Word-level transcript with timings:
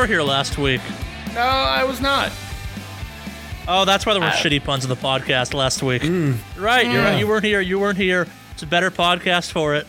were 0.00 0.06
here 0.06 0.22
last 0.22 0.56
week. 0.56 0.80
No, 1.34 1.40
I 1.42 1.84
was 1.84 2.00
not. 2.00 2.32
Oh, 3.68 3.84
that's 3.84 4.06
why 4.06 4.14
there 4.14 4.22
were 4.22 4.28
Uh, 4.28 4.32
shitty 4.32 4.64
puns 4.64 4.82
in 4.84 4.88
the 4.88 4.96
podcast 4.96 5.52
last 5.52 5.82
week. 5.82 6.02
Right, 6.56 6.86
you're 6.90 7.02
right. 7.04 7.18
You 7.18 7.26
weren't 7.28 7.44
here. 7.44 7.60
You 7.60 7.78
weren't 7.78 7.98
here. 7.98 8.26
It's 8.52 8.62
a 8.62 8.66
better 8.66 8.90
podcast 8.90 9.52
for 9.52 9.74
it. 9.74 9.86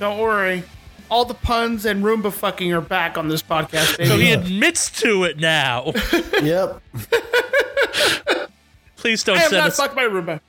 Don't 0.00 0.18
worry. 0.18 0.64
All 1.08 1.24
the 1.24 1.34
puns 1.34 1.84
and 1.84 2.02
Roomba 2.02 2.32
fucking 2.32 2.72
are 2.72 2.80
back 2.80 3.16
on 3.16 3.28
this 3.28 3.42
podcast, 3.44 3.96
baby. 3.96 4.08
So 4.10 4.18
he 4.18 4.32
admits 4.32 4.90
to 5.02 5.22
it 5.24 5.38
now. 5.38 5.92
Yep. 6.42 6.82
Please 8.96 9.22
don't 9.22 9.36
I 9.36 9.40
have 9.40 9.50
send 9.50 9.60
not 9.60 9.68
us. 9.68 9.76
fucked 9.76 9.94
my 9.94 10.02
Roomba. 10.02 10.40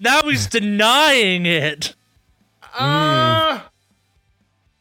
Now 0.00 0.20
he's 0.22 0.46
denying 0.46 1.46
it. 1.46 1.94
Uh, 2.78 3.60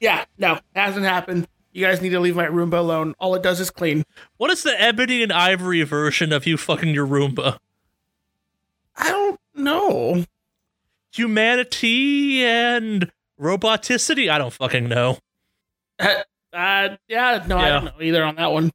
yeah, 0.02 0.26
no, 0.38 0.60
hasn't 0.76 1.06
happened. 1.06 1.48
You 1.74 1.84
guys 1.84 2.02
need 2.02 2.10
to 2.10 2.20
leave 2.20 2.36
my 2.36 2.46
Roomba 2.46 2.78
alone. 2.78 3.16
All 3.20 3.34
it 3.34 3.42
does 3.42 3.60
is 3.60 3.72
clean. 3.72 4.04
What 4.38 4.52
is 4.52 4.62
the 4.62 4.80
ebony 4.80 5.24
and 5.24 5.34
ivory 5.34 5.82
version 5.82 6.32
of 6.32 6.46
you 6.46 6.56
fucking 6.56 6.94
your 6.94 7.08
Roomba? 7.08 7.58
I 8.96 9.10
don't 9.10 9.40
know. 9.56 10.24
Humanity 11.12 12.46
and 12.46 13.12
roboticity? 13.42 14.30
I 14.30 14.38
don't 14.38 14.54
fucking 14.54 14.88
know. 14.88 15.18
Uh, 16.00 16.14
uh, 16.54 16.90
yeah, 17.08 17.44
no, 17.48 17.58
I 17.58 17.70
don't 17.70 17.86
know 17.86 18.02
either 18.02 18.24
on 18.24 18.36
that 18.36 18.52
one. 18.52 18.72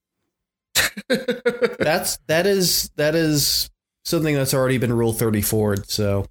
That's 1.78 2.18
that 2.26 2.46
is 2.46 2.90
that 2.96 3.14
is 3.14 3.70
something 4.04 4.34
that's 4.34 4.54
already 4.54 4.78
been 4.78 4.92
rule 4.92 5.12
34 5.12 5.84
so 5.84 6.26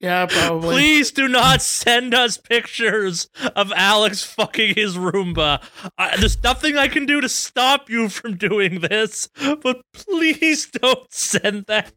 Yeah, 0.00 0.26
probably. 0.26 0.74
Please 0.74 1.10
do 1.10 1.26
not 1.26 1.60
send 1.60 2.14
us 2.14 2.36
pictures 2.36 3.28
of 3.56 3.72
Alex 3.74 4.22
fucking 4.22 4.76
his 4.76 4.96
Roomba. 4.96 5.60
I, 5.96 6.16
there's 6.16 6.40
nothing 6.42 6.76
I 6.78 6.86
can 6.86 7.04
do 7.04 7.20
to 7.20 7.28
stop 7.28 7.90
you 7.90 8.08
from 8.08 8.36
doing 8.36 8.80
this, 8.80 9.28
but 9.62 9.82
please 9.92 10.66
don't 10.66 11.12
send 11.12 11.66
that. 11.66 11.92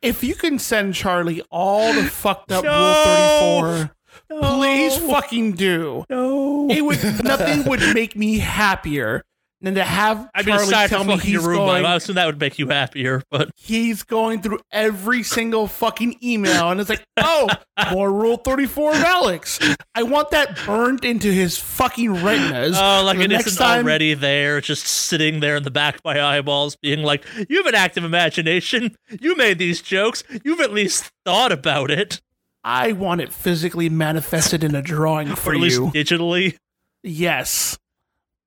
If 0.00 0.24
you 0.24 0.34
can 0.34 0.58
send 0.58 0.94
Charlie 0.94 1.42
all 1.50 1.92
the 1.92 2.04
fucked 2.04 2.50
up 2.52 2.64
No. 2.64 3.60
Rule 3.62 3.88
34, 4.30 4.40
please 4.40 4.96
fucking 4.98 5.52
do. 5.52 6.04
No. 6.08 6.68
It 6.70 6.80
would 6.80 7.02
nothing 7.22 7.64
would 7.64 7.80
make 7.94 8.16
me 8.16 8.38
happier 8.38 9.24
than 9.62 9.76
to 9.76 9.84
have 9.84 10.28
I'd 10.34 10.44
be 10.44 10.52
Charlie 10.52 10.88
tell 10.88 11.04
me 11.04 11.16
fucking 11.16 11.30
your 11.30 11.40
he's 11.40 11.48
Roomba. 11.48 11.56
going, 11.56 11.84
I 11.84 11.94
assume 11.96 12.16
that 12.16 12.26
would 12.26 12.40
make 12.40 12.58
you 12.58 12.68
happier, 12.68 13.22
but 13.30 13.50
he's 13.56 14.02
going 14.02 14.42
through 14.42 14.58
every 14.70 15.22
single 15.22 15.66
fucking 15.68 16.16
email 16.22 16.70
and 16.70 16.80
it's 16.80 16.90
like, 16.90 17.04
oh, 17.16 17.48
more 17.92 18.12
Rule 18.12 18.36
34 18.36 18.90
of 18.90 18.96
Alex. 19.02 19.58
I 19.94 20.02
want 20.02 20.30
that 20.30 20.58
burned 20.66 21.04
into 21.04 21.32
his 21.32 21.56
fucking 21.58 22.22
retinas. 22.22 22.76
oh, 22.78 23.02
like 23.04 23.18
it 23.18 23.30
isn't 23.32 23.56
time- 23.56 23.84
already 23.84 24.14
there, 24.14 24.60
just 24.60 24.84
sitting 24.86 25.40
there 25.40 25.56
in 25.56 25.62
the 25.62 25.70
back 25.70 25.94
of 25.96 26.00
my 26.04 26.20
eyeballs, 26.20 26.76
being 26.76 27.02
like, 27.02 27.24
"You 27.48 27.58
have 27.58 27.66
an 27.66 27.74
active 27.74 28.04
imagination. 28.04 28.96
You 29.20 29.36
made 29.36 29.58
these 29.58 29.80
jokes. 29.80 30.24
You've 30.44 30.60
at 30.60 30.72
least 30.72 31.10
thought 31.24 31.52
about 31.52 31.90
it, 31.90 32.20
I 32.64 32.92
want 32.92 33.20
it 33.20 33.32
physically 33.32 33.88
manifested 33.88 34.64
in 34.64 34.74
a 34.74 34.82
drawing 34.82 35.34
for 35.36 35.50
or 35.52 35.54
at 35.54 35.60
least 35.60 35.76
you. 35.78 35.86
digitally." 35.92 36.56
Yes. 37.02 37.78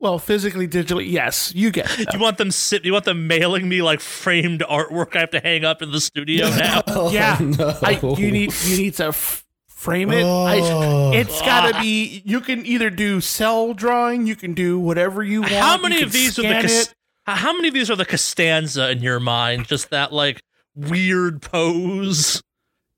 Well, 0.06 0.20
physically, 0.20 0.68
digitally, 0.68 1.10
yes. 1.12 1.52
You 1.56 1.72
get 1.72 1.90
it. 2.00 2.10
You 2.14 2.20
want 2.20 2.38
them 2.38 2.52
sit? 2.52 2.86
You 2.86 2.94
want 2.94 3.06
them 3.06 3.26
mailing 3.26 3.68
me 3.68 3.82
like 3.82 4.00
framed 4.02 4.62
artwork 4.62 5.16
I 5.16 5.22
have 5.22 5.32
to 5.32 5.40
hang 5.40 5.66
up 5.66 5.82
in 5.82 5.90
the 5.92 6.00
studio 6.00 6.48
now? 6.50 6.84
oh, 6.86 7.12
Yeah. 7.12 7.40
no. 7.42 7.76
I, 7.82 8.00
you 8.18 8.30
need 8.30 8.54
you 8.66 8.78
need 8.78 8.94
to 8.96 9.08
f- 9.08 9.44
frame 9.68 10.12
it. 10.12 10.24
I, 10.24 10.60
Oh. 10.62 11.12
it's 11.12 11.42
got 11.42 11.72
to 11.72 11.76
ah. 11.78 11.82
be. 11.82 12.22
You 12.24 12.40
can 12.40 12.68
either 12.68 12.92
do 12.92 13.20
cell 13.20 13.74
drawing. 13.74 14.28
You 14.28 14.36
can 14.36 14.54
do 14.54 14.78
whatever 14.78 15.24
you 15.24 15.42
want. 15.42 15.54
How 15.54 15.78
many 15.80 16.04
of 16.04 16.12
these 16.12 16.38
are 16.38 16.44
the 16.44 16.50
scan 16.50 16.62
Cas- 16.62 16.94
how 17.26 17.54
many 17.54 17.70
of 17.70 17.74
these 17.74 17.90
are 17.90 17.96
the 17.96 18.06
Costanza 18.06 18.92
in 18.92 19.02
your 19.02 19.20
mind? 19.20 19.66
Just 19.68 19.90
that 19.90 20.14
like 20.14 20.40
weird 20.76 21.42
pose. 21.42 22.44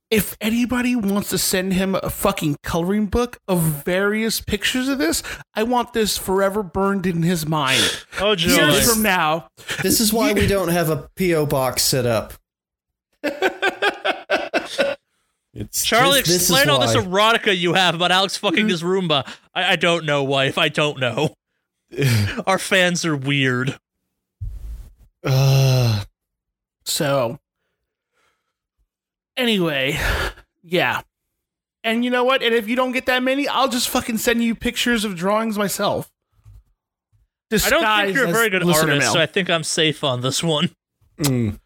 If 0.09 0.37
anybody 0.39 0.95
wants 0.95 1.29
to 1.31 1.37
send 1.37 1.73
him 1.73 1.95
a 1.95 2.09
fucking 2.09 2.57
coloring 2.63 3.07
book 3.07 3.39
of 3.47 3.61
various 3.61 4.39
pictures 4.39 4.87
of 4.87 4.99
this, 4.99 5.21
I 5.53 5.63
want 5.63 5.91
this 5.91 6.17
forever 6.17 6.63
burned 6.63 7.05
in 7.05 7.23
his 7.23 7.45
mind. 7.45 7.83
Oh, 8.19 8.31
Years 8.33 8.91
from 8.91 9.03
now, 9.03 9.49
this 9.83 9.99
is 9.99 10.11
why 10.11 10.33
we 10.33 10.47
don't 10.47 10.69
have 10.69 10.89
a 10.89 11.07
PO 11.15 11.45
box 11.45 11.83
set 11.83 12.07
up 12.07 12.33
it's 15.53 15.83
Charlie, 15.83 16.21
this- 16.21 16.27
this 16.27 16.35
is 16.35 16.49
explain 16.49 16.69
all 16.69 16.79
this 16.79 16.95
erotica 16.95 17.57
you 17.57 17.73
have 17.73 17.95
about 17.95 18.11
Alex 18.11 18.37
fucking 18.37 18.59
mm-hmm. 18.59 18.69
his 18.69 18.83
Roomba. 18.83 19.27
I, 19.53 19.73
I 19.73 19.75
don't 19.75 20.05
know, 20.05 20.23
wife. 20.23 20.57
I 20.57 20.69
don't 20.69 20.99
know. 20.99 21.35
Our 22.47 22.59
fans 22.59 23.05
are 23.05 23.15
weird. 23.15 23.79
Ugh. 25.23 26.05
So, 26.85 27.39
anyway, 29.37 29.97
yeah. 30.63 31.01
And 31.83 32.03
you 32.03 32.11
know 32.11 32.23
what? 32.25 32.43
And 32.43 32.53
if 32.53 32.67
you 32.67 32.75
don't 32.75 32.91
get 32.91 33.05
that 33.05 33.23
many, 33.23 33.47
I'll 33.47 33.69
just 33.69 33.87
fucking 33.89 34.17
send 34.17 34.43
you 34.43 34.55
pictures 34.55 35.05
of 35.05 35.15
drawings 35.15 35.57
myself. 35.57 36.11
I 37.53 37.69
don't 37.69 38.05
think 38.05 38.15
you're 38.15 38.27
a 38.27 38.31
very 38.31 38.49
good 38.49 38.63
artist, 38.63 38.85
mail. 38.87 39.13
so 39.13 39.19
I 39.21 39.25
think 39.25 39.49
I'm 39.49 39.63
safe 39.63 40.03
on 40.03 40.19
this 40.19 40.43
one. 40.43 40.69
Mm. 41.21 41.57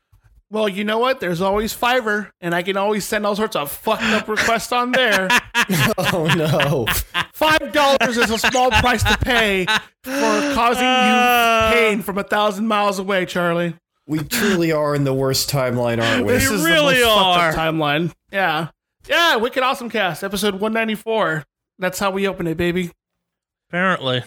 well, 0.52 0.70
you 0.70 0.84
know 0.84 1.00
what? 1.00 1.20
There's 1.20 1.42
always 1.42 1.76
Fiverr, 1.76 2.30
and 2.40 2.54
I 2.54 2.62
can 2.62 2.78
always 2.78 3.04
send 3.04 3.26
all 3.26 3.36
sorts 3.36 3.56
of 3.56 3.72
fucked 3.72 4.04
up 4.04 4.28
requests 4.28 4.72
on 4.72 4.92
there. 4.92 5.28
oh 5.98 6.32
no 6.38 6.86
Five 7.34 7.72
dollars 7.74 8.18
is 8.18 8.30
a 8.30 8.38
small 8.38 8.70
price 8.70 9.02
to 9.04 9.18
pay 9.18 9.66
for 10.04 10.54
causing 10.54 10.84
Uh. 10.86 11.72
you 11.74 11.76
pain 11.80 12.02
from 12.04 12.18
a 12.20 12.24
thousand 12.24 12.68
miles 12.68 13.00
away, 13.00 13.26
Charlie. 13.26 13.74
We 14.08 14.20
truly 14.20 14.72
are 14.72 14.96
in 14.96 15.04
the 15.04 15.14
worst 15.14 15.50
timeline 15.50 16.02
aren't 16.04 16.26
we 16.26 16.34
This 16.34 16.50
We 16.50 16.56
is 16.58 16.64
really 16.66 17.00
the 17.00 17.06
most 17.06 17.18
are. 17.18 17.52
fucked 17.52 17.58
up 17.58 17.74
timeline. 17.74 18.14
Yeah, 18.32 18.70
yeah. 19.08 19.36
Wicked 19.38 19.64
Awesome 19.64 19.90
Cast, 19.90 20.24
episode 20.24 20.56
one 20.60 20.74
ninety 20.74 20.96
four. 20.96 21.44
That's 21.80 22.00
how 22.00 22.12
we 22.12 22.28
open 22.28 22.48
it, 22.48 22.58
baby. 22.58 22.92
Apparently. 23.70 24.24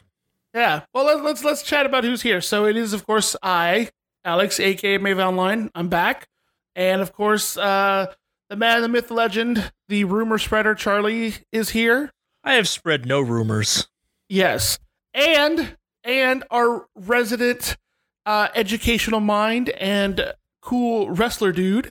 Yeah. 0.54 0.82
Well, 0.94 1.04
let, 1.04 1.22
let's 1.22 1.44
let's 1.44 1.62
chat 1.62 1.86
about 1.86 2.04
who's 2.04 2.22
here. 2.22 2.40
So 2.40 2.64
it 2.66 2.76
is, 2.76 2.92
of 2.92 3.06
course, 3.06 3.36
I, 3.42 3.90
Alex, 4.24 4.58
aka 4.60 4.98
Maeve 4.98 5.18
Online. 5.18 5.70
I'm 5.74 5.88
back, 5.88 6.28
and 6.74 7.00
of 7.02 7.12
course, 7.12 7.56
uh, 7.56 8.12
the 8.48 8.56
man, 8.56 8.82
the 8.82 8.88
myth, 8.88 9.08
the 9.08 9.14
legend, 9.14 9.72
the 9.88 10.04
rumor 10.04 10.38
spreader, 10.38 10.74
Charlie, 10.74 11.34
is 11.52 11.70
here. 11.70 12.12
I 12.42 12.54
have 12.54 12.68
spread 12.68 13.06
no 13.06 13.20
rumors. 13.20 13.88
Yes, 14.28 14.78
and 15.12 15.76
and 16.04 16.44
our 16.50 16.86
resident 16.94 17.76
uh, 18.26 18.48
educational 18.54 19.20
mind 19.20 19.70
and 19.70 20.34
cool 20.60 21.10
wrestler 21.10 21.52
dude, 21.52 21.90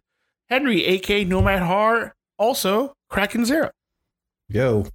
Henry, 0.49 0.85
aka 0.85 1.23
Nomad 1.23 1.61
Har, 1.61 2.15
also 2.37 2.93
Kraken 3.09 3.45
Zero. 3.45 3.71
yo 4.49 4.85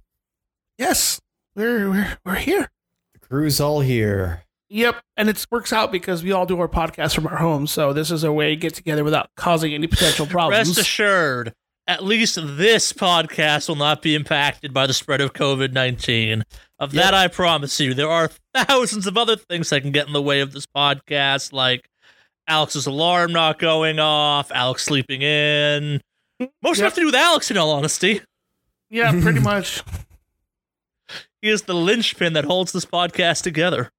Yes, 0.77 1.19
we're 1.55 1.89
we're 1.89 2.17
we're 2.25 2.35
here. 2.35 2.69
the 3.13 3.19
crew's 3.19 3.59
all 3.59 3.81
here 3.81 4.43
Yep, 4.71 5.01
and 5.17 5.29
it 5.29 5.43
works 5.49 5.73
out 5.73 5.91
because 5.91 6.23
we 6.23 6.31
all 6.31 6.45
do 6.45 6.59
our 6.59 6.67
podcast 6.67 7.15
from 7.15 7.25
our 7.25 7.37
homes, 7.37 7.71
so 7.71 7.91
this 7.91 8.11
is 8.11 8.23
a 8.23 8.31
way 8.31 8.51
to 8.51 8.55
get 8.55 8.75
together 8.75 9.03
without 9.03 9.29
causing 9.35 9.73
any 9.73 9.87
potential 9.87 10.25
problems. 10.27 10.67
Rest 10.69 10.79
assured, 10.79 11.53
at 11.87 12.03
least 12.03 12.37
this 12.39 12.93
podcast 12.93 13.67
will 13.67 13.75
not 13.75 14.03
be 14.03 14.13
impacted 14.13 14.71
by 14.71 14.85
the 14.85 14.93
spread 14.93 15.21
of 15.21 15.33
COVID 15.33 15.73
19. 15.73 16.43
Of 16.79 16.93
that, 16.93 17.13
I 17.13 17.27
promise 17.27 17.79
you. 17.79 17.93
There 17.93 18.09
are 18.09 18.29
thousands 18.55 19.05
of 19.05 19.17
other 19.17 19.35
things 19.35 19.69
that 19.69 19.81
can 19.81 19.91
get 19.91 20.07
in 20.07 20.13
the 20.13 20.21
way 20.21 20.39
of 20.39 20.53
this 20.53 20.65
podcast, 20.65 21.51
like 21.51 21.89
Alex's 22.47 22.85
alarm 22.87 23.33
not 23.33 23.59
going 23.59 23.99
off, 23.99 24.51
Alex 24.51 24.83
sleeping 24.85 25.21
in. 25.21 26.01
Most 26.63 26.77
Yep. 26.77 26.85
have 26.85 26.93
to 26.95 27.01
do 27.01 27.05
with 27.07 27.15
Alex, 27.15 27.51
in 27.51 27.57
all 27.57 27.71
honesty. 27.71 28.21
yeah, 28.89 29.11
pretty 29.21 29.39
much. 29.41 29.83
He 31.41 31.49
is 31.49 31.63
the 31.63 31.73
linchpin 31.75 32.33
that 32.33 32.45
holds 32.45 32.71
this 32.71 32.85
podcast 32.85 33.43
together. 33.43 33.91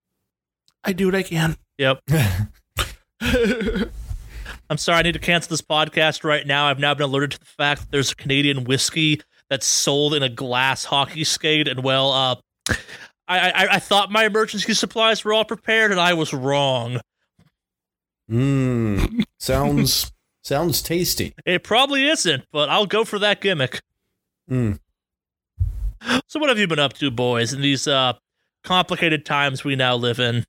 I 0.83 0.93
do 0.95 1.07
what 1.07 1.15
I 1.15 1.23
can. 1.23 1.57
Yep. 1.79 2.01
I'm 4.71 4.79
sorry, 4.79 4.99
I 4.99 5.03
need 5.03 5.13
to 5.13 5.19
cancel 5.19 5.51
this 5.51 5.63
podcast 5.63 6.23
right 6.25 6.47
now. 6.47 6.67
I've 6.67 6.79
now 6.79 6.95
been 6.95 7.05
alerted 7.05 7.33
to 7.33 7.39
the 7.41 7.45
fact 7.45 7.81
that 7.83 7.91
there's 7.91 8.13
a 8.13 8.17
Canadian 8.17 8.65
whiskey 8.65 9.21
that's 9.49 9.67
sold 9.67 10.15
in 10.15 10.23
a 10.23 10.29
glass 10.29 10.85
hockey 10.85 11.25
skate, 11.25 11.67
and 11.69 11.83
well, 11.83 12.13
uh, 12.13 12.37
I, 13.29 13.51
I 13.51 13.67
I 13.75 13.79
thought 13.79 14.11
my 14.11 14.25
emergency 14.25 14.75
supplies 14.75 15.25
were 15.25 15.33
all 15.33 15.45
prepared, 15.45 15.91
and 15.91 16.01
I 16.01 16.15
was 16.15 16.33
wrong. 16.35 17.01
mm. 18.31 19.25
sounds 19.39 20.13
sounds 20.43 20.83
tasty 20.83 21.35
It 21.45 21.63
probably 21.63 22.09
isn't, 22.09 22.45
but 22.53 22.69
I'll 22.69 22.87
go 22.87 23.05
for 23.05 23.19
that 23.19 23.41
gimmick. 23.41 23.83
Mm. 24.51 24.79
So, 26.27 26.41
what 26.41 26.49
have 26.49 26.59
you 26.59 26.67
been 26.67 26.79
up 26.79 26.95
to, 26.95 27.11
boys, 27.11 27.53
in 27.53 27.61
these 27.61 27.87
uh 27.87 28.15
complicated 28.65 29.25
times 29.25 29.65
we 29.65 29.77
now 29.77 29.97
live 29.97 30.19
in? 30.19 30.45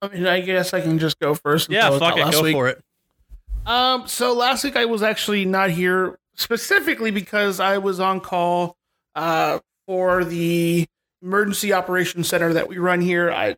I 0.00 0.08
mean, 0.08 0.26
I 0.26 0.40
guess 0.40 0.72
I 0.72 0.80
can 0.80 0.98
just 0.98 1.18
go 1.18 1.34
first. 1.34 1.68
and 1.68 1.74
Yeah, 1.74 1.90
fuck 1.98 2.16
it, 2.16 2.20
last 2.20 2.34
go 2.34 2.42
week. 2.42 2.52
for 2.54 2.68
it. 2.68 2.82
Um, 3.66 4.06
so 4.06 4.32
last 4.32 4.62
week 4.64 4.76
I 4.76 4.84
was 4.84 5.02
actually 5.02 5.44
not 5.44 5.70
here 5.70 6.18
specifically 6.34 7.10
because 7.10 7.58
I 7.60 7.78
was 7.78 7.98
on 8.00 8.20
call 8.20 8.76
uh 9.14 9.58
for 9.86 10.24
the 10.24 10.86
emergency 11.22 11.72
operations 11.72 12.28
center 12.28 12.52
that 12.52 12.68
we 12.68 12.78
run 12.78 13.00
here. 13.00 13.30
I, 13.30 13.56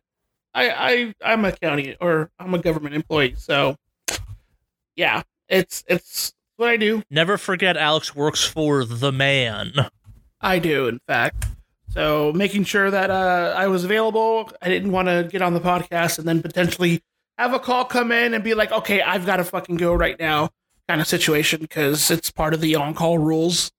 I, 0.53 0.69
I, 0.69 1.13
I'm 1.23 1.45
a 1.45 1.51
county 1.51 1.95
or 2.01 2.29
I'm 2.39 2.53
a 2.53 2.59
government 2.59 2.95
employee, 2.95 3.35
so 3.37 3.75
yeah, 4.95 5.23
it's 5.47 5.83
it's 5.87 6.33
what 6.57 6.69
I 6.69 6.77
do. 6.77 7.03
Never 7.09 7.37
forget 7.37 7.77
Alex 7.77 8.15
works 8.15 8.43
for 8.43 8.85
the 8.85 9.11
man. 9.11 9.73
I 10.41 10.59
do, 10.59 10.87
in 10.87 10.99
fact. 11.07 11.47
So 11.89 12.31
making 12.33 12.63
sure 12.63 12.89
that 12.89 13.09
uh, 13.09 13.53
I 13.55 13.67
was 13.67 13.83
available. 13.83 14.49
I 14.61 14.69
didn't 14.69 14.91
want 14.91 15.07
to 15.07 15.27
get 15.29 15.41
on 15.41 15.53
the 15.53 15.59
podcast 15.59 16.19
and 16.19 16.27
then 16.27 16.41
potentially 16.41 17.03
have 17.37 17.53
a 17.53 17.59
call 17.59 17.85
come 17.85 18.11
in 18.11 18.33
and 18.33 18.43
be 18.43 18.53
like, 18.53 18.71
okay, 18.71 19.01
I've 19.01 19.25
got 19.25 19.37
to 19.37 19.43
fucking 19.43 19.75
go 19.77 19.93
right 19.93 20.17
now 20.19 20.49
kind 20.87 21.01
of 21.01 21.07
situation 21.07 21.61
because 21.61 22.09
it's 22.11 22.31
part 22.31 22.53
of 22.53 22.61
the 22.61 22.75
on 22.75 22.93
call 22.93 23.17
rules 23.17 23.71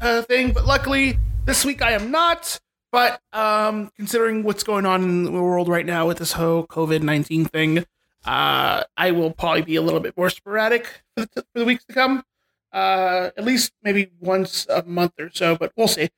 uh, 0.00 0.22
thing. 0.22 0.52
But 0.52 0.66
luckily, 0.66 1.18
this 1.44 1.64
week 1.64 1.82
I 1.82 1.92
am 1.92 2.10
not. 2.10 2.60
But 2.92 3.20
um, 3.32 3.90
considering 3.96 4.42
what's 4.42 4.64
going 4.64 4.84
on 4.84 5.02
in 5.02 5.24
the 5.24 5.30
world 5.30 5.68
right 5.68 5.86
now 5.86 6.06
with 6.06 6.18
this 6.18 6.32
whole 6.32 6.66
COVID 6.66 7.02
19 7.02 7.44
thing, 7.44 7.78
uh, 8.24 8.84
I 8.96 9.10
will 9.12 9.30
probably 9.30 9.62
be 9.62 9.76
a 9.76 9.82
little 9.82 10.00
bit 10.00 10.16
more 10.16 10.30
sporadic 10.30 11.02
for 11.16 11.26
the, 11.26 11.42
for 11.52 11.58
the 11.60 11.64
weeks 11.64 11.84
to 11.84 11.94
come. 11.94 12.24
Uh, 12.72 13.30
at 13.36 13.44
least 13.44 13.72
maybe 13.82 14.10
once 14.20 14.66
a 14.68 14.82
month 14.84 15.12
or 15.18 15.30
so, 15.32 15.56
but 15.56 15.72
we'll 15.76 15.88
see. 15.88 16.08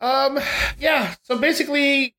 Um, 0.00 0.38
yeah. 0.78 1.14
So 1.22 1.38
basically, 1.38 2.14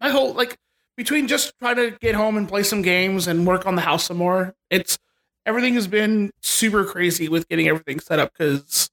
my 0.00 0.10
whole 0.10 0.34
like 0.34 0.58
between 0.96 1.28
just 1.28 1.56
trying 1.58 1.76
to 1.76 1.92
get 2.00 2.14
home 2.14 2.36
and 2.36 2.48
play 2.48 2.62
some 2.62 2.82
games 2.82 3.26
and 3.26 3.46
work 3.46 3.66
on 3.66 3.76
the 3.76 3.82
house 3.82 4.04
some 4.04 4.16
more, 4.16 4.54
it's 4.70 4.98
everything 5.46 5.74
has 5.74 5.86
been 5.86 6.32
super 6.42 6.84
crazy 6.84 7.28
with 7.28 7.48
getting 7.48 7.68
everything 7.68 8.00
set 8.00 8.18
up 8.18 8.32
because 8.32 8.90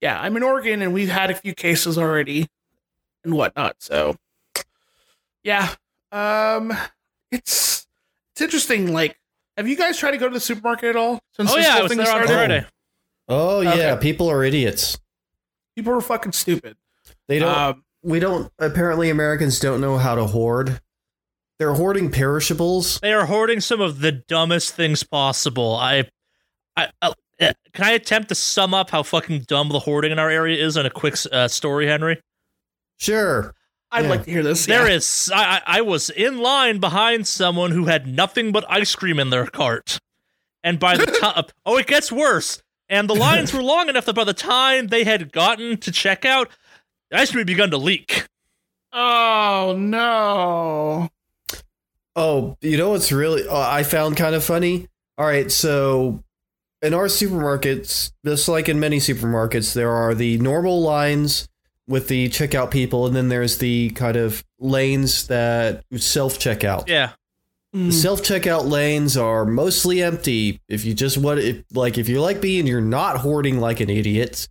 yeah, 0.00 0.20
I'm 0.20 0.36
in 0.36 0.42
Oregon 0.42 0.82
and 0.82 0.92
we've 0.92 1.08
had 1.08 1.30
a 1.30 1.34
few 1.34 1.54
cases 1.54 1.96
already 1.96 2.48
and 3.24 3.34
whatnot. 3.34 3.76
So 3.80 4.16
yeah, 5.44 5.74
um, 6.12 6.72
it's 7.30 7.86
it's 8.34 8.40
interesting. 8.40 8.92
Like, 8.92 9.18
have 9.56 9.68
you 9.68 9.76
guys 9.76 9.98
tried 9.98 10.12
to 10.12 10.18
go 10.18 10.28
to 10.28 10.34
the 10.34 10.40
supermarket 10.40 10.90
at 10.90 10.96
all? 10.96 11.20
Since 11.36 11.50
Oh 11.52 11.56
this 11.56 11.64
yeah, 11.66 11.70
I 11.70 11.74
whole 11.74 11.82
was 11.84 11.90
thing 11.90 11.98
there 11.98 12.06
on 12.14 12.26
started? 12.26 12.28
Friday. 12.32 12.66
Oh 13.28 13.60
yeah, 13.60 13.70
Okay. 13.92 14.02
people 14.02 14.30
are 14.30 14.44
idiots. 14.44 14.98
People 15.76 15.94
are 15.94 16.00
fucking 16.00 16.32
stupid. 16.32 16.76
They 17.28 17.38
don't. 17.38 17.56
Um, 17.56 17.84
we 18.02 18.20
don't. 18.20 18.52
Apparently, 18.58 19.10
Americans 19.10 19.58
don't 19.58 19.80
know 19.80 19.96
how 19.98 20.14
to 20.14 20.26
hoard. 20.26 20.80
They're 21.58 21.74
hoarding 21.74 22.10
perishables. 22.10 22.98
They 23.00 23.12
are 23.12 23.26
hoarding 23.26 23.60
some 23.60 23.80
of 23.80 24.00
the 24.00 24.10
dumbest 24.10 24.74
things 24.74 25.04
possible. 25.04 25.76
I, 25.76 26.08
I, 26.76 26.88
uh, 27.00 27.12
uh, 27.40 27.52
can 27.72 27.84
I 27.84 27.92
attempt 27.92 28.30
to 28.30 28.34
sum 28.34 28.74
up 28.74 28.90
how 28.90 29.04
fucking 29.04 29.42
dumb 29.46 29.68
the 29.68 29.78
hoarding 29.78 30.10
in 30.10 30.18
our 30.18 30.28
area 30.28 30.64
is 30.64 30.76
in 30.76 30.86
a 30.86 30.90
quick 30.90 31.14
uh, 31.30 31.46
story, 31.46 31.86
Henry? 31.86 32.20
Sure. 33.02 33.54
I'd 33.90 34.04
Yeah. 34.04 34.10
like 34.10 34.24
to 34.24 34.30
hear 34.30 34.42
this. 34.42 34.64
There 34.66 34.88
yeah. 34.88 34.94
is. 34.94 35.30
I, 35.34 35.56
I 35.56 35.62
I 35.66 35.80
was 35.82 36.08
in 36.08 36.38
line 36.38 36.78
behind 36.78 37.26
someone 37.26 37.72
who 37.72 37.86
had 37.86 38.06
nothing 38.06 38.52
but 38.52 38.64
ice 38.70 38.94
cream 38.94 39.18
in 39.18 39.30
their 39.30 39.46
cart, 39.46 39.98
and 40.62 40.78
by 40.78 40.96
the 40.96 41.06
time, 41.20 41.44
oh, 41.66 41.76
it 41.78 41.86
gets 41.88 42.10
worse. 42.12 42.62
And 42.88 43.08
the 43.10 43.14
lines 43.14 43.52
were 43.54 43.62
long 43.62 43.88
enough 43.88 44.04
that 44.06 44.14
by 44.14 44.24
the 44.24 44.34
time 44.34 44.86
they 44.88 45.04
had 45.04 45.32
gotten 45.32 45.78
to 45.78 45.90
checkout, 45.90 46.48
the 47.10 47.18
ice 47.18 47.30
cream 47.32 47.40
had 47.40 47.46
begun 47.46 47.70
to 47.70 47.78
leak. 47.78 48.26
Oh 48.92 49.74
no! 49.78 51.08
Oh, 52.14 52.56
you 52.60 52.76
know 52.76 52.90
what's 52.90 53.10
really 53.10 53.46
uh, 53.48 53.58
I 53.58 53.82
found 53.82 54.16
kind 54.16 54.34
of 54.34 54.44
funny? 54.44 54.88
All 55.18 55.26
right, 55.26 55.50
so 55.50 56.22
in 56.82 56.94
our 56.94 57.06
supermarkets, 57.06 58.12
just 58.24 58.48
like 58.48 58.68
in 58.68 58.78
many 58.80 58.98
supermarkets, 58.98 59.74
there 59.74 59.90
are 59.90 60.14
the 60.14 60.38
normal 60.38 60.80
lines 60.82 61.48
with 61.88 62.08
the 62.08 62.28
checkout 62.28 62.70
people, 62.70 63.06
and 63.06 63.14
then 63.14 63.28
there's 63.28 63.58
the 63.58 63.90
kind 63.90 64.16
of 64.16 64.44
lanes 64.58 65.26
that 65.26 65.84
self 65.96 66.38
checkout. 66.38 66.88
Yeah, 66.88 67.12
Mm. 67.74 67.90
Self 67.90 68.20
checkout 68.20 68.68
lanes 68.68 69.16
are 69.16 69.46
mostly 69.46 70.02
empty. 70.02 70.60
If 70.68 70.84
you 70.84 70.92
just 70.92 71.16
want, 71.16 71.40
if 71.40 71.64
like 71.72 71.96
if 71.96 72.06
you 72.06 72.20
like 72.20 72.42
me 72.42 72.58
and 72.58 72.68
you're 72.68 72.82
not 72.82 73.18
hoarding 73.18 73.60
like 73.60 73.80
an 73.80 73.88
idiot, 73.88 74.46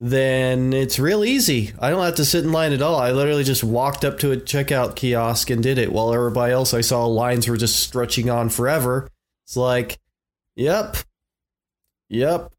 then 0.00 0.72
it's 0.72 0.98
real 0.98 1.22
easy. 1.22 1.72
I 1.78 1.90
don't 1.90 2.02
have 2.02 2.14
to 2.14 2.24
sit 2.24 2.44
in 2.44 2.52
line 2.52 2.72
at 2.72 2.80
all. 2.80 2.96
I 2.96 3.12
literally 3.12 3.44
just 3.44 3.62
walked 3.62 4.06
up 4.06 4.18
to 4.20 4.32
a 4.32 4.38
checkout 4.38 4.96
kiosk 4.96 5.50
and 5.50 5.62
did 5.62 5.76
it. 5.76 5.92
While 5.92 6.14
everybody 6.14 6.54
else 6.54 6.72
I 6.72 6.80
saw 6.80 7.04
lines 7.04 7.46
were 7.46 7.58
just 7.58 7.78
stretching 7.78 8.30
on 8.30 8.48
forever. 8.48 9.06
It's 9.46 9.56
like, 9.56 9.98
yep, 10.56 10.96
yep, 12.08 12.52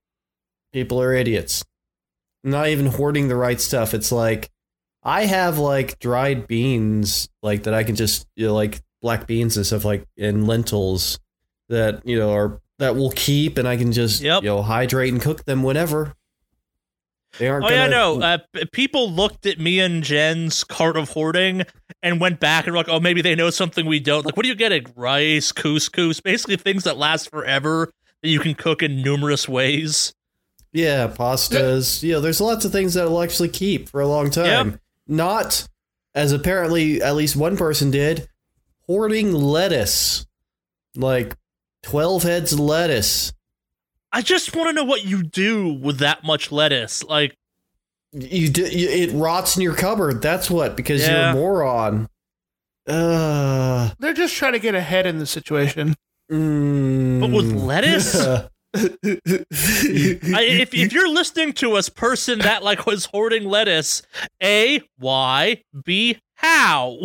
people 0.74 1.02
are 1.02 1.14
idiots. 1.14 1.64
Not 2.44 2.68
even 2.68 2.88
hoarding 2.88 3.28
the 3.28 3.36
right 3.36 3.60
stuff. 3.60 3.94
It's 3.94 4.12
like 4.12 4.50
I 5.04 5.26
have 5.26 5.60
like 5.60 6.00
dried 6.00 6.48
beans 6.48 7.30
like 7.42 7.64
that 7.64 7.74
I 7.74 7.84
can 7.84 7.96
just 7.96 8.28
you 8.36 8.48
know, 8.48 8.54
like 8.54 8.82
black 9.02 9.28
beans 9.28 9.58
and 9.58 9.66
stuff 9.66 9.86
like 9.86 10.06
and 10.18 10.48
lentils 10.48 11.20
that 11.70 12.06
you 12.06 12.18
know 12.18 12.34
are 12.34 12.62
that 12.80 12.96
will 12.96 13.12
keep 13.12 13.58
and 13.58 13.68
I 13.68 13.78
can 13.78 13.92
just 13.92 14.22
Yep. 14.22 14.44
you 14.44 14.50
know 14.50 14.62
hydrate 14.62 15.12
and 15.12 15.22
cook 15.22 15.46
them 15.46 15.64
whenever. 15.64 16.14
They 17.40 17.48
aren't. 17.50 17.66
Oh 17.66 17.70
gonna, 17.70 17.82
yeah, 17.82 17.88
no. 17.88 18.22
Uh, 18.22 18.38
people 18.74 19.10
looked 19.10 19.46
at 19.48 19.60
me 19.60 19.80
and 19.80 20.04
Jen's 20.04 20.64
cart 20.64 20.96
of 20.96 21.10
hoarding 21.10 21.64
and 22.04 22.22
went 22.22 22.40
back 22.40 22.66
and 22.66 22.74
were 22.74 22.78
like, 22.78 22.90
"Oh, 22.90 23.00
maybe 23.00 23.24
they 23.24 23.34
know 23.34 23.50
something 23.50 23.88
we 23.88 24.00
don't." 24.00 24.24
Like, 24.24 24.38
what 24.38 24.46
are 24.46 24.50
you 24.50 24.56
getting? 24.56 24.86
Rice, 24.96 25.52
couscous, 25.52 26.22
basically 26.22 26.58
things 26.58 26.84
that 26.84 26.98
last 26.98 27.32
forever 27.32 27.90
that 28.22 28.30
you 28.30 28.40
can 28.40 28.54
cook 28.54 28.84
in 28.84 29.02
numerous 29.02 29.50
ways. 29.50 30.14
Yeah, 30.74 31.08
pastas. 31.08 32.02
You 32.04 32.14
know, 32.14 32.22
there's 32.22 32.42
lots 32.42 32.66
of 32.66 32.72
things 32.72 32.96
that 32.96 33.08
will 33.08 33.22
actually 33.22 33.50
keep 33.50 33.88
for 33.90 34.02
a 34.02 34.08
long 34.08 34.30
time. 34.32 34.80
Not 35.08 35.68
as 36.16 36.32
apparently 36.32 37.02
at 37.02 37.16
least 37.16 37.36
one 37.36 37.56
person 37.58 37.92
did, 37.92 38.28
hoarding 38.88 39.32
lettuce. 39.34 40.26
Like 40.96 41.36
12 41.84 42.24
heads 42.24 42.54
of 42.54 42.60
lettuce. 42.60 43.34
I 44.12 44.22
just 44.22 44.56
want 44.56 44.70
to 44.70 44.74
know 44.74 44.84
what 44.84 45.06
you 45.06 45.24
do 45.24 45.74
with 45.74 45.98
that 46.00 46.24
much 46.24 46.52
lettuce. 46.52 47.04
Like, 47.04 47.36
You, 48.12 48.50
do, 48.50 48.64
you 48.64 48.90
it 48.90 49.12
rots 49.12 49.56
in 49.56 49.64
your 49.64 49.76
cupboard. 49.76 50.22
That's 50.22 50.50
what 50.52 50.76
because 50.78 51.08
you're 51.08 51.18
a 51.18 51.34
moron. 51.34 52.08
Uh, 52.88 53.90
They're 54.00 54.14
just 54.14 54.36
trying 54.36 54.54
to 54.54 54.60
get 54.60 54.76
ahead 54.76 55.06
in 55.08 55.18
the 55.20 55.26
situation. 55.26 55.96
mm, 56.32 57.20
but 57.20 57.32
with 57.32 57.52
lettuce. 57.54 58.16
I, 58.28 58.48
if 58.74 60.74
if 60.74 60.94
you're 60.94 61.10
listening 61.10 61.54
to 61.54 61.74
us, 61.74 61.90
person 61.90 62.40
that 62.40 62.64
like 62.64 62.86
was 62.86 63.06
hoarding 63.06 63.46
lettuce, 63.46 64.02
a 64.42 64.82
why 64.98 65.64
b 65.84 66.18
how? 66.36 67.00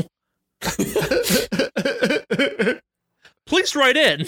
Please 3.47 3.75
write 3.77 3.97
in. 3.97 4.27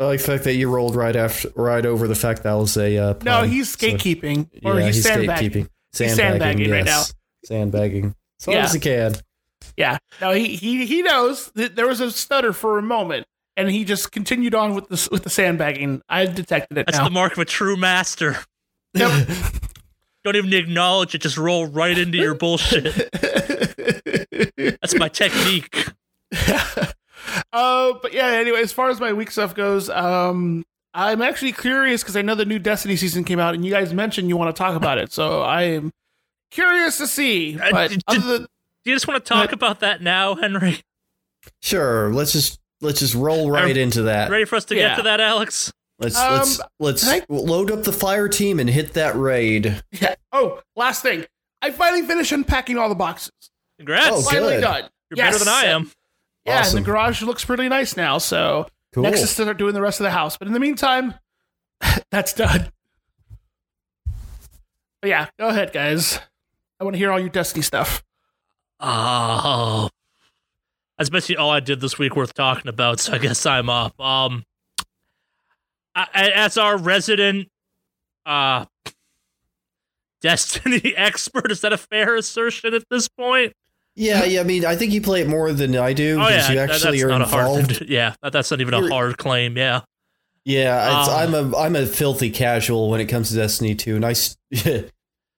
I 0.00 0.04
like 0.04 0.20
the 0.20 0.26
fact 0.26 0.44
that 0.44 0.54
you 0.54 0.70
rolled 0.70 0.94
right 0.94 1.16
after, 1.16 1.50
right 1.56 1.84
over 1.84 2.06
the 2.06 2.14
fact 2.14 2.44
that 2.44 2.52
was 2.52 2.76
a. 2.76 2.96
Uh, 2.96 3.14
no, 3.24 3.40
pun. 3.40 3.48
he's 3.48 3.70
So- 3.70 3.86
or 4.64 4.78
yeah, 4.78 4.86
he's, 4.86 4.96
he's 4.96 5.04
sandbagging. 5.04 5.50
gatekeeping. 5.64 5.68
He's 5.98 6.14
sandbagging 6.14 6.70
right 6.70 6.84
yes. 6.86 7.14
Sandbagging. 7.44 8.14
As 8.40 8.46
long 8.46 8.56
Yeah. 8.56 8.64
as 8.64 8.72
he 8.74 8.80
can. 8.80 9.14
Yeah, 9.76 9.98
no, 10.20 10.32
he 10.32 10.54
he 10.56 10.86
he 10.86 11.02
knows 11.02 11.50
that 11.54 11.74
there 11.76 11.86
was 11.86 12.00
a 12.00 12.10
stutter 12.12 12.52
for 12.52 12.78
a 12.78 12.82
moment, 12.82 13.26
and 13.58 13.70
he 13.70 13.84
just 13.84 14.12
continued 14.12 14.54
on 14.54 14.74
with 14.74 14.88
the 14.88 15.08
with 15.10 15.24
the 15.24 15.30
sandbagging. 15.30 16.00
I 16.08 16.24
detected 16.26 16.78
it 16.78 16.86
That's 16.86 16.96
now. 16.98 17.04
the 17.04 17.10
mark 17.10 17.32
of 17.32 17.38
a 17.38 17.44
true 17.44 17.76
master. 17.76 18.36
Yep. 18.94 19.28
Don't 20.24 20.36
even 20.36 20.52
acknowledge 20.54 21.14
it. 21.14 21.20
Just 21.22 21.36
roll 21.36 21.66
right 21.66 21.96
into 21.96 22.18
your 22.18 22.34
bullshit. 22.34 22.94
That's 24.80 24.94
my 24.94 25.08
technique. 25.08 25.88
uh, 27.52 27.94
but 28.02 28.12
yeah. 28.12 28.26
Anyway, 28.28 28.60
as 28.60 28.72
far 28.72 28.90
as 28.90 29.00
my 29.00 29.12
week 29.12 29.30
stuff 29.30 29.54
goes, 29.54 29.88
um, 29.90 30.64
I'm 30.94 31.22
actually 31.22 31.52
curious 31.52 32.02
because 32.02 32.16
I 32.16 32.22
know 32.22 32.34
the 32.34 32.44
new 32.44 32.58
Destiny 32.58 32.96
season 32.96 33.24
came 33.24 33.38
out, 33.38 33.54
and 33.54 33.64
you 33.64 33.70
guys 33.70 33.92
mentioned 33.94 34.28
you 34.28 34.36
want 34.36 34.54
to 34.54 34.58
talk 34.58 34.74
about 34.76 34.98
it, 34.98 35.12
so 35.12 35.42
I 35.42 35.62
am 35.62 35.92
curious 36.50 36.98
to 36.98 37.06
see. 37.06 37.58
Uh, 37.58 37.70
But 37.70 37.90
did- 37.90 38.02
other 38.06 38.20
than 38.38 38.42
Do 38.42 38.90
you 38.90 38.96
just 38.96 39.06
want 39.08 39.24
to 39.24 39.28
talk 39.28 39.52
about 39.52 39.80
that 39.80 40.02
now, 40.02 40.34
Henry? 40.34 40.80
Sure. 41.62 42.12
Let's 42.12 42.32
just 42.32 42.58
let's 42.80 43.00
just 43.00 43.14
roll 43.14 43.50
right 43.50 43.76
into 43.76 44.02
that. 44.02 44.30
Ready 44.30 44.44
for 44.44 44.56
us 44.56 44.64
to 44.66 44.76
Yeah. 44.76 44.88
get 44.90 44.96
to 44.96 45.02
that, 45.04 45.20
Alex? 45.20 45.72
Let's 45.98 46.16
Um, 46.16 46.38
let's 46.38 46.60
let's 46.78 47.08
I- 47.08 47.22
load 47.28 47.70
up 47.72 47.82
the 47.82 47.92
fire 47.92 48.28
team 48.28 48.60
and 48.60 48.70
hit 48.70 48.92
that 48.94 49.16
raid. 49.16 49.82
yeah. 49.92 50.14
Oh, 50.32 50.60
last 50.76 51.02
thing, 51.02 51.24
I 51.60 51.70
finally 51.72 52.02
finished 52.06 52.30
unpacking 52.32 52.78
all 52.78 52.88
the 52.88 52.94
boxes. 52.94 53.32
Congrats. 53.78 54.08
Oh, 54.10 54.22
finally 54.22 54.54
good. 54.56 54.60
done. 54.62 54.82
You're 55.10 55.16
Yes. 55.24 55.32
better 55.34 55.44
than 55.44 55.54
I 55.54 55.64
am. 55.66 55.90
Yeah, 56.44 56.60
Awesome. 56.60 56.76
and 56.78 56.86
the 56.86 56.90
garage 56.90 57.22
looks 57.22 57.44
pretty 57.44 57.68
nice 57.68 57.96
now. 57.96 58.18
So 58.18 58.68
Cool. 58.94 59.02
next 59.04 59.20
is 59.22 59.28
to 59.34 59.42
start 59.42 59.56
doing 59.58 59.74
the 59.74 59.80
rest 59.82 59.98
of 60.00 60.04
the 60.04 60.10
house. 60.10 60.36
But 60.36 60.46
in 60.48 60.54
the 60.54 60.60
meantime, 60.60 61.14
that's 62.10 62.32
done. 62.32 62.70
But 65.00 65.08
yeah, 65.10 65.26
go 65.38 65.48
ahead, 65.48 65.72
guys. 65.72 66.18
I 66.80 66.84
want 66.84 66.94
to 66.94 66.98
hear 66.98 67.10
all 67.12 67.20
your 67.20 67.28
Destiny 67.28 67.62
stuff. 67.62 68.02
Oh. 68.80 69.88
That's 70.98 71.10
basically 71.10 71.36
all 71.36 71.50
I 71.50 71.60
did 71.60 71.80
this 71.80 71.98
week 71.98 72.16
worth 72.16 72.34
talking 72.34 72.68
about, 72.68 72.98
so 73.00 73.12
I 73.12 73.18
guess 73.18 73.46
I'm 73.46 73.70
up. 73.70 73.98
Um, 74.00 74.44
I, 75.94 76.08
as 76.34 76.58
our 76.58 76.76
resident 76.76 77.48
uh, 78.26 78.64
Destiny 80.20 80.92
expert. 80.96 81.50
Is 81.52 81.60
that 81.60 81.72
a 81.72 81.76
fair 81.78 82.16
assertion 82.16 82.74
at 82.74 82.82
this 82.90 83.08
point? 83.08 83.52
Yeah, 83.94 84.24
yeah. 84.24 84.40
I 84.40 84.44
mean, 84.44 84.64
I 84.64 84.76
think 84.76 84.92
you 84.92 85.00
play 85.00 85.22
it 85.22 85.28
more 85.28 85.52
than 85.52 85.76
I 85.76 85.92
do 85.92 86.20
Oh 86.20 86.26
because 86.26 86.48
yeah, 86.48 86.52
you 86.54 86.58
actually 86.60 86.98
that's 87.00 87.04
are 87.04 87.08
not 87.08 87.22
a 87.22 87.26
hard. 87.26 87.58
involved. 87.60 87.84
Yeah, 87.88 88.14
that, 88.22 88.32
that's 88.32 88.50
not 88.50 88.60
even 88.60 88.74
a 88.74 88.78
You're- 88.78 88.90
hard 88.90 89.18
claim. 89.18 89.56
Yeah. 89.56 89.80
Yeah, 90.44 91.00
it's, 91.00 91.08
Ah. 91.10 91.18
I'm 91.20 91.34
a 91.34 91.56
I'm 91.58 91.76
a 91.76 91.84
filthy 91.84 92.30
casual 92.30 92.88
when 92.90 93.00
it 93.00 93.06
comes 93.06 93.28
to 93.30 93.36
Destiny 93.36 93.74
2, 93.74 93.96
and 93.96 94.06
I 94.06 94.14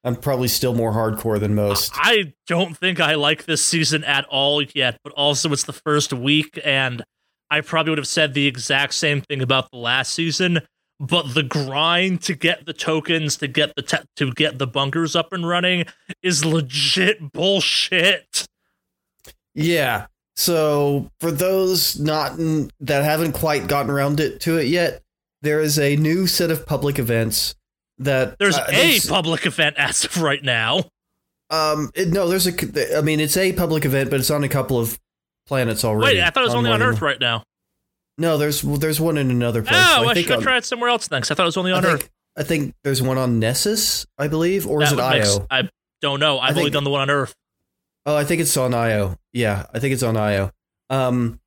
I'm 0.03 0.17
probably 0.17 0.49
still 0.49 0.75
more 0.75 0.93
hardcore 0.93 1.39
than 1.39 1.55
most. 1.55 1.93
I 1.95 2.33
don't 2.47 2.77
think 2.77 3.01
I 3.01 3.17
like 3.17 3.45
this 3.45 3.65
season 3.65 4.03
at 4.05 4.25
all 4.27 4.63
yet, 4.63 4.99
but 5.05 5.13
also 5.13 5.53
it's 5.53 5.65
the 5.65 5.75
first 5.75 6.13
week, 6.13 6.59
and 6.65 7.03
I 7.51 7.61
probably 7.61 7.91
would 7.91 7.99
have 7.99 8.07
said 8.07 8.33
the 8.33 8.47
exact 8.47 8.95
same 8.95 9.21
thing 9.21 9.43
about 9.43 9.71
the 9.71 9.79
last 9.79 10.15
season. 10.15 10.61
But 10.99 11.33
the 11.33 11.43
grind 11.43 12.21
to 12.23 12.35
get 12.35 12.67
the 12.67 12.75
tokens, 12.75 13.39
to 13.39 13.49
get 13.49 13.75
the 13.75 13.81
te- 13.83 14.05
to 14.17 14.33
get 14.33 14.59
the 14.59 14.67
bunkers 14.67 15.17
up 15.17 15.33
and 15.33 15.49
running, 15.49 15.87
is 16.23 16.45
legit 16.45 17.33
bullshit. 17.33 18.47
Yeah. 19.55 20.07
So 20.37 21.11
for 21.19 21.31
those 21.31 21.99
not 21.99 22.39
in, 22.39 22.71
that 22.81 23.03
haven't 23.03 23.33
quite 23.33 23.67
gotten 23.67 23.91
around 23.91 24.21
it 24.21 24.41
to 24.43 24.59
it 24.59 24.67
yet, 24.67 25.03
there 25.43 25.61
is 25.61 25.79
a 25.79 25.97
new 25.97 26.27
set 26.27 26.51
of 26.51 26.67
public 26.67 26.99
events 26.99 27.55
that 28.01 28.39
There's 28.39 28.57
uh, 28.57 28.67
a 28.71 28.99
public 29.09 29.47
event 29.47 29.77
as 29.79 30.05
of 30.05 30.21
right 30.23 30.43
now. 30.43 30.85
um 31.51 31.91
it- 31.95 32.09
no 32.09 32.29
there's 32.29 32.47
a 32.47 32.97
I 32.99 33.01
mean 33.01 33.21
it's 33.21 33.37
a 33.37 33.53
public 33.53 33.85
event 33.85 34.11
but 34.11 34.21
it's 34.21 34.31
on 34.31 34.45
a 34.45 34.49
couple 34.49 34.79
of 34.79 34.99
planets 35.47 35.85
already. 35.85 36.17
Wait, 36.19 36.23
I 36.23 36.31
thought 36.31 36.43
it 36.43 36.47
was 36.47 36.55
only 36.55 36.71
on 36.71 36.83
Earth 36.83 37.01
right 37.03 37.19
now. 37.21 37.45
No, 38.19 38.37
there's 38.39 38.63
there's 38.63 39.01
one 39.01 39.17
in 39.19 39.31
another 39.31 39.63
place. 39.63 39.75
Oh, 39.79 40.07
I, 40.09 40.15
think 40.15 40.27
should 40.29 40.37
on- 40.37 40.43
tried 40.43 40.65
somewhere 40.65 40.91
else 40.91 41.09
then. 41.09 41.23
'cause 41.23 41.31
I 41.31 41.35
thought 41.35 41.45
it 41.45 41.47
was 41.47 41.57
only 41.57 41.73
on 41.73 41.85
I 41.85 41.89
Earth. 41.89 42.01
think, 42.03 42.11
I 42.37 42.43
think 42.43 42.75
there's 42.85 43.01
one 43.03 43.19
on 43.19 43.39
Nessus, 43.39 44.07
I 44.19 44.29
believe, 44.29 44.67
or 44.67 44.83
is 44.83 44.93
it 44.93 44.97
would 44.97 45.09
make 45.11 45.23
s- 45.23 45.39
IO? 45.39 45.47
I 45.51 45.69
don't 46.03 46.21
know. 46.21 46.39
I've 46.39 46.57
I 46.57 46.61
only 46.61 46.71
done 46.71 46.85
the 46.85 46.91
one 46.91 47.01
on 47.01 47.11
Earth. 47.11 47.35
Oh, 48.07 48.17
I 48.17 48.25
think 48.25 48.41
it's 48.41 48.57
on 48.57 48.73
IO. 48.75 49.17
Yeah, 49.33 49.67
I 49.75 49.79
think 49.79 49.93
it's 49.95 50.03
on 50.03 50.17
IO. 50.17 50.51
Um, 50.91 51.41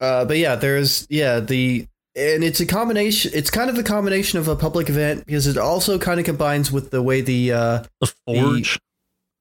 uh, 0.00 0.24
but 0.26 0.36
yeah, 0.38 0.54
there's 0.56 1.06
yeah 1.10 1.40
the 1.40 1.86
and 2.16 2.44
it's 2.44 2.60
a 2.60 2.66
combination. 2.66 3.32
It's 3.34 3.50
kind 3.50 3.68
of 3.68 3.78
a 3.78 3.82
combination 3.82 4.38
of 4.38 4.48
a 4.48 4.56
public 4.56 4.88
event 4.88 5.26
because 5.26 5.46
it 5.46 5.56
also 5.56 5.98
kind 5.98 6.20
of 6.20 6.26
combines 6.26 6.70
with 6.70 6.90
the 6.90 7.02
way 7.02 7.20
the 7.20 7.52
uh, 7.52 7.84
The 8.00 8.14
Forge. 8.26 8.80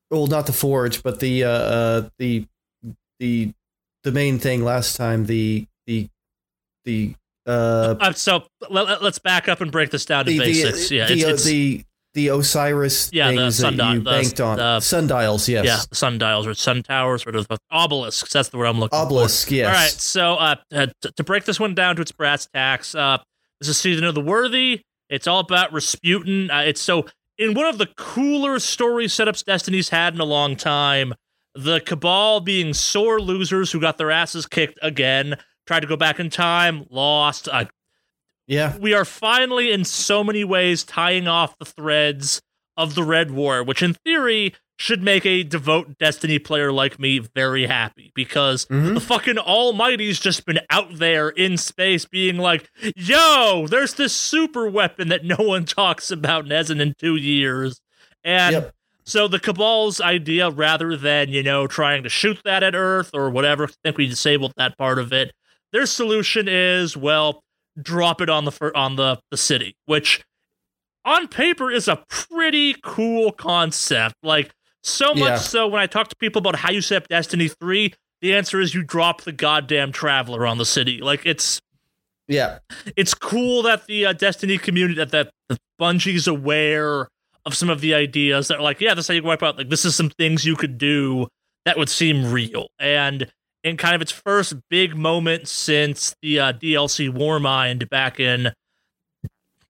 well, 0.09 0.27
not 0.27 0.45
the 0.45 0.53
forge, 0.53 1.03
but 1.03 1.19
the 1.19 1.43
uh, 1.43 1.49
uh 1.49 2.09
the 2.17 2.47
the 3.19 3.53
the 4.03 4.11
main 4.11 4.39
thing 4.39 4.63
last 4.63 4.95
time 4.95 5.25
the 5.25 5.67
the 5.85 6.09
the 6.85 7.15
uh 7.45 7.95
Uh, 7.99 8.13
so 8.13 8.43
let, 8.69 8.87
us 8.87 9.19
back 9.19 9.47
up 9.47 9.61
and 9.61 9.71
break 9.71 9.91
this 9.91 10.05
down 10.05 10.25
to 10.25 10.31
the, 10.31 10.39
basics. 10.39 10.89
the, 10.89 10.95
yeah, 10.95 11.07
the, 11.07 11.13
it's, 11.13 11.23
uh, 11.23 11.29
it's 11.29 11.43
the 11.43 11.83
the 12.13 12.27
Osiris 12.29 13.09
Yeah, 13.11 13.31
the 13.31 13.37
things 13.37 13.57
that 13.57 13.63
sundial- 13.69 13.93
you 13.95 14.01
the- 14.01 14.43
on 14.43 14.57
the- 14.57 14.79
sundials, 14.79 15.49
yes, 15.49 15.65
yeah, 15.65 15.79
sundials 15.91 16.45
or 16.47 16.53
sun 16.53 16.83
towers 16.83 17.25
or 17.25 17.31
the 17.31 17.57
obelisks. 17.71 18.31
That's 18.31 18.49
the 18.49 18.57
word 18.57 18.65
I'm 18.67 18.79
looking 18.79 18.97
obelisk, 18.97 19.47
for. 19.47 19.53
yes. 19.55 19.67
All 19.67 19.73
right, 19.73 19.91
so 19.91 20.35
uh, 20.35 20.55
uh, 20.73 20.87
t- 21.01 21.09
to 21.15 21.23
break 21.23 21.45
this 21.45 21.59
one 21.59 21.73
down 21.73 21.95
to 21.95 22.01
its 22.01 22.11
brass 22.11 22.47
tacks, 22.53 22.93
uh, 22.95 23.17
this 23.59 23.69
is 23.69 23.77
season 23.77 24.03
of 24.05 24.13
the 24.15 24.21
worthy. 24.21 24.81
It's 25.09 25.27
all 25.27 25.39
about 25.39 25.71
Rasputin. 25.73 26.49
Uh, 26.51 26.59
it's 26.61 26.81
so 26.81 27.05
in 27.37 27.53
one 27.55 27.65
of 27.65 27.77
the 27.77 27.87
cooler 27.97 28.59
story 28.59 29.05
setups 29.07 29.43
Destiny's 29.43 29.89
had 29.89 30.13
in 30.13 30.19
a 30.19 30.25
long 30.25 30.55
time. 30.55 31.13
The 31.55 31.79
Cabal 31.81 32.39
being 32.39 32.73
sore 32.73 33.19
losers 33.21 33.71
who 33.71 33.79
got 33.79 33.97
their 33.99 34.09
asses 34.11 34.45
kicked 34.47 34.79
again, 34.81 35.35
tried 35.67 35.81
to 35.81 35.87
go 35.87 35.95
back 35.95 36.19
in 36.19 36.29
time, 36.31 36.85
lost. 36.89 37.47
Uh, 37.47 37.65
Yeah, 38.47 38.77
we 38.77 38.93
are 38.93 39.05
finally, 39.05 39.71
in 39.71 39.85
so 39.85 40.23
many 40.23 40.43
ways, 40.43 40.83
tying 40.83 41.27
off 41.27 41.57
the 41.57 41.65
threads 41.65 42.41
of 42.75 42.95
the 42.95 43.03
Red 43.03 43.31
War, 43.31 43.63
which 43.63 43.81
in 43.81 43.93
theory 43.93 44.53
should 44.79 45.03
make 45.03 45.25
a 45.25 45.43
devout 45.43 45.97
Destiny 45.99 46.39
player 46.39 46.71
like 46.71 46.99
me 46.99 47.19
very 47.19 47.67
happy 47.67 48.11
because 48.15 48.65
Mhm. 48.65 48.95
the 48.95 48.99
fucking 48.99 49.37
Almighty's 49.37 50.19
just 50.19 50.45
been 50.45 50.59
out 50.71 50.95
there 50.97 51.29
in 51.29 51.57
space 51.57 52.05
being 52.05 52.37
like, 52.37 52.69
yo, 52.95 53.67
there's 53.69 53.93
this 53.93 54.13
super 54.15 54.67
weapon 54.67 55.09
that 55.09 55.23
no 55.23 55.35
one 55.37 55.63
talks 55.65 56.09
about 56.09 56.43
and 56.45 56.51
hasn't 56.51 56.81
in 56.81 56.95
two 56.97 57.15
years. 57.15 57.79
And 58.23 58.53
Yep. 58.53 58.73
so 59.05 59.27
the 59.27 59.39
Cabal's 59.39 60.01
idea, 60.01 60.49
rather 60.49 60.97
than, 60.97 61.29
you 61.29 61.43
know, 61.43 61.67
trying 61.67 62.01
to 62.03 62.09
shoot 62.09 62.39
that 62.43 62.63
at 62.63 62.73
Earth 62.75 63.11
or 63.13 63.29
whatever, 63.29 63.65
I 63.65 63.71
think 63.83 63.97
we 63.97 64.07
disabled 64.07 64.53
that 64.57 64.77
part 64.77 64.97
of 64.97 65.13
it. 65.13 65.33
Their 65.71 65.85
solution 65.85 66.47
is, 66.49 66.97
well, 66.97 67.42
drop 67.81 68.21
it 68.21 68.29
on 68.29 68.45
the 68.45 68.51
fir- 68.51 68.71
on 68.75 68.95
the, 68.95 69.19
the 69.31 69.37
city, 69.37 69.75
which 69.85 70.23
on 71.05 71.27
paper 71.27 71.69
is 71.71 71.87
a 71.87 72.03
pretty 72.09 72.75
cool 72.83 73.31
concept. 73.31 74.15
Like 74.23 74.51
so 74.83 75.13
much 75.13 75.19
Yeah. 75.19 75.35
so 75.37 75.67
when 75.67 75.81
I 75.81 75.87
talk 75.87 76.07
to 76.09 76.15
people 76.15 76.39
about 76.39 76.55
how 76.55 76.71
you 76.71 76.81
set 76.81 77.03
up 77.03 77.07
Destiny 77.09 77.47
3, 77.47 77.93
the 78.21 78.33
answer 78.35 78.59
is 78.61 78.73
you 78.73 78.83
drop 78.83 79.21
the 79.21 79.31
goddamn 79.31 79.91
traveler 79.91 80.45
on 80.47 80.57
the 80.57 80.65
city. 80.65 80.99
Like 81.01 81.25
it's 81.25 81.59
yeah, 82.27 82.59
it's 82.95 83.13
cool 83.13 83.63
that 83.63 83.85
the 83.87 84.05
uh, 84.05 84.13
Destiny 84.13 84.57
community 84.57 84.95
that 84.95 85.11
that 85.11 85.29
the 85.49 85.57
Bungie's 85.79 86.27
aware 86.27 87.09
of 87.45 87.53
some 87.53 87.69
of 87.69 87.81
the 87.81 87.93
ideas 87.93 88.47
that 88.47 88.59
are 88.59 88.63
like, 88.63 88.79
yeah, 88.79 88.93
this 88.93 89.05
is 89.05 89.07
how 89.09 89.13
you 89.15 89.23
wipe 89.23 89.43
out. 89.43 89.57
Like 89.57 89.69
this 89.69 89.83
is 89.83 89.93
some 89.95 90.09
things 90.09 90.45
you 90.45 90.55
could 90.55 90.77
do 90.77 91.27
that 91.65 91.77
would 91.77 91.89
seem 91.89 92.31
real. 92.31 92.67
And 92.79 93.29
in 93.63 93.77
kind 93.77 93.95
of 93.95 94.01
its 94.01 94.11
first 94.11 94.55
big 94.69 94.95
moment 94.95 95.47
since 95.47 96.15
the 96.21 96.39
uh, 96.39 96.53
DLC 96.53 97.09
Warmind 97.09 97.89
back 97.89 98.19
in 98.19 98.51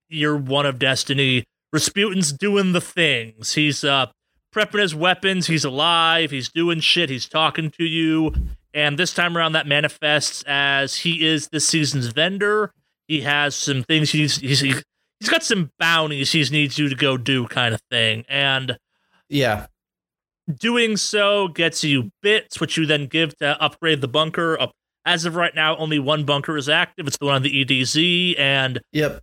year 0.10 0.36
one 0.36 0.66
of 0.66 0.80
Destiny, 0.80 1.44
Rasputin's 1.72 2.32
doing 2.32 2.72
the 2.72 2.82
things. 2.82 3.54
He's 3.54 3.84
uh, 3.84 4.08
prepping 4.54 4.80
his 4.80 4.96
weapons. 4.96 5.48
He's 5.48 5.66
alive. 5.66 6.32
He's 6.32 6.50
doing 6.50 6.80
shit. 6.80 7.10
He's 7.10 7.28
talking 7.28 7.72
to 7.72 7.84
you. 7.84 8.34
And 8.74 8.98
this 8.98 9.14
time 9.14 9.38
around, 9.38 9.54
that 9.54 9.68
manifests 9.68 10.44
as 10.48 10.98
he 10.98 11.26
is 11.26 11.50
this 11.50 11.68
season's 11.68 12.08
vendor. 12.08 12.72
He 13.08 13.22
has 13.22 13.56
some 13.56 13.84
things 13.84 14.12
he's 14.12 14.38
he's 14.38 14.62
he's 14.62 14.84
got 15.30 15.44
some 15.44 15.72
bounties 15.78 16.32
he 16.32 16.44
needs 16.50 16.80
you 16.80 16.90
to 16.90 16.96
go 16.96 17.18
do, 17.18 17.48
kind 17.48 17.76
of 17.76 17.82
thing. 17.92 18.26
And 18.28 18.78
yeah. 19.30 19.68
Doing 20.60 20.98
so 20.98 21.48
gets 21.50 21.84
you 21.84 22.12
bits, 22.22 22.60
which 22.60 22.78
you 22.78 22.86
then 22.86 23.08
give 23.08 23.38
to 23.38 23.62
upgrade 23.62 24.02
the 24.02 24.08
bunker. 24.08 24.60
Up 24.60 24.72
as 25.06 25.26
of 25.26 25.36
right 25.36 25.54
now, 25.54 25.76
only 25.78 26.00
one 26.00 26.24
bunker 26.26 26.58
is 26.58 26.70
active. 26.70 27.08
It's 27.08 27.18
the 27.18 27.26
one 27.26 27.36
on 27.36 27.42
the 27.44 27.66
EDZ, 27.66 28.40
and 28.40 28.80
Yep. 28.94 29.22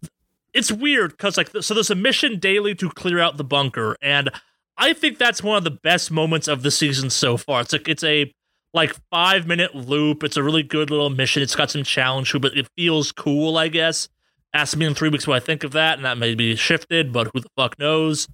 it's 0.52 0.70
weird 0.72 1.12
because 1.12 1.36
like 1.36 1.50
so 1.60 1.74
there's 1.74 1.90
a 1.90 1.94
mission 1.94 2.38
daily 2.38 2.74
to 2.74 2.90
clear 2.90 3.18
out 3.20 3.36
the 3.36 3.44
bunker 3.44 3.96
and 4.02 4.30
i 4.76 4.92
think 4.92 5.16
that's 5.18 5.42
one 5.44 5.56
of 5.56 5.62
the 5.64 5.70
best 5.70 6.10
moments 6.10 6.48
of 6.48 6.62
the 6.62 6.70
season 6.72 7.08
so 7.08 7.36
far 7.36 7.60
it's 7.60 7.72
like 7.72 7.86
it's 7.86 8.02
a 8.02 8.32
like 8.74 8.92
five 9.12 9.46
minute 9.46 9.74
loop 9.76 10.24
it's 10.24 10.36
a 10.36 10.42
really 10.42 10.62
good 10.64 10.90
little 10.90 11.10
mission 11.10 11.40
it's 11.42 11.54
got 11.54 11.70
some 11.70 11.84
challenge 11.84 12.30
to 12.30 12.38
it 12.38 12.40
but 12.40 12.56
it 12.56 12.66
feels 12.76 13.12
cool 13.12 13.56
i 13.58 13.68
guess 13.68 14.08
ask 14.52 14.76
me 14.76 14.86
in 14.86 14.94
three 14.94 15.08
weeks 15.08 15.24
what 15.26 15.36
i 15.36 15.40
think 15.44 15.62
of 15.62 15.70
that 15.72 15.98
and 15.98 16.04
that 16.04 16.18
may 16.18 16.34
be 16.34 16.56
shifted 16.56 17.12
but 17.12 17.28
who 17.32 17.38
the 17.40 17.48
fuck 17.56 17.78
knows 17.78 18.26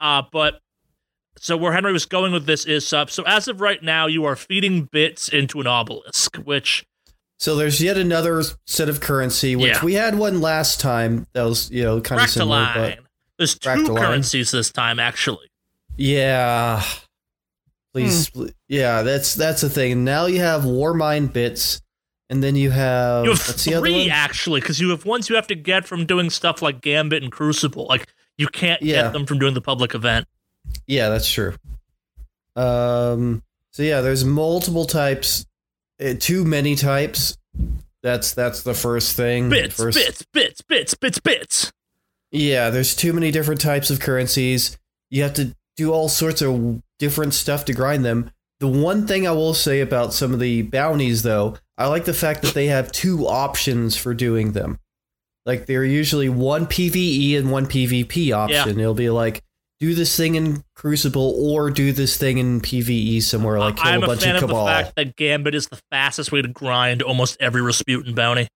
uh 0.00 0.20
but 0.32 0.60
so 1.38 1.56
where 1.56 1.72
henry 1.72 1.92
was 1.92 2.06
going 2.06 2.32
with 2.32 2.46
this 2.46 2.64
is 2.64 2.92
uh, 2.92 3.06
so 3.06 3.22
as 3.24 3.48
of 3.48 3.60
right 3.60 3.82
now 3.82 4.06
you 4.06 4.24
are 4.24 4.36
feeding 4.36 4.84
bits 4.84 5.28
into 5.28 5.60
an 5.60 5.66
obelisk 5.66 6.36
which 6.36 6.84
So 7.38 7.56
there's 7.56 7.82
yet 7.82 7.96
another 7.98 8.42
set 8.66 8.88
of 8.88 9.00
currency, 9.00 9.56
which 9.56 9.72
Yeah. 9.74 9.84
we 9.84 9.94
had 9.94 10.16
one 10.16 10.40
last 10.40 10.80
time 10.80 11.26
that 11.32 11.42
was, 11.42 11.68
you 11.70 11.82
know, 11.82 12.00
kind 12.00 12.20
of 12.22 12.30
similar. 12.30 12.70
But 12.74 12.98
There's 13.38 13.58
two 13.58 13.68
Fractaline. 13.68 13.98
currencies 13.98 14.50
this 14.52 14.70
time, 14.70 15.00
actually. 15.00 15.50
yeah, 15.96 16.82
please, 17.92 18.28
Hmm. 18.28 18.46
yeah, 18.68 19.02
that's 19.02 19.34
that's 19.34 19.60
the 19.62 19.68
thing. 19.68 20.04
Now 20.04 20.26
you 20.26 20.40
have 20.40 20.64
war 20.64 20.94
Warmind 20.94 21.32
bits, 21.32 21.82
and 22.30 22.42
then 22.42 22.56
you 22.56 22.70
have, 22.70 23.24
You 23.24 23.30
have 23.32 23.46
what's 23.48 23.64
the 23.64 23.74
other 23.74 23.86
three 23.86 24.08
actually, 24.10 24.60
because 24.60 24.80
you 24.80 24.90
have 24.90 25.04
ones 25.04 25.28
you 25.28 25.34
have 25.36 25.48
to 25.48 25.54
get 25.56 25.86
from 25.86 26.06
doing 26.06 26.30
stuff 26.30 26.62
like 26.62 26.80
Gambit 26.80 27.22
and 27.22 27.32
Crucible. 27.32 27.86
Like 27.88 28.06
you 28.38 28.46
can't 28.48 28.80
Yeah. 28.82 29.02
get 29.02 29.12
them 29.12 29.26
from 29.26 29.38
doing 29.38 29.54
the 29.54 29.60
public 29.60 29.94
event. 29.94 30.26
Yeah, 30.86 31.08
that's 31.08 31.30
true. 31.30 31.54
Um. 32.56 33.42
So 33.72 33.82
yeah, 33.82 34.00
there's 34.00 34.24
multiple 34.24 34.84
types. 34.84 35.46
Uh, 36.00 36.14
too 36.18 36.44
many 36.44 36.76
types. 36.76 37.38
That's 38.02 38.34
that's 38.34 38.62
the 38.62 38.74
first 38.74 39.16
thing. 39.16 39.48
Bits, 39.48 39.74
first, 39.74 39.96
bits, 39.96 40.24
bits, 40.32 40.60
bits, 40.62 40.94
bits, 40.94 41.18
bits. 41.18 41.72
Yeah, 42.30 42.70
there's 42.70 42.94
too 42.94 43.12
many 43.12 43.30
different 43.30 43.60
types 43.60 43.90
of 43.90 44.00
currencies. 44.00 44.76
You 45.10 45.22
have 45.22 45.34
to 45.34 45.54
do 45.76 45.92
all 45.92 46.08
sorts 46.08 46.42
of 46.42 46.82
different 46.98 47.34
stuff 47.34 47.64
to 47.66 47.72
grind 47.72 48.04
them. 48.04 48.30
The 48.60 48.68
one 48.68 49.06
thing 49.06 49.26
I 49.26 49.32
will 49.32 49.54
say 49.54 49.80
about 49.80 50.12
some 50.12 50.32
of 50.32 50.40
the 50.40 50.62
bounties, 50.62 51.22
though, 51.22 51.56
I 51.76 51.86
like 51.86 52.04
the 52.04 52.14
fact 52.14 52.42
that 52.42 52.54
they 52.54 52.66
have 52.66 52.92
two 52.92 53.26
options 53.26 53.96
for 53.96 54.14
doing 54.14 54.52
them. 54.52 54.78
Like 55.46 55.66
they're 55.66 55.84
usually 55.84 56.28
one 56.28 56.66
PVE 56.66 57.36
and 57.38 57.50
one 57.50 57.66
PvP 57.66 58.32
option. 58.32 58.78
It'll 58.80 58.94
be 58.94 59.10
like 59.10 59.42
do 59.80 59.94
this 59.94 60.16
thing 60.16 60.34
in 60.36 60.62
Crucible 60.74 61.34
or 61.38 61.70
do 61.70 61.92
this 61.92 62.16
thing 62.16 62.38
in 62.38 62.60
PVE 62.60 63.22
somewhere, 63.22 63.58
like 63.58 63.76
kill 63.76 63.86
I'm 63.86 64.02
a 64.02 64.04
a 64.04 64.08
bunch 64.08 64.22
fan 64.22 64.36
of 64.36 64.44
of 64.44 64.48
the 64.50 64.64
fact 64.64 64.94
that 64.96 65.16
Gambit 65.16 65.54
is 65.54 65.66
the 65.68 65.80
fastest 65.90 66.32
way 66.32 66.42
to 66.42 66.48
grind 66.48 67.02
almost 67.02 67.36
every 67.40 67.60
Rasputin 67.62 68.14
bounty. 68.14 68.48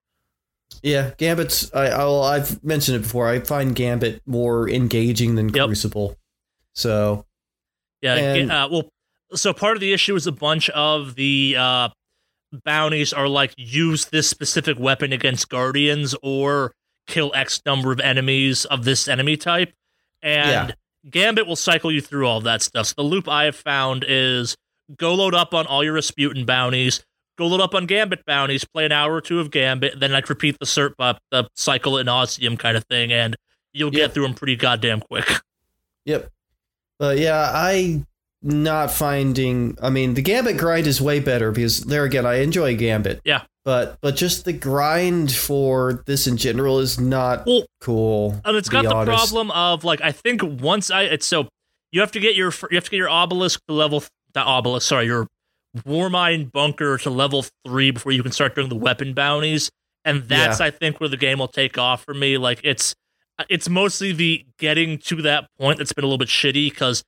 Yeah, 0.81 1.11
Gambit's. 1.17 1.73
I, 1.73 1.87
I'll, 1.87 2.21
I've 2.21 2.63
mentioned 2.63 2.97
it 2.97 3.01
before. 3.01 3.27
I 3.27 3.39
find 3.39 3.75
Gambit 3.75 4.21
more 4.25 4.69
engaging 4.69 5.35
than 5.35 5.49
Yep. 5.49 5.67
Crucible. 5.67 6.15
So 6.73 7.25
Yeah, 8.01 8.15
And- 8.15 8.51
uh, 8.51 8.69
well, 8.71 8.89
so 9.33 9.53
part 9.53 9.75
of 9.77 9.81
the 9.81 9.91
issue 9.93 10.15
is 10.15 10.25
a 10.25 10.31
bunch 10.31 10.69
of 10.69 11.15
the 11.15 11.55
uh, 11.57 11.89
bounties 12.63 13.13
are 13.13 13.27
like 13.27 13.53
use 13.57 14.05
this 14.05 14.27
specific 14.29 14.79
weapon 14.79 15.11
against 15.13 15.49
guardians 15.49 16.15
or 16.23 16.71
kill 17.07 17.31
X 17.35 17.61
number 17.65 17.91
of 17.91 17.99
enemies 17.99 18.65
of 18.65 18.85
this 18.85 19.07
enemy 19.07 19.35
type, 19.37 19.73
and 20.23 20.75
Gambit 21.09 21.45
will 21.47 21.55
cycle 21.55 21.91
you 21.91 22.01
through 22.01 22.27
all 22.27 22.39
of 22.39 22.43
that 22.45 22.61
stuff. 22.61 22.87
So 22.87 22.93
the 22.97 23.03
loop 23.03 23.27
I 23.29 23.45
have 23.45 23.55
found 23.55 24.03
is 24.07 24.55
go 24.97 25.13
load 25.13 25.35
up 25.35 25.53
on 25.53 25.67
all 25.67 25.83
your 25.83 25.93
Rasputin 25.93 26.45
bounties, 26.45 27.03
go 27.37 27.47
load 27.47 27.61
up 27.61 27.75
on 27.75 27.85
Gambit 27.85 28.25
bounties, 28.25 28.65
play 28.65 28.85
an 28.85 28.91
hour 28.91 29.13
or 29.13 29.21
two 29.21 29.39
of 29.39 29.51
Gambit, 29.51 29.99
then 29.99 30.11
like 30.11 30.29
repeat 30.29 30.57
the 30.59 30.65
cert 30.65 30.93
uh, 30.99 31.13
the 31.31 31.47
cycle 31.55 31.97
in 31.97 32.07
nauseum 32.07 32.57
kind 32.57 32.75
of 32.75 32.83
thing, 32.85 33.11
and 33.13 33.35
you'll 33.73 33.91
get 33.91 33.99
Yep. 33.99 34.13
through 34.13 34.23
them 34.23 34.33
pretty 34.33 34.55
goddamn 34.55 34.99
quick. 35.01 35.25
Yep. 36.05 36.31
But 36.97 37.19
yeah, 37.19 37.51
I 37.53 38.03
not 38.41 38.89
finding 38.89 39.77
I 39.81 39.89
mean 39.89 40.15
the 40.15 40.21
Gambit 40.23 40.57
grind 40.57 40.87
is 40.87 40.99
way 40.99 41.19
better 41.19 41.51
because 41.51 41.81
there 41.81 42.03
again 42.03 42.25
I 42.25 42.35
enjoy 42.35 42.75
Gambit. 42.77 43.21
Yeah. 43.25 43.43
But 43.69 44.01
but 44.01 44.15
just 44.15 44.45
the 44.45 44.53
grind 44.53 45.31
for 45.31 46.01
this 46.07 46.25
in 46.25 46.37
general 46.37 46.79
is 46.79 46.99
not 46.99 47.45
Well, 47.45 47.67
cool. 47.81 48.41
And 48.43 48.57
it's 48.57 48.67
got 48.67 48.81
the 48.83 48.95
honest. 48.95 49.15
problem 49.15 49.51
of 49.51 49.83
like 49.83 50.01
I 50.01 50.11
think 50.11 50.41
once 50.41 50.89
I 50.89 51.03
it's 51.03 51.27
so 51.27 51.47
you 51.91 52.01
have 52.01 52.11
to 52.13 52.19
get 52.19 52.33
your 52.35 52.51
you 52.71 52.77
have 52.77 52.85
to 52.85 52.89
get 52.89 52.97
your 52.97 53.11
obelisk 53.11 53.61
to 53.67 53.75
level 53.75 54.03
not 54.33 54.47
obelisk 54.47 54.87
sorry 54.87 55.05
your 55.05 55.27
Warmind 55.85 56.51
bunker 56.51 56.97
to 56.97 57.11
level 57.11 57.45
three 57.63 57.91
before 57.91 58.11
you 58.11 58.23
can 58.23 58.31
start 58.31 58.55
doing 58.55 58.69
the 58.69 58.75
weapon 58.75 59.13
bounties 59.13 59.69
and 60.03 60.23
that's 60.23 60.59
I 60.59 60.71
think 60.71 60.99
where 60.99 61.07
the 61.07 61.15
game 61.15 61.37
will 61.37 61.47
take 61.47 61.77
off 61.77 62.03
for 62.03 62.15
me 62.15 62.39
like 62.39 62.61
it's 62.63 62.95
it's 63.49 63.69
mostly 63.69 64.13
the 64.13 64.47
getting 64.57 64.97
to 64.97 65.21
that 65.21 65.47
point 65.59 65.77
that's 65.77 65.93
been 65.93 66.03
a 66.03 66.07
little 66.07 66.17
bit 66.17 66.29
shitty 66.29 66.71
because 66.71 67.03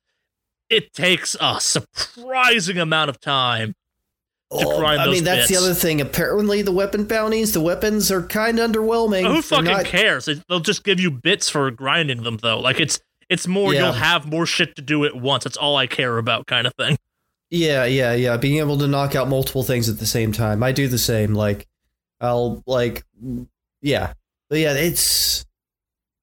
it 0.70 0.92
takes 0.92 1.36
a 1.40 1.60
surprising 1.60 2.78
amount 2.78 3.10
of 3.10 3.18
time 3.18 3.74
Oh, 4.54 4.84
I 4.84 5.06
mean 5.08 5.24
that's 5.24 5.48
the 5.48 5.56
other 5.56 5.72
thing. 5.74 6.00
Apparently 6.00 6.60
the 6.62 6.72
weapon 6.72 7.04
bounties, 7.04 7.52
the 7.52 7.60
weapons 7.60 8.10
are 8.12 8.22
kind 8.22 8.58
of 8.58 8.70
underwhelming. 8.70 9.26
Who 9.26 9.40
fucking 9.40 9.64
not- 9.64 9.86
cares? 9.86 10.26
They- 10.26 10.42
They'll 10.48 10.60
just 10.60 10.84
give 10.84 11.00
you 11.00 11.10
bits 11.10 11.48
for 11.48 11.70
grinding 11.70 12.22
them, 12.22 12.36
though. 12.42 12.60
Like 12.60 12.78
it's 12.80 13.00
it's 13.30 13.46
more 13.46 13.72
Yeah. 13.72 13.84
you'll 13.84 13.92
have 13.92 14.26
more 14.26 14.44
shit 14.44 14.76
to 14.76 14.82
do 14.82 15.04
at 15.06 15.16
once. 15.16 15.44
That's 15.44 15.56
all 15.56 15.76
I 15.76 15.86
care 15.86 16.18
about, 16.18 16.46
kind 16.46 16.66
of 16.66 16.74
thing. 16.74 16.98
Yeah, 17.50 17.84
yeah, 17.86 18.12
yeah. 18.14 18.36
Being 18.36 18.58
able 18.58 18.76
to 18.78 18.86
knock 18.86 19.14
out 19.14 19.28
multiple 19.28 19.62
things 19.62 19.88
at 19.88 19.98
the 19.98 20.06
same 20.06 20.32
time. 20.32 20.62
I 20.62 20.72
do 20.72 20.86
the 20.88 20.98
same. 20.98 21.34
Like, 21.34 21.66
I'll 22.20 22.62
like, 22.66 23.04
yeah, 23.80 24.12
but 24.50 24.58
yeah. 24.58 24.74
It's, 24.74 25.46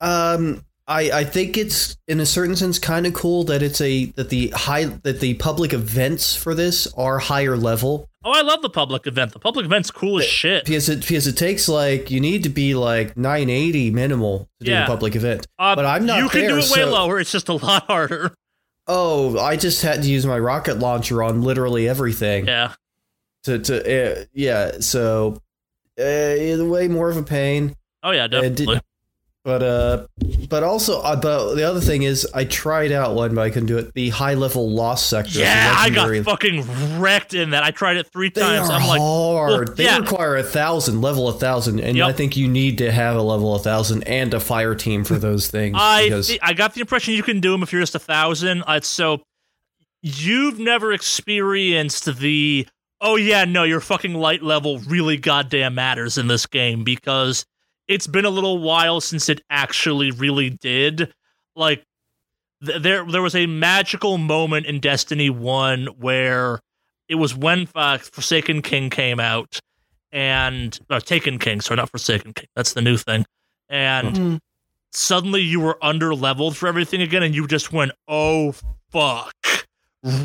um, 0.01 0.63
I 0.89 1.19
I 1.19 1.23
think 1.23 1.57
it's 1.57 1.95
in 2.07 2.19
a 2.19 2.25
certain 2.25 2.55
sense 2.57 2.79
kind 2.79 3.05
of 3.07 3.13
cool 3.13 3.43
that 3.45 3.61
it's 3.63 3.79
a 3.79 4.05
that 4.17 4.29
the 4.29 4.49
high 4.49 4.85
that 4.85 5.19
the 5.21 5.35
public 5.35 5.71
events 5.71 6.35
for 6.35 6.53
this 6.55 6.87
are 6.97 7.19
higher 7.19 7.55
level 7.55 8.07
Oh, 8.25 8.31
I 8.31 8.41
love 8.41 8.61
the 8.61 8.69
public 8.69 9.07
event. 9.07 9.31
The 9.31 9.39
public 9.39 9.65
event's 9.65 9.91
cool 9.91 10.19
as 10.19 10.25
shit. 10.25 10.65
because 10.65 10.89
it 10.89 10.99
because 10.99 11.25
it 11.27 11.37
takes 11.37 11.69
like 11.69 12.11
you 12.11 12.19
need 12.19 12.43
to 12.43 12.49
be 12.49 12.75
like 12.75 13.15
980 13.15 13.91
minimal 13.91 14.49
to 14.59 14.65
do 14.65 14.71
Yeah. 14.71 14.83
a 14.83 14.87
public 14.87 15.15
event. 15.15 15.47
Uh, 15.57 15.73
but 15.75 15.85
I'm 15.85 16.05
not 16.05 16.17
You 16.21 16.27
can 16.27 16.41
do 16.41 16.47
there, 16.47 16.57
it 16.57 16.63
way 16.63 16.81
so- 16.83 16.91
lower. 16.91 17.19
It's 17.21 17.31
just 17.31 17.47
a 17.47 17.53
lot 17.53 17.85
harder. 17.85 18.33
Oh, 18.87 19.37
I 19.39 19.55
just 19.55 19.83
had 19.83 20.01
to 20.01 20.09
use 20.09 20.25
my 20.25 20.37
rocket 20.39 20.79
launcher 20.79 21.21
on 21.23 21.43
literally 21.43 21.87
everything. 21.87 22.47
Yeah. 22.47 22.73
to 23.43 23.59
to 23.59 23.75
uh, 24.21 24.25
yeah 24.33 24.79
so 24.81 25.39
uh, 25.97 26.03
either 26.03 26.65
way 26.67 26.87
more 26.89 27.09
of 27.09 27.15
a 27.15 27.23
pain 27.23 27.73
Oh 28.03 28.11
yeah, 28.11 28.27
definitely. 28.27 28.81
But 29.45 29.63
uh 29.63 30.05
but 30.49 30.63
also 30.63 30.99
uh, 31.01 31.15
but 31.15 31.55
the 31.55 31.63
other 31.63 31.79
thing 31.79 32.03
is 32.03 32.27
i 32.33 32.43
tried 32.43 32.91
out 32.91 33.15
one 33.15 33.33
but 33.33 33.41
i 33.41 33.49
couldn't 33.49 33.67
do 33.67 33.77
it 33.77 33.93
the 33.93 34.09
high 34.09 34.33
level 34.33 34.69
lost 34.69 35.09
sector 35.09 35.39
yeah, 35.39 35.73
I 35.77 35.89
got 35.89 36.13
fucking 36.25 36.99
wrecked 36.99 37.33
in 37.33 37.51
that. 37.51 37.63
I 37.63 37.71
tried 37.71 37.95
it 37.97 38.07
three 38.11 38.29
they 38.29 38.41
times. 38.41 38.69
are 38.69 38.73
I'm 38.73 38.87
like, 38.87 38.99
hard 38.99 39.67
well, 39.69 39.75
they 39.75 39.85
yeah. 39.85 39.97
require 39.99 40.35
a 40.35 40.43
thousand 40.43 41.01
level 41.01 41.29
a 41.29 41.33
thousand 41.33 41.79
and 41.79 41.95
Yep. 41.97 42.07
i 42.07 42.11
think 42.11 42.35
you 42.35 42.47
need 42.49 42.77
to 42.79 42.91
have 42.91 43.15
a 43.15 43.21
level 43.21 43.55
a 43.55 43.59
thousand 43.59 44.03
and 44.03 44.33
a 44.33 44.39
fire 44.41 44.75
team 44.75 45.03
for 45.05 45.17
those 45.17 45.47
things 45.51 45.75
I 45.79 46.03
because 46.03 46.27
thi- 46.29 46.39
I 46.41 46.51
got 46.53 46.73
the 46.73 46.81
impression 46.81 47.13
you 47.13 47.23
can 47.23 47.39
do 47.39 47.51
them 47.53 47.63
if 47.63 47.71
you're 47.71 47.81
just 47.81 47.95
a 47.95 47.99
thousand. 47.99 48.63
Uh, 48.67 48.81
so 48.81 49.21
you've 50.01 50.59
never 50.59 50.91
experienced 50.93 52.05
the 52.17 52.67
oh 53.01 53.15
yeah 53.15 53.45
no 53.45 53.63
your 53.63 53.79
fucking 53.79 54.13
light 54.13 54.41
level 54.43 54.79
really 54.79 55.17
goddamn 55.17 55.75
matters 55.75 56.17
in 56.17 56.27
this 56.27 56.45
game 56.45 56.83
because 56.83 57.45
it's 57.89 58.07
been 58.07 58.23
a 58.23 58.29
little 58.29 58.59
while 58.59 59.01
since 59.01 59.27
it 59.27 59.41
actually 59.49 60.11
really 60.11 60.49
did. 60.51 61.11
Like 61.57 61.83
th- 62.65 62.81
there 62.81 63.03
there 63.03 63.21
was 63.21 63.35
a 63.35 63.45
magical 63.47 64.17
moment 64.17 64.65
in 64.67 64.79
Destiny 64.79 65.29
One 65.29 65.87
where 65.99 66.59
it 67.09 67.15
was 67.15 67.35
when 67.35 67.67
uh, 67.75 67.97
Forsaken 67.97 68.61
King 68.61 68.89
came 68.89 69.19
out 69.19 69.59
and 70.11 70.79
uh, 70.89 70.99
Taken 71.01 71.39
King, 71.39 71.59
sorry, 71.61 71.75
not 71.77 71.89
Forsaken 71.89 72.33
King. 72.33 72.47
That's 72.55 72.73
the 72.73 72.81
new 72.81 72.95
thing. 72.97 73.25
And 73.67 74.15
Mhm. 74.15 74.39
suddenly 74.91 75.41
you 75.41 75.59
were 75.59 75.77
under 75.83 76.15
leveled 76.15 76.55
for 76.57 76.67
everything 76.67 77.01
again 77.01 77.21
and 77.23 77.35
you 77.35 77.45
just 77.47 77.71
went 77.73 77.91
oh 78.07 78.53
fuck 78.91 79.33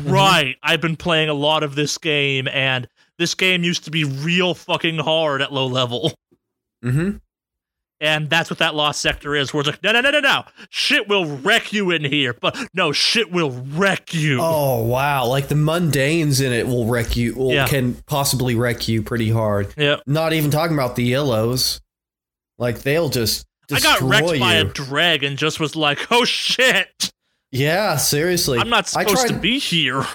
right 0.05 0.55
i've 0.63 0.81
been 0.81 0.95
playing 0.95 1.29
a 1.29 1.33
lot 1.33 1.61
of 1.61 1.75
this 1.75 1.97
game 1.99 2.47
and 2.47 2.87
this 3.19 3.35
game 3.35 3.63
used 3.63 3.83
to 3.83 3.91
be 3.91 4.03
real 4.03 4.55
fucking 4.55 4.97
hard 4.97 5.41
at 5.41 5.51
low 5.53 5.67
level 5.67 6.13
Mhm. 6.83 7.19
And 8.01 8.29
that's 8.29 8.49
what 8.49 8.59
that 8.59 8.75
lost 8.75 8.99
sector 8.99 9.35
is 9.35 9.53
where 9.53 9.61
it's 9.61 9.69
like 9.69 9.81
no 9.81 9.93
no 9.93 10.01
no 10.01 10.11
no 10.11 10.19
no 10.19 10.43
shit 10.69 11.07
will 11.07 11.25
wreck 11.37 11.71
you 11.71 11.91
in 11.91 12.03
here 12.03 12.33
but 12.33 12.57
no 12.73 12.91
shit 12.91 13.31
will 13.31 13.51
wreck 13.51 14.13
you 14.13 14.39
oh 14.41 14.83
wow 14.83 15.25
like 15.27 15.47
the 15.47 15.55
mundanes 15.55 16.45
in 16.45 16.51
it 16.51 16.67
will 16.67 16.87
wreck 16.87 17.15
you 17.15 17.33
will, 17.35 17.53
Yeah. 17.53 17.67
can 17.67 17.93
possibly 18.05 18.53
wreck 18.55 18.89
you 18.89 19.01
pretty 19.01 19.29
hard 19.29 19.73
yeah 19.77 19.97
not 20.05 20.33
even 20.33 20.51
talking 20.51 20.75
about 20.75 20.97
the 20.97 21.05
yellows 21.05 21.79
like 22.57 22.79
they'll 22.81 23.09
just 23.09 23.45
i 23.71 23.79
got 23.79 24.01
wrecked 24.01 24.33
you. 24.33 24.39
by 24.41 24.55
a 24.55 24.65
dreg 24.65 25.23
and 25.23 25.37
just 25.37 25.61
was 25.61 25.75
like 25.77 26.11
oh 26.11 26.25
shit 26.25 27.11
Yeah, 27.53 27.95
seriously. 27.95 28.59
i'm 28.59 28.69
not 28.69 28.87
supposed 28.89 29.27
to 29.29 29.33
be 29.35 29.57
here 29.57 30.05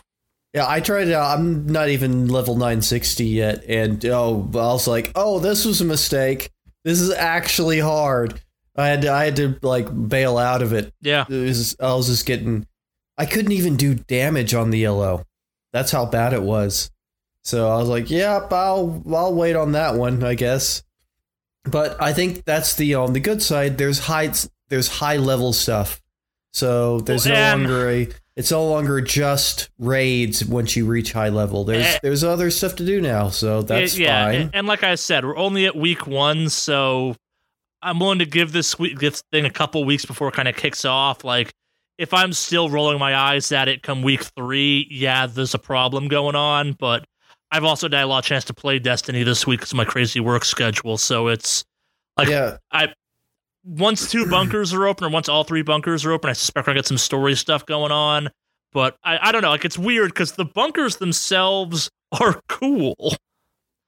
Yeah, 0.53 0.66
I 0.69 0.81
tried 0.81 1.07
it 1.09 1.14
out. 1.14 1.38
I'm 1.38 1.66
not 1.69 1.88
even 1.90 2.27
level 2.27 2.55
960 2.57 3.25
yet, 3.25 3.64
and 3.69 4.05
oh, 4.07 4.51
I 4.55 4.73
was 4.73 4.88
like, 4.88 5.12
oh, 5.14 5.38
this 5.38 5.64
was 5.64 5.81
a 5.81 5.85
mistake. 5.85 6.51
This 6.85 7.01
is 7.01 7.12
actually 7.12 7.81
hard. 7.81 8.40
I 8.77 8.88
had 8.88 9.03
to, 9.03 9.12
I 9.12 9.25
had 9.27 9.37
to 9.37 9.59
like 9.62 10.09
bail 10.09 10.38
out 10.38 10.62
of 10.62 10.73
it. 10.73 10.93
yeah 11.03 11.25
It 11.29 11.35
was, 11.47 11.77
I 11.81 11.95
was 11.95 12.07
just 12.07 12.25
getting, 12.27 12.66
I 13.19 13.27
couldn't 13.27 13.53
even 13.53 13.77
do 13.77 13.95
damage 13.95 14.55
on 14.55 14.71
the 14.71 14.79
yellow. 14.79 15.25
That's 15.73 15.93
how 15.93 16.07
bad 16.07 16.33
it 16.33 16.43
was. 16.43 16.90
So 17.43 17.69
I 17.69 17.77
was 17.77 17.88
like, 17.88 18.11
yep, 18.11 18.53
I'll 18.53 19.03
I'll 19.14 19.35
wait 19.35 19.57
on 19.57 19.73
that 19.73 19.95
one, 19.95 20.23
I 20.23 20.35
guess. 20.35 20.83
But 21.64 22.01
I 22.01 22.12
think 22.12 22.45
that's 22.45 22.75
the 22.77 22.95
on 22.95 23.12
the 23.12 23.21
good 23.21 23.43
side. 23.43 23.79
There's 23.79 23.99
high 23.99 24.33
there's 24.69 24.88
high 24.88 25.16
level 25.16 25.53
stuff. 25.53 26.01
So 26.53 27.01
there's 27.01 27.27
Well, 27.27 27.57
no 27.57 27.64
longer 27.64 27.90
a 27.90 28.09
it's 28.37 28.51
no 28.51 28.66
longer 28.66 29.01
just 29.01 29.71
raids 29.79 30.45
once 30.45 30.77
you 30.77 30.87
reach 30.87 31.12
high 31.12 31.29
level. 31.29 31.64
There's 31.64 31.85
Eh. 31.85 31.99
there's 32.03 32.25
other 32.25 32.51
stuff 32.51 32.77
to 32.77 32.87
do 32.87 33.01
now, 33.01 33.29
so 33.29 33.62
that's 33.62 33.99
yeah, 33.99 34.25
fine. 34.25 34.51
And, 34.55 34.66
like 34.66 34.83
I 34.83 34.95
said, 34.95 35.25
we're 35.25 35.37
only 35.37 35.66
at 35.66 35.77
week 35.77 36.07
one, 36.07 36.49
so 36.49 37.16
I'm 37.83 37.99
willing 37.99 38.19
to 38.21 38.27
give 38.27 38.53
this 38.53 38.79
week 38.79 38.99
this 38.99 39.23
thing 39.33 39.45
a 39.45 39.51
couple 39.51 39.85
weeks 39.85 40.05
before 40.05 40.29
it 40.29 40.35
kind 40.35 40.49
of 40.49 40.57
kicks 40.57 40.85
off. 40.85 41.25
Like, 41.25 41.53
if 41.99 42.14
I'm 42.14 42.33
still 42.33 42.71
rolling 42.71 42.99
my 42.99 43.14
eyes 43.14 43.53
at 43.53 43.69
it 43.69 43.83
come 43.83 44.03
week 44.03 44.23
three, 44.37 44.87
yeah, 44.90 45.27
there's 45.27 45.55
a 45.55 45.59
problem 45.59 46.09
going 46.09 46.37
on. 46.37 46.73
But 46.73 47.05
I've 47.51 47.64
also 47.64 47.88
had 47.88 47.95
a 47.95 48.07
lot 48.07 48.19
of 48.21 48.25
chance 48.25 48.45
to 48.45 48.55
play 48.55 48.79
Destiny 48.79 49.23
this 49.23 49.47
week 49.47 49.61
because 49.61 49.73
of 49.73 49.77
my 49.77 49.85
crazy 49.85 50.21
work 50.21 50.45
schedule. 50.45 50.97
So 50.99 51.29
it's 51.29 51.64
like 52.16 52.29
yeah, 52.29 52.59
once 53.64 54.11
two 54.11 54.27
bunkers 54.27 54.73
are 54.73 54.87
open 54.87 55.07
or 55.07 55.11
once 55.11 55.29
all 55.29 55.44
three 55.44 55.62
bunkers 55.62 56.05
are 56.05 56.12
open, 56.12 56.31
I 56.31 56.33
suspect 56.35 56.66
we're 56.66 56.73
gonna 56.73 56.79
get 56.81 56.87
some 56.87 56.99
story 56.99 57.35
stuff 57.35 57.66
going 57.66 57.92
on. 57.92 58.31
But 58.73 58.96
I, 59.03 59.18
I 59.29 59.33
don't 59.33 59.42
know, 59.42 59.51
like 59.51 59.64
it's 59.64 59.79
weird 59.79 60.12
because 60.12 60.33
the 60.33 60.44
bunkers 60.44 60.96
themselves 60.96 61.90
are 62.20 62.40
cool. 62.49 63.14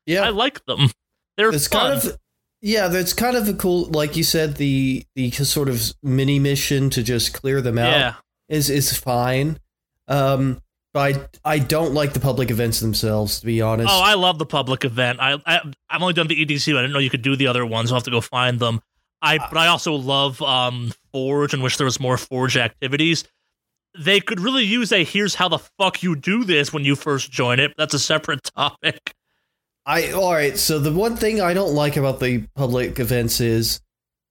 yeah. 0.07 0.23
I 0.23 0.31
like 0.31 0.65
them. 0.67 0.91
They're 1.37 1.51
it's 1.51 1.69
fun. 1.69 1.93
kind 1.93 2.07
of 2.07 2.19
yeah 2.61 2.87
that's 2.87 3.13
kind 3.13 3.37
of 3.37 3.49
a 3.49 3.55
cool 3.55 3.87
like 3.87 4.17
you 4.17 4.23
said 4.23 4.57
the 4.57 5.05
the 5.17 5.31
sort 5.33 5.69
of 5.69 5.93
mini 6.03 6.39
mission 6.39 6.91
to 6.91 7.03
just 7.03 7.35
clear 7.35 7.61
them 7.61 7.77
out 7.77 7.91
yeah. 7.91 8.15
is 8.49 8.71
is 8.71 8.97
fine 8.97 9.59
um 10.07 10.61
but 10.95 11.39
I, 11.45 11.55
I 11.55 11.59
don't 11.59 11.93
like 11.93 12.13
the 12.13 12.21
public 12.21 12.51
events 12.51 12.79
themselves 12.81 13.41
to 13.41 13.47
be 13.47 13.61
honest 13.63 13.89
Oh, 13.91 14.01
I 14.03 14.15
love 14.15 14.39
the 14.39 14.47
public 14.47 14.85
event. 14.85 15.19
I, 15.21 15.39
I 15.47 15.61
I've 15.89 16.03
only 16.03 16.13
done 16.13 16.27
the 16.27 16.45
EDZ. 16.45 16.73
But 16.73 16.79
I 16.79 16.83
didn't 16.83 16.93
know 16.93 16.99
you 16.99 17.09
could 17.11 17.23
do 17.23 17.35
the 17.35 17.47
other 17.47 17.65
ones. 17.65 17.91
I'll 17.91 17.97
have 17.97 18.05
to 18.05 18.11
go 18.11 18.21
find 18.21 18.61
them. 18.61 18.83
I 19.23 19.39
but 19.39 19.57
I 19.57 19.69
also 19.69 19.95
love 19.95 20.43
um 20.43 20.93
Forge 21.13 21.55
and 21.55 21.63
wish 21.63 21.77
there 21.77 21.85
was 21.87 22.01
more 22.01 22.17
Forge 22.19 22.57
activities. 22.57 23.25
They 23.99 24.21
could 24.21 24.41
really 24.41 24.65
use 24.65 24.93
a 24.93 25.05
here's 25.05 25.35
how 25.35 25.49
the 25.49 25.59
fuck 25.79 26.03
you 26.03 26.17
do 26.17 26.45
this 26.45 26.73
when 26.73 26.85
you 26.85 26.97
first 26.97 27.31
join 27.31 27.61
it. 27.61 27.73
That's 27.79 27.95
a 27.95 27.99
separate 27.99 28.43
topic. 28.57 29.15
I 29.87 30.13
all 30.13 30.33
right 30.33 30.57
so 30.57 30.79
the 30.79 30.93
one 30.93 31.17
thing 31.17 31.41
i 31.41 31.55
don't 31.55 31.75
like 31.75 31.97
about 31.97 32.21
the 32.21 32.47
public 32.55 33.01
events 33.01 33.41
is 33.41 33.81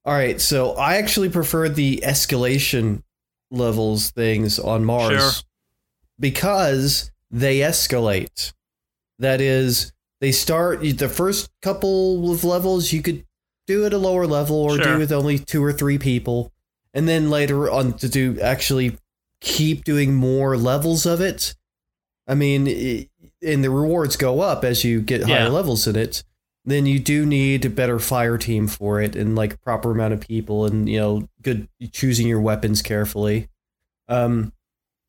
all 0.06 0.14
right 0.14 0.40
so 0.40 0.72
i 0.76 0.96
actually 0.96 1.28
prefer 1.28 1.68
the 1.68 2.02
escalation 2.06 3.04
levels 3.52 4.12
things 4.12 4.60
on 4.60 4.86
Mars 4.86 5.20
Sure. 5.20 5.44
because 6.20 7.12
they 7.30 7.60
escalate. 7.60 8.54
That 9.20 9.42
is, 9.42 9.92
they 10.20 10.32
start 10.32 10.82
the 10.82 11.10
first 11.10 11.50
couple 11.62 12.32
of 12.32 12.44
levels 12.44 12.92
you 12.92 13.02
could 13.02 13.26
do 13.72 13.86
at 13.86 13.94
a 13.94 13.98
lower 13.98 14.28
level 14.28 14.56
or 14.58 14.76
Sure. 14.76 14.94
do 14.94 14.98
with 15.00 15.12
only 15.12 15.38
two 15.40 15.64
or 15.64 15.74
three 15.74 15.98
people, 15.98 16.52
and 16.94 17.08
then 17.08 17.30
later 17.30 17.70
on 17.70 17.94
to 17.94 18.10
do 18.10 18.40
actually 18.42 18.98
keep 19.40 19.84
doing 19.84 20.14
more 20.14 20.58
levels 20.58 21.06
of 21.06 21.22
it. 21.22 21.56
I 22.28 22.36
mean, 22.36 22.68
and 23.42 23.64
the 23.64 23.70
rewards 23.72 24.16
go 24.16 24.42
up 24.42 24.64
as 24.64 24.84
you 24.84 25.02
get 25.02 25.24
higher 25.24 25.46
Yeah. 25.46 25.48
levels 25.50 25.88
in 25.88 25.96
it. 25.96 26.24
Then 26.64 26.86
you 26.86 27.00
do 27.00 27.26
need 27.26 27.66
a 27.66 27.70
better 27.72 27.98
fire 27.98 28.38
team 28.38 28.68
for 28.68 29.02
it, 29.02 29.16
and 29.16 29.36
like 29.36 29.60
proper 29.62 29.92
amount 29.92 30.14
of 30.14 30.20
people, 30.22 30.66
and 30.66 30.88
you 30.88 31.00
know, 31.00 31.28
good 31.42 31.68
choosing 31.92 32.28
your 32.28 32.40
weapons 32.40 32.82
carefully. 32.84 33.48
Um, 34.08 34.54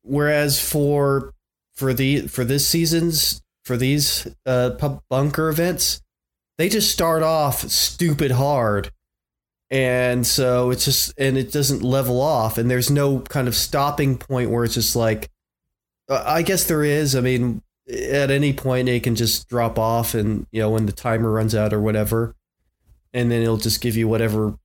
whereas 0.01 0.59
for 0.59 1.33
for 1.75 1.93
the 1.93 2.21
for 2.27 2.43
this 2.43 2.67
season's 2.67 3.41
for 3.65 3.77
these 3.77 4.27
uh 4.45 4.71
pub 4.71 5.03
bunker 5.09 5.49
events, 5.49 6.01
they 6.57 6.69
just 6.69 6.91
start 6.91 7.23
off 7.23 7.61
stupid 7.69 8.31
hard, 8.31 8.91
and 9.69 10.25
so 10.25 10.71
it's 10.71 10.85
just 10.85 11.13
and 11.17 11.37
it 11.37 11.51
doesn't 11.51 11.81
level 11.81 12.21
off, 12.21 12.57
and 12.57 12.69
there's 12.69 12.91
no 12.91 13.19
kind 13.19 13.47
of 13.47 13.55
stopping 13.55 14.17
point 14.17 14.51
where 14.51 14.63
it's 14.63 14.75
just 14.75 14.95
like, 14.95 15.29
uh, 16.09 16.23
I 16.25 16.41
guess 16.41 16.65
there 16.65 16.83
is. 16.83 17.15
I 17.15 17.21
mean, 17.21 17.61
at 17.89 18.31
any 18.31 18.53
point 18.53 18.89
it 18.89 19.03
can 19.03 19.15
just 19.15 19.49
drop 19.49 19.79
off, 19.79 20.13
and 20.13 20.45
you 20.51 20.61
know 20.61 20.69
when 20.69 20.85
the 20.85 20.91
timer 20.91 21.31
runs 21.31 21.55
out 21.55 21.73
or 21.73 21.81
whatever, 21.81 22.35
and 23.13 23.31
then 23.31 23.41
it'll 23.41 23.57
just 23.57 23.81
give 23.81 23.95
you 23.95 24.07
whatever 24.07 24.57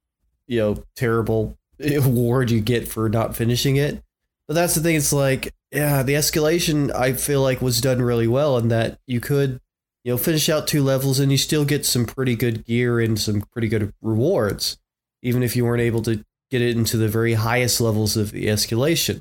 you 0.46 0.59
know 0.59 0.83
terrible 0.96 1.57
award 1.81 2.51
you 2.51 2.61
get 2.61 2.88
for 2.88 3.09
not 3.09 3.37
finishing 3.37 3.77
it. 3.77 4.03
But 4.46 4.55
that's 4.55 4.74
the 4.74 4.81
thing. 4.81 4.96
It's 4.96 5.12
like, 5.12 5.53
yeah, 5.70 6.03
the 6.03 6.14
escalation 6.14 6.92
I 6.94 7.12
feel 7.12 7.42
like 7.42 7.61
was 7.61 7.81
done 7.81 8.01
really 8.01 8.27
well, 8.27 8.57
in 8.57 8.68
that 8.68 8.98
you 9.07 9.20
could, 9.20 9.61
you 10.09 10.14
know, 10.14 10.16
finish 10.16 10.49
out 10.49 10.66
two 10.66 10.83
levels 10.83 11.21
and 11.21 11.31
you 11.31 11.37
still 11.37 11.66
get 11.66 11.85
some 11.85 12.07
pretty 12.07 12.35
good 12.35 12.64
gear 12.64 12.99
and 12.99 13.21
some 13.21 13.42
pretty 13.53 13.68
good 13.68 13.92
rewards, 14.01 14.79
even 15.23 15.42
if 15.42 15.55
you 15.55 15.66
weren't 15.66 15.83
able 15.83 16.01
to 16.01 16.25
get 16.51 16.62
it 16.62 16.75
into 16.79 16.97
the 16.97 17.09
very 17.09 17.35
highest 17.35 17.79
levels 17.79 18.16
of 18.16 18.33
the 18.33 18.47
escalation. 18.47 19.21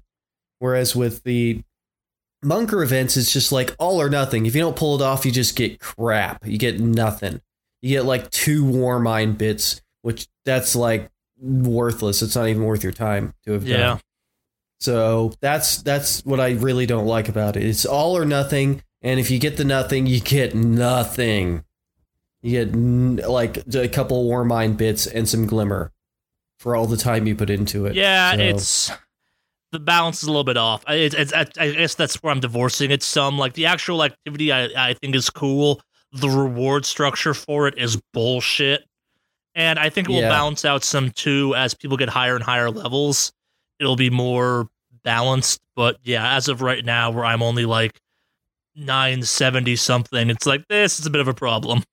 Whereas 0.59 0.95
with 0.95 1.23
the 1.23 1.61
bunker 2.41 2.81
events, 2.81 3.17
it's 3.17 3.33
just 3.33 3.51
like 3.51 3.75
all 3.79 4.01
or 4.01 4.09
nothing. 4.09 4.45
If 4.45 4.55
you 4.55 4.61
don't 4.61 4.77
pull 4.77 4.95
it 4.95 5.01
off, 5.01 5.25
you 5.25 5.31
just 5.33 5.57
get 5.57 5.81
crap. 5.81 6.47
You 6.47 6.57
get 6.57 6.79
nothing. 6.79 7.41
You 7.81 7.89
get 7.89 8.05
like 8.05 8.31
two 8.31 8.63
Warmind 8.63 9.37
bits, 9.37 9.81
which 10.03 10.29
that's 10.45 10.73
like 10.73 11.11
worthless. 11.37 12.21
It's 12.21 12.37
not 12.37 12.47
even 12.47 12.63
worth 12.63 12.83
your 12.83 12.93
time 12.93 13.33
to 13.43 13.51
have 13.51 13.67
done. 13.67 13.77
Yeah. 13.77 13.97
So 14.79 15.33
that's 15.41 15.81
that's 15.81 16.23
what 16.23 16.39
I 16.39 16.51
really 16.51 16.85
don't 16.85 17.07
like 17.07 17.27
about 17.27 17.57
it. 17.57 17.63
It's 17.63 17.85
all 17.85 18.17
or 18.17 18.23
nothing, 18.23 18.83
and 19.07 19.19
if 19.19 19.31
you 19.31 19.39
get 19.39 19.57
the 19.57 19.63
nothing, 19.65 20.05
you 20.07 20.19
get 20.19 20.53
nothing. 20.55 21.63
You 22.41 22.65
get 22.65 22.73
n- 22.75 23.15
like 23.27 23.63
a 23.75 23.87
couple 23.87 24.27
Warmind 24.29 24.77
bits 24.77 25.07
and 25.07 25.27
some 25.27 25.47
glimmer 25.47 25.91
for 26.59 26.75
all 26.75 26.85
the 26.87 26.97
time 26.97 27.27
you 27.27 27.35
put 27.35 27.49
into 27.49 27.85
it. 27.85 27.95
Yeah, 27.95 28.35
So- 28.35 28.41
it's 28.41 28.91
the 29.71 29.79
balance 29.79 30.17
is 30.23 30.23
a 30.23 30.31
little 30.31 30.43
bit 30.43 30.57
off. 30.57 30.83
I- 30.87 30.95
It's, 30.95 31.15
it's, 31.15 31.33
I 31.33 31.45
I 31.59 31.71
guess 31.71 31.95
that's 31.95 32.15
where 32.23 32.31
I'm 32.31 32.39
divorcing 32.39 32.89
it 32.91 33.03
some. 33.03 33.37
Like 33.37 33.53
the 33.53 33.65
actual 33.65 34.03
activity, 34.03 34.51
I, 34.51 34.89
I 34.89 34.93
think 34.93 35.15
is 35.15 35.29
cool. 35.29 35.81
The 36.13 36.29
reward 36.29 36.85
structure 36.85 37.33
for 37.33 37.67
it 37.67 37.77
is 37.77 37.99
bullshit, 38.13 38.83
and 39.55 39.77
I 39.77 39.89
think 39.89 40.07
it 40.07 40.13
will 40.13 40.21
Yeah. 40.21 40.29
balance 40.29 40.63
out 40.63 40.83
some 40.85 41.11
too 41.11 41.53
as 41.55 41.73
people 41.73 41.97
get 41.97 42.09
higher 42.09 42.35
and 42.35 42.43
higher 42.43 42.69
levels. 42.71 43.31
It'll 43.79 43.97
be 43.97 44.09
more 44.09 44.67
balanced. 45.03 45.59
But 45.75 45.97
yeah, 46.03 46.35
as 46.35 46.47
of 46.47 46.61
right 46.61 46.83
now, 46.83 47.11
where 47.11 47.25
I'm 47.25 47.43
only 47.43 47.65
like 47.65 47.99
nine 48.77 49.23
seventy 49.23 49.75
something, 49.75 50.29
it's 50.29 50.45
like 50.45 50.65
this 50.69 50.99
is 50.99 51.05
a 51.05 51.09
bit 51.09 51.19
of 51.21 51.27
a 51.27 51.33
problem. 51.33 51.83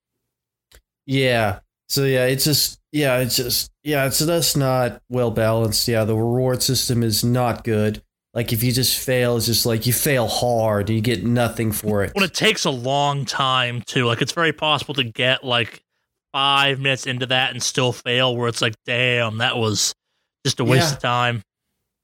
Yeah. 1.05 1.59
So 1.89 2.03
yeah, 2.05 2.25
it's 2.25 2.45
just 2.45 2.79
yeah, 2.91 3.17
it's 3.19 3.35
just 3.35 3.71
yeah, 3.83 4.05
it's 4.05 4.19
just 4.19 4.57
not 4.57 5.01
well 5.09 5.31
balanced. 5.31 5.87
Yeah, 5.87 6.03
the 6.03 6.15
reward 6.15 6.63
system 6.63 7.03
is 7.03 7.23
not 7.23 7.63
good. 7.63 8.01
Like 8.33 8.51
if 8.51 8.63
you 8.63 8.71
just 8.71 8.97
fail, 8.99 9.37
it's 9.37 9.45
just 9.45 9.65
like 9.65 9.85
you 9.85 9.93
fail 9.93 10.27
hard 10.27 10.89
and 10.89 10.95
you 10.95 11.01
get 11.01 11.23
nothing 11.23 11.71
for 11.71 12.03
it. 12.03 12.13
when 12.15 12.23
it 12.25 12.33
takes 12.33 12.65
a 12.65 12.69
long 12.71 13.23
time 13.25 13.81
too 13.85 14.05
like 14.05 14.21
it's 14.21 14.33
very 14.33 14.51
possible 14.51 14.93
to 14.95 15.03
get 15.05 15.43
like 15.43 15.81
five 16.33 16.79
minutes 16.79 17.05
into 17.07 17.25
that 17.27 17.51
and 17.51 17.63
still 17.63 17.93
fail 17.93 18.35
where 18.35 18.49
it's 18.49 18.61
like 18.61 18.73
damn 18.85 19.37
that 19.37 19.55
was 19.55 19.93
just 20.45 20.59
a 20.59 20.65
waste 20.65 20.89
Yeah. 20.89 20.93
of 20.95 20.99
time 21.01 21.41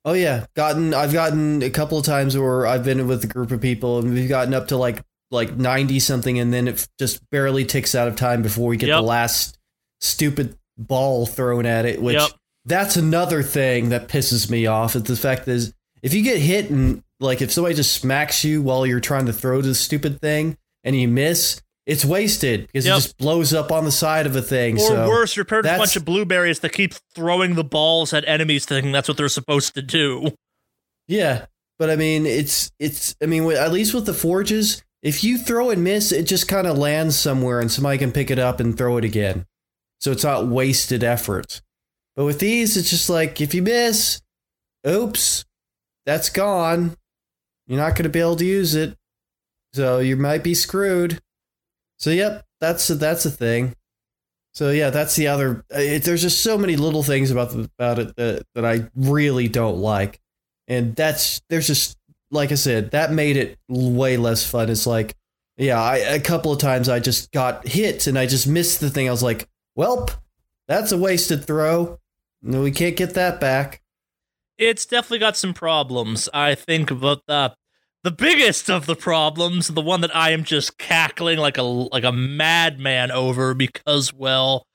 Oh 0.04 0.14
yeah, 0.14 0.46
gotten 0.56 0.94
I've 0.94 1.14
gotten 1.14 1.62
a 1.62 1.70
couple 1.70 1.98
of 2.00 2.06
times 2.06 2.38
where 2.38 2.66
I've 2.66 2.84
been 2.84 3.08
with 3.08 3.24
a 3.24 3.28
group 3.28 3.52
of 3.52 3.62
people 3.62 4.00
and 4.00 4.14
we've 4.14 4.28
gotten 4.30 4.54
up 4.54 4.68
to 4.70 4.78
like 4.78 5.02
like 5.30 5.56
90 5.56 6.00
something 6.00 6.40
and 6.40 6.52
then 6.54 6.68
it 6.68 6.88
just 7.00 7.22
barely 7.30 7.64
ticks 7.66 7.96
out 7.96 8.08
of 8.08 8.16
time 8.16 8.42
before 8.42 8.68
we 8.68 8.78
get 8.78 8.88
Yep. 8.90 8.98
the 8.98 9.02
last 9.04 9.58
stupid 10.02 10.58
ball 10.78 11.26
thrown 11.26 11.66
at 11.66 11.86
it 11.86 12.02
which 12.02 12.18
Yep. 12.18 12.32
that's 12.66 12.96
another 12.98 13.42
thing 13.44 13.90
that 13.90 14.08
pisses 14.10 14.50
me 14.50 14.66
off 14.66 14.96
is 14.96 15.04
the 15.04 15.16
fact 15.16 15.48
is 15.48 15.74
if 16.02 16.14
you 16.14 16.24
get 16.24 16.40
hit 16.40 16.70
and 16.70 17.04
like 17.20 17.42
if 17.42 17.52
somebody 17.52 17.76
just 17.76 17.94
smacks 17.94 18.44
you 18.44 18.62
while 18.62 18.86
you're 18.86 19.00
trying 19.00 19.28
to 19.28 19.34
throw 19.34 19.62
the 19.62 19.76
stupid 19.76 20.20
thing 20.20 20.58
and 20.84 20.96
you 20.96 21.08
miss 21.08 21.62
it's 21.92 22.06
wasted 22.06 22.68
because 22.68 22.86
Yep. 22.86 22.94
it 22.98 23.02
just 23.02 23.18
blows 23.18 23.54
up 23.54 23.72
on 23.72 23.86
the 23.86 23.92
side 23.92 24.26
of 24.26 24.36
a 24.36 24.42
thing 24.42 24.76
or 24.78 24.80
so 24.88 25.08
worse 25.10 25.36
you're 25.36 25.46
paired 25.46 25.66
with 25.66 25.74
a 25.74 25.78
bunch 25.78 25.96
of 25.96 26.06
blueberries 26.06 26.60
that 26.60 26.72
keep 26.72 26.94
throwing 27.16 27.56
the 27.56 27.64
balls 27.64 28.14
at 28.14 28.28
enemies 28.28 28.66
thinking 28.66 28.92
that's 28.92 29.08
what 29.08 29.18
they're 29.18 29.28
supposed 29.30 29.74
to 29.76 29.82
do 29.82 30.32
Yeah, 31.08 31.46
but 31.78 31.90
I 31.90 31.96
mean, 31.96 32.26
it's 32.26 32.72
it's. 32.80 33.16
I 33.22 33.26
mean, 33.26 33.50
at 33.52 33.72
least 33.74 33.94
with 33.94 34.06
the 34.06 34.14
forges, 34.14 34.84
if 35.02 35.24
you 35.24 35.38
throw 35.40 35.72
and 35.72 35.84
miss, 35.84 36.12
it 36.12 36.24
just 36.28 36.48
kind 36.48 36.68
of 36.68 36.78
lands 36.78 37.18
somewhere, 37.20 37.60
and 37.60 37.72
somebody 37.72 37.98
can 37.98 38.12
pick 38.12 38.30
it 38.30 38.38
up 38.40 38.60
and 38.60 38.78
throw 38.78 38.98
it 38.98 39.04
again. 39.04 39.46
So 40.00 40.12
it's 40.12 40.24
not 40.24 40.48
wasted 40.48 41.04
effort. 41.04 41.62
But 42.16 42.26
with 42.26 42.40
these, 42.40 42.78
it's 42.78 42.92
just 42.92 43.10
like 43.10 43.42
if 43.42 43.54
you 43.56 43.64
miss, 43.64 44.22
oops, 44.88 45.44
that's 46.06 46.30
gone. 46.30 46.96
You're 47.68 47.80
not 47.80 47.96
going 47.96 48.04
to 48.04 48.10
be 48.10 48.20
able 48.20 48.36
to 48.38 48.46
use 48.46 48.76
it, 48.76 48.96
so 49.74 50.00
you 50.00 50.16
might 50.16 50.44
be 50.44 50.54
screwed. 50.54 51.20
So 52.02 52.10
yep, 52.10 52.44
that's 52.60 52.88
that's 52.88 53.26
a 53.26 53.32
thing. 53.32 53.76
So 54.54 54.72
yeah, 54.72 54.90
that's 54.90 55.16
the 55.16 55.28
other. 55.28 55.64
It, 55.70 56.04
there's 56.04 56.24
just 56.24 56.42
so 56.42 56.58
many 56.58 56.76
little 56.76 57.04
things 57.04 57.30
about 57.30 57.52
the, 57.52 57.70
about 57.78 58.00
it 58.00 58.16
that 58.16 58.44
that 58.56 58.66
I 58.66 58.90
really 58.96 59.48
don't 59.48 59.78
like 59.78 60.20
and 60.68 60.96
that's 60.96 61.42
there's 61.50 61.68
just 61.68 61.98
like 62.32 62.52
I 62.52 62.56
said 62.56 62.92
that 62.92 63.12
made 63.12 63.38
it 63.38 63.60
way 63.68 64.18
less 64.18 64.50
fun. 64.50 64.70
It's 64.70 64.88
like 64.88 65.16
yeah, 65.58 65.80
I, 65.80 65.98
a 65.98 66.20
couple 66.20 66.52
of 66.52 66.60
times 66.60 66.90
I 66.90 67.00
just 67.00 67.32
got 67.32 67.68
hit 67.68 68.08
and 68.08 68.18
I 68.18 68.26
just 68.26 68.48
missed 68.48 68.80
the 68.80 68.90
thing. 68.90 69.08
I 69.08 69.12
was 69.12 69.22
like, 69.22 69.48
"Welp, 69.78 70.16
that's 70.68 70.92
a 70.92 70.98
wasted 70.98 71.46
throw. 71.46 72.00
No, 72.42 72.64
we 72.64 72.72
can't 72.72 72.98
get 72.98 73.14
that 73.14 73.40
back." 73.40 73.82
it's 74.58 74.86
definitely 74.86 75.18
got 75.18 75.36
some 75.36 75.54
problems 75.54 76.30
i 76.34 76.54
think 76.54 76.92
about 76.92 77.26
the 77.26 77.52
the 78.04 78.12
biggest 78.12 78.70
of 78.70 78.86
the 78.86 78.96
problems 78.96 79.68
the 79.70 79.82
one 79.82 80.02
that 80.02 80.16
i 80.16 80.32
am 80.32 80.44
just 80.44 80.78
cackling 80.78 81.38
like 81.38 81.58
a 81.58 81.62
like 81.64 82.04
a 82.04 82.12
madman 82.12 83.12
over 83.12 83.54
because 83.54 84.14
well 84.14 84.66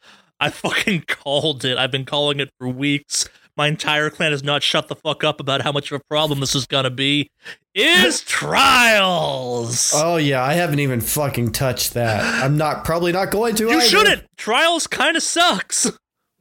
i 0.41 0.51
fucking 0.51 1.03
called 1.07 1.65
it 1.65 1.79
i've 1.79 1.91
been 1.91 2.05
calling 2.05 2.41
it 2.41 2.51
for 2.59 2.69
weeks 2.69 3.29
my 3.57 3.69
entire 3.69 4.11
clan 4.11 4.33
has 4.33 4.45
not 4.45 4.63
shut 4.63 4.89
the 4.89 4.97
fuck 4.97 5.25
up 5.25 5.41
about 5.41 5.63
how 5.63 5.73
much 5.73 5.91
of 5.91 6.01
a 6.01 6.05
problem 6.11 6.41
this 6.41 6.55
is 6.55 6.67
gonna 6.67 6.91
be 6.91 7.31
is 7.75 8.23
trials 8.23 9.93
Oh 9.95 10.17
yeah, 10.17 10.43
I 10.43 10.55
haven't 10.55 10.81
even 10.81 11.03
fucking 11.03 11.53
touched 11.53 11.93
that. 11.93 12.25
I'm 12.43 12.57
not 12.57 12.87
probably 12.87 13.13
not 13.13 13.31
going 13.31 13.55
to. 13.57 13.65
you 13.65 13.73
either. 13.73 13.83
shouldn't 13.83 14.25
trials 14.39 14.87
kind 14.87 15.15
of 15.15 15.23
sucks 15.23 15.91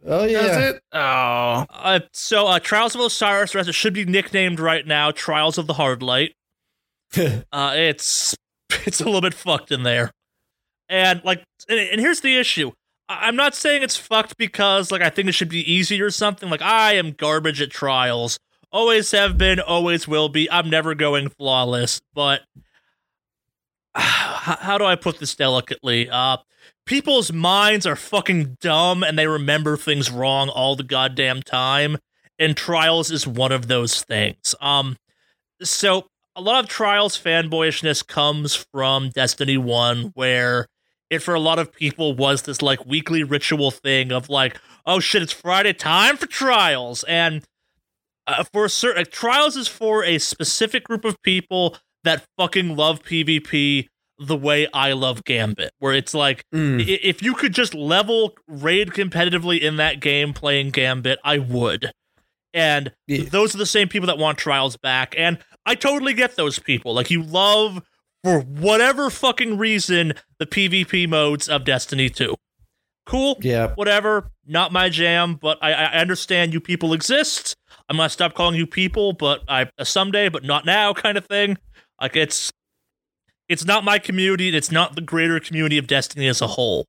Oh 0.08 0.28
Does 0.28 0.32
yeah. 0.32 0.70
it? 0.70 0.82
Oh. 0.94 1.66
Uh, 1.70 2.00
so, 2.14 2.48
uh, 2.48 2.60
Trials 2.60 2.94
of 2.94 3.02
Osiris, 3.02 3.56
or 3.56 3.60
as 3.60 3.68
it 3.68 3.74
should 3.74 3.94
be 3.94 4.06
nicknamed 4.06 4.60
right 4.60 4.86
now, 4.86 5.12
Trials 5.12 5.58
of 5.58 5.66
the 5.68 5.74
Hardlight. 5.74 6.32
Uh, 7.52 7.74
it's 7.76 8.36
it's 8.86 9.00
a 9.02 9.06
little 9.06 9.22
bit 9.22 9.34
fucked 9.34 9.72
in 9.72 9.84
there, 9.84 10.12
and 10.90 11.24
like, 11.24 11.44
and, 11.70 12.00
here's 12.02 12.22
the 12.22 12.38
issue. 12.38 12.72
I- 13.08 13.28
I'm 13.28 13.36
not 13.36 13.56
saying 13.56 13.84
it's 13.84 13.98
fucked 13.98 14.38
because 14.38 14.92
like 14.92 15.02
I 15.02 15.10
think 15.10 15.30
it 15.30 15.34
should 15.34 15.50
be 15.50 15.72
easy 15.72 16.02
or 16.02 16.12
something. 16.12 16.50
Like 16.50 16.62
I 16.62 16.94
am 16.94 17.12
garbage 17.12 17.62
at 17.62 17.72
trials, 17.72 18.38
always 18.72 19.12
have 19.12 19.38
been, 19.38 19.60
always 19.60 20.08
will 20.08 20.30
be. 20.30 20.50
I'm 20.52 20.70
never 20.70 20.96
going 20.96 21.30
flawless, 21.30 22.02
but 22.14 22.42
how 23.96 24.78
do 24.78 24.86
I 24.86 24.96
put 24.96 25.20
this 25.20 25.36
delicately? 25.36 26.10
Uh, 26.10 26.38
people's 26.86 27.32
minds 27.32 27.86
are 27.86 27.96
fucking 27.96 28.58
dumb 28.62 29.04
and 29.04 29.18
they 29.18 29.28
remember 29.28 29.78
things 29.78 30.12
wrong 30.12 30.50
all 30.50 30.76
the 30.76 30.84
goddamn 30.84 31.42
time. 31.42 31.98
And 32.38 32.58
trials 32.58 33.12
is 33.12 33.26
one 33.26 33.54
of 33.54 33.68
those 33.68 34.04
things. 34.04 34.54
Um, 34.60 34.98
so 35.64 36.08
a 36.36 36.42
lot 36.42 36.64
of 36.64 36.70
trials 36.70 37.18
fanboyishness 37.22 38.06
comes 38.06 38.56
from 38.56 39.10
Destiny 39.10 39.58
1, 39.58 40.12
where 40.16 40.68
it 41.10 41.20
for 41.20 41.34
a 41.34 41.40
lot 41.40 41.60
of 41.60 41.72
people 41.72 42.16
was 42.16 42.44
this 42.44 42.62
like 42.62 42.86
weekly 42.86 43.24
ritual 43.24 43.72
thing 43.72 44.12
of 44.12 44.30
like, 44.30 44.60
oh 44.86 45.00
shit, 45.00 45.22
it's 45.22 45.32
Friday 45.34 45.74
time 45.74 46.18
for 46.18 46.26
trials. 46.26 47.04
And 47.06 47.44
uh, 48.28 48.44
for 48.52 48.66
a 48.66 48.70
certain 48.70 49.02
like, 49.02 49.12
trials 49.12 49.56
is 49.56 49.68
for 49.68 50.04
a 50.04 50.18
specific 50.18 50.84
group 50.84 51.06
of 51.06 51.22
people 51.22 51.78
that 52.04 52.26
fucking 52.38 52.76
love 52.76 53.02
PvP 53.04 53.88
the 54.18 54.36
way 54.36 54.68
I 54.74 54.94
love 54.94 55.24
Gambit, 55.26 55.72
where 55.80 55.94
it's 55.94 56.14
like 56.14 56.44
Mm. 56.54 56.86
if 56.88 57.22
you 57.22 57.34
could 57.34 57.54
just 57.54 57.74
level 57.74 58.34
raid 58.48 58.90
competitively 58.92 59.60
in 59.60 59.76
that 59.78 60.00
game 60.00 60.34
playing 60.34 60.72
Gambit, 60.72 61.20
I 61.24 61.38
would. 61.38 61.92
And 62.54 62.94
Yeah. 63.08 63.26
those 63.30 63.54
are 63.54 63.58
the 63.58 63.66
same 63.66 63.90
people 63.90 64.08
that 64.08 64.18
want 64.18 64.38
trials 64.38 64.78
back. 64.78 65.14
And 65.18 65.38
I 65.66 65.76
totally 65.76 66.14
get 66.14 66.36
those 66.36 66.60
people. 66.60 66.94
Like 66.94 67.10
you 67.10 67.24
love 67.24 67.82
for 68.24 68.40
whatever 68.42 69.10
fucking 69.10 69.58
reason 69.58 70.14
the 70.40 70.46
PvP 70.46 71.08
modes 71.10 71.48
of 71.50 71.64
Destiny 71.66 72.10
2. 72.10 72.36
Cool. 73.06 73.38
Yeah. 73.42 73.74
Whatever. 73.76 74.32
Not 74.48 74.72
my 74.72 74.90
jam, 74.90 75.36
but 75.36 75.58
I, 75.62 75.74
I 75.74 76.00
understand 76.00 76.54
you 76.54 76.60
people 76.60 76.94
exist. 76.94 77.56
I'm 77.90 77.98
gonna 77.98 78.10
stop 78.10 78.34
calling 78.34 78.56
you 78.56 78.66
people, 78.66 79.14
but 79.14 79.42
I 79.48 79.70
someday, 79.84 80.30
but 80.30 80.44
not 80.44 80.66
now, 80.66 80.94
kind 80.94 81.18
of 81.18 81.26
thing. 81.26 81.58
Like 82.02 82.16
it's 82.16 82.52
it's 83.48 83.64
not 83.66 83.84
my 83.84 84.00
community, 84.00 84.48
and 84.48 84.56
it's 84.56 84.72
not 84.72 84.96
the 84.96 85.02
greater 85.02 85.40
community 85.40 85.78
of 85.78 85.86
Destiny 85.86 86.28
as 86.28 86.42
a 86.42 86.48
whole. 86.48 86.86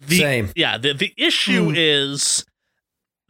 The, 0.00 0.18
Same. 0.18 0.50
Yeah, 0.54 0.76
the 0.76 0.92
the 0.92 1.14
issue 1.16 1.70
Hmm. 1.70 1.74
is 1.76 2.44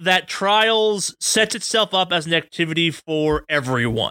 that 0.00 0.26
Trials 0.26 1.14
sets 1.20 1.54
itself 1.54 1.94
up 1.94 2.12
as 2.12 2.26
an 2.26 2.35
activity 2.35 2.90
for 2.90 3.44
everyone. 3.48 4.11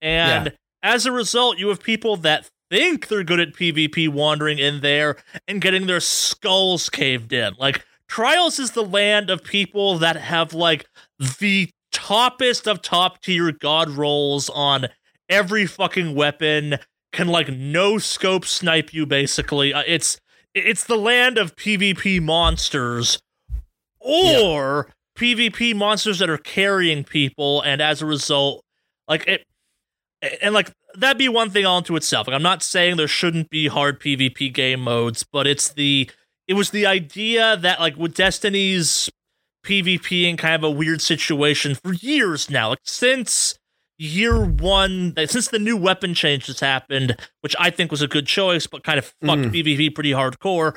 And 0.00 0.52
as 0.82 1.06
a 1.06 1.12
result, 1.12 1.58
you 1.58 1.68
have 1.68 1.82
people 1.82 2.16
that 2.18 2.48
think 2.70 3.08
they're 3.08 3.24
good 3.24 3.40
at 3.40 3.54
PvP 3.54 4.08
wandering 4.08 4.58
in 4.58 4.80
there 4.80 5.16
and 5.46 5.60
getting 5.60 5.86
their 5.86 6.00
skulls 6.00 6.88
caved 6.88 7.32
in. 7.32 7.54
Like, 7.58 7.84
Trials 8.08 8.58
is 8.58 8.72
the 8.72 8.84
land 8.84 9.30
of 9.30 9.44
people 9.44 9.98
that 9.98 10.16
have, 10.16 10.54
like, 10.54 10.86
the 11.40 11.70
toppest 11.92 12.70
of 12.70 12.82
top 12.82 13.20
tier 13.22 13.52
god 13.52 13.90
rolls 13.90 14.48
on 14.50 14.86
every 15.28 15.66
fucking 15.66 16.14
weapon, 16.14 16.76
can, 17.12 17.28
like, 17.28 17.48
no 17.48 17.98
scope 17.98 18.44
snipe 18.44 18.92
you, 18.94 19.06
basically. 19.06 19.74
Uh, 19.74 19.82
it's. 19.86 20.18
It's 20.54 20.84
the 20.84 20.96
land 20.96 21.36
of 21.38 21.54
PvP 21.54 22.20
monsters, 22.22 23.18
or 24.00 24.88
PvP 25.16 25.76
monsters 25.76 26.18
that 26.18 26.30
are 26.30 26.38
carrying 26.38 27.04
people, 27.04 27.60
and 27.60 27.82
as 27.82 28.00
a 28.02 28.06
result, 28.06 28.64
like 29.06 29.28
it, 29.28 29.44
and 30.42 30.54
like 30.54 30.72
that'd 30.94 31.18
be 31.18 31.28
one 31.28 31.50
thing 31.50 31.66
all 31.66 31.78
into 31.78 31.96
itself. 31.96 32.26
Like 32.26 32.34
I'm 32.34 32.42
not 32.42 32.62
saying 32.62 32.96
there 32.96 33.08
shouldn't 33.08 33.50
be 33.50 33.68
hard 33.68 34.00
PvP 34.00 34.52
game 34.52 34.80
modes, 34.80 35.24
but 35.24 35.46
it's 35.46 35.72
the 35.72 36.10
it 36.46 36.54
was 36.54 36.70
the 36.70 36.86
idea 36.86 37.56
that 37.56 37.80
like 37.80 37.96
with 37.96 38.14
Destiny's 38.14 39.10
PvP 39.64 40.24
in 40.24 40.36
kind 40.36 40.54
of 40.54 40.64
a 40.64 40.70
weird 40.70 41.00
situation 41.02 41.74
for 41.74 41.92
years 41.92 42.48
now, 42.48 42.70
like 42.70 42.78
since 42.84 43.58
year 43.98 44.44
one, 44.44 45.12
like, 45.16 45.30
since 45.30 45.48
the 45.48 45.58
new 45.58 45.76
weapon 45.76 46.14
change 46.14 46.44
changes 46.44 46.60
happened, 46.60 47.16
which 47.40 47.56
I 47.58 47.70
think 47.70 47.90
was 47.90 48.00
a 48.00 48.08
good 48.08 48.26
choice, 48.26 48.66
but 48.66 48.84
kind 48.84 48.98
of 48.98 49.06
fucked 49.20 49.42
Mm. 49.42 49.52
PvP 49.52 49.94
pretty 49.94 50.12
hardcore. 50.12 50.76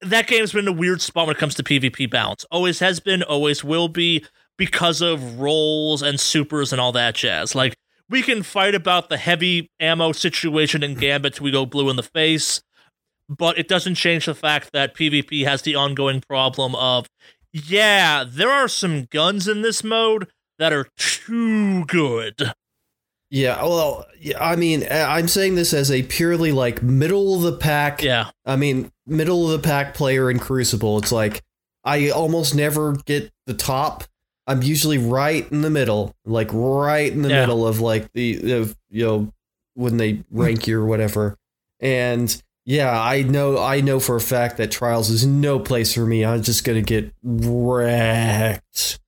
That 0.00 0.26
game's 0.26 0.52
been 0.52 0.64
in 0.64 0.68
a 0.68 0.72
weird 0.72 1.02
spot 1.02 1.26
when 1.26 1.36
it 1.36 1.38
comes 1.38 1.54
to 1.56 1.62
PvP 1.62 2.08
balance. 2.10 2.44
Always 2.50 2.78
has 2.78 3.00
been, 3.00 3.22
always 3.22 3.62
will 3.62 3.88
be, 3.88 4.24
because 4.56 5.00
of 5.00 5.38
rolls 5.38 6.02
and 6.02 6.18
supers 6.18 6.72
and 6.72 6.80
all 6.80 6.92
that 6.92 7.14
jazz. 7.14 7.54
Like 7.54 7.76
we 8.08 8.22
can 8.22 8.42
fight 8.42 8.74
about 8.74 9.08
the 9.08 9.16
heavy 9.16 9.70
ammo 9.80 10.12
situation 10.12 10.82
in 10.82 10.94
Gambit 10.94 11.40
we 11.40 11.50
go 11.50 11.66
blue 11.66 11.90
in 11.90 11.96
the 11.96 12.02
face, 12.02 12.62
but 13.28 13.58
it 13.58 13.68
doesn't 13.68 13.96
change 13.96 14.26
the 14.26 14.34
fact 14.34 14.70
that 14.72 14.94
PvP 14.94 15.44
has 15.44 15.62
the 15.62 15.74
ongoing 15.74 16.20
problem 16.20 16.74
of, 16.74 17.06
yeah, 17.52 18.24
there 18.26 18.50
are 18.50 18.68
some 18.68 19.04
guns 19.10 19.46
in 19.48 19.62
this 19.62 19.84
mode 19.84 20.28
that 20.58 20.72
are 20.72 20.88
too 20.96 21.84
good. 21.84 22.52
Yeah. 23.30 23.62
Well, 23.62 24.06
I 24.40 24.56
mean, 24.56 24.86
I'm 24.90 25.28
saying 25.28 25.54
this 25.54 25.74
as 25.74 25.90
a 25.90 26.02
purely 26.02 26.52
like 26.52 26.82
middle 26.82 27.34
of 27.34 27.42
the 27.42 27.56
pack. 27.56 28.02
Yeah, 28.02 28.30
I 28.46 28.56
mean, 28.56 28.90
middle 29.06 29.44
of 29.44 29.60
the 29.60 29.66
pack 29.66 29.94
player 29.94 30.30
in 30.30 30.38
Crucible. 30.38 30.98
It's 30.98 31.12
like 31.12 31.42
I 31.84 32.08
almost 32.08 32.54
never 32.54 32.96
get 33.04 33.30
the 33.46 33.54
top. 33.54 34.04
I'm 34.48 34.62
usually 34.62 34.98
right 34.98 35.46
in 35.52 35.60
the 35.62 35.70
middle, 35.70 36.16
like 36.24 36.48
right 36.52 37.12
in 37.12 37.22
the 37.22 37.28
Yeah. 37.28 37.40
middle 37.42 37.66
of 37.66 37.80
like 37.80 38.12
the 38.14 38.52
of, 38.54 38.76
you 38.90 39.04
know 39.06 39.32
when 39.74 39.96
they 39.98 40.24
rank 40.30 40.66
you 40.66 40.80
or 40.80 40.86
whatever. 40.86 41.36
And 41.78 42.42
yeah, 42.64 43.00
I 43.00 43.22
know 43.22 43.58
I 43.58 43.80
know 43.80 44.00
for 44.00 44.16
a 44.16 44.20
fact 44.20 44.56
that 44.56 44.70
trials 44.72 45.10
is 45.10 45.24
no 45.24 45.58
place 45.60 45.94
for 45.94 46.04
me. 46.06 46.24
I'm 46.24 46.42
just 46.42 46.64
gonna 46.64 46.82
get 46.82 47.12
wrecked. 47.22 48.98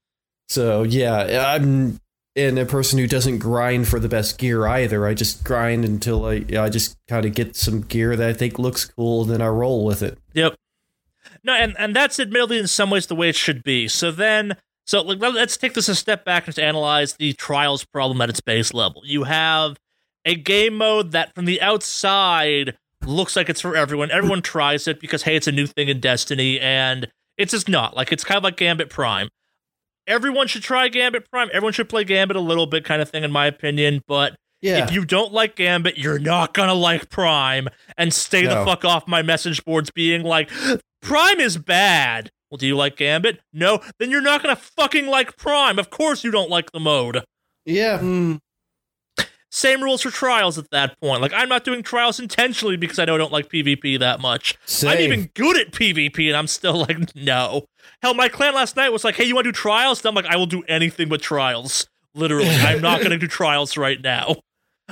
So 0.48 0.82
yeah, 0.82 1.54
I'm 1.56 1.98
and 2.36 2.58
a 2.58 2.64
person 2.66 2.98
who 2.98 3.06
doesn't 3.06 3.38
grind 3.38 3.88
for 3.88 3.98
the 3.98 4.08
best 4.08 4.38
gear 4.38 4.66
either. 4.66 5.06
I 5.06 5.14
just 5.14 5.42
grind 5.44 5.84
until 5.84 6.24
I 6.26 6.44
I 6.58 6.68
just 6.68 6.96
kind 7.08 7.26
of 7.26 7.34
get 7.34 7.56
some 7.56 7.80
gear 7.82 8.16
that 8.16 8.28
I 8.28 8.32
think 8.32 8.58
looks 8.58 8.84
cool, 8.84 9.22
and 9.22 9.30
then 9.30 9.42
I 9.42 9.48
roll 9.48 9.84
with 9.84 10.02
it. 10.02 10.18
Yep. 10.34 10.54
No, 11.42 11.54
and 11.54 11.74
and 11.78 11.94
that's 11.94 12.20
admittedly 12.20 12.58
in 12.58 12.66
some 12.66 12.90
ways 12.90 13.06
the 13.06 13.14
way 13.14 13.28
it 13.30 13.36
should 13.36 13.62
be. 13.62 13.88
So 13.88 14.10
then, 14.10 14.56
so 14.90 15.02
like, 15.02 15.20
let's 15.20 15.56
take 15.56 15.74
this 15.74 15.88
a 15.88 15.94
step 15.94 16.24
back 16.24 16.48
and 16.48 16.58
analyze 16.58 17.12
the 17.12 17.32
trials 17.34 17.84
problem 17.84 18.20
at 18.20 18.28
its 18.28 18.40
base 18.40 18.74
level. 18.74 19.02
You 19.04 19.22
have 19.22 19.76
a 20.24 20.34
game 20.34 20.74
mode 20.74 21.12
that 21.12 21.32
from 21.32 21.44
the 21.44 21.62
outside 21.62 22.76
looks 23.06 23.36
like 23.36 23.48
it's 23.48 23.60
for 23.60 23.76
everyone. 23.76 24.10
Everyone 24.10 24.42
tries 24.42 24.88
it 24.88 24.98
because 24.98 25.22
hey, 25.22 25.36
it's 25.36 25.46
a 25.46 25.52
new 25.52 25.68
thing 25.68 25.86
in 25.86 26.00
Destiny, 26.00 26.58
and 26.58 27.06
it's 27.38 27.52
just 27.52 27.68
not. 27.68 27.94
Like 27.94 28.10
it's 28.10 28.24
kind 28.24 28.36
of 28.36 28.42
like 28.42 28.56
Gambit 28.56 28.90
Prime. 28.90 29.28
Everyone 30.08 30.48
should 30.48 30.64
try 30.64 30.88
Gambit 30.88 31.30
Prime. 31.30 31.50
Everyone 31.52 31.72
should 31.72 31.88
play 31.88 32.02
Gambit 32.02 32.36
a 32.36 32.40
little 32.40 32.66
bit, 32.66 32.84
kind 32.84 33.00
of 33.00 33.08
thing, 33.08 33.22
in 33.22 33.30
my 33.30 33.46
opinion. 33.46 34.02
But 34.08 34.34
Yeah, 34.60 34.82
if 34.82 34.90
you 34.92 35.04
don't 35.04 35.32
like 35.32 35.54
Gambit, 35.54 35.98
you're 35.98 36.18
not 36.18 36.52
gonna 36.52 36.74
like 36.74 37.10
Prime 37.10 37.68
and 37.96 38.12
stay 38.12 38.44
the 38.44 38.64
fuck 38.64 38.84
off 38.84 39.06
my 39.06 39.22
message 39.22 39.64
boards 39.64 39.92
being 39.92 40.24
like, 40.24 40.50
Prime 41.00 41.38
is 41.38 41.58
bad. 41.58 42.32
Well, 42.50 42.58
do 42.58 42.66
you 42.66 42.76
like 42.76 42.96
Gambit? 42.96 43.40
No, 43.52 43.80
then 43.98 44.10
you're 44.10 44.20
not 44.20 44.42
gonna 44.42 44.56
fucking 44.56 45.06
like 45.06 45.36
Prime. 45.36 45.78
Of 45.78 45.90
course 45.90 46.24
you 46.24 46.30
don't 46.30 46.50
like 46.50 46.72
the 46.72 46.80
mode. 46.80 47.24
yeah, 47.64 47.98
Mm. 47.98 48.38
Same 49.52 49.82
rules 49.82 50.02
for 50.02 50.12
trials 50.12 50.58
at 50.58 50.70
that 50.70 50.96
point. 51.00 51.20
Like 51.20 51.32
I'm 51.34 51.48
not 51.48 51.64
doing 51.64 51.82
trials 51.82 52.20
intentionally 52.20 52.76
because 52.76 53.00
I 53.00 53.04
know 53.04 53.16
I 53.16 53.18
don't 53.18 53.32
like 53.32 53.48
PvP 53.48 53.98
that 53.98 54.20
much. 54.20 54.56
same. 54.64 54.90
I'm 54.90 55.00
even 55.00 55.30
good 55.34 55.58
at 55.58 55.72
PvP 55.72 56.28
and 56.28 56.36
I'm 56.36 56.46
still 56.46 56.78
like, 56.88 57.16
no. 57.16 57.66
Hell, 58.00 58.14
my 58.14 58.28
clan 58.28 58.54
last 58.54 58.76
night 58.76 58.90
was 58.90 59.02
like, 59.02 59.16
hey, 59.16 59.24
you 59.24 59.34
want 59.34 59.46
to 59.46 59.50
do 59.50 59.56
trials? 59.56 59.98
And 60.00 60.06
I'm 60.06 60.14
like, 60.14 60.32
I 60.32 60.36
will 60.36 60.46
do 60.46 60.62
anything 60.68 61.08
but 61.08 61.20
trials. 61.20 61.88
Literally, 62.14 62.48
I'm 62.48 62.80
not 62.80 62.98
going 63.00 63.10
to 63.10 63.18
do 63.18 63.26
trials 63.26 63.76
right 63.76 64.00
now. 64.00 64.36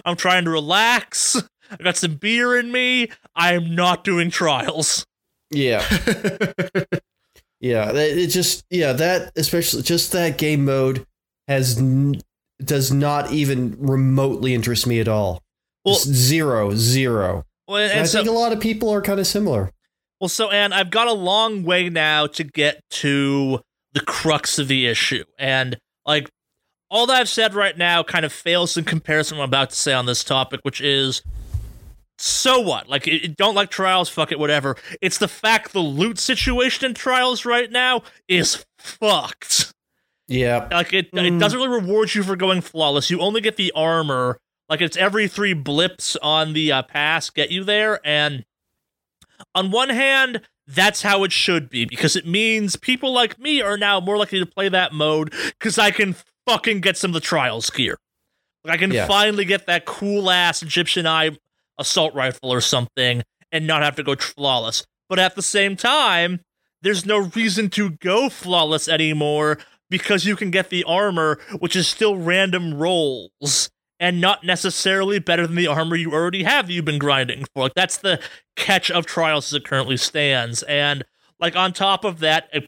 I'm 0.05 0.17
trying 0.17 0.45
to 0.45 0.51
relax. 0.51 1.41
I 1.71 1.77
got 1.77 1.97
some 1.97 2.15
beer 2.17 2.59
in 2.59 2.73
me. 2.73 3.11
I 3.37 3.55
am 3.55 3.77
not 3.77 4.03
doing 4.03 4.29
trials. 4.29 5.07
yeah, 5.53 5.85
yeah. 7.61 7.91
It 7.93 8.29
just 8.29 8.65
yeah 8.71 8.93
that 8.93 9.33
especially 9.37 9.83
just 9.83 10.13
that 10.13 10.39
game 10.39 10.65
mode 10.65 11.05
has 11.47 11.79
n- 11.79 12.21
does 12.63 12.93
not 12.93 13.31
even 13.33 13.77
remotely 13.79 14.55
interest 14.55 14.87
me 14.87 15.01
at 15.01 15.09
all. 15.09 15.43
Well- 15.85 15.95
Just 15.95 16.07
zero, 16.09 16.75
zero. 16.75 17.45
Well, 17.67 17.79
And 17.83 17.93
and 17.93 18.01
I 18.01 18.05
so, 18.05 18.19
think 18.19 18.29
a 18.29 18.33
lot 18.33 18.53
of 18.53 18.61
people 18.61 18.91
are 18.91 19.03
kind 19.03 19.21
of 19.21 19.27
similar. 19.27 19.71
well, 20.21 20.29
so, 20.29 20.51
and 20.51 20.73
I've 20.75 20.91
got 20.91 21.07
a 21.07 21.13
long 21.13 21.63
way 21.65 21.89
now 21.91 22.27
to 22.27 22.43
get 22.45 22.83
to 22.91 23.61
the 23.93 24.01
crux 24.01 24.59
of 24.59 24.69
the 24.69 24.87
issue. 24.87 25.25
And, 25.39 25.79
like, 26.07 26.29
all 26.91 27.07
that 27.07 27.17
I've 27.21 27.29
said 27.29 27.55
right 27.55 27.77
now 27.77 28.03
kind 28.03 28.25
of 28.25 28.33
fails 28.33 28.77
in 28.77 28.85
comparison 28.85 29.37
to 29.37 29.39
what 29.41 29.45
I'm 29.45 29.51
about 29.51 29.71
to 29.71 29.77
say 29.77 29.93
on 29.93 30.07
this 30.07 30.25
topic, 30.25 30.61
which 30.63 30.81
is 30.81 31.23
so 32.19 32.61
what? 32.61 32.89
Like, 32.89 33.07
it, 33.07 33.25
it- 33.25 33.37
don't 33.37 33.55
like 33.55 33.71
trials, 33.71 34.09
fuck 34.09 34.33
it, 34.33 34.39
whatever. 34.39 34.77
It's 35.01 35.19
the 35.19 35.29
fact 35.29 35.73
the 35.73 35.81
loot 35.81 36.19
situation 36.19 36.85
in 36.87 36.95
trials 36.95 37.45
right 37.45 37.71
now 37.71 38.03
is 38.29 38.65
fucked. 38.79 39.73
Yeah, 40.27 40.69
Like, 40.71 40.93
it, 40.93 41.07
it 41.07 41.13
Mm. 41.15 41.41
doesn't 41.41 41.59
really 41.59 41.81
reward 41.81 42.15
you 42.15 42.23
for 42.23 42.37
going 42.37 42.61
flawless. 42.61 43.09
You 43.11 43.21
only 43.21 43.41
get 43.41 43.57
the 43.57 43.73
armor. 43.75 44.39
Like, 44.69 44.83
it's 44.83 44.97
every 44.97 45.27
three 45.29 45.55
blips 45.55 46.17
on 46.17 46.53
the 46.53 46.71
uh, 46.71 46.83
pass 46.83 47.31
get 47.31 47.51
you 47.51 47.65
there. 47.65 47.99
And 48.07 48.45
on 49.55 49.71
one 49.71 49.89
hand, 49.89 50.43
that's 50.67 51.01
how 51.03 51.25
it 51.25 51.33
should 51.33 51.71
be 51.71 51.87
because 51.87 52.15
it 52.17 52.27
means 52.27 52.77
people 52.77 53.11
like 53.13 53.39
me 53.39 53.63
are 53.63 53.79
now 53.79 54.01
more 54.01 54.19
likely 54.19 54.39
to 54.39 54.45
play 54.47 54.69
that 54.69 54.93
mode 54.93 55.33
because 55.59 55.79
I 55.79 55.91
can 55.91 56.15
fucking 56.47 56.83
get 56.83 56.99
some 56.99 57.11
of 57.11 57.15
the 57.15 57.21
trials 57.21 57.71
gear. 57.71 57.97
Like 58.65 58.75
I 58.75 58.77
can 58.77 58.91
Yeah. 58.91 59.07
finally 59.07 59.47
get 59.47 59.65
that 59.67 59.87
cool 59.87 60.31
ass 60.31 60.61
Egyptian 60.63 61.07
eye 61.07 61.31
assault 61.79 62.15
rifle 62.15 62.53
or 62.53 62.61
something 62.61 63.23
and 63.53 63.67
not 63.67 63.83
have 63.83 63.97
to 63.97 64.03
go 64.03 64.15
flawless. 64.17 64.85
But 65.09 65.19
at 65.19 65.35
the 65.37 65.43
same 65.43 65.77
time, 65.77 66.41
there's 66.83 67.07
no 67.07 67.19
reason 67.19 67.71
to 67.71 67.91
go 67.91 68.29
flawless 68.29 68.89
anymore 68.89 69.59
because 69.91 70.25
you 70.27 70.37
can 70.37 70.51
get 70.51 70.69
the 70.71 70.85
armor, 70.85 71.39
which 71.59 71.75
is 71.75 71.89
still 71.89 72.17
random 72.17 72.75
rolls 72.75 73.71
and 73.99 74.21
not 74.21 74.45
necessarily 74.45 75.19
better 75.19 75.47
than 75.47 75.57
the 75.57 75.67
armor 75.67 75.97
you 75.97 76.13
already 76.13 76.45
have 76.45 76.71
you've 76.71 76.85
been 76.85 76.99
grinding 76.99 77.45
for. 77.55 77.65
Like 77.65 77.75
that's 77.75 77.97
the 77.97 78.21
catch 78.55 78.91
of 78.91 79.07
trials 79.07 79.47
as 79.53 79.57
it 79.57 79.65
currently 79.65 79.97
stands. 79.97 80.63
And 80.65 81.05
like 81.41 81.57
on 81.57 81.73
top 81.73 82.05
of 82.05 82.19
that, 82.21 82.49
it- 82.53 82.67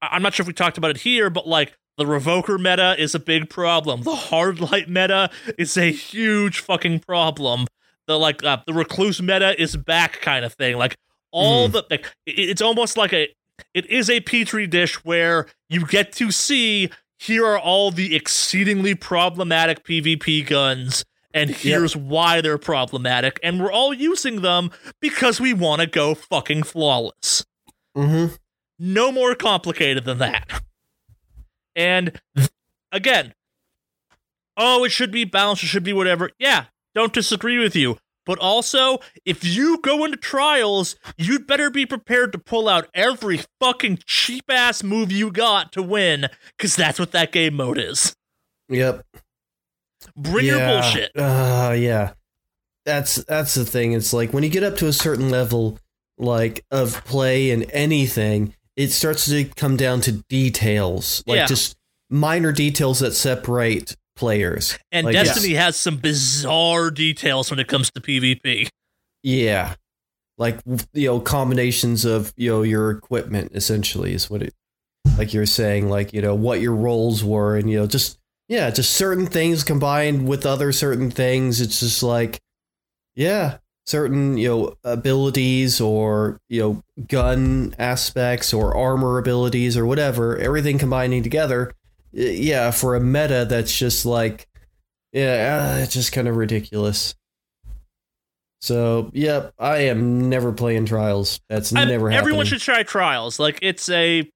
I'm 0.00 0.22
not 0.22 0.34
sure 0.34 0.44
if 0.44 0.46
we 0.48 0.52
talked 0.52 0.78
about 0.78 0.90
it 0.90 0.98
here, 0.98 1.28
but 1.30 1.46
like 1.48 1.74
The 1.96 2.04
Revoker 2.04 2.58
meta 2.58 2.94
is 2.98 3.14
a 3.14 3.18
big 3.20 3.48
problem. 3.50 4.02
The 4.02 4.14
Hard 4.14 4.60
Light 4.60 4.88
meta 4.88 5.30
is 5.58 5.76
a 5.76 5.90
huge 5.92 6.60
fucking 6.60 7.00
problem. 7.00 7.66
The 8.06 8.18
like 8.18 8.44
uh, 8.44 8.58
the 8.66 8.74
Recluse 8.74 9.22
meta 9.22 9.60
is 9.60 9.76
back 9.76 10.20
kind 10.20 10.44
of 10.44 10.52
thing. 10.52 10.76
Like 10.76 10.96
all 11.30 11.68
the 11.68 11.84
like, 11.90 12.12
it's 12.26 12.62
almost 12.62 12.96
like 12.96 13.12
a 13.12 13.28
it 13.72 13.86
is 13.86 14.10
a 14.10 14.20
petri 14.20 14.66
dish 14.66 15.04
where 15.04 15.46
you 15.68 15.86
get 15.86 16.12
to 16.12 16.30
see 16.30 16.90
here 17.18 17.46
are 17.46 17.58
all 17.58 17.90
the 17.90 18.14
exceedingly 18.14 18.94
problematic 18.94 19.84
PvP 19.84 20.46
guns 20.46 21.04
and 21.32 21.50
here's 21.50 21.96
why 21.96 22.40
they're 22.40 22.58
problematic 22.58 23.40
and 23.42 23.60
we're 23.60 23.72
all 23.72 23.92
using 23.92 24.42
them 24.42 24.70
because 25.00 25.40
we 25.40 25.52
want 25.52 25.80
to 25.80 25.86
go 25.86 26.14
fucking 26.14 26.62
flawless. 26.62 27.44
Mm-hmm. 27.96 28.34
No 28.78 29.12
more 29.12 29.34
complicated 29.34 30.04
than 30.04 30.18
that. 30.18 30.62
And 31.76 32.20
again, 32.92 33.34
oh, 34.56 34.84
it 34.84 34.90
should 34.90 35.10
be 35.10 35.24
balanced, 35.24 35.64
it 35.64 35.66
should 35.66 35.84
be 35.84 35.92
whatever. 35.92 36.30
Yeah, 36.38 36.66
don't 36.94 37.12
disagree 37.12 37.58
with 37.58 37.74
you. 37.76 37.98
But 38.26 38.38
also, 38.38 39.00
if 39.26 39.44
you 39.44 39.78
go 39.82 40.04
into 40.04 40.16
trials, 40.16 40.96
you'd 41.18 41.46
better 41.46 41.68
be 41.68 41.84
prepared 41.84 42.32
to 42.32 42.38
pull 42.38 42.70
out 42.70 42.88
every 42.94 43.40
fucking 43.60 43.98
cheap 44.06 44.44
ass 44.48 44.82
move 44.82 45.12
you 45.12 45.30
got 45.30 45.72
to 45.72 45.82
win, 45.82 46.28
because 46.56 46.74
that's 46.74 46.98
what 46.98 47.12
that 47.12 47.32
game 47.32 47.54
mode 47.54 47.76
is. 47.78 48.14
Yep. 48.70 49.04
Bring 50.16 50.46
your 50.46 50.58
bullshit. 50.58 51.10
Uh, 51.14 51.74
yeah. 51.76 52.12
That's 52.86 53.16
that's 53.24 53.54
the 53.54 53.64
thing. 53.64 53.92
It's 53.92 54.12
like 54.12 54.32
when 54.32 54.42
you 54.42 54.50
get 54.50 54.62
up 54.62 54.76
to 54.76 54.86
a 54.86 54.92
certain 54.92 55.28
level, 55.30 55.78
like 56.16 56.64
of 56.70 57.04
play 57.04 57.50
and 57.50 57.70
anything, 57.72 58.54
it 58.76 58.90
starts 58.90 59.26
to 59.26 59.44
come 59.56 59.76
down 59.76 60.00
to 60.02 60.12
details, 60.28 61.22
like 61.26 61.36
Yeah. 61.36 61.46
just 61.46 61.76
minor 62.10 62.52
details 62.52 63.00
that 63.00 63.12
separate 63.12 63.96
players. 64.16 64.78
And 64.92 65.06
Like, 65.06 65.14
Destiny 65.14 65.54
has 65.54 65.76
some 65.76 65.96
bizarre 65.96 66.90
details 66.90 67.50
when 67.50 67.58
it 67.58 67.68
comes 67.68 67.90
to 67.92 68.00
PvP. 68.00 68.68
Yeah, 69.22 69.74
like 70.36 70.60
you 70.92 71.06
know 71.08 71.20
combinations 71.20 72.04
of 72.04 72.32
you 72.36 72.50
know 72.50 72.62
your 72.62 72.90
equipment 72.90 73.52
essentially 73.54 74.12
is 74.14 74.28
what 74.28 74.42
it, 74.42 74.54
like 75.16 75.32
you're 75.32 75.46
saying, 75.46 75.88
like 75.88 76.12
you 76.12 76.20
know 76.20 76.34
what 76.34 76.60
your 76.60 76.74
roles 76.74 77.24
were, 77.24 77.56
and 77.56 77.70
you 77.70 77.78
know 77.78 77.86
just 77.86 78.18
yeah, 78.48 78.70
just 78.70 78.92
certain 78.92 79.26
things 79.26 79.64
combined 79.64 80.28
with 80.28 80.44
other 80.44 80.72
certain 80.72 81.10
things. 81.10 81.60
It's 81.60 81.80
just 81.80 82.02
like 82.02 82.40
yeah, 83.14 83.58
certain 83.86 84.36
you 84.36 84.48
know 84.48 84.74
abilities 84.84 85.80
or 85.80 86.40
you 86.48 86.60
know 86.60 86.82
gun 87.08 87.74
aspects 87.78 88.52
or 88.52 88.76
armor 88.76 89.18
abilities 89.18 89.76
or 89.76 89.86
whatever, 89.86 90.36
everything 90.36 90.78
combining 90.78 91.22
together. 91.22 91.72
Yeah, 92.14 92.70
for 92.70 92.94
a 92.94 93.00
meta 93.00 93.44
that's 93.48 93.76
just 93.76 94.06
like 94.06 94.46
yeah, 95.12 95.74
uh, 95.76 95.82
it's 95.82 95.92
just 95.94 96.12
kind 96.12 96.26
of 96.28 96.36
ridiculous. 96.36 97.14
So, 98.60 99.10
yep, 99.12 99.52
I 99.58 99.78
am 99.88 100.28
never 100.30 100.52
playing 100.52 100.86
trials. 100.86 101.40
That's 101.48 101.74
I'm- 101.74 101.88
never 101.88 102.08
happening. 102.10 102.18
everyone 102.18 102.46
should 102.46 102.60
try 102.60 102.82
trials. 102.82 103.38
Like 103.38 103.58
it's 103.62 103.88
a 103.90 104.30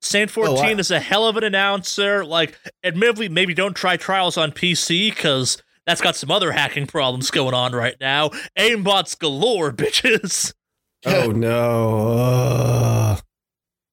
Saint 0.00 0.30
Oh, 0.38 0.46
14 0.46 0.76
I- 0.76 0.80
is 0.80 0.90
a 0.92 1.00
hell 1.00 1.26
of 1.26 1.36
an 1.36 1.42
announcer. 1.44 2.24
Like, 2.24 2.56
admittedly, 2.84 3.28
maybe 3.28 3.52
don't 3.54 3.74
try 3.74 3.96
trials 3.96 4.36
on 4.36 4.52
PC 4.52 5.10
because 5.10 5.60
that's 5.86 6.00
got 6.00 6.14
some 6.14 6.30
other 6.30 6.52
hacking 6.52 6.86
problems 6.86 7.30
going 7.32 7.54
on 7.54 7.72
right 7.72 7.96
now. 8.00 8.28
Aimbots 8.56 9.18
galore, 9.18 9.72
bitches. 9.74 10.52
Oh 11.04 11.30
no! 11.32 12.08
Ugh. 12.16 13.22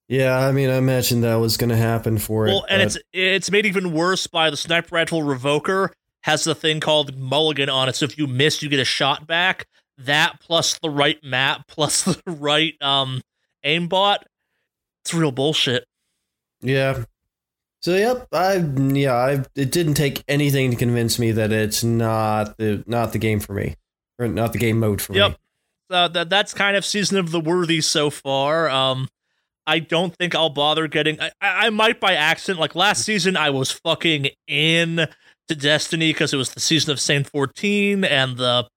Yeah, 0.07 0.37
I 0.37 0.51
mean, 0.51 0.69
I 0.69 0.75
imagined 0.77 1.23
that 1.23 1.35
was 1.35 1.57
going 1.57 1.71
to 1.71 1.77
happen 1.77 2.17
for 2.19 2.43
Well, 2.43 2.49
it. 2.49 2.53
Well, 2.53 2.65
and 2.69 2.79
but- 2.79 2.85
it's 2.85 2.97
it's 3.13 3.51
made 3.51 3.65
even 3.65 3.91
worse 3.93 4.27
by 4.27 4.49
the 4.49 4.57
sniper 4.57 4.93
rifle 4.95 5.21
revoker 5.21 5.89
has 6.23 6.43
the 6.43 6.55
thing 6.55 6.79
called 6.79 7.17
mulligan 7.17 7.69
on 7.69 7.89
it. 7.89 7.95
So 7.95 8.05
if 8.05 8.17
you 8.17 8.27
miss, 8.27 8.61
you 8.63 8.69
get 8.69 8.79
a 8.79 8.85
shot 8.85 9.25
back. 9.27 9.67
That 9.97 10.39
plus 10.41 10.77
the 10.79 10.89
right 10.89 11.17
map 11.23 11.67
plus 11.67 12.03
the 12.03 12.21
right 12.27 12.73
um 12.81 13.21
aimbot. 13.65 14.17
It's 15.03 15.13
real 15.13 15.31
bullshit. 15.31 15.85
yeah. 16.61 17.03
So, 17.81 17.95
yep, 17.95 18.27
I 18.31 18.55
yeah, 18.55 19.13
I 19.13 19.31
it 19.55 19.71
didn't 19.71 19.93
take 19.93 20.23
anything 20.27 20.71
to 20.71 20.75
convince 20.77 21.19
me 21.19 21.31
that 21.33 21.51
it's 21.51 21.83
not 21.83 22.57
the 22.57 22.83
not 22.87 23.11
the 23.13 23.19
game 23.19 23.39
for 23.39 23.53
me, 23.53 23.75
or 24.17 24.27
not 24.27 24.53
the 24.53 24.57
game 24.57 24.79
mode 24.79 25.03
for 25.03 25.13
Yep. 25.13 25.31
me. 25.31 25.37
uh, 25.91 26.07
that 26.07 26.27
that's 26.31 26.51
kind 26.55 26.75
of 26.75 26.83
season 26.83 27.19
of 27.19 27.29
the 27.29 27.39
worthy 27.39 27.81
so 27.81 28.09
far. 28.09 28.67
Um, 28.71 29.07
I 29.67 29.79
don't 29.79 30.15
think 30.15 30.35
I'll 30.35 30.49
bother 30.49 30.87
getting. 30.87 31.19
I, 31.19 31.31
I 31.41 31.69
might 31.69 31.99
by 31.99 32.13
accident. 32.13 32.59
Like 32.59 32.75
last 32.75 33.03
season, 33.03 33.35
I 33.35 33.49
was 33.49 33.71
fucking 33.71 34.29
in 34.47 35.07
to 35.47 35.55
Destiny 35.55 36.11
because 36.11 36.33
it 36.33 36.37
was 36.37 36.53
the 36.53 36.59
season 36.59 36.91
of 36.91 36.99
Saint 36.99 37.29
fourteen 37.29 38.03
and 38.03 38.37
the 38.37 38.67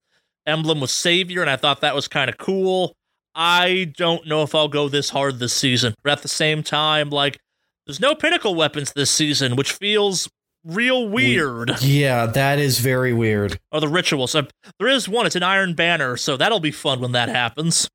emblem 0.46 0.80
was 0.80 0.90
Savior, 0.90 1.42
and 1.42 1.50
I 1.50 1.56
thought 1.56 1.80
that 1.82 1.94
was 1.94 2.08
kind 2.08 2.30
of 2.30 2.38
cool. 2.38 2.94
I 3.34 3.92
don't 3.96 4.26
know 4.26 4.42
if 4.42 4.54
I'll 4.54 4.68
go 4.68 4.88
this 4.88 5.10
hard 5.10 5.38
this 5.38 5.52
season, 5.52 5.94
but 6.02 6.12
at 6.12 6.22
the 6.22 6.28
same 6.28 6.62
time, 6.62 7.10
like 7.10 7.38
there's 7.86 8.00
no 8.00 8.14
pinnacle 8.14 8.54
weapons 8.54 8.92
this 8.92 9.10
season, 9.10 9.56
which 9.56 9.72
feels 9.72 10.28
real 10.64 11.08
weird. 11.08 11.80
Yeah, 11.80 12.26
that 12.26 12.58
is 12.58 12.80
very 12.80 13.12
weird. 13.12 13.58
Or 13.70 13.80
the 13.80 13.88
rituals. 13.88 14.34
Uh, 14.34 14.42
there 14.78 14.88
is 14.88 15.08
one. 15.08 15.26
It's 15.26 15.36
an 15.36 15.42
Iron 15.42 15.74
Banner, 15.74 16.16
so 16.16 16.36
that'll 16.36 16.60
be 16.60 16.72
fun 16.72 17.00
when 17.00 17.12
that 17.12 17.28
happens. 17.28 17.88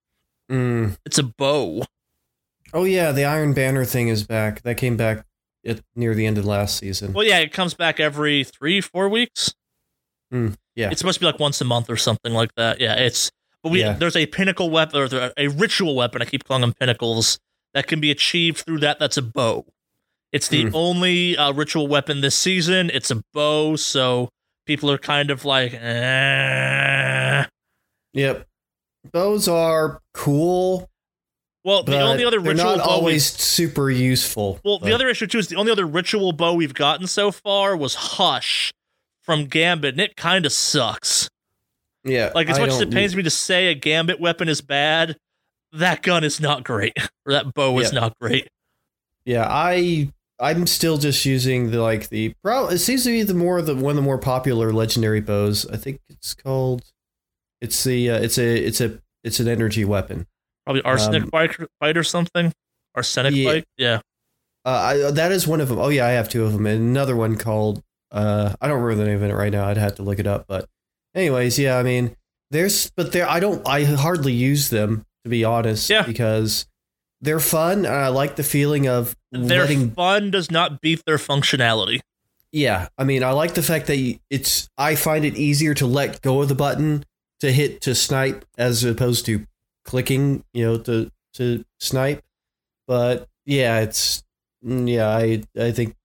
Mm. 0.50 0.98
It's 1.06 1.18
a 1.18 1.24
bow. 1.24 1.84
Oh 2.74 2.84
yeah, 2.86 3.12
the 3.12 3.26
Iron 3.26 3.54
Banner 3.54 3.86
thing 3.86 4.08
is 4.08 4.26
back. 4.26 4.62
That 4.64 4.78
came 4.78 4.98
back 4.98 5.26
at 5.66 5.82
near 5.96 6.16
the 6.16 6.26
end 6.26 6.38
of 6.38 6.46
last 6.46 6.78
season. 6.78 7.14
Well, 7.14 7.24
yeah, 7.26 7.40
it 7.40 7.54
comes 7.54 7.74
back 7.74 8.00
every 8.00 8.44
three, 8.44 8.82
four 8.82 9.10
weeks. 9.10 9.54
Mm, 10.34 10.56
yeah. 10.76 10.90
it's 10.90 11.00
supposed 11.00 11.16
to 11.16 11.20
be 11.20 11.26
like 11.28 11.40
once 11.40 11.62
a 11.62 11.66
month 11.66 11.90
or 11.90 11.98
something 11.98 12.34
like 12.34 12.56
that. 12.56 12.82
Yeah, 12.82 12.96
it's 12.96 13.30
but 13.62 13.72
we 13.72 13.82
Yeah. 13.82 13.94
there's 13.94 14.16
a 14.16 14.26
pinnacle 14.26 14.70
weapon 14.72 15.00
or 15.14 15.32
a 15.38 15.48
ritual 15.50 15.96
weapon. 15.96 16.22
I 16.22 16.26
keep 16.26 16.44
calling 16.46 16.62
them 16.62 16.74
pinnacles 16.74 17.38
that 17.76 17.86
can 17.88 18.00
be 18.00 18.10
achieved 18.10 18.58
through 18.66 18.80
that. 18.80 18.98
That's 19.00 19.18
a 19.18 19.22
bow. 19.22 19.66
It's 20.32 20.48
the 20.48 20.64
Hmm. 20.64 20.70
only 20.76 21.38
uh, 21.38 21.54
ritual 21.54 21.88
weapon 21.88 22.22
this 22.22 22.36
season. 22.38 22.90
It's 22.92 23.12
a 23.12 23.22
bow, 23.34 23.76
so 23.76 24.30
people 24.66 24.90
are 24.90 24.98
kind 24.98 25.30
of 25.30 25.46
like, 25.46 25.76
eh. 25.76 27.46
Yep. 28.14 28.48
Those 29.12 29.48
are 29.48 30.02
cool, 30.16 30.90
well, 31.64 31.84
the 31.84 32.00
only 32.00 32.26
other 32.26 32.40
ritual 32.40 32.76
not 32.76 32.78
bow 32.80 32.84
always 32.92 33.26
super 33.26 33.90
useful. 33.90 34.60
Well, 34.64 34.80
the 34.80 34.92
other 34.94 35.08
issue 35.08 35.28
too 35.28 35.38
is 35.38 35.48
the 35.48 35.56
only 35.56 35.72
other 35.72 35.86
ritual 35.86 36.34
bow 36.34 36.54
we've 36.54 36.74
gotten 36.74 37.08
so 37.08 37.32
far 37.32 37.76
was 37.78 37.96
Hush 37.96 38.74
from 39.22 39.46
Gambit, 39.46 39.94
and 39.94 40.02
it 40.02 40.18
kind 40.18 40.46
of 40.46 40.52
sucks. 40.52 41.30
yeah, 42.04 42.32
Like 42.36 42.50
as 42.50 42.58
I 42.58 42.62
much 42.62 42.72
as 42.72 42.82
it 42.82 42.92
pains 42.92 43.16
me 43.16 43.24
to 43.24 43.30
say 43.30 43.68
a 43.68 43.76
Gambit 43.76 44.20
weapon 44.20 44.50
is 44.50 44.62
bad, 44.62 45.16
that 45.72 46.02
gun 46.02 46.24
is 46.24 46.42
not 46.42 46.64
great, 46.64 46.98
or 47.26 47.34
that 47.34 47.54
bow 47.54 47.80
is 47.80 47.94
not 47.94 48.18
great. 48.20 48.50
Yeah, 49.26 49.48
I 49.50 50.12
I'm 50.40 50.68
still 50.68 50.98
just 50.98 51.24
using 51.24 51.72
the 51.72 51.82
like 51.82 52.10
the 52.10 52.34
pro. 52.44 52.68
It 52.68 52.80
seems 52.80 53.06
to 53.06 53.10
be 53.10 53.24
the 53.24 53.34
more 53.34 53.62
the 53.62 53.76
one 53.76 53.92
of 53.92 53.96
the 53.96 54.02
more 54.02 54.18
popular 54.18 54.74
legendary 54.74 55.22
bows. 55.22 55.66
I 55.68 55.78
think 55.78 56.02
it's 56.10 56.34
called. 56.34 56.84
It's 57.62 57.86
the 57.86 58.10
uh, 58.12 58.20
it's 58.20 58.38
a 58.38 58.66
it's 58.66 58.82
a 58.82 59.00
it's 59.24 59.40
an 59.40 59.48
energy 59.48 59.86
weapon. 59.86 60.28
Probably 60.66 60.82
arsenic 60.84 61.24
Um, 61.24 61.30
bite, 61.30 61.56
bite 61.80 61.98
or 61.98 62.04
something. 62.04 62.54
Arsenic 62.96 63.34
Yeah. 63.36 63.52
bite, 63.52 63.66
yeah. 63.78 64.00
Uh, 64.66 64.70
I, 65.08 65.12
that 65.12 65.32
is 65.32 65.46
one 65.48 65.60
of 65.62 65.68
them. 65.70 65.78
Oh 65.80 65.90
yeah, 65.90 66.06
I 66.06 66.12
have 66.12 66.30
two 66.30 66.46
of 66.46 66.54
them, 66.54 66.66
and 66.66 66.80
another 66.82 67.16
one 67.16 67.36
called. 67.38 67.82
Uh, 68.12 68.54
I 68.62 68.68
don't 68.68 68.80
remember 68.82 69.04
the 69.04 69.10
name 69.10 69.22
of 69.24 69.30
it 69.30 69.34
right 69.34 69.52
now. 69.52 69.68
I'd 69.68 69.78
have 69.78 69.96
to 69.96 70.04
look 70.04 70.20
it 70.20 70.28
up. 70.28 70.46
But, 70.48 70.70
anyways, 71.16 71.58
yeah. 71.60 71.78
I 71.78 71.84
mean, 71.84 72.16
there's, 72.52 72.92
but 72.96 73.12
there. 73.12 73.28
I 73.28 73.40
don't. 73.42 73.68
I 73.68 73.84
hardly 73.84 74.32
use 74.34 74.70
them 74.70 75.06
to 75.24 75.30
be 75.30 75.44
honest. 75.44 75.90
Yeah. 75.90 76.04
Because 76.04 76.66
they're 77.20 77.40
fun, 77.42 77.80
and 77.80 77.88
I 77.96 78.08
like 78.10 78.36
the 78.38 78.44
feeling 78.44 78.88
of 78.88 79.18
Their 79.32 79.62
letting. 79.62 79.92
fun 79.92 80.32
does 80.32 80.50
not 80.52 80.80
beat 80.80 81.02
their 81.06 81.18
functionality. 81.18 82.00
Yeah, 82.54 82.88
I 82.98 83.04
mean, 83.04 83.24
I 83.24 83.32
like 83.32 83.56
the 83.56 83.64
fact 83.64 83.88
that 83.88 84.20
it's. 84.30 84.70
I 84.78 84.96
find 84.96 85.26
it 85.26 85.36
easier 85.36 85.74
to 85.74 85.86
let 85.88 86.22
go 86.22 86.42
of 86.42 86.48
the 86.50 86.56
button 86.56 87.04
to 87.42 87.52
hit 87.52 87.82
to 87.82 87.96
snipe 87.96 88.46
as 88.58 88.84
opposed 88.86 89.26
to 89.26 89.46
clicking. 89.86 90.44
You 90.54 90.66
know, 90.66 90.78
to 90.80 91.12
to 91.36 91.66
snipe. 91.80 92.24
But 92.88 93.28
yeah, 93.46 93.80
it's 93.82 94.24
mm, 94.66 94.90
yeah. 94.90 95.10
I 95.10 95.44
I 95.60 95.72
think 95.72 95.96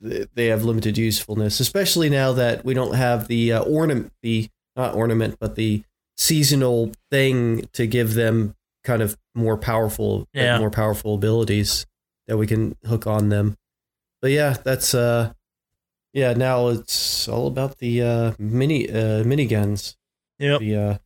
they 0.00 0.46
have 0.46 0.64
limited 0.64 0.96
usefulness, 0.96 1.58
especially 1.60 2.08
now 2.08 2.32
that 2.32 2.64
we 2.64 2.72
don't 2.74 2.94
have 2.94 3.26
the 3.28 3.52
uh, 3.54 3.62
ornament, 3.62 4.12
the 4.22 4.48
not 4.76 4.94
ornament, 4.94 5.36
but 5.40 5.56
the 5.56 5.82
seasonal 6.16 6.92
thing 7.10 7.68
to 7.72 7.86
give 7.86 8.14
them 8.14 8.54
kind 8.84 9.02
of 9.02 9.16
more 9.34 9.56
powerful, 9.56 10.18
like, 10.20 10.28
Yeah. 10.34 10.58
more 10.58 10.70
powerful 10.70 11.14
abilities 11.14 11.84
that 12.28 12.36
we 12.36 12.46
can 12.46 12.76
hook 12.86 13.06
on 13.06 13.28
them. 13.28 13.56
But 14.22 14.30
yeah, 14.30 14.56
that's 14.62 14.94
uh, 14.94 15.32
yeah. 16.12 16.32
Now 16.34 16.68
it's 16.68 17.28
all 17.28 17.46
about 17.48 17.78
the 17.78 18.02
uh 18.02 18.32
mini 18.38 18.88
uh 18.88 19.24
miniguns. 19.24 19.96
Yep. 20.38 20.60
The 20.60 20.76
uh, 20.76 20.98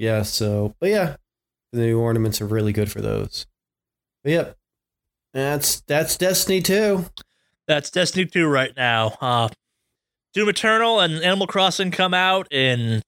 yeah. 0.00 0.22
So, 0.22 0.74
but 0.80 0.88
yeah, 0.90 1.16
the 1.72 1.80
new 1.80 2.00
ornaments 2.00 2.40
are 2.40 2.46
really 2.46 2.72
good 2.72 2.90
for 2.90 3.00
those. 3.00 3.46
But 4.24 4.32
yep, 4.32 4.56
that's 5.32 5.80
that's 5.82 6.16
Destiny 6.16 6.60
too. 6.62 7.04
That's 7.68 7.90
Destiny 7.90 8.26
2 8.26 8.48
right 8.48 8.72
now. 8.76 9.16
Uh, 9.20 9.48
Doom 10.34 10.48
Eternal 10.48 10.98
and 10.98 11.22
Animal 11.22 11.46
Crossing 11.46 11.92
come 11.92 12.12
out 12.12 12.52
in 12.52 13.02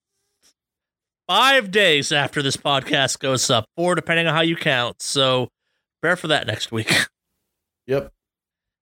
five 1.27 1.69
days 1.69 2.13
after 2.13 2.41
this 2.41 2.55
podcast 2.55 3.19
goes 3.19 3.49
up, 3.49 3.65
four 3.75 3.95
depending 3.95 4.27
on 4.27 4.33
how 4.33 4.41
you 4.41 4.55
count. 4.55 5.01
So 5.01 5.49
prepare 5.99 6.15
for 6.15 6.27
that 6.29 6.47
next 6.47 6.71
week. 6.71 6.91
Yep. 7.85 8.13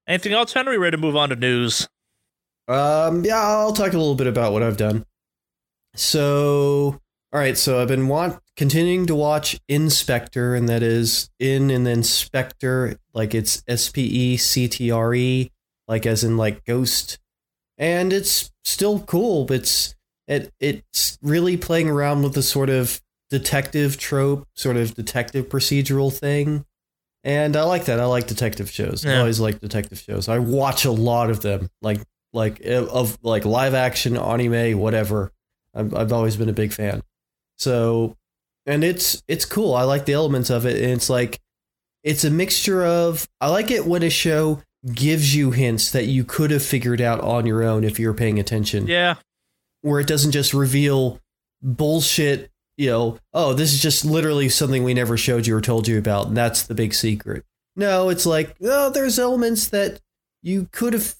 Anything 0.07 0.33
else, 0.33 0.53
Henry? 0.53 0.77
Ready 0.77 0.95
to 0.95 1.01
move 1.01 1.15
on 1.15 1.29
to 1.29 1.35
news? 1.35 1.87
Um, 2.67 3.25
yeah, 3.25 3.41
I'll 3.41 3.73
talk 3.73 3.93
a 3.93 3.97
little 3.97 4.13
bit 4.13 4.27
about 4.27 4.53
what 4.53 4.61
I've 4.61 4.77
done. 4.77 5.07
So, 5.95 7.00
all 7.33 7.39
right, 7.39 7.57
so 7.57 7.81
I've 7.81 7.87
been 7.87 8.09
want 8.09 8.39
continuing 8.57 9.05
to 9.05 9.15
watch 9.15 9.57
Inspector, 9.69 10.53
and 10.53 10.67
that 10.67 10.83
is 10.83 11.29
in 11.39 11.71
and 11.71 11.87
then 11.87 12.03
Spectre, 12.03 12.97
like 13.13 13.33
it's 13.33 13.63
S 13.67 13.89
P 13.89 14.01
E 14.01 14.37
C 14.37 14.67
T 14.67 14.91
R 14.91 15.13
E, 15.13 15.49
like 15.87 16.05
as 16.05 16.25
in 16.25 16.35
like 16.35 16.65
Ghost, 16.65 17.19
and 17.77 18.11
it's 18.11 18.51
still 18.65 18.99
cool. 18.99 19.45
But 19.45 19.59
it's 19.59 19.95
it 20.27 20.51
it's 20.59 21.17
really 21.21 21.55
playing 21.55 21.89
around 21.89 22.23
with 22.23 22.33
the 22.33 22.43
sort 22.43 22.69
of 22.69 23.01
detective 23.29 23.97
trope, 23.97 24.45
sort 24.53 24.75
of 24.75 24.93
detective 24.93 25.47
procedural 25.47 26.11
thing. 26.11 26.65
And 27.23 27.55
I 27.55 27.63
like 27.63 27.85
that. 27.85 27.99
I 27.99 28.05
like 28.05 28.27
detective 28.27 28.69
shows. 28.69 29.05
I 29.05 29.19
always 29.19 29.39
like 29.39 29.59
detective 29.59 29.99
shows. 29.99 30.27
I 30.27 30.39
watch 30.39 30.85
a 30.85 30.91
lot 30.91 31.29
of 31.29 31.41
them, 31.41 31.69
like 31.81 32.01
like 32.33 32.61
uh, 32.65 32.87
of 32.87 33.17
like 33.21 33.45
live 33.45 33.73
action, 33.73 34.17
anime, 34.17 34.77
whatever. 34.79 35.31
I've 35.73 35.93
I've 35.93 36.11
always 36.11 36.35
been 36.35 36.49
a 36.49 36.53
big 36.53 36.73
fan. 36.73 37.03
So, 37.61 38.17
and 38.65 38.83
it's 38.83 39.21
it's 39.27 39.45
cool. 39.45 39.73
I 39.75 39.83
like 39.83 40.05
the 40.05 40.13
elements 40.13 40.49
of 40.49 40.65
it, 40.65 40.81
and 40.81 40.91
it's 40.91 41.09
like 41.09 41.39
it's 42.03 42.23
a 42.23 42.29
mixture 42.31 42.83
of. 42.85 43.27
I 43.39 43.49
like 43.49 43.69
it 43.71 43.85
when 43.85 44.01
a 44.03 44.09
show 44.09 44.61
gives 44.93 45.35
you 45.35 45.51
hints 45.51 45.91
that 45.91 46.05
you 46.05 46.23
could 46.23 46.49
have 46.49 46.63
figured 46.63 46.99
out 47.01 47.21
on 47.21 47.45
your 47.45 47.61
own 47.63 47.83
if 47.83 47.99
you're 47.99 48.15
paying 48.15 48.39
attention 48.39 48.87
Yeah. 48.87 49.15
where 49.81 49.99
it 49.99 50.07
doesn't 50.07 50.31
just 50.31 50.55
reveal 50.55 51.19
bullshit, 51.61 52.49
you 52.77 52.89
know, 52.89 53.19
oh, 53.31 53.53
this 53.53 53.73
is 53.73 53.79
just 53.79 54.03
literally 54.03 54.49
something 54.49 54.83
we 54.83 54.95
never 54.95 55.17
showed 55.17 55.45
you 55.45 55.55
or 55.55 55.61
told 55.61 55.87
you 55.87 55.99
about, 55.99 56.27
and 56.27 56.35
that's 56.37 56.63
the 56.63 56.73
big 56.73 56.95
secret. 56.95 57.45
No, 57.75 58.09
it's 58.09 58.25
like, 58.25 58.55
oh, 58.63 58.89
there's 58.89 59.19
elements 59.19 59.67
that 59.67 59.99
you 60.41 60.67
could 60.71 60.93
have, 60.93 61.13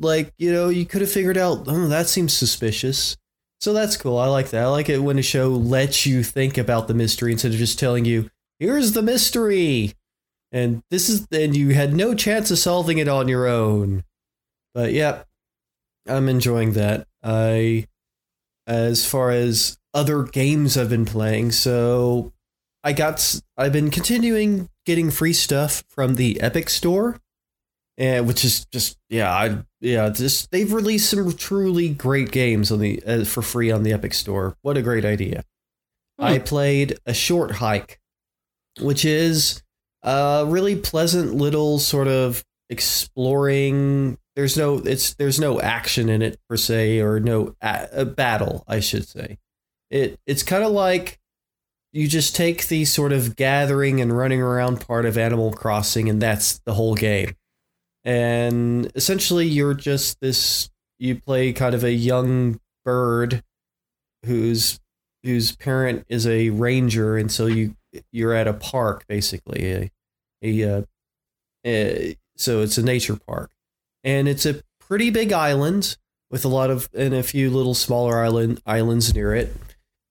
like, 0.00 0.32
you 0.36 0.52
know, 0.52 0.68
you 0.68 0.84
could 0.84 1.00
have 1.00 1.10
figured 1.12 1.38
out, 1.38 1.64
oh, 1.68 1.86
that 1.86 2.08
seems 2.08 2.32
suspicious. 2.32 3.16
So 3.64 3.72
that's 3.72 3.96
cool. 3.96 4.18
I 4.18 4.26
like 4.26 4.50
that. 4.50 4.64
I 4.64 4.68
like 4.68 4.90
it 4.90 4.98
when 4.98 5.18
a 5.18 5.22
show 5.22 5.48
lets 5.48 6.04
you 6.04 6.22
think 6.22 6.58
about 6.58 6.86
the 6.86 6.92
mystery 6.92 7.32
instead 7.32 7.52
of 7.52 7.56
just 7.56 7.78
telling 7.78 8.04
you, 8.04 8.28
here's 8.58 8.92
the 8.92 9.00
mystery. 9.00 9.94
And 10.52 10.82
this 10.90 11.08
is, 11.08 11.26
and 11.32 11.56
you 11.56 11.70
had 11.72 11.94
no 11.94 12.14
chance 12.14 12.50
of 12.50 12.58
solving 12.58 12.98
it 12.98 13.08
on 13.08 13.26
your 13.26 13.46
own. 13.46 14.04
But 14.74 14.92
yeah, 14.92 15.22
I'm 16.06 16.28
enjoying 16.28 16.74
that. 16.74 17.06
I 17.22 17.86
as 18.66 19.06
far 19.06 19.30
as 19.30 19.78
other 19.94 20.24
games 20.24 20.76
I've 20.76 20.90
been 20.90 21.06
playing. 21.06 21.52
So 21.52 22.34
I 22.82 22.92
got 22.92 23.40
I've 23.56 23.72
been 23.72 23.90
continuing 23.90 24.68
getting 24.84 25.10
free 25.10 25.32
stuff 25.32 25.84
from 25.88 26.16
the 26.16 26.38
Epic 26.42 26.68
Store, 26.68 27.18
and 27.96 28.26
which 28.26 28.44
is 28.44 28.66
just 28.66 28.98
yeah 29.08 29.32
I 29.32 29.58
yeah 29.80 30.08
just 30.10 30.50
they've 30.50 30.72
released 30.72 31.10
some 31.10 31.32
truly 31.32 31.88
great 31.90 32.30
games 32.30 32.72
on 32.72 32.80
the 32.80 33.02
uh, 33.06 33.24
for 33.24 33.42
free 33.42 33.70
on 33.70 33.82
the 33.82 33.92
Epic 33.92 34.14
Store. 34.14 34.56
What 34.62 34.76
a 34.76 34.82
great 34.82 35.04
idea! 35.04 35.44
I 36.18 36.38
played 36.38 36.98
a 37.06 37.14
short 37.14 37.52
hike, 37.52 38.00
which 38.80 39.04
is 39.04 39.62
a 40.02 40.44
really 40.46 40.76
pleasant 40.76 41.34
little 41.34 41.78
sort 41.78 42.08
of 42.08 42.44
exploring 42.70 44.18
there's 44.36 44.56
no 44.56 44.78
it's 44.78 45.14
there's 45.14 45.38
no 45.38 45.60
action 45.60 46.08
in 46.08 46.22
it 46.22 46.38
per 46.48 46.56
se 46.56 47.00
or 47.00 47.20
no 47.20 47.54
a, 47.60 47.88
a 47.92 48.04
battle 48.04 48.64
i 48.66 48.80
should 48.80 49.06
say 49.06 49.38
it 49.90 50.18
it's 50.26 50.42
kind 50.42 50.64
of 50.64 50.72
like 50.72 51.18
you 51.92 52.08
just 52.08 52.34
take 52.34 52.66
the 52.68 52.84
sort 52.84 53.12
of 53.12 53.36
gathering 53.36 54.00
and 54.00 54.16
running 54.16 54.40
around 54.40 54.80
part 54.80 55.04
of 55.04 55.16
animal 55.18 55.52
crossing 55.52 56.08
and 56.08 56.20
that's 56.20 56.58
the 56.60 56.74
whole 56.74 56.94
game 56.94 57.36
and 58.04 58.90
essentially 58.94 59.46
you're 59.46 59.74
just 59.74 60.20
this 60.20 60.70
you 60.98 61.20
play 61.20 61.52
kind 61.52 61.74
of 61.74 61.84
a 61.84 61.92
young 61.92 62.60
bird 62.84 63.42
whose 64.24 64.80
whose 65.22 65.56
parent 65.56 66.04
is 66.08 66.26
a 66.26 66.50
ranger. 66.50 67.16
And 67.16 67.32
so 67.32 67.46
you 67.46 67.74
you're 68.12 68.34
at 68.34 68.48
a 68.48 68.52
park 68.52 69.04
basically 69.08 69.72
a, 69.72 69.90
a, 70.42 70.78
uh, 70.78 70.82
a 71.64 72.16
so 72.36 72.60
it's 72.60 72.78
a 72.78 72.82
nature 72.82 73.16
park. 73.16 73.50
And 74.02 74.28
it's 74.28 74.44
a 74.44 74.62
pretty 74.80 75.10
big 75.10 75.32
island 75.32 75.96
with 76.30 76.44
a 76.44 76.48
lot 76.48 76.70
of 76.70 76.88
and 76.94 77.14
a 77.14 77.22
few 77.22 77.50
little 77.50 77.74
smaller 77.74 78.18
island 78.18 78.60
islands 78.66 79.14
near 79.14 79.34
it. 79.34 79.54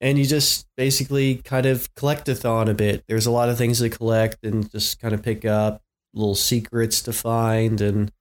And 0.02 0.18
you 0.18 0.26
just 0.26 0.68
basically 0.76 1.36
kind 1.36 1.66
of 1.66 1.94
collectathon 1.96 2.70
a 2.70 2.74
bit. 2.74 3.04
There's 3.08 3.26
a 3.26 3.32
lot 3.32 3.50
of 3.50 3.58
things 3.58 3.80
to 3.80 3.90
collect 3.90 4.44
and 4.44 4.70
just 4.70 5.00
kind 5.00 5.14
of 5.14 5.22
pick 5.22 5.46
up 5.46 5.82
little 6.14 6.36
secrets 6.36 7.02
to 7.02 7.14
find 7.14 7.82
and 7.82 8.12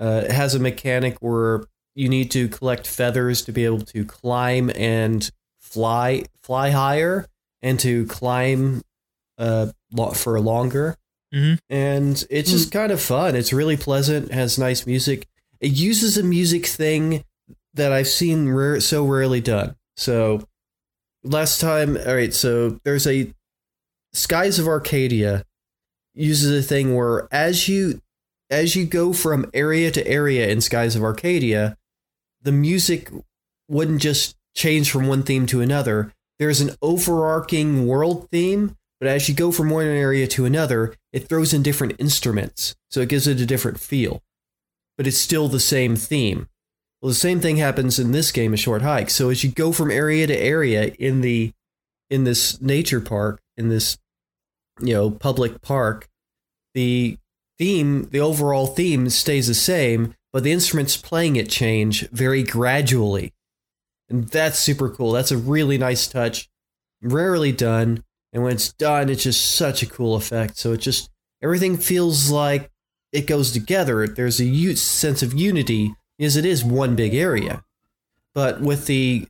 uh, 0.00 0.22
it 0.24 0.30
has 0.32 0.54
a 0.54 0.58
mechanic 0.58 1.18
where 1.20 1.64
you 1.94 2.08
need 2.08 2.30
to 2.30 2.48
collect 2.48 2.86
feathers 2.86 3.42
to 3.42 3.52
be 3.52 3.64
able 3.64 3.80
to 3.80 4.04
climb 4.04 4.70
and 4.74 5.30
fly 5.60 6.24
fly 6.42 6.70
higher 6.70 7.26
and 7.62 7.78
to 7.80 8.06
climb 8.06 8.82
uh, 9.38 9.68
for 10.14 10.40
longer 10.40 10.96
Mhm. 11.34 11.58
and 11.70 12.26
it's 12.28 12.50
just 12.50 12.70
kind 12.72 12.92
of 12.92 13.00
fun. 13.00 13.34
It's 13.36 13.52
really 13.54 13.76
pleasant. 13.78 14.32
Has 14.32 14.58
nice 14.58 14.86
music. 14.86 15.26
It 15.60 15.72
uses 15.72 16.18
a 16.18 16.22
music 16.22 16.66
thing 16.66 17.24
that 17.72 17.90
I've 17.90 18.08
seen 18.08 18.50
rare, 18.50 18.80
so 18.80 19.06
rarely 19.06 19.40
done. 19.40 19.76
So 19.96 20.46
last 21.24 21.58
time, 21.58 21.96
all 21.96 22.14
right. 22.14 22.34
So 22.34 22.80
there's 22.84 23.06
a 23.06 23.32
Skies 24.12 24.58
of 24.58 24.68
Arcadia 24.68 25.44
uses 26.14 26.64
a 26.64 26.66
thing 26.66 26.94
where 26.94 27.28
as 27.32 27.68
you 27.68 28.00
as 28.50 28.76
you 28.76 28.84
go 28.84 29.12
from 29.12 29.50
area 29.54 29.90
to 29.90 30.06
area 30.06 30.48
in 30.48 30.60
Skies 30.60 30.94
of 30.94 31.02
Arcadia, 31.02 31.76
the 32.42 32.52
music 32.52 33.10
wouldn't 33.68 34.02
just 34.02 34.36
change 34.54 34.90
from 34.90 35.06
one 35.06 35.22
theme 35.22 35.46
to 35.46 35.62
another. 35.62 36.12
There's 36.38 36.60
an 36.60 36.76
overarching 36.82 37.86
world 37.86 38.28
theme, 38.30 38.76
but 39.00 39.08
as 39.08 39.28
you 39.28 39.34
go 39.34 39.52
from 39.52 39.70
one 39.70 39.86
area 39.86 40.26
to 40.28 40.44
another, 40.44 40.94
it 41.12 41.28
throws 41.28 41.54
in 41.54 41.62
different 41.62 41.94
instruments, 41.98 42.74
so 42.90 43.00
it 43.00 43.08
gives 43.08 43.26
it 43.26 43.40
a 43.40 43.46
different 43.46 43.80
feel. 43.80 44.22
But 44.98 45.06
it's 45.06 45.18
still 45.18 45.48
the 45.48 45.60
same 45.60 45.96
theme. 45.96 46.48
Well, 47.00 47.08
the 47.08 47.14
same 47.14 47.40
thing 47.40 47.56
happens 47.56 47.98
in 47.98 48.12
this 48.12 48.30
game, 48.30 48.52
A 48.52 48.56
Short 48.56 48.82
Hike. 48.82 49.10
So 49.10 49.30
as 49.30 49.42
you 49.42 49.50
go 49.50 49.72
from 49.72 49.90
area 49.90 50.26
to 50.26 50.38
area 50.38 50.94
in 50.98 51.22
the 51.22 51.52
in 52.10 52.24
this 52.24 52.60
nature 52.60 53.00
park, 53.00 53.40
in 53.56 53.70
this 53.70 53.96
you 54.80 54.94
know 54.94 55.10
public 55.10 55.62
park, 55.62 56.08
the 56.74 57.18
theme, 57.58 58.08
the 58.10 58.20
overall 58.20 58.66
theme 58.66 59.08
stays 59.08 59.46
the 59.46 59.54
same, 59.54 60.14
but 60.32 60.42
the 60.42 60.52
instruments 60.52 60.96
playing 60.96 61.36
it 61.36 61.48
change 61.48 62.08
very 62.08 62.42
gradually. 62.42 63.32
And 64.08 64.28
that's 64.28 64.58
super 64.58 64.88
cool. 64.90 65.12
That's 65.12 65.30
a 65.30 65.36
really 65.36 65.78
nice 65.78 66.06
touch. 66.06 66.48
Rarely 67.02 67.52
done. 67.52 68.04
And 68.32 68.42
when 68.42 68.52
it's 68.52 68.72
done, 68.72 69.08
it's 69.08 69.24
just 69.24 69.52
such 69.52 69.82
a 69.82 69.86
cool 69.86 70.14
effect. 70.14 70.56
So 70.56 70.72
it 70.72 70.78
just, 70.78 71.10
everything 71.42 71.76
feels 71.76 72.30
like 72.30 72.70
it 73.12 73.26
goes 73.26 73.52
together. 73.52 74.06
There's 74.06 74.40
a 74.40 74.74
sense 74.74 75.22
of 75.22 75.34
unity 75.34 75.94
because 76.18 76.36
it 76.36 76.46
is 76.46 76.64
one 76.64 76.96
big 76.96 77.14
area. 77.14 77.62
But 78.34 78.60
with 78.60 78.86
the, 78.86 79.28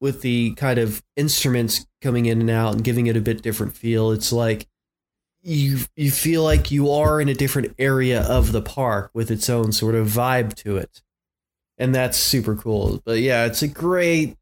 with 0.00 0.22
the 0.22 0.54
kind 0.54 0.78
of 0.78 1.02
instruments 1.16 1.86
coming 2.00 2.26
in 2.26 2.40
and 2.40 2.50
out 2.50 2.74
and 2.74 2.84
giving 2.84 3.06
it 3.06 3.16
a 3.16 3.20
bit 3.20 3.42
different 3.42 3.76
feel, 3.76 4.12
it's 4.12 4.32
like 4.32 4.68
you 5.42 5.78
you 5.96 6.10
feel 6.10 6.42
like 6.42 6.70
you 6.70 6.90
are 6.90 7.20
in 7.20 7.28
a 7.28 7.34
different 7.34 7.74
area 7.78 8.22
of 8.22 8.52
the 8.52 8.62
park 8.62 9.10
with 9.14 9.30
its 9.30 9.48
own 9.48 9.72
sort 9.72 9.94
of 9.94 10.08
vibe 10.08 10.54
to 10.54 10.76
it. 10.76 11.02
And 11.78 11.94
that's 11.94 12.18
super 12.18 12.56
cool. 12.56 13.00
But 13.04 13.20
yeah, 13.20 13.46
it's 13.46 13.62
a 13.62 13.68
great 13.68 14.36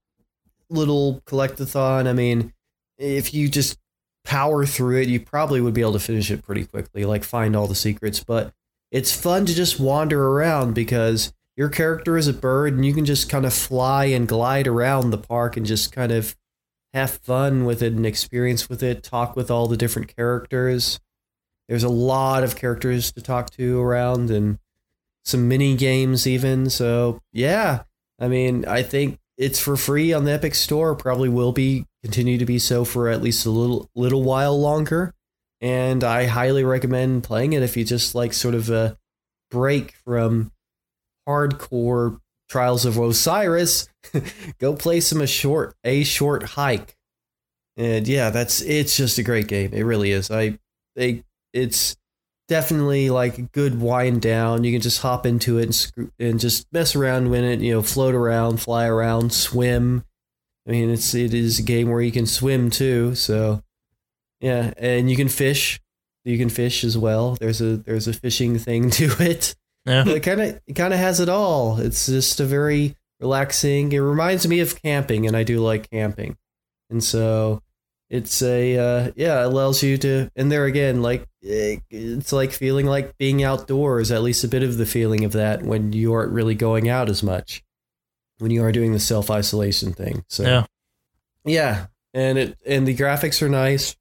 little 0.70 1.20
collectathon. 1.26 2.08
I 2.08 2.12
mean, 2.12 2.52
if 2.98 3.34
you 3.34 3.48
just 3.48 3.78
power 4.24 4.66
through 4.66 5.02
it, 5.02 5.08
you 5.08 5.20
probably 5.20 5.60
would 5.60 5.74
be 5.74 5.82
able 5.82 5.92
to 5.92 5.98
finish 6.00 6.30
it 6.30 6.42
pretty 6.42 6.64
quickly, 6.64 7.04
like 7.04 7.24
find 7.24 7.54
all 7.54 7.66
the 7.66 7.74
secrets. 7.74 8.24
But 8.24 8.52
it's 8.90 9.14
fun 9.14 9.46
to 9.46 9.54
just 9.54 9.78
wander 9.78 10.28
around 10.28 10.74
because 10.74 11.32
your 11.56 11.68
character 11.68 12.16
is 12.16 12.28
a 12.28 12.32
bird 12.32 12.74
and 12.74 12.84
you 12.84 12.92
can 12.92 13.04
just 13.04 13.30
kind 13.30 13.46
of 13.46 13.52
fly 13.52 14.06
and 14.06 14.28
glide 14.28 14.66
around 14.66 15.10
the 15.10 15.18
park 15.18 15.56
and 15.56 15.64
just 15.64 15.90
kind 15.90 16.12
of 16.12 16.36
have 16.92 17.10
fun 17.10 17.64
with 17.64 17.82
it 17.82 17.92
and 17.92 18.06
experience 18.06 18.68
with 18.68 18.82
it, 18.82 19.02
talk 19.02 19.36
with 19.36 19.50
all 19.50 19.66
the 19.66 19.76
different 19.76 20.14
characters. 20.14 21.00
There's 21.68 21.84
a 21.84 21.88
lot 21.88 22.44
of 22.44 22.56
characters 22.56 23.10
to 23.12 23.22
talk 23.22 23.50
to 23.50 23.80
around 23.80 24.30
and 24.30 24.58
some 25.24 25.48
mini 25.48 25.76
games 25.76 26.26
even. 26.26 26.70
So, 26.70 27.20
yeah. 27.32 27.82
I 28.18 28.28
mean, 28.28 28.64
I 28.66 28.82
think 28.82 29.18
it's 29.36 29.58
for 29.58 29.76
free 29.76 30.12
on 30.12 30.24
the 30.24 30.32
Epic 30.32 30.54
Store, 30.54 30.94
probably 30.94 31.28
will 31.28 31.52
be 31.52 31.84
continue 32.02 32.38
to 32.38 32.46
be 32.46 32.58
so 32.58 32.84
for 32.84 33.08
at 33.08 33.22
least 33.22 33.44
a 33.44 33.50
little 33.50 33.90
little 33.94 34.22
while 34.22 34.58
longer. 34.58 35.12
And 35.60 36.04
I 36.04 36.26
highly 36.26 36.64
recommend 36.64 37.24
playing 37.24 37.52
it 37.52 37.62
if 37.62 37.76
you 37.76 37.84
just 37.84 38.14
like 38.14 38.32
sort 38.32 38.54
of 38.54 38.70
a 38.70 38.96
break 39.50 39.92
from 40.04 40.52
hardcore 41.28 42.20
Trials 42.48 42.84
of 42.84 42.96
Osiris, 42.96 43.88
go 44.58 44.74
play 44.74 45.00
some 45.00 45.20
a 45.20 45.26
short 45.26 45.74
a 45.82 46.04
short 46.04 46.44
hike. 46.44 46.96
And 47.76 48.06
yeah, 48.06 48.30
that's 48.30 48.62
it's 48.62 48.96
just 48.96 49.18
a 49.18 49.22
great 49.22 49.48
game. 49.48 49.72
It 49.72 49.82
really 49.82 50.12
is. 50.12 50.30
I 50.30 50.58
they 50.94 51.24
it's 51.52 51.96
definitely 52.48 53.10
like 53.10 53.38
a 53.38 53.42
good 53.42 53.80
wind 53.80 54.22
down. 54.22 54.64
You 54.64 54.72
can 54.72 54.80
just 54.80 55.02
hop 55.02 55.26
into 55.26 55.58
it 55.58 55.64
and 55.64 55.74
screw, 55.74 56.12
and 56.18 56.38
just 56.38 56.66
mess 56.72 56.94
around 56.94 57.30
with 57.30 57.44
it. 57.44 57.60
You 57.60 57.74
know, 57.74 57.82
float 57.82 58.14
around, 58.14 58.60
fly 58.60 58.86
around, 58.86 59.32
swim. 59.32 60.04
I 60.66 60.70
mean, 60.70 60.90
it's 60.90 61.14
it 61.14 61.34
is 61.34 61.58
a 61.58 61.62
game 61.62 61.90
where 61.90 62.00
you 62.00 62.12
can 62.12 62.26
swim 62.26 62.70
too. 62.70 63.14
So 63.14 63.62
yeah, 64.40 64.72
and 64.76 65.10
you 65.10 65.16
can 65.16 65.28
fish. 65.28 65.80
You 66.24 66.38
can 66.38 66.48
fish 66.48 66.84
as 66.84 66.96
well. 66.98 67.34
There's 67.34 67.60
a 67.60 67.76
there's 67.76 68.08
a 68.08 68.12
fishing 68.12 68.58
thing 68.58 68.90
to 69.00 69.10
it. 69.20 69.54
Yeah. 69.86 70.08
it 70.08 70.20
kind 70.20 70.40
of 70.40 70.60
it 70.66 70.74
kind 70.74 70.92
of 70.92 70.98
has 70.98 71.20
it 71.20 71.28
all. 71.28 71.78
It's 71.78 72.06
just 72.06 72.40
a 72.40 72.44
very 72.44 72.96
relaxing. 73.20 73.92
It 73.92 73.98
reminds 73.98 74.46
me 74.48 74.60
of 74.60 74.80
camping, 74.82 75.26
and 75.26 75.36
I 75.36 75.42
do 75.44 75.60
like 75.60 75.88
camping, 75.90 76.36
and 76.90 77.02
so 77.02 77.62
it's 78.10 78.42
a 78.42 78.76
uh, 78.76 79.12
yeah. 79.16 79.42
It 79.42 79.46
allows 79.46 79.82
you 79.82 79.96
to, 79.98 80.30
and 80.36 80.50
there 80.50 80.64
again, 80.64 81.02
like 81.02 81.26
it's 81.42 82.32
like 82.32 82.50
feeling 82.52 82.86
like 82.86 83.16
being 83.18 83.44
outdoors. 83.44 84.10
At 84.10 84.22
least 84.22 84.42
a 84.44 84.48
bit 84.48 84.62
of 84.64 84.76
the 84.76 84.86
feeling 84.86 85.24
of 85.24 85.32
that 85.32 85.62
when 85.62 85.92
you 85.92 86.12
aren't 86.12 86.32
really 86.32 86.54
going 86.56 86.88
out 86.88 87.08
as 87.08 87.22
much, 87.22 87.62
when 88.38 88.50
you 88.50 88.64
are 88.64 88.72
doing 88.72 88.92
the 88.92 88.98
self 89.00 89.30
isolation 89.30 89.92
thing. 89.92 90.24
So 90.28 90.42
Yeah. 90.42 90.66
yeah, 91.44 91.86
and 92.12 92.38
it 92.38 92.58
and 92.66 92.86
the 92.88 92.96
graphics 92.96 93.40
are 93.42 93.48
nice. 93.48 93.96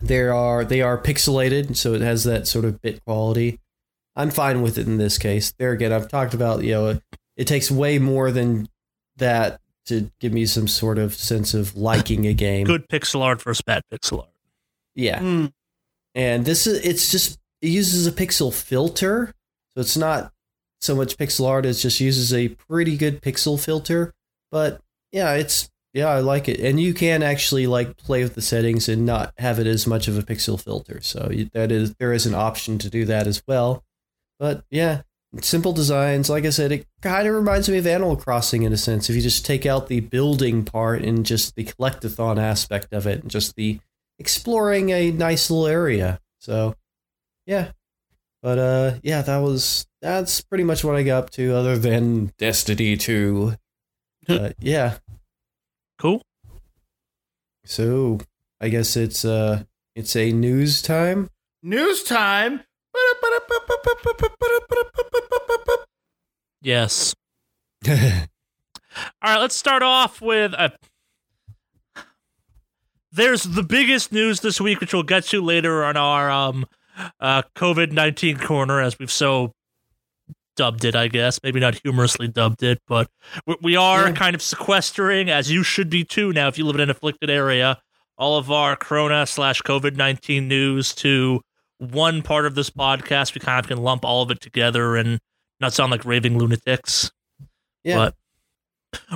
there 0.00 0.34
are 0.34 0.64
they 0.64 0.80
are 0.82 0.96
pixelated, 0.98 1.76
so 1.76 1.92
it 1.94 2.00
has 2.00 2.24
that 2.24 2.48
sort 2.48 2.64
of 2.64 2.80
bit 2.80 3.04
quality. 3.04 3.58
I'm 4.16 4.30
fine 4.30 4.62
with 4.62 4.78
it 4.78 4.86
in 4.86 4.98
this 4.98 5.18
case. 5.18 5.52
There 5.58 5.72
again, 5.72 5.92
I've 5.92 6.08
talked 6.08 6.34
about 6.34 6.62
you 6.64 6.72
know 6.72 7.00
it 7.36 7.44
takes 7.46 7.70
way 7.70 7.98
more 7.98 8.30
than 8.30 8.68
that 9.16 9.60
to 9.86 10.10
give 10.20 10.32
me 10.32 10.46
some 10.46 10.68
sort 10.68 10.98
of 10.98 11.14
sense 11.14 11.54
of 11.54 11.76
liking 11.76 12.26
a 12.26 12.34
game. 12.34 12.64
Good 12.66 12.88
pixel 12.88 13.20
art 13.22 13.42
versus 13.42 13.62
bad 13.62 13.82
pixel 13.92 14.20
art. 14.20 14.28
Yeah, 14.94 15.18
Hmm. 15.20 15.46
and 16.14 16.44
this 16.44 16.66
is 16.66 16.84
it's 16.84 17.10
just 17.10 17.38
it 17.62 17.68
uses 17.68 18.06
a 18.06 18.12
pixel 18.12 18.52
filter, 18.52 19.32
so 19.74 19.80
it's 19.80 19.96
not 19.96 20.32
so 20.80 20.94
much 20.94 21.16
pixel 21.16 21.46
art. 21.48 21.64
It 21.64 21.74
just 21.74 22.00
uses 22.00 22.34
a 22.34 22.48
pretty 22.48 22.96
good 22.96 23.22
pixel 23.22 23.58
filter. 23.58 24.12
But 24.50 24.80
yeah, 25.12 25.32
it's 25.34 25.70
yeah, 25.94 26.08
I 26.08 26.20
like 26.20 26.48
it, 26.48 26.60
and 26.60 26.78
you 26.80 26.92
can 26.94 27.22
actually 27.22 27.66
like 27.66 27.96
play 27.96 28.22
with 28.22 28.34
the 28.34 28.42
settings 28.42 28.88
and 28.88 29.06
not 29.06 29.32
have 29.38 29.58
it 29.58 29.66
as 29.66 29.86
much 29.86 30.08
of 30.08 30.18
a 30.18 30.22
pixel 30.22 30.60
filter. 30.62 31.00
So 31.02 31.30
that 31.54 31.72
is 31.72 31.94
there 31.94 32.12
is 32.12 32.26
an 32.26 32.34
option 32.34 32.78
to 32.78 32.90
do 32.90 33.04
that 33.06 33.26
as 33.26 33.42
well. 33.46 33.82
But 34.42 34.64
yeah, 34.72 35.02
simple 35.40 35.72
designs. 35.72 36.28
Like 36.28 36.44
I 36.44 36.50
said, 36.50 36.72
it 36.72 36.84
kind 37.00 37.28
of 37.28 37.34
reminds 37.34 37.68
me 37.68 37.78
of 37.78 37.86
Animal 37.86 38.16
Crossing 38.16 38.64
in 38.64 38.72
a 38.72 38.76
sense. 38.76 39.08
If 39.08 39.14
you 39.14 39.22
just 39.22 39.46
take 39.46 39.66
out 39.66 39.86
the 39.86 40.00
building 40.00 40.64
part 40.64 41.02
and 41.04 41.24
just 41.24 41.54
the 41.54 41.62
collectathon 41.62 42.38
aspect 42.42 42.92
of 42.92 43.06
it, 43.06 43.22
and 43.22 43.30
just 43.30 43.54
the 43.54 43.78
exploring 44.18 44.90
a 44.90 45.12
nice 45.12 45.48
little 45.48 45.68
area. 45.68 46.18
So 46.40 46.74
yeah, 47.46 47.70
but 48.42 48.58
uh, 48.58 48.94
yeah, 49.04 49.22
that 49.22 49.38
was 49.38 49.86
that's 50.00 50.40
pretty 50.40 50.64
much 50.64 50.82
what 50.82 50.96
I 50.96 51.04
got 51.04 51.18
up 51.22 51.30
to, 51.30 51.54
other 51.54 51.78
than 51.78 52.32
Destiny 52.36 52.96
Two. 52.96 53.54
uh, 54.28 54.50
yeah, 54.58 54.96
Cool. 56.00 56.20
so 57.64 58.18
I 58.60 58.70
guess 58.70 58.96
it's 58.96 59.24
uh, 59.24 59.62
it's 59.94 60.16
a 60.16 60.32
news 60.32 60.82
time. 60.82 61.30
News 61.62 62.02
time. 62.02 62.62
Yes. 66.60 67.14
All 67.88 67.92
right, 69.22 69.38
let's 69.38 69.56
start 69.56 69.82
off 69.82 70.20
with 70.20 70.52
a. 70.52 70.72
There's 73.10 73.42
the 73.42 73.62
biggest 73.62 74.10
news 74.12 74.40
this 74.40 74.60
week, 74.60 74.80
which 74.80 74.94
we'll 74.94 75.02
get 75.02 75.24
to 75.24 75.42
later 75.42 75.84
on 75.84 75.96
our 75.96 76.30
um, 76.30 76.64
uh, 77.20 77.42
COVID 77.56 77.92
nineteen 77.92 78.38
corner, 78.38 78.80
as 78.80 78.98
we've 78.98 79.10
so 79.10 79.52
dubbed 80.56 80.84
it. 80.84 80.94
I 80.94 81.08
guess 81.08 81.40
maybe 81.42 81.60
not 81.60 81.80
humorously 81.82 82.28
dubbed 82.28 82.62
it, 82.62 82.80
but 82.86 83.08
we- 83.46 83.56
we 83.62 83.76
are 83.76 84.08
Yeah. 84.08 84.12
kind 84.14 84.34
of 84.34 84.42
sequestering, 84.42 85.28
as 85.30 85.50
you 85.50 85.62
should 85.62 85.90
be 85.90 86.04
too. 86.04 86.32
Now, 86.32 86.48
if 86.48 86.56
you 86.58 86.64
live 86.64 86.76
in 86.76 86.80
an 86.82 86.90
afflicted 86.90 87.28
area, 87.30 87.80
all 88.16 88.38
of 88.38 88.50
our 88.50 88.76
Corona 88.76 89.26
slash 89.26 89.60
COVID 89.62 89.96
nineteen 89.96 90.48
news 90.48 90.94
to 90.96 91.42
one 91.90 92.22
part 92.22 92.46
of 92.46 92.54
this 92.54 92.70
podcast. 92.70 93.34
We 93.34 93.40
kind 93.40 93.58
of 93.58 93.68
can 93.68 93.78
lump 93.82 94.04
all 94.04 94.22
of 94.22 94.30
it 94.30 94.40
together 94.40 94.96
and 94.96 95.18
not 95.60 95.72
sound 95.72 95.90
like 95.90 96.04
raving 96.04 96.38
lunatics. 96.38 97.10
Yeah, 97.84 97.96
But 97.96 98.14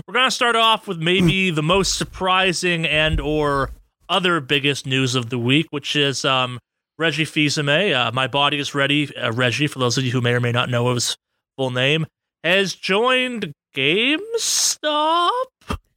we're 0.07 0.15
gonna 0.15 0.31
start 0.31 0.57
off 0.57 0.89
with 0.89 0.99
maybe 0.99 1.51
the 1.53 1.63
most 1.63 1.97
surprising 1.99 2.87
and 2.87 3.21
or 3.21 3.71
other 4.09 4.41
biggest 4.41 4.87
news 4.87 5.15
of 5.15 5.31
the 5.31 5.39
week, 5.39 5.67
which 5.71 5.97
is 5.97 6.25
um, 6.25 6.59
Reggie 6.99 7.25
Fils-Aimé. 7.25 7.95
Uh, 7.95 8.13
My 8.13 8.27
body 8.27 8.59
is 8.59 8.75
ready. 8.75 9.15
Uh, 9.17 9.33
Reggie, 9.33 9.67
for 9.67 9.79
those 9.79 9.99
of 9.99 10.05
you 10.05 10.13
who 10.13 10.21
may 10.21 10.33
or 10.33 10.41
may 10.41 10.53
not 10.53 10.71
know 10.71 10.93
his 10.95 11.17
full 11.57 11.71
name, 11.71 12.07
has 12.45 12.75
joined 12.75 13.53
GameStop. 13.75 15.31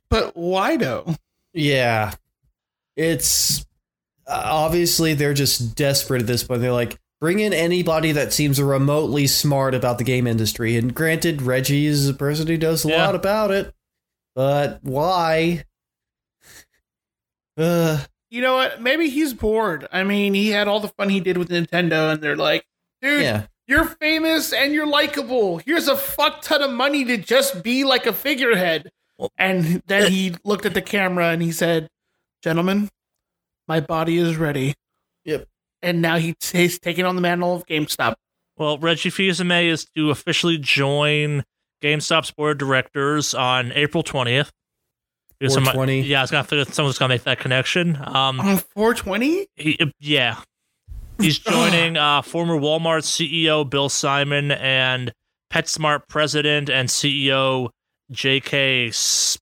But 0.10 0.36
why 0.36 0.78
though? 0.78 1.16
yeah. 1.54 2.14
It's 2.96 3.66
obviously 4.30 5.14
they're 5.14 5.34
just 5.34 5.76
desperate 5.76 6.22
at 6.22 6.28
this 6.28 6.44
point. 6.44 6.62
They're 6.62 6.72
like, 6.72 6.98
bring 7.20 7.40
in 7.40 7.52
anybody 7.54 8.12
that 8.14 8.32
seems 8.32 8.62
remotely 8.62 9.28
smart 9.28 9.76
about 9.76 9.98
the 9.98 10.04
game 10.04 10.28
industry. 10.28 10.78
And 10.78 10.94
granted, 10.94 11.42
Reggie 11.42 11.86
is 11.86 12.08
a 12.08 12.14
person 12.14 12.48
who 12.48 12.58
knows 12.58 12.86
a 12.86 12.90
Yeah. 12.90 13.06
lot 13.06 13.16
about 13.16 13.52
it, 13.52 13.74
but 14.36 14.80
why? 14.84 15.66
Uh, 17.58 18.06
You 18.30 18.42
know 18.42 18.54
what? 18.56 18.82
Maybe 18.82 19.10
he's 19.10 19.34
bored. 19.34 19.88
I 19.92 20.04
mean, 20.04 20.34
he 20.34 20.50
had 20.50 20.68
all 20.68 20.80
the 20.80 20.88
fun 20.90 21.10
he 21.10 21.20
did 21.20 21.38
with 21.38 21.50
Nintendo, 21.50 22.14
and 22.14 22.22
they're 22.22 22.36
like, 22.38 22.64
dude, 23.02 23.24
yeah. 23.24 23.48
you're 23.68 23.86
famous 23.86 24.54
and 24.54 24.72
you're 24.72 24.86
likable. 24.88 25.58
Here's 25.58 25.88
a 25.88 25.96
fuck 25.98 26.42
ton 26.44 26.62
of 26.62 26.72
money 26.72 27.04
to 27.06 27.18
just 27.18 27.64
be 27.64 27.84
like 27.84 28.06
a 28.06 28.14
figurehead. 28.14 28.92
And 29.38 29.82
then 29.88 30.12
he 30.12 30.36
looked 30.46 30.66
at 30.66 30.74
the 30.76 30.82
camera 30.82 31.30
and 31.30 31.42
he 31.42 31.52
said, 31.52 31.90
Gentlemen, 32.44 32.88
my 33.70 33.80
body 33.80 34.18
is 34.18 34.36
ready. 34.36 34.74
Yep. 35.24 35.48
And 35.82 36.02
now 36.02 36.18
he, 36.18 36.36
he's 36.52 36.80
taking 36.80 37.06
on 37.06 37.16
the 37.16 37.22
mantle 37.22 37.56
of 37.56 37.66
GameStop. 37.68 38.16
Well, 38.58 38.78
Reggie 38.80 39.12
Fils-Aimé 39.12 39.68
is 39.70 39.86
to 39.96 40.10
officially 40.10 40.58
join 40.58 41.46
GameStop's 41.82 42.32
board 42.32 42.54
of 42.62 42.68
directors 42.68 43.34
on 43.34 43.72
April 43.72 44.04
twentieth. 44.04 44.52
420. 45.42 46.02
Yeah, 46.02 46.20
I 46.20 46.24
was 46.24 46.32
gonna 46.32 46.44
figure 46.44 46.66
someone's 46.66 46.98
gonna 46.98 47.14
make 47.14 47.24
that 47.24 47.40
connection. 47.40 47.96
Um, 47.96 48.42
On 48.42 48.58
420? 48.58 49.48
he, 49.56 49.94
yeah, 50.02 50.42
he's 51.18 51.40
joining 51.40 51.96
uh, 51.96 52.22
former 52.24 52.56
Walmart 52.58 53.04
CEO 53.04 53.70
Bill 53.70 53.88
Simon 53.88 54.52
and 54.52 55.14
PetSmart 55.50 56.10
president 56.10 56.70
and 56.70 56.90
CEO 56.90 57.70
J.K. 58.12 58.90
S- 58.90 59.38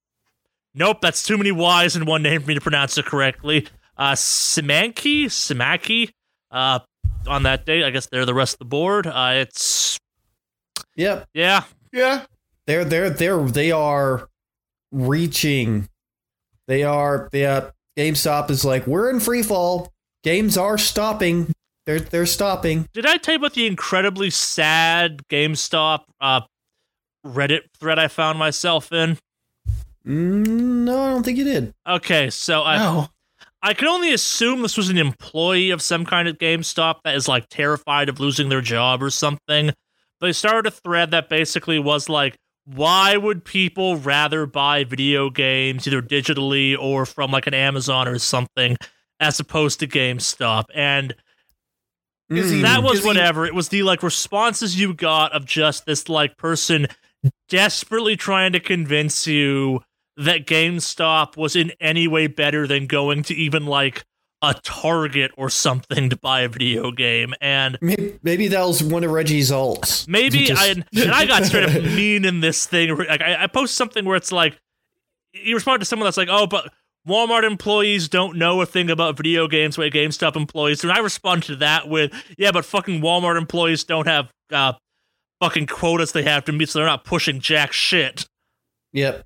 nope, 0.75 1.01
that's 1.01 1.23
too 1.23 1.36
many 1.36 1.51
Y's 1.51 1.95
in 1.95 2.05
one 2.05 2.21
name 2.21 2.41
for 2.41 2.47
me 2.47 2.53
to 2.53 2.61
pronounce 2.61 2.99
it 2.99 3.05
correctly. 3.05 3.67
Uh, 3.98 4.14
Simanki, 4.14 5.26
Simaki. 5.26 6.12
Uh, 6.52 6.80
on 7.28 7.43
that 7.43 7.66
date, 7.66 7.84
I 7.84 7.89
guess 7.89 8.06
they're 8.08 8.26
the 8.26 8.34
rest 8.34 8.54
of 8.56 8.60
the 8.60 8.66
board. 8.66 9.08
Uh, 9.08 9.32
it's 9.36 9.98
Yep. 10.95 11.28
yeah, 11.34 11.64
Yeah. 11.91 12.26
They're 12.66 12.84
they're 12.86 13.10
they're 13.10 13.39
they 13.43 13.72
are 13.72 14.28
reaching. 14.91 15.88
They 16.68 16.84
are 16.84 17.30
yeah. 17.32 17.70
GameStop 17.98 18.50
is 18.52 18.64
like 18.66 18.86
we're 18.86 19.10
in 19.10 19.20
free 19.20 19.41
fall. 19.41 19.91
Games 20.24 20.58
are 20.58 20.78
stopping. 20.78 21.52
They're 21.86 22.00
they're 22.02 22.26
stopping. 22.26 22.88
Did 22.93 23.06
I 23.06 23.18
tell 23.18 23.34
you 23.36 23.39
about 23.39 23.54
the 23.54 23.66
incredibly 23.68 24.30
sad 24.30 25.22
GameStop 25.30 26.02
uh, 26.20 26.41
Reddit 27.26 27.62
thread 27.80 28.00
I 28.00 28.08
found 28.10 28.38
myself 28.38 28.91
in? 28.91 29.18
Mm, 30.06 30.48
no, 30.86 31.02
I 31.04 31.10
don't 31.12 31.24
think 31.24 31.38
you 31.38 31.43
did. 31.45 31.74
Okay, 31.88 32.30
so 32.30 32.64
I 32.64 32.78
No. 32.78 33.08
I 33.64 33.74
can 33.74 33.88
only 33.88 34.14
assume 34.14 34.62
this 34.62 34.78
was 34.78 34.89
an 34.89 34.97
employee 34.97 35.72
of 35.72 35.82
some 35.82 36.05
kind 36.05 36.28
of 36.28 36.38
GameStop 36.38 36.97
that 37.03 37.16
is 37.16 37.28
like 37.28 37.47
terrified 37.49 38.08
of 38.10 38.20
losing 38.20 38.49
their 38.49 38.62
job 38.62 39.01
or 39.01 39.10
something. 39.10 39.72
They 40.22 40.32
started 40.34 40.68
a 40.68 40.72
thread 40.76 41.12
that 41.12 41.30
basically 41.30 41.80
was 41.80 42.08
like, 42.10 42.38
why 42.66 43.18
would 43.18 43.45
people 43.45 43.97
rather 43.97 44.45
buy 44.45 44.84
video 44.84 45.30
games 45.30 45.88
either 45.88 46.01
digitally 46.01 46.78
or 46.78 47.05
from 47.05 47.32
like 47.32 47.47
an 47.47 47.53
Amazon 47.53 48.08
or 48.08 48.20
something 48.20 48.76
as 49.20 49.39
opposed 49.39 49.80
to 49.80 49.88
GameStop? 49.88 50.66
And 50.76 51.16
Mm. 52.30 52.62
that 52.64 52.84
was 52.84 52.95
Is 52.97 53.03
he- 53.03 53.08
whatever. 53.08 53.45
It 53.45 53.55
was 53.55 53.70
the 53.70 53.84
like 53.84 54.03
responses 54.03 54.78
you 54.78 54.93
got 54.93 55.32
of 55.32 55.45
just 55.45 55.86
this 55.86 56.10
like 56.10 56.36
person 56.36 56.88
desperately 57.47 58.18
trying 58.18 58.51
to 58.51 58.60
convince 58.60 59.26
you 59.26 59.82
that 60.18 60.45
GameStop 60.45 61.38
was 61.38 61.55
in 61.55 61.72
any 61.80 62.07
way 62.07 62.28
better 62.28 62.68
than 62.68 62.88
going 62.88 63.24
to 63.24 63.34
even 63.36 63.65
like 63.65 64.03
a 64.41 64.53
Target 64.63 65.32
or 65.38 65.49
something 65.49 66.09
to 66.11 66.15
buy 66.18 66.41
a 66.41 66.49
video 66.49 66.91
game, 66.91 67.34
and 67.41 67.78
Maybe, 67.82 68.20
maybe 68.22 68.47
that 68.49 68.63
was 68.65 68.84
one 68.84 69.03
of 69.03 69.09
Reggie's 69.11 69.49
alts. 69.51 70.07
maybe 70.07 70.45
Just- 70.45 70.61
I 70.61 70.68
and 70.68 70.86
I 71.11 71.26
got 71.26 71.45
straight 71.45 71.63
up 71.70 71.84
mean 71.95 72.24
in 72.26 72.39
this 72.41 72.65
thing. 72.68 72.95
Like 72.95 73.22
I, 73.22 73.43
I 73.43 73.47
post 73.47 73.74
something 73.76 74.05
where 74.05 74.15
it's 74.15 74.32
like 74.32 74.57
you 75.34 75.55
respond 75.55 75.80
to 75.82 75.86
someone 75.86 76.05
that's 76.05 76.18
like, 76.18 76.30
"Oh, 76.32 76.45
but 76.45 76.72
Walmart 77.07 77.43
employees 77.45 78.09
don't 78.09 78.38
know 78.38 78.61
a 78.61 78.65
thing 78.65 78.89
about 78.91 79.18
video 79.18 79.47
games 79.47 79.78
way 79.78 79.89
GameStop 79.89 80.36
employees. 80.36 80.84
And 80.84 80.91
I 80.91 80.99
respond 80.99 81.43
to 81.43 81.55
that 81.57 81.88
with, 81.88 82.11
"Yeah, 82.38 82.51
but 82.51 82.63
fucking 82.65 83.01
Walmart 83.01 83.38
employees 83.38 83.84
don't 83.86 84.07
have 84.07 84.32
uh, 84.51 84.74
fucking 85.41 85.65
quotas 85.68 86.11
they 86.11 86.24
have 86.24 86.45
to 86.45 86.51
meet, 86.51 86.70
so 86.70 86.78
they're 86.80 86.88
not 86.88 87.05
pushing 87.05 87.39
jack 87.39 87.72
shit." 87.74 88.28
Yep. 88.93 89.26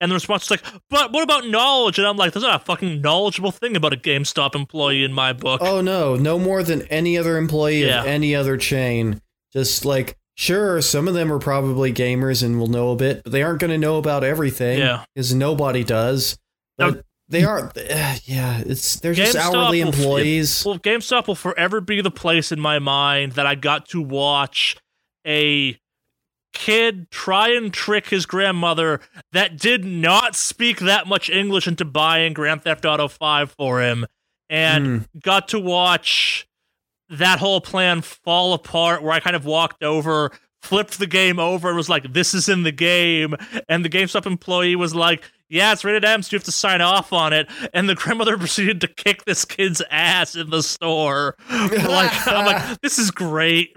And 0.00 0.10
the 0.10 0.14
response 0.14 0.44
is 0.44 0.50
like, 0.52 0.62
"But 0.90 1.12
what 1.12 1.22
about 1.24 1.46
knowledge?" 1.48 1.98
And 1.98 2.06
I'm 2.06 2.16
like, 2.16 2.32
"There's 2.32 2.44
not 2.44 2.60
a 2.62 2.64
fucking 2.64 3.00
knowledgeable 3.00 3.50
thing 3.50 3.76
about 3.76 3.92
a 3.92 3.96
GameStop 3.96 4.54
employee 4.54 5.02
in 5.04 5.12
my 5.12 5.32
book." 5.32 5.60
Oh 5.62 5.80
no, 5.80 6.14
no 6.14 6.38
more 6.38 6.62
than 6.62 6.82
any 6.82 7.18
other 7.18 7.36
employee 7.36 7.84
Yeah. 7.86 8.00
of 8.02 8.06
any 8.06 8.34
other 8.34 8.56
chain. 8.56 9.20
Just 9.52 9.84
like 9.84 10.16
sure, 10.36 10.80
some 10.80 11.08
of 11.08 11.14
them 11.14 11.32
are 11.32 11.40
probably 11.40 11.92
gamers 11.92 12.44
and 12.44 12.60
will 12.60 12.68
know 12.68 12.90
a 12.92 12.96
bit, 12.96 13.22
but 13.24 13.32
they 13.32 13.42
aren't 13.42 13.58
going 13.58 13.72
to 13.72 13.78
know 13.78 13.96
about 13.98 14.22
everything. 14.22 14.78
Yeah. 14.78 15.04
because 15.14 15.34
nobody 15.34 15.82
does. 15.82 16.38
Now- 16.78 16.94
they 17.30 17.44
aren't. 17.44 17.76
eh, 17.76 18.18
yeah, 18.24 18.62
it's 18.64 19.00
they're 19.00 19.12
just 19.14 19.36
GameStop 19.36 19.54
hourly 19.54 19.82
will- 19.82 19.88
employees. 19.92 20.64
Well, 20.64 20.78
GameStop 20.78 21.26
will 21.26 21.34
forever 21.34 21.80
be 21.80 22.00
the 22.00 22.10
place 22.12 22.52
in 22.52 22.60
my 22.60 22.78
mind 22.78 23.32
that 23.32 23.46
I 23.46 23.54
got 23.56 23.88
to 23.88 24.00
watch 24.00 24.76
a 25.26 25.76
kid 26.58 27.10
try 27.10 27.48
and 27.50 27.72
trick 27.72 28.08
his 28.08 28.26
grandmother 28.26 29.00
that 29.32 29.56
did 29.58 29.84
not 29.84 30.34
speak 30.34 30.80
that 30.80 31.06
much 31.06 31.30
English 31.30 31.66
into 31.68 31.84
buying 31.84 32.32
Grand 32.32 32.62
Theft 32.64 32.84
Auto 32.84 33.06
5 33.08 33.52
for 33.52 33.80
him 33.80 34.06
and 34.50 34.86
Hmm. 34.86 34.98
got 35.20 35.48
to 35.48 35.58
watch 35.60 36.46
that 37.10 37.38
whole 37.38 37.60
plan 37.60 38.02
fall 38.02 38.52
apart 38.54 39.02
where 39.02 39.12
I 39.12 39.20
kind 39.20 39.36
of 39.36 39.44
walked 39.44 39.82
over 39.82 40.32
flipped 40.60 40.98
the 40.98 41.06
game 41.06 41.38
over 41.38 41.68
and 41.68 41.76
was 41.76 41.88
like 41.88 42.12
this 42.12 42.34
is 42.34 42.48
in 42.48 42.64
the 42.64 42.72
game. 42.72 43.34
And 43.68 43.84
the 43.84 43.88
GameStop 43.88 44.26
employee 44.26 44.74
was 44.76 44.94
like 44.94 45.22
yeah 45.48 45.72
it's 45.72 45.84
rated 45.84 46.04
M 46.04 46.22
so 46.22 46.34
you 46.34 46.36
have 46.38 46.44
to 46.44 46.52
sign 46.52 46.80
off 46.80 47.12
on 47.12 47.32
it. 47.32 47.48
And 47.72 47.88
the 47.88 47.94
grandmother 47.94 48.36
proceeded 48.38 48.80
to 48.82 48.88
kick 48.88 49.24
this 49.24 49.44
kid's 49.44 49.80
ass 49.90 50.34
in 50.34 50.50
the 50.50 50.62
store. 50.62 51.36
Like 51.50 52.26
I'm 52.26 52.44
like 52.44 52.80
this 52.82 52.98
is 52.98 53.10
great 53.10 53.76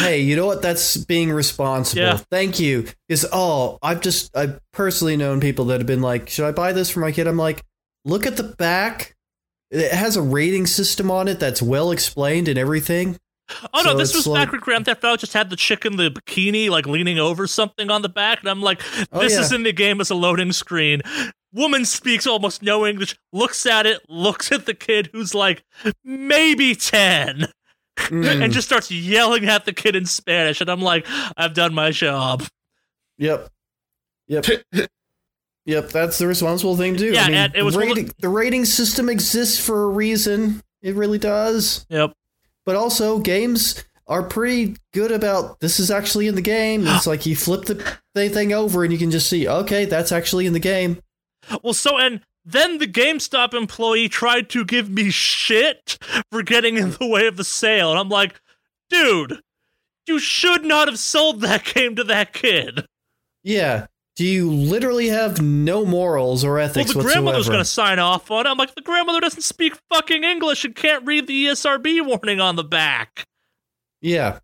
hey, 0.00 0.20
you 0.20 0.36
know 0.36 0.46
what? 0.46 0.62
That's 0.62 0.96
being 0.96 1.30
responsible. 1.30 2.02
Yeah. 2.02 2.16
Thank 2.30 2.58
you. 2.60 2.86
Because 3.08 3.26
oh, 3.32 3.78
I've 3.82 4.00
just 4.00 4.36
I've 4.36 4.58
personally 4.72 5.16
known 5.16 5.40
people 5.40 5.66
that 5.66 5.80
have 5.80 5.86
been 5.86 6.02
like, 6.02 6.28
should 6.28 6.46
I 6.46 6.52
buy 6.52 6.72
this 6.72 6.90
for 6.90 7.00
my 7.00 7.12
kid? 7.12 7.26
I'm 7.26 7.36
like, 7.36 7.62
look 8.04 8.26
at 8.26 8.36
the 8.36 8.42
back. 8.44 9.14
It 9.70 9.90
has 9.92 10.16
a 10.16 10.22
rating 10.22 10.66
system 10.66 11.10
on 11.10 11.28
it 11.28 11.40
that's 11.40 11.62
well 11.62 11.92
explained 11.92 12.48
and 12.48 12.58
everything. 12.58 13.16
Oh 13.74 13.82
no, 13.82 13.92
So 13.92 13.96
this 13.98 14.14
was 14.14 14.26
like- 14.26 14.46
back 14.46 14.52
when 14.52 14.60
Grand 14.60 14.84
Theft 14.86 15.04
Auto 15.04 15.16
just 15.16 15.32
had 15.32 15.50
the 15.50 15.56
chick 15.56 15.84
in 15.84 15.96
the 15.96 16.10
bikini 16.10 16.68
like 16.70 16.86
leaning 16.86 17.18
over 17.18 17.46
something 17.46 17.90
on 17.90 18.02
the 18.02 18.08
back, 18.08 18.40
and 18.40 18.48
I'm 18.48 18.60
like, 18.62 18.82
Oh, 19.12 19.20
this 19.20 19.34
yeah. 19.34 19.40
is 19.40 19.52
in 19.52 19.62
the 19.62 19.72
game 19.72 20.00
as 20.00 20.10
a 20.10 20.14
loading 20.14 20.52
screen. 20.52 21.02
Woman 21.54 21.84
speaks 21.84 22.26
almost 22.26 22.62
no 22.62 22.86
English, 22.86 23.14
looks 23.32 23.66
at 23.66 23.84
it, 23.84 24.00
looks 24.08 24.52
at 24.52 24.64
the 24.64 24.72
kid 24.74 25.10
who's 25.12 25.34
like 25.34 25.64
maybe 26.04 26.74
ten, 26.74 27.46
Mm, 27.96 28.42
and 28.42 28.52
just 28.52 28.66
starts 28.66 28.90
yelling 28.90 29.46
at 29.46 29.64
the 29.64 29.72
kid 29.72 29.96
in 29.96 30.06
Spanish, 30.06 30.60
and 30.60 30.70
I'm 30.70 30.80
like, 30.80 31.06
I've 31.36 31.54
done 31.54 31.74
my 31.74 31.90
job. 31.90 32.44
yep. 33.18 33.48
Yep. 34.28 34.46
Yep, 35.64 35.90
that's 35.90 36.18
the 36.18 36.26
responsible 36.26 36.76
thing 36.76 36.94
to 36.94 36.98
do. 36.98 37.12
Yeah, 37.12 37.22
I 37.24 37.30
mean, 37.30 37.52
it 37.54 37.62
was 37.62 37.76
rating, 37.76 38.10
the 38.18 38.28
rating 38.28 38.64
system 38.64 39.08
exists 39.08 39.64
for 39.64 39.84
a 39.84 39.88
reason. 39.88 40.62
It 40.80 40.96
really 40.96 41.18
does. 41.18 41.86
Yep. 41.88 42.12
But 42.64 42.76
also, 42.76 43.20
games 43.20 43.84
are 44.08 44.22
pretty 44.22 44.76
good 44.92 45.12
about 45.12 45.60
this 45.60 45.78
is 45.78 45.90
actually 45.90 46.26
in 46.26 46.34
the 46.34 46.42
game. 46.42 46.84
It's 46.86 47.06
like 47.06 47.26
you 47.26 47.36
flip 47.36 47.64
the 47.66 48.28
thing 48.28 48.52
over 48.52 48.82
and 48.82 48.92
you 48.92 48.98
can 48.98 49.10
just 49.10 49.28
see, 49.28 49.46
okay, 49.46 49.84
that's 49.84 50.10
actually 50.12 50.46
in 50.46 50.52
the 50.52 50.60
game. 50.60 51.00
Well, 51.62 51.74
so 51.74 51.98
and 51.98 52.20
then 52.44 52.78
the 52.78 52.86
GameStop 52.86 53.54
employee 53.54 54.08
tried 54.08 54.48
to 54.50 54.64
give 54.64 54.90
me 54.90 55.10
shit 55.10 55.98
for 56.30 56.42
getting 56.42 56.76
in 56.76 56.92
the 56.92 57.06
way 57.06 57.26
of 57.26 57.36
the 57.36 57.44
sale, 57.44 57.90
and 57.90 57.98
I'm 57.98 58.08
like, 58.08 58.40
dude, 58.90 59.40
you 60.06 60.18
should 60.18 60.64
not 60.64 60.88
have 60.88 60.98
sold 60.98 61.40
that 61.40 61.64
game 61.64 61.96
to 61.96 62.04
that 62.04 62.32
kid. 62.32 62.86
Yeah. 63.42 63.86
Do 64.14 64.26
you 64.26 64.50
literally 64.50 65.08
have 65.08 65.40
no 65.40 65.86
morals 65.86 66.44
or 66.44 66.58
ethics? 66.58 66.94
Well, 66.94 67.02
the 67.02 67.06
whatsoever? 67.06 67.14
grandmother's 67.14 67.48
going 67.48 67.60
to 67.60 67.64
sign 67.64 67.98
off 67.98 68.30
on 68.30 68.46
it. 68.46 68.50
I'm 68.50 68.58
like, 68.58 68.74
the 68.74 68.82
grandmother 68.82 69.20
doesn't 69.20 69.42
speak 69.42 69.74
fucking 69.88 70.22
English 70.22 70.64
and 70.66 70.76
can't 70.76 71.06
read 71.06 71.26
the 71.26 71.46
ESRB 71.46 72.04
warning 72.04 72.38
on 72.38 72.56
the 72.56 72.64
back. 72.64 73.24
Yeah. 74.02 74.40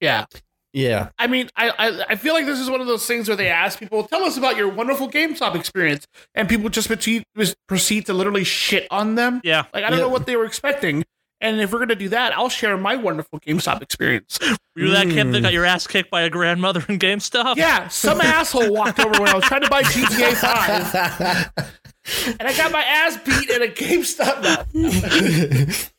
Yeah. 0.00 0.26
Yeah. 0.74 1.08
I 1.18 1.28
mean, 1.28 1.48
I, 1.56 1.70
I 1.70 2.04
I 2.10 2.16
feel 2.16 2.34
like 2.34 2.44
this 2.46 2.58
is 2.58 2.68
one 2.68 2.80
of 2.82 2.86
those 2.86 3.06
things 3.06 3.28
where 3.28 3.36
they 3.36 3.48
ask 3.48 3.78
people, 3.78 4.02
"Tell 4.04 4.24
us 4.24 4.36
about 4.36 4.56
your 4.56 4.68
wonderful 4.68 5.08
GameStop 5.08 5.54
experience," 5.54 6.06
and 6.34 6.48
people 6.48 6.68
just 6.68 6.88
proceed, 6.88 7.22
just 7.38 7.54
proceed 7.68 8.06
to 8.06 8.12
literally 8.12 8.44
shit 8.44 8.86
on 8.90 9.14
them. 9.14 9.40
Yeah. 9.44 9.64
Like 9.72 9.84
I 9.84 9.88
don't 9.90 10.00
Yep. 10.00 10.06
know 10.08 10.12
what 10.12 10.26
they 10.26 10.36
were 10.36 10.44
expecting. 10.44 11.04
And 11.40 11.60
if 11.60 11.72
we're 11.72 11.78
gonna 11.78 11.94
do 11.94 12.08
that, 12.08 12.36
I'll 12.36 12.48
share 12.48 12.76
my 12.76 12.96
wonderful 12.96 13.38
GameStop 13.40 13.82
experience. 13.82 14.38
You 14.76 14.90
that 14.90 15.06
kid 15.08 15.32
that 15.32 15.38
Mm. 15.38 15.42
got 15.42 15.52
your 15.52 15.64
ass 15.64 15.86
kicked 15.86 16.10
by 16.10 16.22
a 16.22 16.30
grandmother 16.30 16.84
in 16.88 16.98
GameStop? 16.98 17.56
Yeah, 17.56 17.86
some 17.88 18.20
asshole 18.22 18.72
walked 18.72 18.98
over 18.98 19.20
when 19.20 19.28
I 19.28 19.34
was 19.34 19.44
trying 19.44 19.62
to 19.62 19.68
buy 19.70 19.82
GTA 19.84 20.34
Five, 20.34 21.50
and 22.40 22.48
I 22.48 22.56
got 22.56 22.72
my 22.72 22.82
ass 22.82 23.16
beat 23.18 23.48
at 23.50 23.62
a 23.62 23.68
GameStop. 23.68 24.42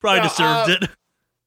Probably 0.00 0.20
No, 0.20 0.28
deserved 0.28 0.70
uh, 0.70 0.76
it. 0.82 0.90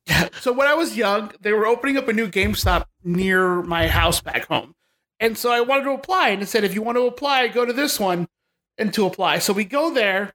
So 0.42 0.54
when 0.54 0.68
I 0.68 0.74
was 0.74 0.96
young, 0.96 1.32
they 1.42 1.52
were 1.52 1.66
opening 1.66 1.98
up 1.98 2.08
a 2.08 2.14
new 2.14 2.28
GameStop 2.28 2.86
near 3.04 3.62
my 3.64 3.88
house 3.88 4.22
back 4.22 4.46
home. 4.48 4.74
And 5.20 5.38
so 5.38 5.52
I 5.52 5.62
wanted 5.62 5.86
to 5.86 5.92
apply 5.92 6.30
and 6.30 6.42
it 6.42 6.48
said 6.48 6.64
if 6.64 6.74
you 6.74 6.82
want 6.82 6.98
to 6.98 7.08
apply, 7.08 7.48
go 7.48 7.66
to 7.66 7.74
this 7.74 8.00
one 8.00 8.28
and 8.78 8.94
to 8.94 9.06
apply. 9.06 9.40
So 9.40 9.52
we 9.52 9.66
go 9.66 9.94
there 9.94 10.34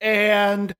and 0.00 0.74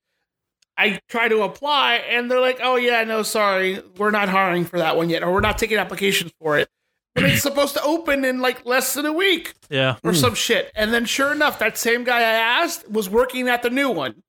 I 0.77 1.01
try 1.09 1.29
to 1.29 1.43
apply 1.43 1.97
and 1.97 2.31
they're 2.31 2.41
like, 2.41 2.59
"Oh 2.63 2.77
yeah, 2.77 3.05
no, 3.05 3.23
sorry. 3.23 3.81
We're 3.97 4.11
not 4.11 4.29
hiring 4.29 4.65
for 4.65 4.79
that 4.79 4.97
one 4.97 5.11
yet 5.11 5.23
or 5.23 5.33
we're 5.33 5.41
not 5.41 5.59
taking 5.59 5.79
applications 5.79 6.33
for 6.41 6.59
it." 6.59 6.69
And 7.17 7.27
it's 7.27 7.43
supposed 7.43 7.75
to 7.75 7.83
open 7.83 8.25
in 8.25 8.41
like 8.41 8.67
less 8.67 8.95
than 8.95 9.07
a 9.07 9.13
week 9.13 9.55
Yeah. 9.71 9.97
or 10.03 10.11
hmm. 10.11 10.17
some 10.17 10.35
shit. 10.35 10.73
And 10.75 10.93
then 10.93 11.05
sure 11.05 11.31
enough, 11.31 11.61
that 11.61 11.79
same 11.79 12.03
guy 12.03 12.19
I 12.19 12.63
asked 12.63 12.91
was 12.91 13.09
working 13.09 13.49
at 13.49 13.63
the 13.63 13.71
new 13.71 13.91
one. 13.91 14.23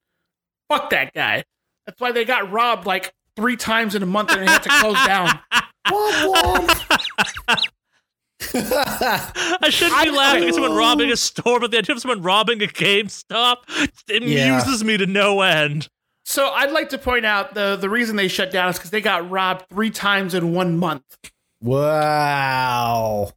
Fuck 0.70 0.92
that 0.92 1.14
guy. 1.14 1.46
That's 1.86 2.00
why 2.00 2.12
they 2.12 2.26
got 2.26 2.52
robbed 2.52 2.86
like 2.86 3.14
three 3.36 3.56
times 3.58 3.96
in 3.96 4.04
a 4.04 4.06
month 4.06 4.32
and 4.32 4.42
they 4.42 4.46
had 4.52 4.64
to 4.64 4.70
close 4.70 5.06
down. 5.06 5.40
Womp 5.88 6.34
womp. 6.34 7.62
I 9.62 9.70
shouldn't 9.70 10.04
be 10.04 10.10
I- 10.10 10.14
laughing 10.14 10.44
at 10.50 10.54
someone 10.54 10.76
robbing 10.76 11.12
a 11.12 11.18
store, 11.18 11.60
but 11.60 11.72
the 11.72 11.78
idea 11.80 11.96
of 11.96 12.02
someone 12.02 12.22
robbing 12.22 12.62
a 12.64 12.68
GameStop 12.68 13.58
it 14.10 14.24
Yeah. 14.24 14.60
amuses 14.60 14.84
me 14.84 14.98
to 14.98 15.06
no 15.06 15.42
end. 15.42 15.88
So 16.26 16.50
I'd 16.50 16.72
like 16.72 16.90
to 16.90 16.98
point 16.98 17.26
out 17.26 17.54
the 17.54 17.76
the 17.76 17.90
reason 17.90 18.16
they 18.16 18.28
shut 18.28 18.52
down 18.52 18.70
is 18.70 18.78
because 18.78 18.90
they 18.90 19.02
got 19.02 19.30
robbed 19.30 19.66
three 19.70 19.92
times 19.92 20.34
in 20.34 20.54
one 20.54 20.78
month. 20.78 21.04
wow. 21.62 23.32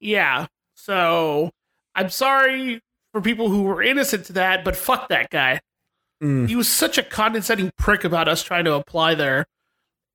Yeah. 0.00 0.46
So 0.74 1.50
I'm 1.94 2.10
sorry 2.10 2.80
for 3.12 3.20
people 3.20 3.48
who 3.48 3.62
were 3.62 3.82
innocent 3.82 4.26
to 4.26 4.32
that, 4.34 4.64
but 4.64 4.76
fuck 4.76 5.08
that 5.08 5.30
guy. 5.30 5.60
Mm. 6.24 6.48
He 6.48 6.56
was 6.56 6.68
such 6.68 6.96
a 6.96 7.02
condescending 7.02 7.70
prick 7.76 8.02
about 8.04 8.28
us 8.28 8.42
trying 8.42 8.64
to 8.64 8.72
apply 8.74 9.14
there. 9.14 9.46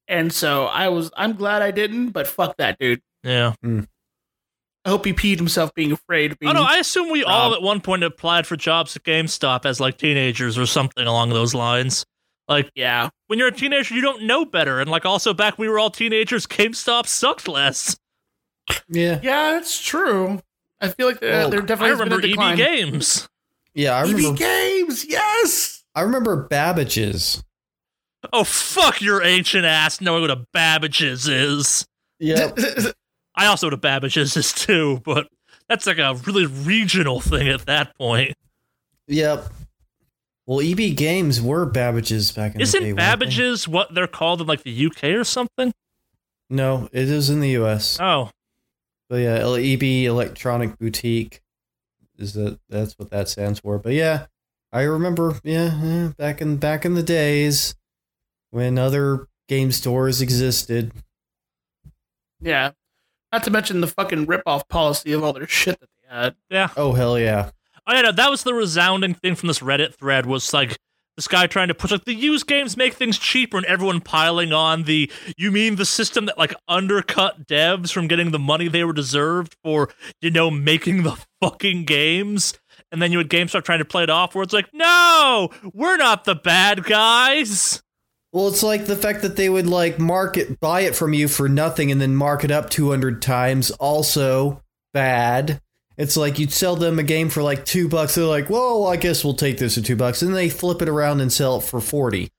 And 0.08 0.34
so 0.34 0.66
I 0.66 0.90
was 0.90 1.12
I'm 1.16 1.34
glad 1.34 1.62
I 1.62 1.72
didn't, 1.72 2.10
but 2.10 2.28
fuck 2.28 2.58
that 2.58 2.80
dude. 2.80 3.02
Yeah. 3.24 3.54
I 3.64 4.90
hope 4.90 5.06
he 5.06 5.14
peed 5.14 5.38
himself 5.38 5.74
being 5.76 5.92
afraid 5.92 6.32
of 6.32 6.40
being 6.40 6.50
Oh 6.50 6.54
no, 6.54 6.64
I 6.64 6.78
assume 6.78 7.12
we 7.12 7.24
all 7.24 7.54
at 7.54 7.62
one 7.62 7.80
point 7.82 8.04
applied 8.04 8.48
for 8.48 8.56
jobs 8.56 8.96
at 8.96 9.04
GameStop 9.04 9.66
as 9.66 9.80
like 9.80 9.98
teenagers 9.98 10.58
or 10.58 10.66
something 10.66 11.06
along 11.06 11.30
those 11.30 11.54
lines. 11.54 12.06
Like 12.48 12.72
Yeah. 12.74 13.10
when 13.28 13.38
you're 13.38 13.50
a 13.50 13.52
teenager, 13.52 13.94
you 13.94 14.02
don't 14.02 14.24
know 14.24 14.46
better, 14.46 14.80
and 14.80 14.90
like 14.90 15.06
also 15.06 15.34
back 15.34 15.58
when 15.60 15.68
we 15.68 15.72
were 15.72 15.78
all 15.78 15.92
teenagers, 15.92 16.48
GameStop 16.48 17.06
sucked 17.06 17.48
less. 17.48 17.96
Yeah. 18.88 19.20
Yeah, 19.22 19.52
that's 19.52 19.80
true. 19.80 20.42
I 20.82 20.88
feel 20.88 21.08
like 21.08 21.20
they're, 21.20 21.32
Well, 21.34 21.50
they're 21.50 21.62
I 21.62 21.66
definitely 21.66 21.90
has 21.90 22.00
been 22.00 22.14
a 22.14 22.16
remember 22.18 22.52
EB. 22.54 22.58
Games. 22.58 23.30
Yeah, 23.76 23.96
I 23.98 24.04
EB 24.04 24.16
remember 24.16 24.38
Games, 24.40 25.06
yes. 25.06 25.79
I 26.00 26.04
remember 26.04 26.48
Babbage's. 26.48 27.44
Oh 28.32 28.46
fuck 28.46 29.02
your 29.02 29.22
ancient 29.22 29.66
ass 29.66 30.00
knowing 30.00 30.22
what 30.22 30.32
a 30.32 30.46
Babbage's 30.54 31.28
is. 31.28 31.86
Yeah. 32.20 32.52
I 33.36 33.48
also 33.48 33.68
know 33.68 33.72
what 33.72 33.74
a 33.74 33.78
Babbage's 33.78 34.38
is 34.38 34.54
too, 34.54 35.02
but 35.04 35.28
that's 35.68 35.86
like 35.86 35.98
a 35.98 36.16
really 36.26 36.46
regional 36.46 37.20
thing 37.20 37.50
at 37.50 37.66
that 37.66 37.98
point. 37.98 38.34
yep. 39.08 39.46
Well, 40.46 40.62
EB 40.62 40.96
Games 40.96 41.42
were 41.42 41.66
Babbage's 41.66 42.32
back 42.32 42.54
in 42.54 42.60
the 42.60 42.60
day. 42.60 42.64
Isn't 42.64 42.82
weren't 42.84 42.96
they? 42.98 43.02
Babbage's 43.02 43.68
what 43.68 43.94
they're 43.94 44.08
called 44.08 44.40
in 44.42 44.48
like 44.48 44.64
the 44.64 44.86
UK 44.88 45.04
or 45.16 45.24
something? 45.26 45.74
No, 46.50 46.88
it 46.94 47.10
is 47.10 47.30
in 47.30 47.40
the 47.42 47.50
U.S. 47.52 48.00
Oh, 48.00 48.32
But 49.10 49.18
yeah, 49.18 49.36
L- 49.40 49.56
EB 49.56 49.84
Electronic 49.84 50.78
Boutique 50.80 51.42
is 52.18 52.34
that 52.34 52.58
that's 52.70 52.98
what 52.98 53.12
that 53.12 53.30
stands 53.30 53.60
for. 53.60 53.78
But 53.78 53.94
yeah, 53.94 54.26
I 54.72 54.82
remember, 54.84 55.40
yeah, 55.44 55.82
yeah, 55.84 56.12
back 56.18 56.42
in 56.42 56.58
back 56.58 56.86
in 56.86 56.94
the 56.94 57.04
days 57.04 57.76
when 58.52 58.78
other 58.78 59.28
game 59.48 59.72
stores 59.72 60.22
existed. 60.22 60.92
Yeah. 62.42 62.72
Not 63.32 63.44
to 63.44 63.52
mention 63.52 63.82
the 63.82 63.88
fucking 63.88 64.26
rip-off 64.26 64.68
policy 64.68 65.12
of 65.14 65.24
all 65.24 65.34
their 65.34 65.48
shit 65.48 65.80
that 65.80 65.90
they 66.02 66.16
had. 66.16 66.36
Yeah. 66.50 66.70
Oh 66.76 66.94
hell 66.94 67.20
yeah! 67.20 67.52
Oh 67.86 67.94
yeah, 67.94 68.02
no, 68.02 68.12
that 68.12 68.30
was 68.30 68.44
the 68.44 68.54
resounding 68.54 69.14
thing 69.14 69.36
from 69.36 69.48
this 69.48 69.60
Reddit 69.60 69.94
thread 69.96 70.26
was 70.26 70.52
like 70.54 70.78
this 71.16 71.28
guy 71.28 71.48
trying 71.48 71.68
to 71.68 71.74
push 71.74 71.92
like 71.92 72.06
the 72.06 72.14
used 72.14 72.48
games 72.48 72.78
make 72.78 72.94
things 72.94 73.20
cheaper 73.20 73.58
and 73.58 73.66
everyone 73.66 74.00
piling 74.00 74.54
on 74.54 74.84
the 74.84 75.12
you 75.38 75.52
mean 75.52 75.76
the 75.76 75.86
system 75.86 76.26
that 76.26 76.38
like 76.38 76.54
undercut 76.68 77.46
devs 77.46 77.92
from 77.92 78.08
getting 78.08 78.32
the 78.32 78.40
money 78.40 78.68
they 78.68 78.84
were 78.84 78.94
deserved 78.94 79.56
for, 79.64 79.90
you 80.22 80.32
know, 80.32 80.50
making 80.50 81.04
the 81.04 81.18
fucking 81.42 81.84
games. 81.86 82.54
And 82.92 83.02
then 83.02 83.12
you 83.12 83.20
had 83.20 83.30
GameStop 83.30 83.64
trying 83.64 83.80
to 83.80 83.86
play 83.86 84.04
it 84.04 84.10
off 84.10 84.34
where 84.34 84.44
it's 84.44 84.54
like, 84.54 84.74
no, 84.74 85.50
we're 85.74 85.98
not 85.98 86.24
the 86.24 86.36
bad 86.36 86.84
guys. 86.84 87.84
Well, 88.32 88.48
it's 88.48 88.64
like 88.64 88.86
the 88.86 88.96
fact 88.96 89.22
that 89.24 89.36
they 89.36 89.50
would 89.50 89.68
like 89.68 90.00
market 90.00 90.60
buy 90.60 90.82
it 90.82 90.96
from 90.96 91.14
you 91.14 91.28
for 91.28 91.50
nothing 91.50 91.92
and 91.92 92.00
then 92.00 92.16
mark 92.16 92.44
it 92.44 92.52
up 92.52 92.70
200 92.70 93.22
times 93.22 93.72
also 93.72 94.62
bad. 94.94 95.62
It's 95.98 96.16
like 96.16 96.40
you'd 96.40 96.54
sell 96.54 96.76
them 96.76 97.00
a 97.00 97.04
game 97.04 97.30
for 97.30 97.44
like 97.44 97.66
2 97.66 97.90
bucks 97.90 98.16
they're 98.16 98.24
like, 98.26 98.50
"Well, 98.50 98.88
I 98.88 98.96
guess 98.96 99.24
we'll 99.24 99.34
take 99.34 99.58
this 99.58 99.76
for 99.76 99.82
2 99.82 99.96
bucks." 99.96 100.22
And 100.22 100.34
they 100.34 100.48
flip 100.48 100.82
it 100.82 100.88
around 100.88 101.20
and 101.22 101.34
sell 101.34 101.58
it 101.58 101.64
for 101.64 101.82
40. 101.82 102.32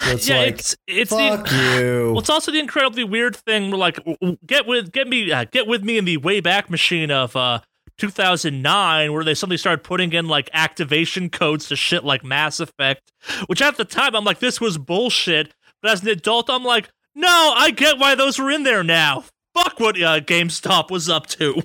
So 0.00 0.10
it's 0.12 0.28
yeah, 0.28 0.38
like 0.38 0.58
it's 0.60 0.76
it's 0.86 1.10
fuck 1.10 1.48
the 1.48 1.54
you. 1.56 2.06
Well, 2.10 2.20
it's 2.20 2.30
also 2.30 2.52
the 2.52 2.58
incredibly 2.58 3.04
weird 3.04 3.34
thing 3.34 3.70
where 3.70 3.78
like 3.78 3.98
get 4.46 4.66
with 4.66 4.92
get 4.92 5.08
me 5.08 5.32
uh, 5.32 5.44
get 5.50 5.66
with 5.66 5.82
me 5.82 5.98
in 5.98 6.04
the 6.04 6.18
way 6.18 6.40
back 6.40 6.70
machine 6.70 7.10
of 7.10 7.34
uh 7.34 7.60
2009 8.00 9.12
where 9.12 9.24
they 9.24 9.34
suddenly 9.34 9.56
started 9.56 9.84
putting 9.84 10.12
in 10.12 10.26
like 10.26 10.48
activation 10.52 11.30
codes 11.30 11.68
to 11.68 11.76
shit 11.76 12.04
like 12.04 12.24
Mass 12.24 12.58
Effect, 12.60 13.12
which 13.46 13.62
at 13.62 13.76
the 13.76 13.84
time 13.84 14.14
I'm 14.16 14.24
like 14.24 14.38
this 14.40 14.60
was 14.60 14.78
bullshit, 14.78 15.54
but 15.82 15.90
as 15.92 16.02
an 16.02 16.08
adult 16.08 16.48
I'm 16.50 16.64
like, 16.64 16.88
"No, 17.14 17.54
I 17.56 17.70
get 17.70 17.98
why 17.98 18.14
those 18.14 18.38
were 18.38 18.50
in 18.50 18.62
there 18.64 18.82
now." 18.84 19.24
Fuck 19.54 19.80
what 19.80 19.96
uh, 20.00 20.20
GameStop 20.20 20.90
was 20.90 21.08
up 21.08 21.26
to. 21.28 21.62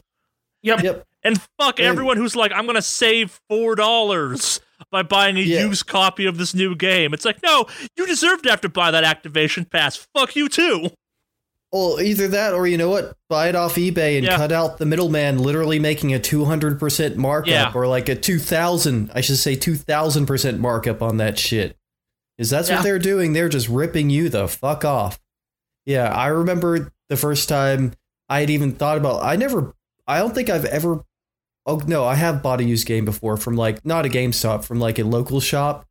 Yep. 0.63 0.83
Yep. 0.83 1.05
And 1.23 1.39
fuck 1.59 1.79
And- 1.79 1.87
everyone 1.87 2.17
who's 2.17 2.35
like, 2.35 2.51
I'm 2.51 2.65
gonna 2.65 2.81
save 2.81 3.39
four 3.49 3.75
dollars 3.75 4.59
by 4.91 5.03
buying 5.03 5.37
a 5.37 5.41
Yeah. 5.41 5.65
used 5.65 5.85
copy 5.87 6.25
of 6.25 6.37
this 6.37 6.53
new 6.53 6.75
game. 6.75 7.13
It's 7.13 7.25
like, 7.25 7.41
no, 7.43 7.65
you 7.95 8.05
deserve 8.07 8.41
to 8.43 8.49
have 8.49 8.61
to 8.61 8.69
buy 8.69 8.91
that 8.91 9.03
activation 9.03 9.65
pass. 9.65 9.95
Fuck 10.15 10.35
you 10.35 10.49
too. 10.49 10.89
Well, 11.75 11.99
either 11.99 12.29
that 12.29 12.53
or 12.53 12.65
you 12.65 12.77
know 12.77 12.89
what? 12.89 13.17
Buy 13.27 13.49
it 13.49 13.55
off 13.55 13.75
eBay 13.75 14.15
and 14.15 14.25
Yeah. 14.25 14.37
cut 14.37 14.53
out 14.53 14.77
the 14.77 14.85
middleman 14.85 15.39
literally 15.39 15.77
making 15.77 16.13
a 16.13 16.19
200% 16.19 17.17
markup 17.17 17.49
Yeah. 17.49 17.71
or 17.75 17.85
like 17.85 18.07
a 18.07 18.15
2000, 18.15 19.11
I 19.13 19.19
should 19.19 19.35
say 19.37 19.57
2000% 19.57 20.59
markup 20.59 21.01
on 21.01 21.17
that 21.17 21.37
shit. 21.37 21.75
Is 22.37 22.49
that's 22.49 22.69
Yeah. 22.69 22.75
what 22.75 22.83
they're 22.85 22.97
doing? 22.97 23.33
They're 23.33 23.49
just 23.49 23.67
ripping 23.67 24.09
you 24.09 24.29
the 24.29 24.47
fuck 24.47 24.85
off. 24.85 25.19
Yeah, 25.85 26.07
I 26.13 26.27
remember 26.27 26.93
the 27.09 27.17
first 27.17 27.49
time 27.49 27.91
I 28.29 28.39
had 28.39 28.49
even 28.49 28.71
thought 28.71 28.97
about 28.97 29.21
I 29.21 29.35
never 29.35 29.73
I 30.07 30.19
don't 30.19 30.33
think 30.33 30.49
I've 30.49 30.65
ever 30.65 31.03
Oh 31.65 31.81
no, 31.85 32.05
I 32.05 32.15
have 32.15 32.41
bought 32.41 32.61
a 32.61 32.63
used 32.63 32.87
game 32.87 33.03
before 33.03 33.35
from 33.35 33.57
like 33.57 33.83
not 33.85 34.05
a 34.05 34.09
GameStop, 34.09 34.63
from 34.63 34.79
like 34.79 34.97
a 34.97 35.03
local 35.03 35.41
shop 35.41 35.85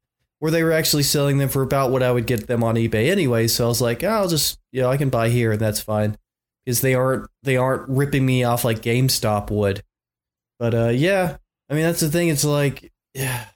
where 0.44 0.50
they 0.50 0.62
were 0.62 0.72
actually 0.72 1.02
selling 1.02 1.38
them 1.38 1.48
for 1.48 1.62
about 1.62 1.90
what 1.90 2.02
I 2.02 2.12
would 2.12 2.26
get 2.26 2.48
them 2.48 2.62
on 2.62 2.74
eBay 2.74 3.10
anyway. 3.10 3.48
So 3.48 3.64
I 3.64 3.68
was 3.68 3.80
like, 3.80 4.04
oh, 4.04 4.08
I'll 4.08 4.28
just 4.28 4.58
you 4.72 4.82
know 4.82 4.90
I 4.90 4.98
can 4.98 5.08
buy 5.08 5.30
here 5.30 5.52
and 5.52 5.58
that's 5.60 5.80
fine 5.80 6.18
because 6.66 6.82
they 6.82 6.94
aren't 6.94 7.30
they 7.42 7.56
aren't 7.56 7.88
ripping 7.88 8.26
me 8.26 8.44
off 8.44 8.62
like 8.62 8.82
GameStop 8.82 9.50
would. 9.50 9.82
But 10.58 10.74
uh, 10.74 10.88
yeah, 10.88 11.38
I 11.70 11.72
mean 11.74 11.84
that's 11.84 12.00
the 12.00 12.10
thing. 12.10 12.28
It's 12.28 12.44
like 12.44 12.92
yeah, 13.14 13.46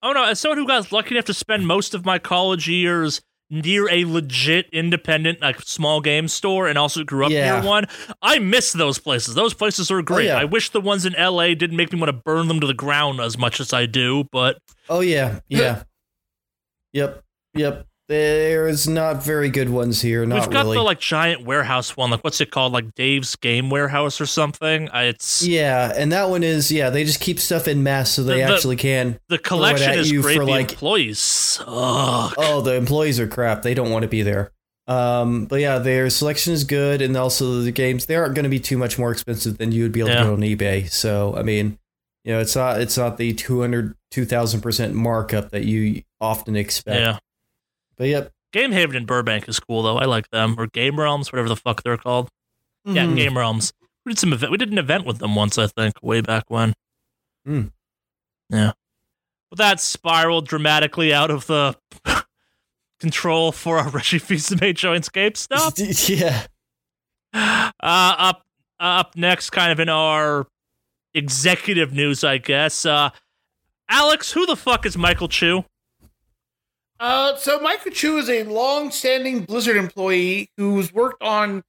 Oh 0.00 0.12
no, 0.12 0.22
as 0.22 0.38
someone 0.38 0.58
who 0.58 0.68
got 0.68 0.92
lucky 0.92 1.16
enough 1.16 1.24
to 1.24 1.34
spend 1.34 1.66
most 1.66 1.94
of 1.94 2.04
my 2.04 2.20
college 2.20 2.68
years 2.68 3.20
near 3.50 3.88
a 3.90 4.04
legit 4.04 4.66
independent 4.72 5.40
like 5.40 5.58
small 5.62 6.00
game 6.00 6.28
store 6.28 6.68
and 6.68 6.78
also 6.78 7.02
grew 7.02 7.24
up 7.24 7.32
Yeah. 7.32 7.58
near 7.58 7.68
one, 7.68 7.86
I 8.22 8.38
miss 8.38 8.72
those 8.72 8.98
places. 9.00 9.34
Those 9.34 9.52
places 9.54 9.90
are 9.90 10.00
great. 10.02 10.26
yeah. 10.26 10.38
I 10.38 10.44
wish 10.44 10.70
the 10.70 10.80
ones 10.82 11.06
in 11.06 11.14
LA 11.14 11.54
didn't 11.54 11.76
make 11.76 11.92
me 11.92 11.98
want 11.98 12.10
to 12.10 12.22
burn 12.24 12.46
them 12.46 12.60
to 12.60 12.68
the 12.68 12.74
ground 12.74 13.18
as 13.20 13.36
much 13.36 13.58
as 13.58 13.72
I 13.72 13.86
do, 13.86 14.24
but 14.30 14.58
oh 14.88 15.00
yeah, 15.00 15.40
yeah, 15.48 15.82
yep, 16.92 17.22
yep. 17.54 17.84
There's 18.08 18.88
not 18.88 19.22
very 19.22 19.50
good 19.50 19.68
ones 19.68 20.00
here. 20.00 20.24
Not 20.24 20.40
we've 20.40 20.50
got 20.50 20.64
really. 20.64 20.78
the 20.78 20.82
like 20.82 20.98
giant 20.98 21.44
warehouse 21.44 21.94
one, 21.94 22.10
like 22.10 22.24
what's 22.24 22.40
it 22.40 22.50
called? 22.50 22.72
Like 22.72 22.94
Dave's 22.94 23.36
Game 23.36 23.68
Warehouse 23.68 24.18
or 24.18 24.24
something. 24.24 24.88
It's 24.94 25.46
yeah, 25.46 25.92
and 25.94 26.10
that 26.12 26.30
one 26.30 26.42
is 26.42 26.72
yeah. 26.72 26.88
They 26.88 27.04
just 27.04 27.20
keep 27.20 27.38
stuff 27.38 27.68
in 27.68 27.82
mass 27.82 28.10
so 28.12 28.22
they 28.22 28.36
The- 28.38 28.42
actually 28.54 28.76
can. 28.76 29.20
the 29.28 29.36
collection 29.36 29.90
at 29.90 29.98
is 29.98 30.10
you 30.10 30.22
great. 30.22 30.38
for, 30.38 30.46
the 30.46 30.50
like- 30.50 30.70
employees 30.72 31.18
suck. 31.18 31.68
Oh, 32.38 32.62
the 32.64 32.74
employees 32.76 33.20
are 33.20 33.26
crap. 33.28 33.60
They 33.60 33.74
don't 33.74 33.90
want 33.90 34.04
to 34.04 34.08
be 34.08 34.22
there. 34.22 34.52
Um, 34.86 35.44
but 35.44 35.60
yeah, 35.60 35.78
their 35.78 36.08
selection 36.08 36.54
is 36.54 36.64
good, 36.64 37.02
and 37.02 37.14
also 37.14 37.60
the 37.60 37.72
games 37.72 38.06
they 38.06 38.16
aren't 38.16 38.34
going 38.34 38.44
to 38.44 38.48
be 38.48 38.58
too 38.60 38.78
much 38.78 38.98
more 38.98 39.12
expensive 39.12 39.58
than 39.58 39.70
you 39.70 39.82
would 39.82 39.92
be 39.92 40.00
able 40.00 40.08
Yeah. 40.10 40.20
to 40.20 40.24
get 40.24 40.32
on 40.32 40.40
eBay. 40.40 40.90
So 40.90 41.36
I 41.36 41.42
mean, 41.42 41.78
you 42.24 42.32
know, 42.32 42.40
it's 42.40 42.56
not 42.56 42.80
it's 42.80 42.96
not 42.96 43.18
the 43.18 43.34
200 43.34 43.94
2000 44.12 44.62
percent 44.62 44.94
markup 44.94 45.50
that 45.50 45.66
you 45.66 46.00
often 46.20 46.56
expect. 46.56 47.00
Yeah. 47.00 47.18
But 47.96 48.08
yep, 48.08 48.32
Game 48.52 48.72
Haven 48.72 48.96
in 48.96 49.06
Burbank 49.06 49.48
is 49.48 49.58
cool 49.60 49.82
though. 49.82 49.98
I 49.98 50.04
like 50.06 50.28
them. 50.30 50.54
Or 50.58 50.66
Game 50.66 50.98
Realms, 50.98 51.32
whatever 51.32 51.48
the 51.48 51.56
fuck 51.56 51.82
they're 51.82 51.96
called. 51.96 52.28
Yeah, 52.84 53.04
Mhm. 53.06 53.16
Game 53.16 53.36
Realms. 53.36 53.72
We 54.06 54.12
did 54.12 54.18
some 54.18 54.32
event. 54.32 54.50
We 54.52 54.58
did 54.58 54.70
an 54.72 54.78
event 54.78 55.04
with 55.04 55.18
them 55.18 55.34
once, 55.34 55.58
I 55.58 55.66
think, 55.66 56.02
way 56.02 56.20
back 56.20 56.44
when. 56.48 56.72
Hmm. 57.44 57.66
Yeah. 58.50 58.72
Well, 59.50 59.56
that 59.56 59.80
spiraled 59.80 60.46
dramatically 60.48 61.12
out 61.12 61.30
of 61.30 61.46
the 61.46 61.76
control 63.00 63.52
for 63.52 63.78
our 63.78 63.88
Reggie 63.90 64.18
Fils-Aimé 64.18 64.74
Jointscape 64.74 65.36
stuff. 65.36 65.74
yeah. 66.08 66.46
Uh, 67.34 67.70
up 67.80 68.42
up 68.80 69.16
next, 69.16 69.50
kind 69.50 69.72
of 69.72 69.80
in 69.80 69.88
our 69.88 70.46
executive 71.14 71.92
news, 71.92 72.22
I 72.24 72.38
guess. 72.38 72.86
Uh, 72.86 73.10
Alex, 73.88 74.32
who 74.32 74.46
the 74.46 74.56
fuck 74.56 74.86
is 74.86 74.96
Michael 74.96 75.28
Chu? 75.28 75.64
Uh, 77.00 77.36
so 77.36 77.60
Michael 77.60 77.92
Chu 77.92 78.18
is 78.18 78.28
a 78.28 78.42
long-standing 78.44 79.44
Blizzard 79.44 79.76
employee 79.76 80.50
who's 80.56 80.92
worked 80.92 81.22
on 81.22 81.62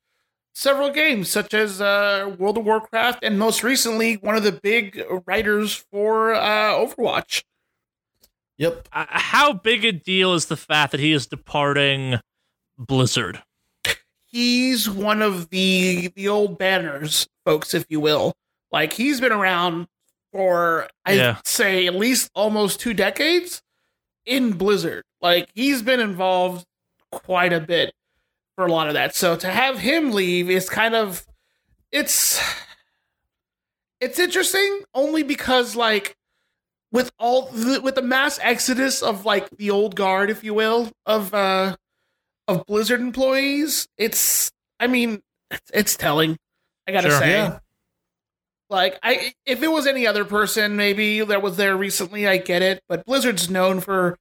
several 0.55 0.89
games, 0.91 1.29
such 1.29 1.53
as 1.53 1.79
uh, 1.81 2.35
World 2.39 2.57
of 2.57 2.65
Warcraft, 2.65 3.23
and 3.23 3.37
most 3.37 3.63
recently, 3.63 4.15
one 4.15 4.35
of 4.35 4.43
the 4.43 4.51
big 4.51 5.03
writers 5.27 5.73
for 5.91 6.33
uh, 6.33 6.71
Overwatch. 6.73 7.43
Yep. 8.57 8.89
Uh, 8.91 9.05
how 9.09 9.53
big 9.53 9.85
a 9.85 9.91
deal 9.91 10.33
is 10.33 10.47
the 10.47 10.57
fact 10.57 10.91
that 10.91 10.99
he 10.99 11.13
is 11.13 11.27
departing 11.27 12.19
Blizzard? 12.77 13.41
He's 14.25 14.89
one 14.89 15.21
of 15.21 15.49
the 15.49 16.11
the 16.15 16.27
old 16.27 16.57
banners, 16.59 17.27
folks, 17.45 17.73
if 17.73 17.85
you 17.89 17.99
will. 17.99 18.33
Like 18.71 18.93
he's 18.93 19.19
been 19.21 19.31
around 19.31 19.87
for 20.33 20.87
I'd 21.05 21.17
Yeah. 21.17 21.37
say 21.45 21.87
at 21.87 21.95
least 21.95 22.29
almost 22.35 22.79
two 22.79 22.93
decades 22.93 23.63
in 24.25 24.51
Blizzard. 24.53 25.03
Like 25.21 25.49
he's 25.53 25.81
been 25.81 25.99
involved 25.99 26.65
quite 27.11 27.53
a 27.53 27.59
bit 27.59 27.93
for 28.55 28.65
a 28.65 28.71
lot 28.71 28.87
of 28.87 28.93
that. 28.93 29.15
So 29.15 29.35
to 29.35 29.47
have 29.47 29.79
him 29.79 30.11
leave 30.11 30.49
is 30.49 30.69
kind 30.69 30.95
of 30.95 31.25
it's 31.91 32.41
it's 33.99 34.19
interesting 34.19 34.81
only 34.93 35.23
because 35.23 35.75
like 35.75 36.15
with 36.91 37.11
all 37.19 37.47
the, 37.51 37.81
with 37.81 37.95
the 37.95 38.01
mass 38.01 38.39
exodus 38.41 39.01
of 39.01 39.25
like 39.25 39.49
the 39.57 39.69
old 39.69 39.95
guard 39.95 40.29
if 40.29 40.43
you 40.43 40.53
will 40.53 40.91
of 41.05 41.33
uh 41.33 41.75
of 42.47 42.65
Blizzard 42.65 42.99
employees, 43.01 43.87
it's 43.97 44.51
I 44.79 44.87
mean, 44.87 45.21
it's, 45.51 45.71
it's 45.73 45.95
telling. 45.95 46.37
I 46.87 46.91
got 46.91 47.01
to 47.01 47.09
Sure. 47.09 47.19
say. 47.19 47.31
Yeah. 47.31 47.59
Like 48.69 48.97
I 49.03 49.33
if 49.45 49.61
it 49.63 49.67
was 49.67 49.85
any 49.87 50.07
other 50.07 50.25
person 50.25 50.75
maybe 50.75 51.21
that 51.21 51.41
was 51.41 51.57
there 51.57 51.75
recently, 51.77 52.27
I 52.27 52.37
get 52.37 52.61
it, 52.61 52.81
but 52.87 53.05
Blizzard's 53.05 53.49
known 53.49 53.79
for 53.81 54.17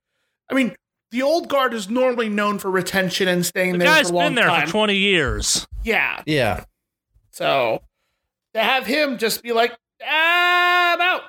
I 0.51 0.55
mean, 0.55 0.75
the 1.11 1.23
old 1.23 1.49
guard 1.49 1.73
is 1.75 1.89
normally 1.89 2.29
known 2.29 2.59
for 2.59 2.71
retention 2.71 3.29
and 3.29 3.45
staying 3.47 3.73
The 3.73 3.79
there 3.79 3.89
guy's 3.89 4.09
for 4.09 4.15
a 4.15 4.17
long 4.17 4.27
been 4.29 4.35
there 4.37 4.47
time. 4.47 4.67
for 4.67 4.73
20 4.73 4.97
years. 4.97 5.67
yeah. 5.85 6.23
Yeah. 6.27 6.65
So 7.33 7.83
to 8.55 8.61
have 8.61 8.85
him 8.87 9.17
just 9.19 9.43
be 9.43 9.53
like, 9.53 9.77
ah, 10.05 10.95
I'm 10.95 11.01
out 11.01 11.23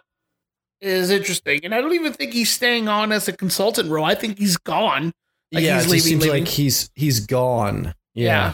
is 0.82 1.10
interesting. 1.12 1.62
And 1.66 1.76
I 1.76 1.82
don't 1.82 1.94
even 1.94 2.14
think 2.14 2.34
he's 2.34 2.52
staying 2.52 2.88
on 2.88 3.12
as 3.12 3.28
a 3.28 3.34
consultant 3.34 3.90
role. 3.92 4.06
I 4.06 4.16
think 4.16 4.38
he's 4.40 4.58
gone. 4.58 5.14
Like, 5.52 5.64
yeah. 5.64 5.76
he's 5.76 5.86
it 5.86 5.90
leaving, 5.90 6.08
seems 6.08 6.24
leaving. 6.26 6.44
like 6.46 6.48
he's 6.52 6.90
he's 6.96 7.26
gone. 7.26 7.94
Yeah. 8.14 8.54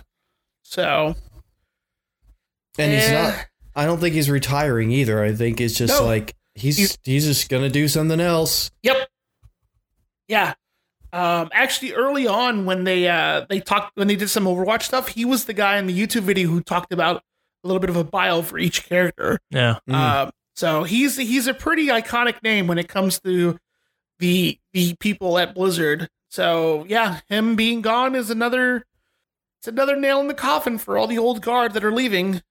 So 0.63 1.15
And 2.77 2.91
he's 2.91 3.03
eh, 3.03 3.13
not. 3.23 3.45
I 3.75 3.85
don't 3.85 3.99
think 3.99 4.15
he's 4.15 4.29
retiring 4.29 4.91
either. 4.91 5.23
I 5.23 5.33
think 5.33 5.61
it's 5.61 5.75
just 5.75 5.99
No. 5.99 6.05
like 6.05 6.33
he's 6.55 6.77
He's- 6.77 6.97
he's 7.03 7.25
just 7.25 7.47
gonna 7.49 7.69
do 7.69 7.87
something 7.87 8.19
else. 8.19 8.71
Yep. 8.83 9.07
Yeah. 10.27 10.53
Um, 11.15 11.47
actually, 11.53 11.93
early 11.93 12.27
on 12.27 12.65
when 12.65 12.83
they 12.83 13.07
uh, 13.07 13.45
they 13.47 13.61
talked 13.61 13.95
when 13.95 14.09
they 14.09 14.17
did 14.17 14.29
some 14.29 14.43
Overwatch 14.43 14.83
stuff, 14.83 15.07
he 15.07 15.23
was 15.23 15.45
the 15.45 15.53
guy 15.53 15.77
in 15.77 15.87
the 15.87 15.97
YouTube 15.97 16.23
video 16.23 16.49
who 16.49 16.59
talked 16.59 16.91
about 16.91 17.23
a 17.63 17.67
little 17.67 17.79
bit 17.79 17.89
of 17.89 17.95
a 17.95 18.03
bio 18.03 18.41
for 18.41 18.57
each 18.57 18.83
character. 18.89 19.39
Yeah. 19.49 19.77
Mm. 19.89 19.93
Um, 19.93 20.31
so 20.57 20.83
he's 20.83 21.15
he's 21.15 21.47
a 21.47 21.53
pretty 21.53 21.87
iconic 21.87 22.43
name 22.43 22.67
when 22.67 22.77
it 22.77 22.89
comes 22.89 23.21
to 23.21 23.57
the 24.19 24.59
the 24.73 24.97
people 24.99 25.37
at 25.37 25.55
Blizzard. 25.55 26.09
So 26.27 26.85
yeah, 26.89 27.21
him 27.29 27.55
being 27.55 27.81
gone 27.81 28.13
is 28.13 28.29
another 28.29 28.83
it's 29.61 29.69
another 29.69 29.95
nail 29.95 30.19
in 30.19 30.27
the 30.27 30.33
coffin 30.33 30.77
for 30.77 30.97
all 30.97 31.07
the 31.07 31.17
old 31.17 31.41
guard 31.41 31.71
that 31.75 31.85
are 31.85 31.93
leaving. 31.93 32.41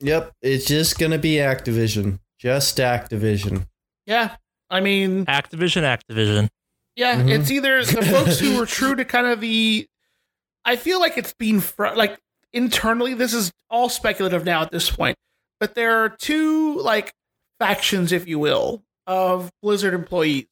Yep, 0.00 0.32
it's 0.42 0.66
just 0.66 0.98
gonna 0.98 1.16
be 1.16 1.36
Activision, 1.36 2.18
just 2.38 2.76
Activision. 2.76 3.66
Yeah, 4.04 4.36
I 4.68 4.80
mean, 4.80 5.24
Activision, 5.24 5.84
Activision. 5.84 6.50
Yeah, 7.00 7.16
Mhm. 7.22 7.30
it's 7.30 7.50
either 7.50 7.82
the 7.82 8.02
folks 8.04 8.38
who 8.38 8.58
were 8.58 8.66
true 8.66 8.94
to 8.94 9.06
kind 9.06 9.26
of 9.26 9.40
the. 9.40 9.88
I 10.66 10.76
feel 10.76 11.00
like 11.00 11.16
it's 11.16 11.32
been 11.32 11.60
fr- 11.60 11.94
like 11.96 12.18
internally. 12.52 13.14
This 13.14 13.32
is 13.32 13.50
all 13.70 13.88
speculative 13.88 14.44
now 14.44 14.60
at 14.60 14.70
this 14.70 14.90
point, 14.90 15.16
but 15.58 15.74
there 15.74 16.04
are 16.04 16.10
two 16.10 16.78
like 16.80 17.14
factions, 17.58 18.12
if 18.12 18.28
you 18.28 18.38
will, 18.38 18.82
of 19.06 19.50
Blizzard 19.62 19.94
employees. 19.94 20.44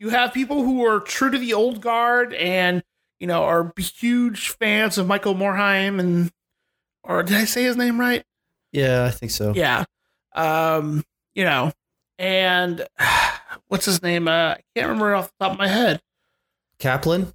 You 0.00 0.08
have 0.10 0.34
people 0.34 0.64
who 0.64 0.84
are 0.84 0.98
true 0.98 1.30
to 1.30 1.38
the 1.38 1.54
old 1.54 1.80
guard 1.80 2.34
and 2.34 2.82
you 3.20 3.28
know 3.28 3.44
are 3.44 3.72
huge 3.78 4.48
fans 4.50 4.98
of 4.98 5.06
Michael 5.06 5.36
Morhaime 5.36 6.00
and, 6.00 6.32
or 7.04 7.22
did 7.22 7.36
I 7.36 7.44
say 7.44 7.62
his 7.62 7.76
name 7.76 8.00
right? 8.00 8.24
Yeah, 8.72 9.04
I 9.04 9.10
think 9.12 9.30
so. 9.30 9.52
Yeah. 9.54 9.84
Um, 10.34 11.04
you 11.36 11.44
know, 11.44 11.70
and 12.18 12.84
what's 13.68 13.84
his 13.86 14.02
name? 14.02 14.28
Uh, 14.28 14.54
I 14.56 14.60
can't 14.74 14.88
remember 14.88 15.14
off 15.14 15.28
the 15.38 15.44
top 15.44 15.52
of 15.52 15.58
my 15.58 15.68
head. 15.68 16.00
Kaplan. 16.78 17.32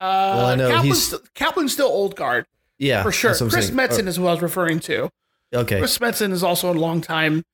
Uh, 0.00 0.34
Well, 0.36 0.46
I 0.46 0.54
know 0.56 0.68
Kaplan's, 0.70 1.10
he's- 1.10 1.20
Kaplan's 1.34 1.72
still 1.72 1.86
old 1.88 2.16
guard 2.16 2.46
Yeah, 2.78 3.02
for 3.02 3.12
sure. 3.12 3.30
that's 3.30 3.40
what 3.40 3.46
I'm 3.46 3.50
Chris 3.52 3.66
saying. 3.68 3.78
Metzen 3.78 4.06
is 4.08 4.16
who 4.16 4.26
I 4.26 4.32
was 4.32 4.42
referring 4.42 4.80
to. 4.80 5.10
Oh, 5.54 5.60
okay. 5.60 5.78
Chris 5.78 5.98
Metzen 5.98 6.32
is 6.32 6.42
also 6.42 6.72
a 6.72 6.74
longtime 6.74 7.44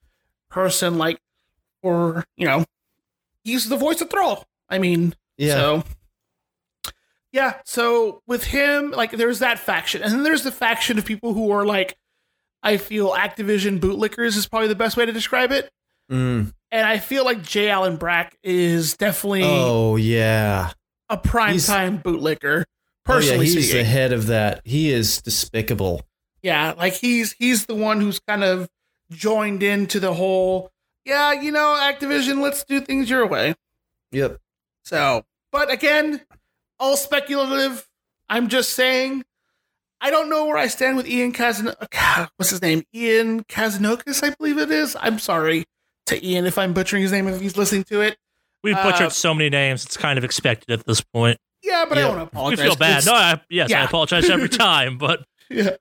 person, 0.49 0.97
like, 0.99 1.19
or 1.83 2.25
you 2.37 2.47
know, 2.47 2.65
he's 3.45 3.69
the 3.69 3.77
voice 3.77 4.01
of 4.01 4.09
Thrall. 4.11 4.45
I 4.69 4.79
mean, 4.79 5.15
Yeah. 5.37 5.55
so 5.55 5.85
yeah. 7.33 7.55
So 7.65 8.23
with 8.27 8.45
him, 8.45 8.91
like, 8.93 9.11
there's 9.13 9.41
that 9.41 9.59
faction, 9.59 10.03
and 10.03 10.13
then 10.13 10.23
there's 10.23 10.45
the 10.45 10.53
faction 10.53 10.99
of 10.99 11.05
people 11.05 11.35
who 11.35 11.51
are 11.51 11.67
like, 11.67 11.97
I 12.63 12.77
feel 12.77 13.11
Activision 13.13 13.79
bootlickers 13.81 14.37
is 14.37 14.47
probably 14.49 14.69
the 14.69 14.75
best 14.75 14.97
way 14.97 15.07
to 15.07 15.13
describe 15.13 15.53
it. 15.53 15.71
Mm. 16.11 16.53
And 16.71 16.87
I 16.87 16.99
feel 16.99 17.25
like 17.25 17.43
J. 17.43 17.71
Allen 17.71 17.97
Brack 17.97 18.37
is 18.43 18.97
definitely 18.97 19.43
Oh 19.45 19.97
yeah. 19.97 20.73
a 21.09 21.17
prime 21.17 21.53
He's- 21.53 21.67
time 21.67 21.99
bootlicker. 22.01 22.65
Oh, 23.11 23.15
yeah, 23.15 23.15
Personally 23.15 23.47
he's 23.47 23.55
speaking, 23.65 23.77
the 23.79 23.85
head 23.85 24.13
of 24.13 24.27
that. 24.27 24.61
He 24.65 24.91
is 24.93 25.23
despicable. 25.23 26.03
yeah, 26.43 26.75
like 26.77 26.93
he's 26.93 27.33
he's 27.39 27.65
the 27.65 27.75
one 27.75 28.03
who's 28.03 28.21
kind 28.21 28.45
of 28.45 28.69
joined 29.11 29.63
into 29.63 29.99
the 29.99 30.13
whole. 30.13 30.71
Yeah, 31.07 31.33
you 31.33 31.51
know, 31.51 31.79
Activision, 31.81 32.43
let's 32.43 32.65
do 32.65 32.83
things 32.83 33.09
your 33.09 33.27
way. 33.27 33.55
Yep. 34.13 34.39
So, 34.85 35.25
but 35.51 35.73
again, 35.73 36.21
all 36.79 36.99
speculative. 36.99 37.89
I'm 38.29 38.49
just 38.49 38.75
saying. 38.75 39.25
I 40.03 40.11
don't 40.11 40.29
know 40.29 40.45
where 40.45 40.59
I 40.59 40.67
stand 40.69 40.97
with 40.99 41.09
Ian 41.09 41.33
Kazan. 41.33 41.69
Uh, 41.69 42.27
what's 42.37 42.51
his 42.51 42.61
name? 42.63 42.85
Ian 42.95 43.43
Kazanokis, 43.45 44.23
I 44.23 44.35
believe 44.39 44.59
it 44.59 44.71
is. 44.71 44.97
I'm 45.01 45.19
sorry 45.19 45.65
to 46.09 46.27
Ian 46.27 46.47
if 46.47 46.59
I'm 46.59 46.73
butchering 46.75 47.03
his 47.03 47.13
name 47.13 47.29
if 47.29 47.41
he's 47.41 47.57
listening 47.57 47.85
to 47.85 48.01
it. 48.03 48.17
We've 48.63 48.77
Uh, 48.77 48.91
butchered 48.91 49.13
so 49.13 49.33
many 49.35 49.51
names; 49.51 49.85
it's 49.85 49.97
kind 49.97 50.19
of 50.19 50.25
expected 50.25 50.71
at 50.79 50.85
this 50.87 51.01
point. 51.01 51.39
Yeah, 51.63 51.85
but 51.89 51.99
I 51.99 52.03
Yeah. 52.03 52.09
want 52.09 52.19
to 52.19 52.25
We 52.25 52.29
apologize. 52.29 52.65
feel 52.67 52.77
bad. 52.77 52.99
It's- 52.99 53.07
No, 53.07 53.15
I, 53.15 53.41
yes, 53.49 53.73
I 53.73 53.83
apologize 53.85 54.29
every 54.31 54.49
time, 54.49 54.99
but 54.99 55.25
yeah. 55.49 55.77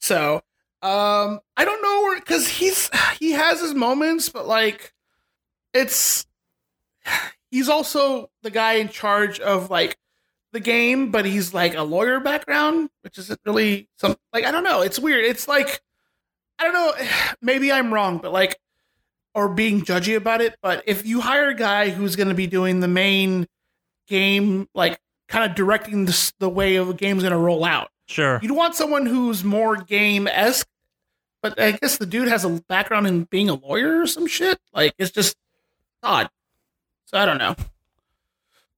So, 0.00 0.36
um, 0.82 1.40
I 1.56 1.64
don't 1.64 1.82
know 1.82 2.02
where 2.02 2.18
because 2.20 2.46
he's 2.48 2.90
he 3.18 3.32
has 3.32 3.60
his 3.60 3.74
moments, 3.74 4.28
but 4.28 4.46
like, 4.46 4.92
it's 5.74 6.26
he's 7.50 7.68
also 7.68 8.30
the 8.42 8.50
guy 8.50 8.74
in 8.74 8.88
charge 8.88 9.40
of 9.40 9.70
like 9.70 9.96
the 10.52 10.60
game, 10.60 11.10
but 11.10 11.24
he's 11.26 11.52
like 11.54 11.74
a 11.74 11.82
lawyer 11.82 12.20
background, 12.20 12.90
which 13.02 13.18
isn't 13.18 13.40
really 13.44 13.88
some 13.98 14.16
like 14.32 14.44
I 14.44 14.50
don't 14.50 14.64
know. 14.64 14.82
It's 14.82 14.98
weird. 14.98 15.24
It's 15.24 15.48
like 15.48 15.80
I 16.58 16.64
don't 16.64 16.74
know. 16.74 16.92
Maybe 17.42 17.72
I'm 17.72 17.92
wrong, 17.92 18.18
but 18.18 18.32
like 18.32 18.58
or 19.38 19.48
being 19.48 19.82
judgy 19.82 20.16
about 20.16 20.40
it. 20.40 20.56
But 20.60 20.82
if 20.84 21.06
you 21.06 21.20
hire 21.20 21.50
a 21.50 21.54
guy 21.54 21.90
who's 21.90 22.16
going 22.16 22.28
to 22.28 22.34
be 22.34 22.48
doing 22.48 22.80
the 22.80 22.88
main 22.88 23.46
game, 24.08 24.68
like 24.74 24.98
kind 25.28 25.48
of 25.48 25.54
directing 25.56 26.06
the, 26.06 26.32
the 26.40 26.48
way 26.48 26.74
of 26.74 26.88
a 26.88 26.94
game's 26.94 27.22
going 27.22 27.30
to 27.30 27.38
roll 27.38 27.64
out. 27.64 27.90
sure. 28.06 28.40
You'd 28.42 28.50
want 28.50 28.74
someone 28.74 29.06
who's 29.06 29.44
more 29.44 29.76
game 29.76 30.26
esque, 30.26 30.66
but 31.40 31.60
I 31.60 31.70
guess 31.70 31.98
the 31.98 32.06
dude 32.06 32.26
has 32.26 32.44
a 32.44 32.48
background 32.68 33.06
in 33.06 33.24
being 33.30 33.48
a 33.48 33.54
lawyer 33.54 34.00
or 34.00 34.08
some 34.08 34.26
shit. 34.26 34.58
Like 34.74 34.92
it's 34.98 35.12
just 35.12 35.36
odd. 36.02 36.28
So 37.04 37.16
I 37.16 37.24
don't 37.24 37.38
know. 37.38 37.54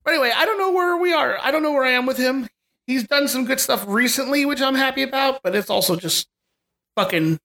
But 0.05 0.13
anyway, 0.13 0.31
I 0.37 0.45
don't 0.45 0.59
know 0.59 0.73
where 0.73 0.99
we 0.99 1.15
are. 1.15 1.39
I 1.41 1.51
don't 1.51 1.63
know 1.63 1.73
where 1.73 1.85
I 1.85 1.93
am 1.93 2.05
with 2.05 2.19
him. 2.19 2.51
He's 2.87 3.07
done 3.07 3.29
some 3.29 3.47
good 3.47 3.61
stuff 3.61 3.87
recently, 3.89 4.45
which 4.45 4.61
I'm 4.61 4.75
happy 4.75 5.05
about, 5.05 5.43
but 5.43 5.57
it's 5.57 5.71
also 5.71 5.97
just 5.97 6.29
fucking 6.97 7.41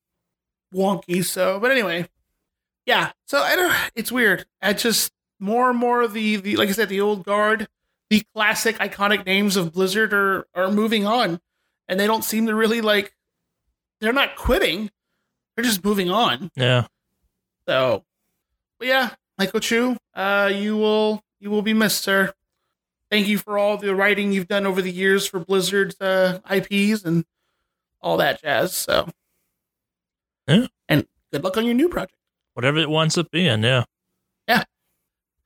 wonky. 0.74 1.24
So, 1.24 1.62
but 1.62 1.72
anyway, 1.72 2.10
yeah. 2.86 3.12
So 3.26 3.40
I 3.40 3.56
don't. 3.56 3.74
It's 3.96 4.12
weird. 4.12 4.46
I 4.62 4.74
just 4.74 5.12
more 5.40 5.70
and 5.70 5.78
more 5.80 6.02
of 6.02 6.14
the 6.14 6.38
the 6.38 6.56
like 6.58 6.70
I 6.70 6.74
said, 6.74 6.90
the 6.90 7.02
old 7.02 7.24
guard, 7.26 7.68
the 8.10 8.24
classic 8.34 8.78
iconic 8.78 9.26
names 9.26 9.56
of 9.56 9.74
Blizzard 9.74 10.14
are 10.14 10.48
are 10.56 10.72
moving 10.72 11.06
on, 11.06 11.40
and 11.88 12.00
they 12.00 12.08
don't 12.08 12.24
seem 12.24 12.48
to 12.48 12.56
really 12.56 12.82
like. 12.82 13.14
They're 14.02 14.14
not 14.14 14.36
quitting. 14.36 14.92
They're 15.56 15.64
just 15.66 15.84
moving 15.84 16.10
on. 16.10 16.52
Yeah. 16.56 16.88
So, 17.68 18.04
but 18.78 18.88
yeah, 18.88 19.12
Michael 19.38 19.62
Chu, 19.62 19.98
uh, 20.14 20.52
you 20.54 20.78
will 20.78 21.24
you 21.40 21.50
will 21.50 21.62
be 21.62 21.74
missed, 21.74 22.02
sir. 22.02 22.34
Thank 23.10 23.28
you 23.28 23.38
for 23.38 23.58
all 23.58 23.78
the 23.78 23.96
writing 23.96 24.32
you've 24.34 24.48
done 24.48 24.66
over 24.66 24.82
the 24.82 24.92
years 24.92 25.26
for 25.28 25.40
Blizzard's 25.40 26.00
uh, 26.02 26.40
IPs 26.50 27.04
and 27.06 27.24
all 28.02 28.18
that 28.18 28.42
jazz. 28.42 28.74
So, 28.76 29.08
Yeah. 30.48 30.68
and 30.90 31.08
good 31.32 31.44
luck 31.44 31.56
on 31.58 31.66
your 31.66 31.76
new 31.76 31.88
project. 31.88 32.16
Whatever 32.56 32.80
it 32.80 32.90
winds 32.90 33.18
up 33.18 33.30
being, 33.32 33.64
yeah. 33.64 33.84
Yeah. 34.48 34.64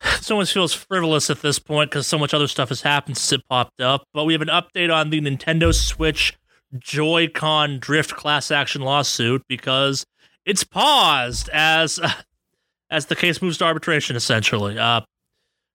It 0.03 0.31
almost 0.31 0.53
feels 0.53 0.73
frivolous 0.73 1.29
at 1.29 1.41
this 1.41 1.57
point 1.57 1.89
because 1.89 2.05
so 2.05 2.19
much 2.19 2.33
other 2.33 2.47
stuff 2.47 2.69
has 2.69 2.81
happened 2.81 3.17
since 3.17 3.33
it 3.33 3.47
popped 3.49 3.81
up. 3.81 4.03
But 4.13 4.25
we 4.25 4.33
have 4.33 4.43
an 4.43 4.47
update 4.47 4.93
on 4.93 5.09
the 5.09 5.19
Nintendo 5.19 5.73
Switch 5.73 6.37
Joy-Con 6.77 7.79
drift 7.79 8.15
class 8.15 8.51
action 8.51 8.83
lawsuit 8.83 9.43
because 9.47 10.05
it's 10.45 10.63
paused 10.63 11.49
as 11.49 11.99
as 12.91 13.07
the 13.07 13.15
case 13.15 13.41
moves 13.41 13.57
to 13.57 13.65
arbitration. 13.65 14.15
Essentially, 14.15 14.77
uh, 14.77 15.01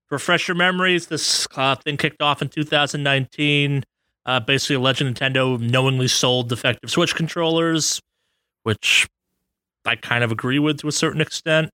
refresh 0.09 0.47
your 0.47 0.55
memories, 0.55 1.07
this 1.07 1.47
uh, 1.55 1.75
thing 1.75 1.97
kicked 1.97 2.21
off 2.21 2.41
in 2.41 2.47
2019. 2.47 3.83
Uh, 4.25 4.39
basically, 4.39 4.77
alleging 4.77 5.13
Nintendo 5.13 5.59
knowingly 5.59 6.07
sold 6.07 6.49
defective 6.49 6.89
Switch 6.89 7.13
controllers, 7.13 7.99
which 8.63 9.05
I 9.85 9.95
kind 9.95 10.23
of 10.23 10.31
agree 10.31 10.59
with 10.59 10.79
to 10.79 10.87
a 10.87 10.91
certain 10.91 11.21
extent. 11.21 11.71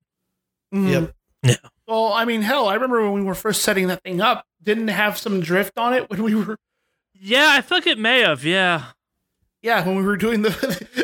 Mm-hmm. 0.73 0.87
Yep. 0.89 1.15
Yeah. 1.43 1.55
Well, 1.87 2.13
I 2.13 2.25
mean, 2.25 2.41
hell, 2.41 2.67
I 2.67 2.75
remember 2.75 3.01
when 3.03 3.13
we 3.13 3.23
were 3.23 3.35
first 3.35 3.63
setting 3.63 3.87
that 3.87 4.03
thing 4.03 4.21
up, 4.21 4.45
didn't 4.61 4.87
it 4.89 4.93
have 4.93 5.17
some 5.17 5.39
drift 5.41 5.77
on 5.77 5.93
it 5.93 6.09
when 6.09 6.23
we 6.23 6.35
were, 6.35 6.57
Yeah, 7.19 7.47
I 7.49 7.61
feel 7.61 7.77
like 7.77 7.87
it 7.87 7.97
may 7.97 8.19
have. 8.21 8.45
Yeah. 8.45 8.85
yeah, 9.61 9.85
when 9.85 9.95
we 9.97 10.03
were 10.03 10.17
doing 10.17 10.41
the 10.43 10.49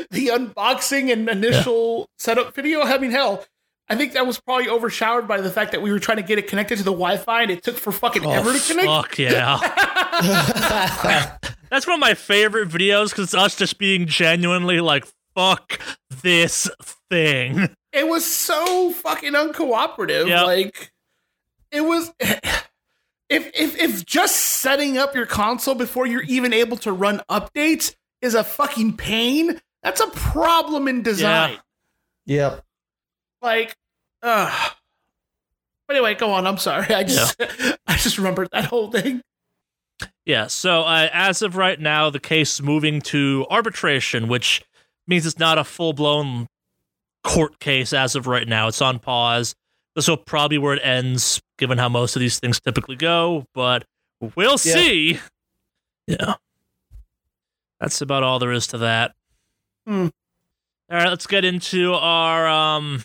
the 0.12 0.28
unboxing 0.28 1.12
and 1.12 1.28
initial 1.28 2.08
setup 2.18 2.54
video. 2.56 2.82
I 2.84 2.98
mean, 3.00 3.12
hell, 3.12 3.44
I 3.90 3.96
think 3.96 4.14
that 4.14 4.26
was 4.28 4.40
probably 4.40 4.70
overshadowed 4.70 5.28
by 5.28 5.42
the 5.42 5.50
fact 5.50 5.72
that 5.72 5.82
we 5.82 5.92
were 5.92 6.00
trying 6.00 6.18
to 6.18 6.24
get 6.24 6.38
it 6.38 6.48
connected 6.48 6.78
to 6.78 6.84
the 6.84 6.92
Wi-Fi 6.92 7.42
and 7.42 7.52
it 7.52 7.64
took 7.64 7.78
for 7.78 7.92
fucking 7.92 8.26
Oh, 8.26 8.32
ever 8.32 8.54
to 8.54 8.60
connect. 8.60 8.86
Fuck 8.88 9.18
yeah. 9.18 9.58
That's 11.70 11.86
one 11.86 11.96
of 11.96 12.00
my 12.00 12.14
favorite 12.14 12.70
videos 12.70 13.10
because 13.10 13.26
it's 13.26 13.34
us 13.34 13.56
just 13.56 13.78
being 13.78 14.06
genuinely 14.08 14.80
like, 14.80 15.06
fuck 15.38 15.80
this 16.24 16.68
thing. 17.12 17.70
it 17.94 18.08
was 18.08 18.26
so 18.26 18.92
fucking 18.92 19.34
uncooperative. 19.34 20.28
Yep. 20.28 20.46
Like 20.46 20.92
it 21.72 21.82
was 21.82 22.12
if 22.20 23.52
if 23.54 23.78
if 23.78 24.06
just 24.06 24.36
setting 24.36 24.98
up 24.98 25.14
your 25.14 25.28
console 25.28 25.76
before 25.76 26.08
you're 26.08 26.24
even 26.24 26.54
able 26.54 26.78
to 26.78 26.92
run 26.92 27.22
updates 27.30 27.96
is 28.22 28.34
a 28.34 28.44
fucking 28.44 28.98
pain, 28.98 29.62
that's 29.84 30.02
a 30.02 30.08
problem 30.08 30.88
in 30.88 31.04
design. 31.04 31.60
Yeah. 32.26 32.50
yep. 32.50 32.66
Like 33.44 33.76
uh 34.24 34.70
but 35.88 35.96
anyway, 35.96 36.16
go 36.16 36.32
on. 36.32 36.48
I'm 36.48 36.58
sorry. 36.58 36.94
I 36.94 37.04
just 37.04 37.40
I 37.88 37.96
just 37.96 38.18
remembered 38.18 38.50
that 38.54 38.66
whole 38.66 38.92
thing. 38.92 39.22
Yeah. 40.26 40.48
So 40.48 40.82
uh, 40.82 41.10
as 41.14 41.44
of 41.44 41.56
right 41.56 41.80
now, 41.80 42.10
the 42.10 42.20
case 42.20 42.60
moving 42.60 43.02
to 43.02 43.46
arbitration, 43.50 44.28
which 44.28 44.64
means 45.08 45.26
it's 45.26 45.40
not 45.40 45.58
a 45.58 45.64
full 45.64 45.94
blown 45.94 46.48
court 47.24 47.60
case 47.60 47.94
as 47.94 48.16
of 48.16 48.28
right 48.28 48.48
now. 48.48 48.68
It's 48.68 48.82
on 48.82 49.00
pause. 49.00 49.56
This 49.96 50.08
will 50.08 50.18
probably 50.18 50.58
where 50.58 50.76
it 50.76 50.82
ends, 50.84 51.42
given 51.58 51.78
how 51.78 51.90
most 51.90 52.16
of 52.16 52.20
these 52.20 52.40
things 52.40 52.60
typically 52.60 52.96
go. 52.96 53.46
But 53.54 53.86
we'll 54.36 54.52
Yeah. 54.52 54.74
see. 54.74 55.20
Yeah. 56.08 56.36
That's 57.80 58.02
about 58.02 58.24
all 58.24 58.40
there 58.40 58.52
is 58.52 58.68
to 58.68 58.78
that. 58.80 59.14
Hmm. 59.86 60.08
All 60.90 60.98
right, 60.98 61.10
let's 61.10 61.28
get 61.28 61.44
into 61.46 61.94
our 61.94 62.48
um 62.48 63.04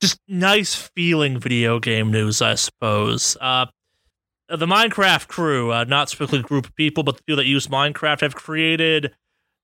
just 0.00 0.18
nice 0.28 0.74
feeling 0.74 1.38
video 1.38 1.78
game 1.78 2.10
news, 2.10 2.42
I 2.42 2.56
suppose. 2.56 3.36
Uh, 3.40 3.66
the 4.48 4.66
Minecraft 4.66 5.28
crew, 5.28 5.72
uh, 5.72 5.84
not 5.84 6.10
specifically 6.10 6.40
a 6.40 6.42
group 6.42 6.66
of 6.66 6.74
people, 6.74 7.04
but 7.04 7.16
the 7.16 7.22
people 7.22 7.36
that 7.36 7.46
use 7.46 7.68
Minecraft, 7.68 8.20
have 8.20 8.34
created 8.34 9.14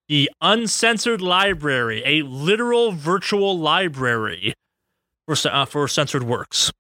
the 0.09 0.31
Uncensored 0.41 1.21
Library, 1.21 2.03
a 2.05 2.23
literal 2.23 2.93
virtual 2.93 3.59
library 3.59 4.55
for 5.27 5.37
uh, 5.51 5.65
for 5.65 5.87
censored 5.89 6.23
works. 6.23 6.73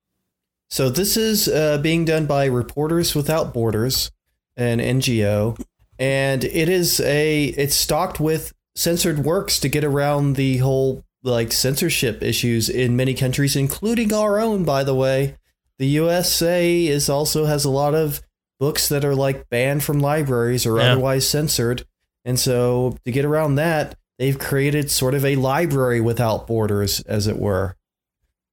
So 0.70 0.91
this 0.91 1.16
is 1.16 1.49
uh, 1.49 1.79
being 1.79 2.05
done 2.05 2.26
by 2.26 2.47
Reporters 2.47 3.14
Without 3.14 3.55
Borders, 3.55 4.11
an 4.57 4.79
NGO, 4.81 5.61
and 5.99 6.45
it 6.45 6.68
is 6.68 7.01
a 7.01 7.45
it's 7.47 7.74
stocked 7.74 8.20
with 8.20 8.53
censored 8.74 9.20
works 9.20 9.59
to 9.61 9.68
get 9.68 9.85
around 9.85 10.37
the 10.37 10.59
whole 10.59 11.05
like 11.22 11.53
censorship 11.53 12.22
issues 12.22 12.68
in 12.68 12.97
many 12.97 13.12
countries, 13.14 13.57
including 13.57 14.12
our 14.12 14.39
own. 14.39 14.64
By 14.64 14.85
the 14.85 14.95
way, 14.95 15.37
the 15.79 15.87
USA 15.89 16.87
is 16.87 17.09
also 17.09 17.45
has 17.47 17.64
a 17.64 17.70
lot 17.70 17.95
of 17.95 18.22
books 18.61 18.89
that 18.89 19.05
are 19.05 19.14
like 19.14 19.49
banned 19.51 19.85
from 19.85 20.01
libraries 20.01 20.64
or 20.66 20.79
Yeah. 20.79 20.93
otherwise 20.93 21.29
censored, 21.29 21.85
and 22.29 22.39
so 22.39 22.95
to 23.07 23.11
get 23.11 23.24
around 23.24 23.55
that, 23.55 23.97
they've 24.18 24.39
created 24.39 24.91
sort 24.91 25.14
of 25.14 25.24
a 25.24 25.37
library 25.37 26.03
without 26.03 26.47
borders, 26.47 27.01
as 27.01 27.26
it 27.26 27.39
were. 27.39 27.74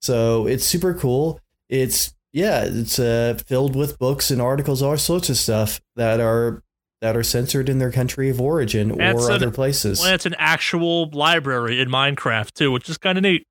So 0.02 0.48
it's 0.48 0.66
super 0.66 0.94
cool. 0.94 1.42
It's 1.68 2.16
yeah, 2.32 2.64
it's 2.64 3.00
uh, 3.00 3.38
filled 3.46 3.76
with 3.76 4.00
books 4.00 4.32
and 4.32 4.42
articles, 4.42 4.82
all 4.82 4.96
sorts 4.96 5.30
of 5.30 5.36
stuff 5.36 5.82
that 5.98 6.22
are 6.22 6.64
that 7.02 7.18
are 7.18 7.24
censored 7.24 7.68
in 7.68 7.80
their 7.80 7.92
country 7.92 8.30
of 8.30 8.40
origin 8.40 8.98
That's 8.98 9.22
or 9.22 9.30
an- 9.30 9.36
other 9.36 9.52
places. 9.52 10.00
Well, 10.00 10.14
it's 10.14 10.26
an 10.26 10.36
actual 10.38 11.10
library 11.10 11.82
in 11.82 11.90
Minecraft 11.90 12.54
too, 12.54 12.72
which 12.72 12.88
is 12.88 12.98
kind 12.98 13.18
of 13.18 13.24
neat. 13.24 13.46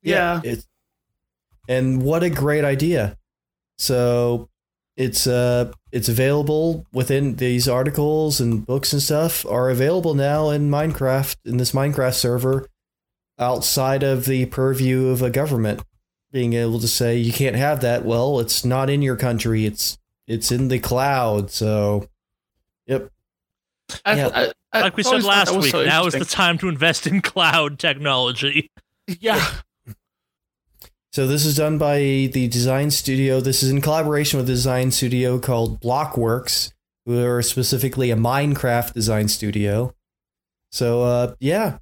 Yeah. 0.00 0.40
It's, 0.42 0.66
and 1.68 2.00
what 2.02 2.22
a 2.22 2.30
great 2.30 2.64
idea. 2.64 3.18
So 3.76 4.48
it's 4.96 5.26
uh 5.26 5.72
it's 5.90 6.08
available 6.08 6.86
within 6.92 7.36
these 7.36 7.68
articles 7.68 8.40
and 8.40 8.66
books 8.66 8.92
and 8.92 9.02
stuff 9.02 9.46
are 9.46 9.70
available 9.70 10.14
now 10.14 10.50
in 10.50 10.70
Minecraft 10.70 11.36
in 11.44 11.56
this 11.56 11.72
Minecraft 11.72 12.14
server 12.14 12.68
outside 13.38 14.02
of 14.02 14.24
the 14.26 14.46
purview 14.46 15.08
of 15.08 15.22
a 15.22 15.30
government 15.30 15.82
being 16.32 16.52
able 16.52 16.78
to 16.80 16.88
say 16.88 17.16
you 17.16 17.32
can't 17.32 17.56
have 17.56 17.80
that. 17.80 18.04
Well, 18.04 18.40
it's 18.40 18.64
not 18.64 18.90
in 18.90 19.02
your 19.02 19.16
country. 19.16 19.64
It's 19.64 19.98
it's 20.26 20.52
in 20.52 20.68
the 20.68 20.78
cloud. 20.78 21.50
So 21.50 22.08
yep. 22.86 23.10
I, 24.04 24.16
Yeah. 24.16 24.30
I, 24.34 24.52
I 24.72 24.80
Like 24.82 24.96
we 24.96 25.02
said 25.02 25.22
last 25.22 25.56
week, 25.56 25.70
so 25.70 25.84
now 25.84 26.06
is 26.06 26.14
the 26.14 26.26
time 26.26 26.58
to 26.58 26.68
invest 26.68 27.06
in 27.06 27.22
cloud 27.22 27.78
technology. 27.78 28.70
Yeah. 29.06 29.44
So 31.12 31.26
this 31.26 31.46
is 31.46 31.56
done 31.56 31.78
by 31.78 31.98
the 32.32 32.48
design 32.48 32.90
studio. 32.90 33.40
This 33.40 33.62
is 33.62 33.70
in 33.70 33.80
collaboration 33.80 34.38
with 34.38 34.48
a 34.48 34.52
design 34.52 34.90
studio 34.90 35.38
called 35.38 35.80
Blockworks, 35.80 36.72
who 37.06 37.24
are 37.24 37.42
specifically 37.42 38.10
a 38.10 38.16
Minecraft 38.16 38.92
design 38.92 39.28
studio. 39.28 39.94
So 40.70 41.02
uh, 41.02 41.34
yeah, 41.40 41.78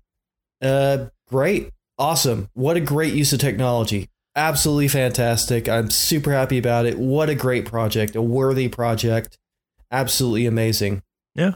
uh, 0.63 1.07
great, 1.29 1.71
awesome! 1.99 2.49
What 2.55 2.77
a 2.77 2.81
great 2.81 3.15
use 3.15 3.33
of 3.33 3.41
technology. 3.41 4.09
Absolutely 4.37 4.89
fantastic. 4.89 5.69
I'm 5.69 5.91
super 5.91 6.33
happy 6.33 6.59
about 6.59 6.87
it. 6.87 6.99
What 6.99 7.29
a 7.29 7.35
great 7.35 7.65
project, 7.65 8.15
a 8.15 8.23
worthy 8.23 8.69
project. 8.69 9.39
Absolutely 9.91 10.47
amazing. 10.47 11.03
Yeah. 11.35 11.55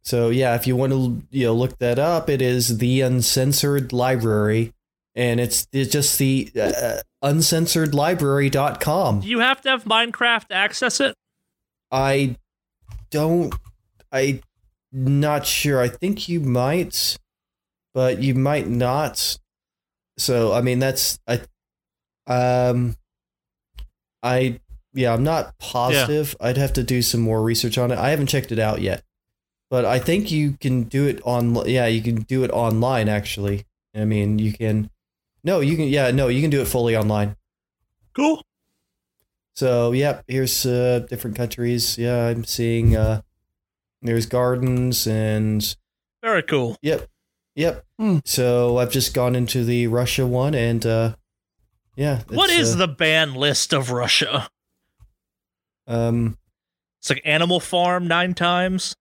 So 0.00 0.30
yeah, 0.30 0.54
if 0.54 0.66
you 0.66 0.76
want 0.76 0.92
to 0.92 1.22
you 1.30 1.46
know 1.46 1.54
look 1.54 1.78
that 1.78 1.98
up, 1.98 2.30
it 2.30 2.40
is 2.40 2.78
the 2.78 3.02
Uncensored 3.02 3.92
Library, 3.92 4.72
and 5.16 5.40
it's, 5.40 5.66
it's 5.72 5.90
just 5.90 6.18
the 6.18 6.50
uh, 6.54 7.00
uncensoredlibrary.com. 7.24 9.20
Do 9.20 9.28
you 9.28 9.40
have 9.40 9.60
to 9.62 9.70
have 9.70 9.84
Minecraft 9.84 10.48
to 10.48 10.54
access 10.54 11.00
it? 11.00 11.16
I 11.90 12.36
don't. 13.10 13.54
I 14.12 14.40
not 14.92 15.46
sure. 15.46 15.80
I 15.80 15.88
think 15.88 16.28
you 16.28 16.40
might, 16.40 17.16
but 17.94 18.22
you 18.22 18.34
might 18.34 18.68
not. 18.68 19.38
So 20.18 20.52
I 20.52 20.60
mean, 20.60 20.78
that's 20.78 21.18
I. 21.26 21.40
Um. 22.26 22.96
I 24.22 24.60
yeah, 24.92 25.12
I'm 25.12 25.22
not 25.22 25.56
positive. 25.58 26.34
I'd 26.40 26.56
have 26.56 26.72
to 26.74 26.82
do 26.82 27.02
some 27.02 27.20
more 27.20 27.42
research 27.42 27.78
on 27.78 27.90
it. 27.92 27.98
I 27.98 28.10
haven't 28.10 28.28
checked 28.28 28.50
it 28.50 28.58
out 28.58 28.80
yet, 28.80 29.02
but 29.70 29.84
I 29.84 29.98
think 29.98 30.30
you 30.30 30.56
can 30.60 30.84
do 30.84 31.06
it 31.06 31.20
on. 31.24 31.54
Yeah, 31.68 31.86
you 31.86 32.02
can 32.02 32.22
do 32.22 32.42
it 32.44 32.50
online. 32.50 33.08
Actually, 33.08 33.66
I 33.94 34.04
mean, 34.04 34.38
you 34.38 34.52
can. 34.52 34.90
No, 35.46 35.60
you 35.60 35.76
can. 35.76 35.86
Yeah, 35.86 36.10
no, 36.10 36.26
you 36.26 36.40
can 36.40 36.50
do 36.50 36.60
it 36.60 36.66
fully 36.66 36.96
online. 36.96 37.36
Cool. 38.14 38.42
So, 39.54 39.92
yep, 39.92 40.24
here's 40.26 40.66
uh, 40.66 41.06
different 41.08 41.36
countries. 41.36 41.96
Yeah, 41.96 42.26
I'm 42.26 42.44
seeing 42.44 42.96
uh, 42.96 43.22
there's 44.02 44.26
gardens 44.26 45.06
and 45.06 45.76
Very 46.20 46.42
cool. 46.42 46.76
yep, 46.82 47.08
yep. 47.54 47.84
Hmm. 47.96 48.18
So 48.24 48.78
I've 48.78 48.90
just 48.90 49.14
gone 49.14 49.36
into 49.36 49.64
the 49.64 49.86
Russia 49.86 50.26
one 50.26 50.54
and 50.56 50.84
uh, 50.84 51.14
yeah. 51.94 52.22
What 52.28 52.50
is 52.50 52.74
uh, 52.74 52.78
the 52.78 52.88
ban 52.88 53.34
list 53.34 53.72
of 53.72 53.92
Russia? 53.92 54.48
um 55.86 56.36
It's 57.00 57.08
like 57.08 57.22
Animal 57.24 57.60
Farm 57.60 58.08
nine 58.08 58.34
times. 58.34 58.96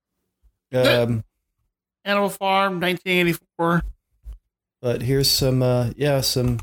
um? 0.71 1.23
Animal 2.05 2.29
Farm, 2.29 2.79
1984. 2.79 3.81
But 4.85 5.01
here's 5.01 5.31
some 5.31 5.63
uh 5.63 5.89
yeah 5.97 6.21
some 6.21 6.59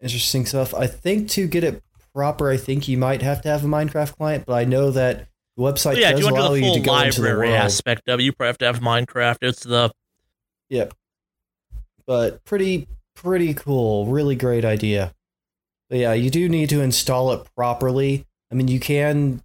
interesting 0.00 0.46
stuff. 0.46 0.72
I 0.72 0.86
think 0.86 1.28
to 1.32 1.46
get 1.46 1.64
it 1.64 1.82
proper, 2.14 2.50
I 2.50 2.56
think 2.56 2.88
you 2.88 2.96
might 2.96 3.20
have 3.20 3.42
to 3.42 3.48
have 3.50 3.62
a 3.62 3.66
Minecraft 3.68 4.16
client. 4.16 4.46
But 4.46 4.54
I 4.54 4.64
know 4.64 4.90
that 4.90 5.28
the 5.54 5.62
website 5.64 5.96
yeah, 5.98 6.12
does 6.12 6.20
you 6.20 6.30
allow 6.30 6.48
do 6.48 6.54
you 6.54 6.60
to 6.62 6.66
full 6.76 6.82
go 6.84 6.98
into 7.02 7.20
the 7.20 7.28
library 7.28 7.52
aspect 7.54 8.08
of 8.08 8.20
it, 8.20 8.22
you 8.22 8.32
probably 8.32 8.46
have 8.48 8.58
to 8.58 8.64
have 8.64 8.80
Minecraft. 8.80 9.36
It's 9.42 9.64
the 9.64 9.90
Yep. 10.70 10.94
But 12.06 12.42
pretty 12.46 12.88
pretty 13.14 13.52
cool. 13.52 14.06
Really 14.06 14.34
great 14.34 14.64
idea. 14.64 15.12
But 15.90 15.98
yeah, 15.98 16.14
you 16.14 16.30
do 16.30 16.48
need 16.48 16.70
to 16.70 16.80
install 16.80 17.32
it 17.34 17.46
properly. 17.54 18.24
I 18.50 18.54
mean, 18.54 18.68
you 18.68 18.80
can 18.80 19.42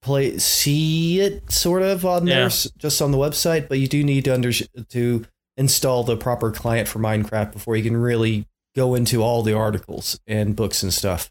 play 0.00 0.38
see 0.38 1.20
it 1.20 1.52
sort 1.52 1.82
of 1.82 2.06
on 2.06 2.24
there 2.24 2.38
Yeah. 2.40 2.46
s- 2.46 2.70
just 2.78 3.02
on 3.02 3.10
the 3.10 3.18
website, 3.18 3.68
but 3.68 3.78
you 3.78 3.88
do 3.88 4.02
need 4.02 4.24
to 4.24 4.32
under 4.32 4.52
to 4.52 5.26
install 5.58 6.04
the 6.04 6.16
proper 6.16 6.50
client 6.50 6.88
for 6.88 6.98
Minecraft 7.00 7.52
before 7.52 7.76
you 7.76 7.82
can 7.82 7.96
really 7.96 8.46
go 8.74 8.94
into 8.94 9.22
all 9.22 9.42
the 9.42 9.52
articles 9.52 10.18
and 10.26 10.56
books 10.56 10.82
and 10.82 10.94
stuff. 10.94 11.30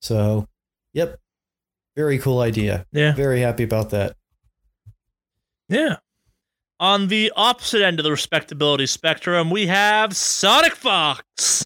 So, 0.00 0.46
yep. 0.92 1.18
Very 1.96 2.18
cool 2.18 2.40
idea. 2.40 2.86
yeah, 2.92 3.12
Very 3.14 3.40
happy 3.40 3.64
about 3.64 3.90
that. 3.90 4.14
yeah. 5.68 5.96
On 6.80 7.06
the 7.08 7.32
opposite 7.36 7.80
end 7.82 8.00
of 8.00 8.04
the 8.04 8.10
respectability 8.10 8.86
spectrum, 8.86 9.50
we 9.50 9.68
have 9.68 10.16
Sonic 10.16 10.74
Fox, 10.74 11.64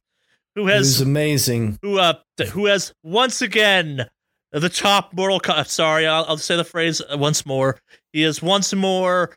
who 0.55 0.67
has 0.67 1.01
amazing. 1.01 1.79
who 1.81 1.99
uh 1.99 2.15
who 2.53 2.67
has 2.67 2.93
once 3.03 3.41
again 3.41 4.07
the 4.53 4.69
top 4.69 5.15
Mortal 5.15 5.41
Kombat. 5.41 5.69
Sorry, 5.69 6.07
I'll, 6.07 6.27
I'll 6.29 6.37
say 6.37 6.57
the 6.57 6.65
phrase 6.65 7.01
once 7.13 7.47
more. 7.47 7.79
He 8.13 8.25
is 8.25 8.43
once 8.43 8.75
more. 8.75 9.35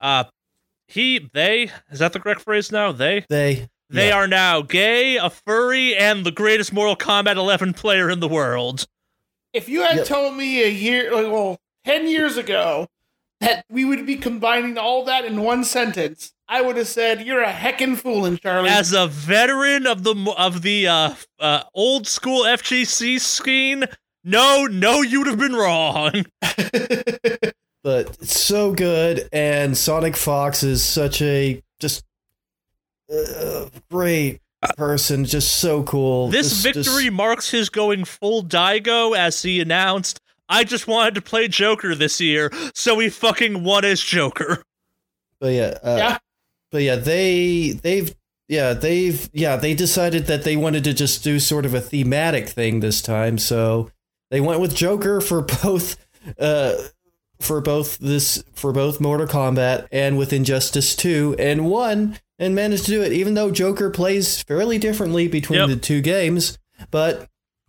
Uh, 0.00 0.24
he 0.92 1.28
they 1.32 1.70
is 1.90 1.98
that 1.98 2.12
the 2.12 2.20
correct 2.20 2.42
phrase 2.42 2.70
now? 2.72 2.92
They 2.92 3.24
They 3.28 3.68
they 3.90 4.08
yeah. 4.08 4.16
are 4.16 4.26
now 4.28 4.62
gay, 4.62 5.16
a 5.16 5.28
furry, 5.28 5.94
and 5.96 6.24
the 6.24 6.30
greatest 6.30 6.72
Mortal 6.72 6.96
Kombat 6.96 7.36
11 7.36 7.74
player 7.74 8.08
in 8.08 8.20
the 8.20 8.28
world. 8.28 8.86
If 9.52 9.68
you 9.68 9.82
had 9.82 9.96
Yep. 9.96 10.06
told 10.06 10.36
me 10.36 10.62
a 10.62 10.68
year, 10.70 11.12
like, 11.12 11.30
well, 11.30 11.60
10 11.84 12.08
years 12.08 12.38
ago, 12.38 12.88
that 13.40 13.66
we 13.68 13.84
would 13.84 14.06
be 14.06 14.16
combining 14.16 14.78
all 14.78 15.04
that 15.04 15.24
in 15.26 15.42
one 15.42 15.62
sentence, 15.64 16.32
I 16.48 16.62
would 16.62 16.76
have 16.78 16.88
said, 16.88 17.26
You're 17.26 17.42
a 17.42 17.52
heckin' 17.52 17.96
foolin', 18.00 18.40
Charlie. 18.40 18.70
As 18.70 18.92
a 18.92 19.06
veteran 19.08 19.86
of 19.86 20.04
the 20.04 20.14
of 20.38 20.62
the 20.62 20.86
uh, 20.88 21.14
uh, 21.38 21.64
old 21.74 22.06
school 22.06 22.44
FGC 22.44 23.20
scene, 23.20 23.84
no, 24.24 24.66
no, 24.66 25.02
you'd 25.02 25.26
have 25.26 25.38
been 25.38 25.54
wrong. 25.54 26.24
but 27.82 28.16
it's 28.20 28.40
so 28.40 28.72
good 28.72 29.28
and 29.32 29.76
sonic 29.76 30.16
fox 30.16 30.62
is 30.62 30.84
such 30.84 31.20
a 31.22 31.62
just 31.80 32.04
uh, 33.12 33.66
great 33.90 34.40
person 34.76 35.24
just 35.24 35.58
so 35.58 35.82
cool 35.82 36.28
This 36.28 36.50
Just- 36.50 36.62
victory 36.62 37.04
just- 37.04 37.12
marks 37.12 37.50
his 37.50 37.68
going 37.68 38.04
full 38.04 38.42
Daigo 38.44 39.16
as 39.16 39.42
he 39.42 39.60
announced, 39.60 40.20
I 40.48 40.64
just 40.64 40.86
wanted 40.86 41.14
to 41.16 41.22
play 41.22 41.48
Joker 41.48 41.94
this 41.94 42.20
year, 42.20 42.50
so 42.74 42.98
he 42.98 43.08
fucking 43.08 43.64
won 43.64 43.84
as 43.84 44.00
Joker. 44.00 44.62
but 45.40 45.52
yeah 45.52 45.78
uh, 45.82 45.96
yeah. 45.98 46.18
but 46.70 46.82
yeah 46.82 46.96
they 46.96 47.70
they've 47.70 48.14
yeah 48.48 48.72
they've 48.72 49.28
yeah 49.32 49.56
they 49.56 49.74
decided 49.74 50.26
that 50.26 50.44
they 50.44 50.56
wanted 50.56 50.84
to 50.84 50.92
just 50.94 51.24
do 51.24 51.40
sort 51.40 51.64
of 51.66 51.74
a 51.74 51.80
thematic 51.80 52.48
thing 52.48 52.80
this 52.80 53.00
time 53.02 53.38
so 53.38 53.90
they 54.30 54.40
went 54.40 54.60
with 54.60 54.74
joker 54.74 55.20
for 55.20 55.40
both 55.62 55.96
uh 56.38 56.74
for 57.42 57.60
both 57.60 57.98
this 57.98 58.42
for 58.54 58.72
both 58.72 59.00
mortal 59.00 59.26
kombat 59.26 59.86
and 59.92 60.16
with 60.16 60.32
injustice 60.32 60.94
2 60.96 61.36
and 61.38 61.68
won 61.68 62.18
and 62.38 62.54
managed 62.54 62.84
to 62.86 62.90
do 62.90 63.02
it 63.02 63.12
even 63.12 63.34
though 63.34 63.50
joker 63.50 63.90
plays 63.90 64.42
fairly 64.42 64.78
differently 64.78 65.28
between 65.28 65.58
Yep. 65.60 65.68
the 65.68 65.76
two 65.76 66.00
games 66.00 66.58
but 66.90 67.28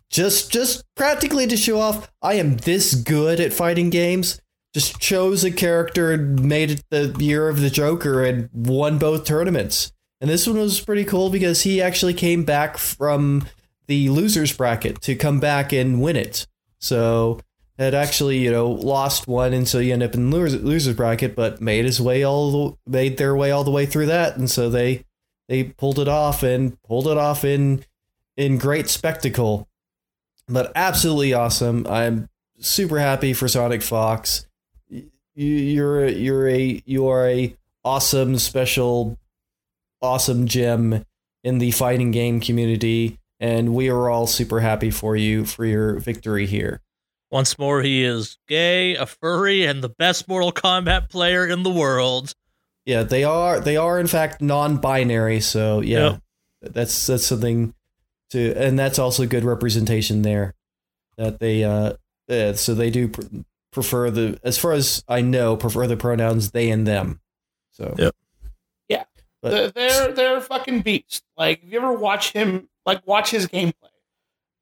just 0.09 0.51
just 0.51 0.84
practically 0.95 1.47
to 1.47 1.57
show 1.57 1.80
off 1.80 2.09
I 2.21 2.36
am 2.36 2.57
this 2.57 2.93
good 2.93 3.39
at 3.39 3.51
fighting 3.51 3.89
games. 3.89 4.39
Just 4.74 4.99
chose 4.99 5.43
a 5.43 5.51
character 5.51 6.11
and 6.11 6.43
made 6.43 6.69
it 6.71 6.84
the 6.89 7.15
year 7.19 7.47
of 7.49 7.61
the 7.61 7.69
Joker 7.69 8.24
and 8.24 8.49
won 8.53 8.97
both 8.99 9.24
tournaments. 9.26 9.91
And 10.21 10.30
this 10.30 10.47
one 10.47 10.57
was 10.57 10.80
pretty 10.80 11.03
cool 11.03 11.30
because 11.30 11.61
he 11.63 11.82
actually 11.82 12.13
came 12.13 12.43
back 12.43 12.78
from 12.78 13.47
the 13.88 14.09
losers 14.09 14.51
bracket 14.55 15.01
to 15.01 15.15
come 15.15 15.39
back 15.39 15.74
and 15.74 16.01
win 16.01 16.15
it. 16.15 16.47
So 16.80 17.39
had 17.78 17.93
actually, 17.93 18.38
you 18.38 18.51
know, 18.51 18.69
lost 18.69 19.28
one, 19.28 19.53
and 19.53 19.67
so 19.67 19.80
you 19.80 19.93
end 19.93 20.03
up 20.03 20.13
in 20.13 20.32
losers, 20.32 20.61
losers 20.61 20.95
bracket, 20.95 21.36
but 21.36 21.61
made 21.61 21.86
his 21.86 21.99
way 21.99 22.24
all 22.24 22.51
the, 22.51 22.78
made 22.91 23.17
their 23.17 23.36
way 23.36 23.51
all 23.51 23.63
the 23.63 23.71
way 23.71 23.86
through 23.86 24.07
that, 24.07 24.38
and 24.38 24.49
so 24.49 24.69
they 24.69 25.05
they 25.47 25.63
pulled 25.63 25.99
it 25.99 26.07
off 26.07 26.43
and 26.43 26.82
pulled 26.84 27.07
it 27.07 27.17
off 27.17 27.43
in 27.43 27.84
in 28.38 28.57
great 28.57 28.89
spectacle. 28.89 29.67
But 30.47 30.71
absolutely 30.76 31.34
awesome. 31.34 31.88
I'm 31.88 32.30
super 32.59 32.99
happy 32.99 33.34
for 33.34 33.47
Sonic 33.47 33.82
Fox. 33.82 34.45
You, 34.89 35.09
you're 35.36 36.07
you're 36.07 36.47
a 36.47 36.82
you 36.86 37.07
are 37.07 37.28
a 37.28 37.55
awesome 37.84 38.38
special 38.38 39.17
awesome 40.01 40.47
gem 40.47 41.05
in 41.43 41.57
the 41.57 41.71
fighting 41.71 42.11
game 42.11 42.39
community 42.39 43.19
and 43.39 43.74
we 43.74 43.89
are 43.89 44.09
all 44.09 44.26
super 44.26 44.61
happy 44.61 44.89
for 44.89 45.15
you 45.15 45.45
for 45.45 45.65
your 45.65 45.99
victory 45.99 46.45
here. 46.45 46.82
Once 47.34 47.57
more, 47.57 47.81
he 47.81 48.03
is 48.03 48.38
gay, 48.47 48.95
a 48.95 49.07
furry, 49.07 49.65
and 49.65 49.84
the 49.84 49.89
best 49.89 50.27
Mortal 50.27 50.51
Kombat 50.51 51.09
player 51.09 51.47
in 51.47 51.63
the 51.63 51.71
world. 51.71 52.36
Yeah, 52.86 53.01
they 53.01 53.23
are. 53.23 53.59
They 53.59 53.75
are 53.75 53.99
in 53.99 54.05
fact 54.05 54.39
non-binary. 54.39 55.39
So 55.41 55.81
yeah, 55.81 56.11
yep. 56.11 56.21
that's 56.61 57.07
that's 57.07 57.25
something 57.25 57.73
to, 58.29 58.53
and 58.53 58.77
that's 58.77 58.99
also 58.99 59.25
good 59.25 59.45
representation 59.45 60.21
there. 60.21 60.53
That 61.17 61.39
they, 61.39 61.63
uh, 61.63 61.93
yeah, 62.27 62.53
so 62.53 62.75
they 62.75 62.91
do 62.91 63.07
pr- 63.07 63.21
prefer 63.71 64.11
the, 64.11 64.39
as 64.43 64.59
far 64.59 64.73
as 64.73 65.03
I 65.07 65.21
know, 65.21 65.57
prefer 65.57 65.88
the 65.88 65.97
pronouns 65.97 66.51
they 66.51 66.69
and 66.69 66.86
them. 66.86 67.19
So 67.71 67.95
yep. 67.97 68.15
yeah, 68.88 69.05
but, 69.41 69.73
they're 69.73 70.11
they're 70.11 70.39
fucking 70.39 70.81
beast. 70.81 71.23
Like, 71.36 71.63
if 71.63 71.71
you 71.71 71.79
ever 71.79 71.93
watch 71.93 72.31
him, 72.31 72.69
like 72.86 73.07
watch 73.07 73.31
his 73.31 73.47
gameplay. 73.47 73.73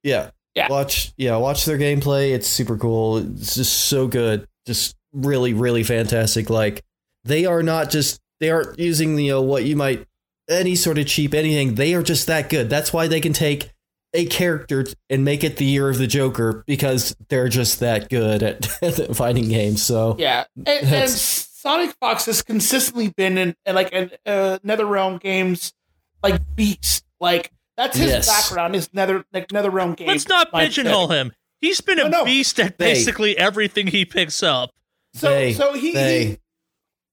Yeah, 0.04 0.30
yeah. 0.56 0.68
Watch 0.70 1.14
yeah, 1.18 1.38
watch 1.38 1.66
their 1.66 1.78
gameplay. 1.78 2.34
It's 2.34 2.48
super 2.48 2.78
cool. 2.78 3.18
It's 3.18 3.56
just 3.56 3.86
so 3.86 4.08
good. 4.08 4.48
Just 4.66 4.96
really, 5.14 5.54
really 5.54 5.84
fantastic. 5.84 6.50
Like 6.50 6.84
they 7.24 7.46
are 7.46 7.64
not 7.64 7.90
just 7.90 8.20
they 8.40 8.50
aren't 8.50 8.78
using 8.80 9.16
the 9.16 9.26
you 9.26 9.32
know, 9.32 9.42
what 9.42 9.64
you 9.64 9.76
might 9.76 10.06
any 10.50 10.76
sort 10.76 10.98
of 10.98 11.08
cheap 11.08 11.34
anything. 11.34 11.76
They 11.76 11.94
are 11.94 12.04
just 12.04 12.28
that 12.28 12.50
good. 12.50 12.70
That's 12.70 12.92
why 12.92 13.08
they 13.08 13.22
can 13.22 13.34
take 13.34 13.72
a 14.14 14.26
character 14.26 14.86
and 15.10 15.24
make 15.24 15.44
it 15.44 15.58
the 15.58 15.66
year 15.66 15.90
of 15.90 15.98
the 15.98 16.08
Joker 16.08 16.64
because 16.68 17.16
they're 17.30 17.48
just 17.48 17.80
that 17.80 18.10
good 18.10 18.44
at, 18.44 18.66
fighting 19.16 19.48
games. 19.48 19.82
So 19.82 20.16
yeah, 20.20 20.46
and, 20.58 20.68
and 20.68 21.10
Sonic 21.10 21.96
Fox 22.02 22.26
has 22.26 22.42
consistently 22.42 23.10
been 23.16 23.38
in, 23.38 23.56
in 23.66 23.76
like 23.76 23.92
in 23.94 24.12
uh, 24.26 24.60
NetherRealm 24.66 25.22
games 25.22 25.74
like 26.22 26.42
beast. 26.56 27.06
Like 27.20 27.52
that's 27.82 27.98
his 27.98 28.12
yes. 28.12 28.28
background. 28.28 28.76
His 28.76 28.94
nether 28.94 29.26
like 29.34 29.48
NetherRealm 29.48 29.96
game. 29.96 30.08
Let's 30.08 30.28
not 30.28 30.52
pigeonhole 30.52 31.08
him. 31.08 31.32
He's 31.60 31.82
been 31.82 32.00
a 32.00 32.10
no, 32.10 32.26
beast 32.26 32.60
at 32.60 32.78
they, 32.78 32.94
basically 32.94 33.36
everything 33.38 33.88
he 33.88 34.06
picks 34.06 34.44
up. 34.44 34.72
So 35.16 35.30
they, 35.30 35.54
so 35.54 35.74
he, 35.74 35.94
he 35.94 36.38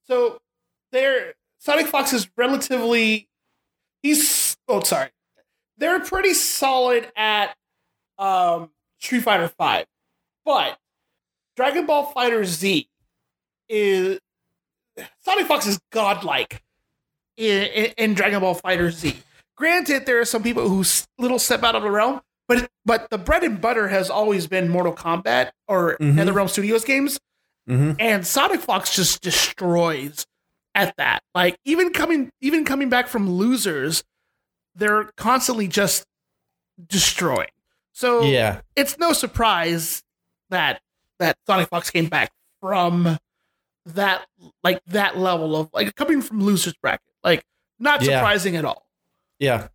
so 0.06 0.38
there 0.92 1.34
Sonic 1.58 1.86
Fox 1.86 2.12
is 2.12 2.28
relatively 2.36 3.28
he's 4.02 4.58
oh 4.68 4.82
sorry. 4.82 5.08
They're 5.78 6.00
pretty 6.00 6.34
solid 6.34 7.10
at 7.16 7.56
um 8.18 8.70
Street 8.98 9.20
Fighter 9.20 9.48
5. 9.48 9.86
But 10.44 10.78
Dragon 11.56 11.86
Ball 11.86 12.04
Fighter 12.04 12.44
Z 12.44 12.88
is 13.70 14.18
Sonic 15.24 15.46
Fox 15.46 15.66
is 15.66 15.80
godlike 15.92 16.62
in, 17.38 17.62
in, 17.64 17.92
in 17.96 18.14
Dragon 18.14 18.40
Ball 18.40 18.54
Fighter 18.54 18.90
Z. 18.90 19.16
Granted, 19.58 20.06
there 20.06 20.20
are 20.20 20.24
some 20.24 20.44
people 20.44 20.68
who 20.68 20.84
little 21.18 21.40
step 21.40 21.64
out 21.64 21.74
of 21.74 21.82
the 21.82 21.90
realm, 21.90 22.20
but 22.46 22.70
but 22.84 23.10
the 23.10 23.18
bread 23.18 23.42
and 23.42 23.60
butter 23.60 23.88
has 23.88 24.08
always 24.08 24.46
been 24.46 24.68
Mortal 24.68 24.94
Kombat 24.94 25.50
or 25.66 25.96
mm-hmm. 26.00 26.16
NetherRealm 26.16 26.48
Studios 26.48 26.84
games, 26.84 27.18
mm-hmm. 27.68 27.92
and 27.98 28.24
Sonic 28.24 28.60
Fox 28.60 28.94
just 28.94 29.20
destroys 29.20 30.26
at 30.76 30.96
that. 30.96 31.24
Like 31.34 31.58
even 31.64 31.92
coming 31.92 32.30
even 32.40 32.64
coming 32.64 32.88
back 32.88 33.08
from 33.08 33.28
losers, 33.28 34.04
they're 34.76 35.10
constantly 35.16 35.66
just 35.66 36.04
destroying. 36.86 37.50
So 37.92 38.22
yeah, 38.22 38.60
it's 38.76 38.96
no 38.96 39.12
surprise 39.12 40.04
that 40.50 40.80
that 41.18 41.36
Sonic 41.48 41.68
Fox 41.68 41.90
came 41.90 42.06
back 42.06 42.30
from 42.60 43.18
that 43.86 44.24
like 44.62 44.80
that 44.86 45.18
level 45.18 45.56
of 45.56 45.68
like 45.72 45.96
coming 45.96 46.22
from 46.22 46.44
losers 46.44 46.74
bracket. 46.80 47.02
Like 47.24 47.42
not 47.80 48.04
surprising 48.04 48.54
yeah. 48.54 48.60
at 48.60 48.64
all. 48.64 48.87
Yeah, 49.38 49.68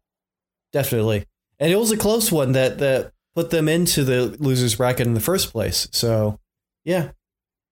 definitely. 0.72 1.26
And 1.59 1.72
it 1.72 1.78
was 1.78 1.91
a 1.91 1.97
close 1.97 2.32
one 2.32 2.53
that 2.53 2.80
that 2.80 3.14
put 3.36 3.49
them 3.49 3.68
into 3.68 4.03
the 4.03 4.36
losers 4.39 4.76
bracket 4.76 5.07
in 5.07 5.14
the 5.14 5.20
first 5.20 5.51
place. 5.51 5.88
So, 5.91 6.39
yeah. 6.84 7.11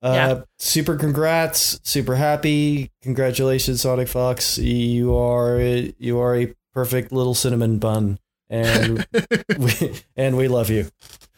Uh, 0.04 0.14
yeah. 0.14 0.42
super 0.58 0.96
congrats, 0.96 1.80
super 1.84 2.16
happy. 2.16 2.92
Congratulations 3.04 3.82
Sonic 3.82 4.08
Fox. 4.08 4.58
You 4.58 5.16
are 5.16 5.60
you 5.60 6.20
are 6.20 6.36
a 6.36 6.54
perfect 6.74 7.12
little 7.12 7.36
cinnamon 7.36 7.78
bun 7.78 8.18
and 8.50 9.06
we, 9.58 9.94
and 10.16 10.38
we 10.38 10.48
love 10.48 10.70
you. 10.70 10.88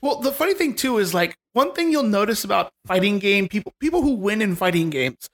Well, 0.02 0.20
the 0.20 0.32
funny 0.32 0.54
thing 0.54 0.76
too 0.76 0.98
is 0.98 1.14
like 1.14 1.38
one 1.54 1.74
thing 1.74 1.92
you'll 1.92 2.04
notice 2.04 2.44
about 2.44 2.72
fighting 2.86 3.20
game 3.20 3.48
people 3.48 3.74
people 3.80 4.02
who 4.02 4.16
win 4.16 4.42
in 4.42 4.56
fighting 4.56 4.90
games. 4.90 5.30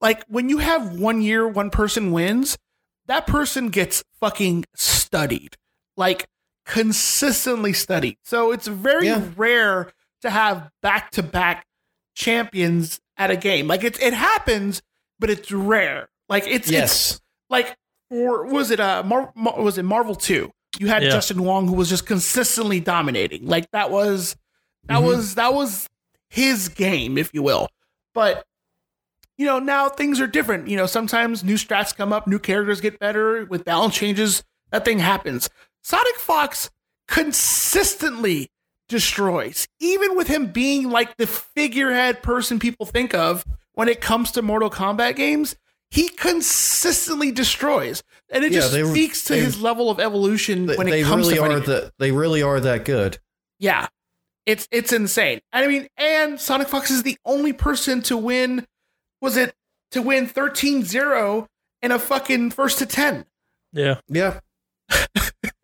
Like 0.00 0.24
when 0.26 0.48
you 0.48 0.58
have 0.58 0.98
one 0.98 1.22
year 1.22 1.48
one 1.48 1.70
person 1.70 2.10
wins, 2.12 2.58
that 3.06 3.26
person 3.26 3.68
gets 3.68 4.02
fucking 4.20 4.64
studied, 4.74 5.56
like 5.96 6.28
consistently 6.64 7.72
studied. 7.72 8.18
So 8.22 8.52
it's 8.52 8.66
very 8.66 9.06
yeah. 9.06 9.28
rare 9.36 9.92
to 10.22 10.30
have 10.30 10.70
back 10.82 11.10
to 11.12 11.22
back 11.22 11.66
champions 12.14 13.00
at 13.16 13.30
a 13.30 13.36
game. 13.36 13.66
Like 13.66 13.84
it, 13.84 14.00
it 14.00 14.14
happens, 14.14 14.82
but 15.18 15.30
it's 15.30 15.52
rare. 15.52 16.08
Like 16.28 16.46
it's, 16.46 16.70
yes. 16.70 17.12
it's 17.12 17.20
like, 17.50 17.76
or 18.10 18.46
was 18.46 18.70
it, 18.70 18.80
uh, 18.80 19.02
Mar- 19.04 19.32
Mar- 19.34 19.60
was 19.60 19.78
it 19.78 19.82
Marvel 19.82 20.14
2? 20.14 20.50
You 20.78 20.86
had 20.88 21.02
yeah. 21.02 21.10
Justin 21.10 21.44
Wong 21.44 21.68
who 21.68 21.74
was 21.74 21.88
just 21.88 22.06
consistently 22.06 22.80
dominating. 22.80 23.46
Like 23.46 23.70
that 23.72 23.90
was, 23.90 24.36
that 24.86 24.98
mm-hmm. 24.98 25.06
was, 25.06 25.34
that 25.36 25.52
was 25.54 25.88
his 26.28 26.68
game, 26.68 27.18
if 27.18 27.32
you 27.34 27.42
will. 27.42 27.68
But 28.14 28.44
you 29.36 29.46
know, 29.46 29.58
now 29.58 29.88
things 29.88 30.20
are 30.20 30.26
different. 30.26 30.68
You 30.68 30.76
know, 30.76 30.86
sometimes 30.86 31.42
new 31.42 31.56
strats 31.56 31.94
come 31.94 32.12
up, 32.12 32.26
new 32.26 32.38
characters 32.38 32.80
get 32.80 32.98
better 32.98 33.44
with 33.44 33.64
balance 33.64 33.94
changes. 33.94 34.44
That 34.70 34.84
thing 34.84 34.98
happens. 34.98 35.50
Sonic 35.82 36.16
Fox 36.16 36.70
consistently 37.08 38.50
destroys, 38.88 39.66
even 39.80 40.16
with 40.16 40.28
him 40.28 40.46
being 40.46 40.90
like 40.90 41.16
the 41.16 41.26
figurehead 41.26 42.22
person 42.22 42.58
people 42.58 42.86
think 42.86 43.14
of 43.14 43.44
when 43.72 43.88
it 43.88 44.00
comes 44.00 44.30
to 44.32 44.42
Mortal 44.42 44.70
Kombat 44.70 45.16
games. 45.16 45.56
He 45.90 46.08
consistently 46.08 47.30
destroys, 47.30 48.02
and 48.28 48.42
it 48.42 48.50
yeah, 48.50 48.60
just 48.60 48.72
they, 48.72 48.82
speaks 48.82 49.22
to 49.24 49.34
they, 49.34 49.40
his 49.40 49.60
level 49.60 49.90
of 49.90 50.00
evolution 50.00 50.66
they, 50.66 50.74
when 50.76 50.88
it 50.88 51.04
comes 51.04 51.28
really 51.28 51.36
to 51.36 51.42
are 51.42 51.60
the, 51.60 51.92
They 52.00 52.10
really 52.10 52.42
are 52.42 52.58
that 52.58 52.84
good. 52.84 53.18
Yeah, 53.60 53.86
it's 54.44 54.66
it's 54.72 54.92
insane. 54.92 55.40
I 55.52 55.68
mean, 55.68 55.86
and 55.96 56.40
Sonic 56.40 56.66
Fox 56.66 56.90
is 56.90 57.04
the 57.04 57.16
only 57.24 57.52
person 57.52 58.02
to 58.02 58.16
win 58.16 58.66
was 59.24 59.38
it 59.38 59.54
to 59.90 60.02
win 60.02 60.28
13-0 60.28 61.46
in 61.80 61.90
a 61.90 61.98
fucking 61.98 62.50
first 62.50 62.78
to 62.78 62.86
10. 62.86 63.24
Yeah. 63.72 64.00
Yeah. 64.06 64.40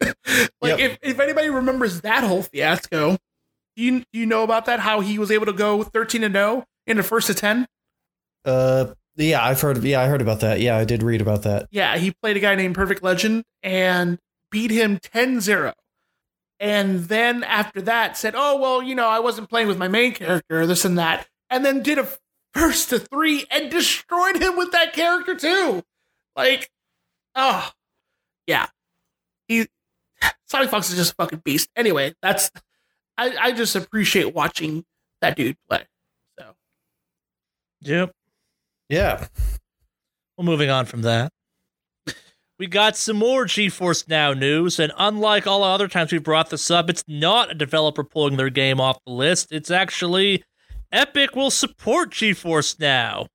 like 0.00 0.14
yep. 0.62 0.78
if, 0.78 0.98
if 1.02 1.20
anybody 1.20 1.50
remembers 1.50 2.00
that 2.00 2.24
whole 2.24 2.42
fiasco, 2.42 3.18
do 3.76 3.82
you 3.82 4.00
do 4.00 4.18
you 4.18 4.26
know 4.26 4.42
about 4.42 4.64
that? 4.64 4.80
How 4.80 5.00
he 5.00 5.18
was 5.18 5.30
able 5.30 5.46
to 5.46 5.52
go 5.52 5.82
13 5.82 6.24
and 6.24 6.34
0 6.34 6.64
in 6.86 6.96
the 6.96 7.02
first 7.02 7.26
to 7.26 7.34
10? 7.34 7.66
Uh 8.44 8.94
yeah, 9.16 9.44
I've 9.44 9.60
heard 9.60 9.84
yeah, 9.84 10.00
I 10.00 10.06
heard 10.06 10.22
about 10.22 10.40
that. 10.40 10.60
Yeah, 10.60 10.78
I 10.78 10.84
did 10.84 11.02
read 11.02 11.20
about 11.20 11.42
that. 11.42 11.68
Yeah, 11.70 11.98
he 11.98 12.12
played 12.22 12.38
a 12.38 12.40
guy 12.40 12.54
named 12.54 12.74
Perfect 12.74 13.02
Legend 13.02 13.44
and 13.62 14.18
beat 14.50 14.70
him 14.70 14.98
10-0. 14.98 15.74
And 16.58 17.04
then 17.04 17.44
after 17.44 17.82
that 17.82 18.16
said, 18.16 18.34
"Oh, 18.36 18.58
well, 18.58 18.82
you 18.82 18.94
know, 18.94 19.08
I 19.08 19.18
wasn't 19.18 19.48
playing 19.48 19.68
with 19.68 19.78
my 19.78 19.88
main 19.88 20.12
character, 20.12 20.66
this 20.66 20.84
and 20.84 20.98
that." 20.98 21.26
And 21.48 21.64
then 21.64 21.82
did 21.82 21.98
a 21.98 22.08
first 22.54 22.90
to 22.90 22.98
three 22.98 23.46
and 23.50 23.70
destroyed 23.70 24.36
him 24.36 24.56
with 24.56 24.72
that 24.72 24.92
character 24.92 25.34
too. 25.34 25.82
Like, 26.36 26.70
oh, 27.34 27.70
yeah. 28.46 28.66
He 29.48 29.66
Sonic 30.46 30.70
Fox 30.70 30.90
is 30.90 30.96
just 30.96 31.12
a 31.12 31.14
fucking 31.14 31.42
beast. 31.44 31.70
Anyway, 31.76 32.14
that's 32.22 32.50
I, 33.16 33.36
I 33.38 33.52
just 33.52 33.76
appreciate 33.76 34.34
watching 34.34 34.84
that 35.20 35.36
dude 35.36 35.56
play. 35.68 35.84
So, 36.38 36.54
yep, 37.80 38.12
yeah. 38.88 39.26
Well, 40.36 40.44
moving 40.44 40.70
on 40.70 40.86
from 40.86 41.02
that, 41.02 41.32
we 42.58 42.66
got 42.66 42.96
some 42.96 43.16
more 43.16 43.44
GeForce 43.44 44.08
Now 44.08 44.32
news, 44.32 44.78
and 44.78 44.92
unlike 44.96 45.46
all 45.46 45.62
other 45.62 45.86
times 45.86 46.12
we've 46.12 46.22
brought 46.22 46.50
this 46.50 46.70
up, 46.70 46.90
it's 46.90 47.04
not 47.06 47.52
a 47.52 47.54
developer 47.54 48.02
pulling 48.02 48.36
their 48.36 48.50
game 48.50 48.80
off 48.80 48.98
the 49.06 49.12
list. 49.12 49.52
It's 49.52 49.70
actually 49.70 50.42
Epic 50.92 51.36
will 51.36 51.50
support 51.50 52.10
GeForce 52.10 52.78
Now. 52.80 53.26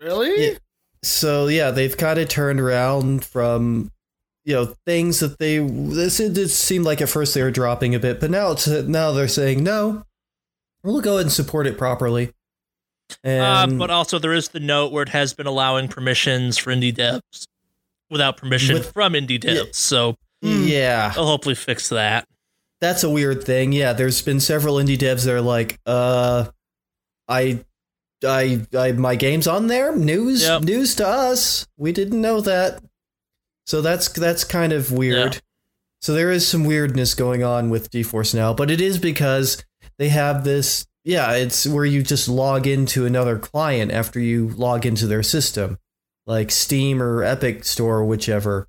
Really? 0.00 0.52
Yeah. 0.52 0.58
So 1.02 1.46
yeah, 1.48 1.70
they've 1.70 1.96
kind 1.96 2.18
of 2.18 2.28
turned 2.28 2.60
around 2.60 3.24
from 3.24 3.90
you 4.44 4.54
know 4.54 4.74
things 4.86 5.20
that 5.20 5.38
they 5.38 5.58
this 5.58 6.20
it 6.20 6.34
did 6.34 6.50
seem 6.50 6.82
like 6.82 7.00
at 7.00 7.08
first 7.08 7.34
they 7.34 7.42
were 7.42 7.50
dropping 7.50 7.94
a 7.94 7.98
bit, 7.98 8.20
but 8.20 8.30
now 8.30 8.52
it's 8.52 8.66
now 8.66 9.12
they're 9.12 9.28
saying 9.28 9.62
no, 9.62 10.04
we'll 10.82 11.00
go 11.00 11.14
ahead 11.14 11.22
and 11.26 11.32
support 11.32 11.66
it 11.66 11.76
properly. 11.78 12.32
Uh, 13.22 13.66
but 13.66 13.90
also, 13.90 14.18
there 14.18 14.32
is 14.32 14.48
the 14.48 14.60
note 14.60 14.90
where 14.92 15.02
it 15.02 15.10
has 15.10 15.34
been 15.34 15.46
allowing 15.46 15.88
permissions 15.88 16.56
for 16.56 16.72
indie 16.72 16.94
devs 16.94 17.46
without 18.10 18.36
permission 18.38 18.76
With- 18.76 18.92
from 18.92 19.12
indie 19.12 19.38
devs. 19.38 19.54
Yeah. 19.56 19.62
So 19.72 20.16
yeah, 20.40 21.12
they'll 21.14 21.26
hopefully 21.26 21.54
fix 21.54 21.90
that. 21.90 22.26
that's 22.80 23.04
a 23.04 23.10
weird 23.10 23.44
thing. 23.44 23.72
Yeah, 23.72 23.92
there's 23.92 24.20
been 24.22 24.40
several 24.40 24.76
indie 24.76 24.98
devs 24.98 25.24
that 25.26 25.34
are 25.34 25.40
like, 25.40 25.78
uh, 25.86 26.46
I, 27.28 27.64
I, 28.24 28.66
I, 28.76 28.92
my 28.92 29.16
game's 29.16 29.46
on 29.46 29.66
there. 29.66 29.94
News, 29.94 30.42
Yep. 30.42 30.62
news 30.62 30.94
to 30.96 31.06
us. 31.06 31.66
We 31.76 31.92
didn't 31.92 32.20
know 32.20 32.40
that. 32.40 32.82
So 33.66 33.80
that's 33.80 34.08
that's 34.10 34.44
kind 34.44 34.72
of 34.72 34.92
weird. 34.92 35.34
Yeah. 35.34 35.40
So 36.02 36.12
there 36.12 36.30
is 36.30 36.46
some 36.46 36.64
weirdness 36.64 37.14
going 37.14 37.42
on 37.42 37.70
with 37.70 37.90
GeForce 37.90 38.34
now, 38.34 38.52
but 38.52 38.70
it 38.70 38.80
is 38.80 38.98
because 38.98 39.64
they 39.98 40.10
have 40.10 40.44
this. 40.44 40.86
Yeah, 41.02 41.32
it's 41.32 41.66
where 41.66 41.84
you 41.84 42.02
just 42.02 42.28
log 42.28 42.66
into 42.66 43.06
another 43.06 43.38
client 43.38 43.90
after 43.90 44.20
you 44.20 44.48
log 44.50 44.84
into 44.86 45.06
their 45.06 45.22
system, 45.22 45.78
like 46.26 46.50
Steam 46.50 47.02
or 47.02 47.22
Epic 47.22 47.64
Store, 47.64 47.98
or 47.98 48.04
whichever. 48.04 48.68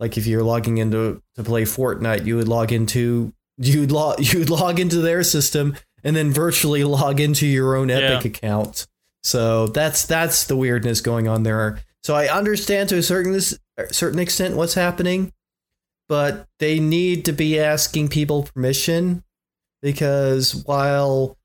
Like 0.00 0.18
if 0.18 0.26
you're 0.26 0.42
logging 0.42 0.76
into 0.78 1.22
to 1.36 1.42
play 1.44 1.62
Fortnite, 1.62 2.26
you 2.26 2.36
would 2.36 2.48
log 2.48 2.72
into 2.72 3.32
you'd 3.58 3.90
log 3.90 4.20
you'd 4.34 4.50
log 4.50 4.78
into 4.78 4.98
their 4.98 5.22
system 5.22 5.76
and 6.06 6.16
then 6.16 6.32
virtually 6.32 6.84
log 6.98 7.20
into 7.20 7.46
your 7.46 7.76
own 7.76 7.90
Epic 7.90 8.24
account. 8.24 8.86
So 9.22 9.66
that's 9.66 10.06
that's 10.06 10.44
the 10.44 10.56
weirdness 10.56 11.02
going 11.02 11.28
on 11.28 11.42
there. 11.42 11.80
So 12.04 12.14
I 12.14 12.28
understand 12.28 12.88
to 12.90 12.98
a 12.98 13.02
certain 13.02 13.32
this 13.32 13.58
certain 13.90 14.20
extent 14.20 14.56
what's 14.56 14.74
happening, 14.74 15.32
but 16.08 16.46
they 16.60 16.78
need 16.78 17.24
to 17.24 17.32
be 17.32 17.58
asking 17.58 18.08
people 18.08 18.44
permission 18.44 19.24
because 19.82 20.54
while 20.64 21.36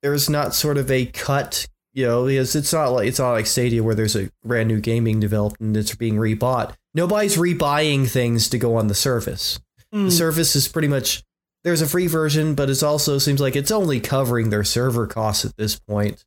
there's 0.00 0.30
not 0.30 0.54
sort 0.54 0.78
of 0.78 0.90
a 0.90 1.04
cut, 1.04 1.68
you 1.92 2.06
know, 2.06 2.26
because 2.26 2.56
it's 2.56 2.72
not 2.72 2.88
like 2.88 3.06
it's 3.06 3.18
not 3.18 3.32
like 3.32 3.46
Stadia 3.46 3.82
where 3.82 3.94
there's 3.94 4.16
a 4.16 4.30
brand 4.42 4.68
new 4.68 4.80
gaming 4.80 5.20
developed 5.20 5.60
and 5.60 5.76
it's 5.76 5.94
being 5.94 6.16
rebought. 6.16 6.72
Nobody's 6.94 7.36
rebuying 7.36 8.08
things 8.08 8.48
to 8.48 8.58
go 8.58 8.76
on 8.76 8.88
the 8.88 8.94
service. 8.94 9.60
Hmm. 9.92 10.06
The 10.06 10.10
service 10.10 10.56
is 10.56 10.66
pretty 10.66 10.88
much 10.88 11.22
there's 11.64 11.80
a 11.80 11.88
free 11.88 12.06
version, 12.06 12.54
but 12.54 12.70
it 12.70 12.82
also 12.82 13.18
seems 13.18 13.40
like 13.40 13.56
it's 13.56 13.70
only 13.70 14.00
covering 14.00 14.50
their 14.50 14.64
server 14.64 15.06
costs 15.06 15.44
at 15.44 15.56
this 15.56 15.78
point. 15.78 16.24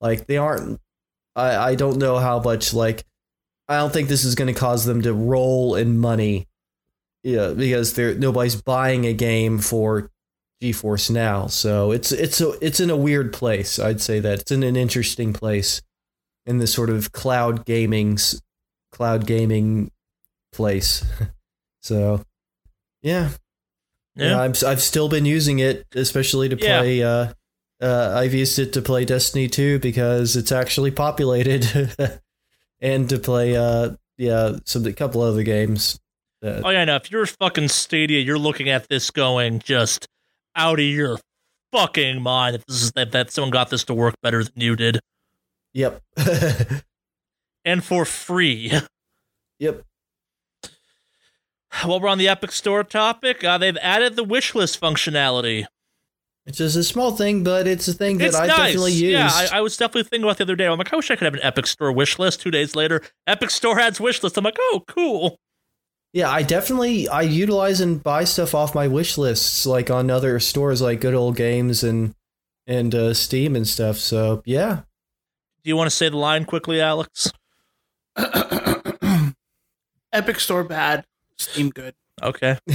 Like 0.00 0.26
they 0.26 0.36
aren't. 0.36 0.80
I 1.34 1.56
I 1.56 1.74
don't 1.74 1.98
know 1.98 2.18
how 2.18 2.40
much 2.40 2.74
like. 2.74 3.04
I 3.68 3.78
don't 3.78 3.92
think 3.92 4.08
this 4.08 4.24
is 4.24 4.34
going 4.34 4.52
to 4.52 4.58
cause 4.58 4.84
them 4.84 5.02
to 5.02 5.12
roll 5.12 5.74
in 5.74 5.98
money. 5.98 6.46
Yeah, 7.22 7.52
because 7.56 7.94
they're 7.94 8.14
nobody's 8.14 8.60
buying 8.60 9.06
a 9.06 9.12
game 9.12 9.58
for 9.58 10.10
GeForce 10.62 11.10
now, 11.10 11.48
so 11.48 11.90
it's 11.90 12.12
it's 12.12 12.40
a, 12.40 12.52
it's 12.64 12.80
in 12.80 12.90
a 12.90 12.96
weird 12.96 13.32
place. 13.32 13.78
I'd 13.78 14.00
say 14.00 14.20
that 14.20 14.40
it's 14.40 14.52
in 14.52 14.62
an 14.62 14.76
interesting 14.76 15.32
place 15.32 15.82
in 16.44 16.58
this 16.58 16.72
sort 16.72 16.90
of 16.90 17.12
cloud 17.12 17.64
gaming's 17.64 18.40
cloud 18.92 19.26
gaming 19.26 19.90
place. 20.52 21.04
so, 21.82 22.22
yeah, 23.02 23.30
Yeah. 24.16 24.30
yeah, 24.30 24.40
I'm, 24.40 24.54
I've 24.66 24.80
still 24.82 25.08
been 25.08 25.26
using 25.26 25.58
it, 25.58 25.86
especially 25.94 26.48
to 26.48 26.56
Yeah. 26.56 26.80
play. 26.80 27.02
Uh, 27.02 27.32
uh, 27.82 28.14
I've 28.16 28.32
used 28.32 28.58
it 28.58 28.72
to 28.72 28.82
play 28.82 29.04
Destiny 29.04 29.48
2 29.48 29.78
because 29.80 30.34
it's 30.36 30.50
actually 30.50 30.90
populated, 30.90 31.66
and 32.80 33.08
to 33.10 33.18
play, 33.18 33.54
uh, 33.56 33.90
yeah, 34.16 34.52
some 34.64 34.86
a 34.86 34.92
couple 34.94 35.20
other 35.20 35.42
games. 35.42 36.00
Uh, 36.42 36.62
Oh 36.64 36.70
yeah, 36.70 36.84
no. 36.86 36.96
If 36.96 37.10
you're 37.10 37.26
fucking 37.26 37.68
Stadia, 37.68 38.20
you're 38.20 38.38
looking 38.38 38.70
at 38.70 38.88
this 38.88 39.10
going 39.10 39.58
just 39.58 40.06
out 40.54 40.78
of 40.80 40.86
your 40.86 41.18
fucking 41.72 42.22
mind. 42.22 42.54
That 42.54 42.66
this 42.66 42.82
is 42.82 42.92
that, 42.92 43.12
that 43.12 43.30
someone 43.30 43.50
got 43.50 43.68
this 43.68 43.84
to 43.84 43.94
work 43.94 44.14
better 44.22 44.42
than 44.42 44.52
you 44.56 44.74
did, 44.76 45.00
Yep, 45.74 46.00
and 47.64 47.84
for 47.84 48.04
free. 48.06 48.72
yep. 49.58 49.82
While 51.84 52.00
we're 52.00 52.08
on 52.08 52.18
the 52.18 52.28
Epic 52.28 52.52
Store 52.52 52.82
topic, 52.84 53.44
uh, 53.44 53.58
they've 53.58 53.76
added 53.78 54.16
the 54.16 54.24
wish 54.24 54.54
list 54.54 54.80
functionality. 54.80 55.66
It's 56.46 56.58
just 56.58 56.76
a 56.76 56.84
small 56.84 57.10
thing, 57.16 57.42
but 57.42 57.66
it's 57.66 57.88
a 57.88 57.92
thing 57.92 58.18
that 58.18 58.26
It's 58.28 58.36
I 58.36 58.46
nice. 58.46 58.56
definitely 58.58 58.92
use. 58.92 59.12
Yeah, 59.12 59.28
I, 59.32 59.48
I 59.58 59.60
was 59.60 59.76
definitely 59.76 60.04
thinking 60.04 60.22
about 60.24 60.36
the 60.38 60.44
other 60.44 60.54
day. 60.54 60.66
I'm 60.66 60.78
like, 60.78 60.92
I 60.92 60.96
wish 60.96 61.10
I 61.10 61.16
could 61.16 61.24
have 61.24 61.34
an 61.34 61.40
Epic 61.42 61.66
Store 61.66 61.90
wish 61.90 62.18
list. 62.20 62.40
Two 62.40 62.52
days 62.52 62.76
later, 62.76 63.02
Epic 63.26 63.50
Store 63.50 63.80
adds 63.80 64.00
wish 64.00 64.22
list. 64.22 64.36
I'm 64.38 64.44
like, 64.44 64.56
oh, 64.58 64.84
cool. 64.86 65.38
Yeah, 66.12 66.30
I 66.30 66.42
definitely 66.44 67.08
I 67.08 67.22
utilize 67.22 67.80
and 67.80 68.00
buy 68.02 68.24
stuff 68.24 68.54
off 68.54 68.74
my 68.74 68.86
wish 68.88 69.18
lists, 69.18 69.66
like 69.66 69.90
on 69.90 70.08
other 70.10 70.38
stores 70.40 70.80
like 70.80 71.00
Good 71.00 71.14
Old 71.14 71.36
Games 71.36 71.82
and 71.82 72.14
and 72.66 72.94
uh, 72.94 73.12
Steam 73.12 73.54
and 73.56 73.66
stuff. 73.66 73.98
So 73.98 74.40
yeah, 74.46 74.82
Do 75.64 75.68
you 75.68 75.76
want 75.76 75.90
to 75.90 75.96
say 75.96 76.08
the 76.08 76.16
line 76.16 76.44
quickly, 76.44 76.80
Alex? 76.80 77.32
Epic 80.12 80.40
Store 80.40 80.64
bad, 80.64 81.04
Steam 81.38 81.70
good. 81.70 81.94
Okay. 82.22 82.58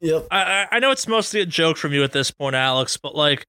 yep. 0.00 0.26
I, 0.30 0.40
I 0.40 0.66
I 0.72 0.78
know 0.78 0.90
it's 0.90 1.08
mostly 1.08 1.40
a 1.40 1.46
joke 1.46 1.76
from 1.76 1.92
you 1.92 2.04
at 2.04 2.12
this 2.12 2.30
point, 2.30 2.54
Alex, 2.54 2.96
but 2.96 3.14
like, 3.14 3.46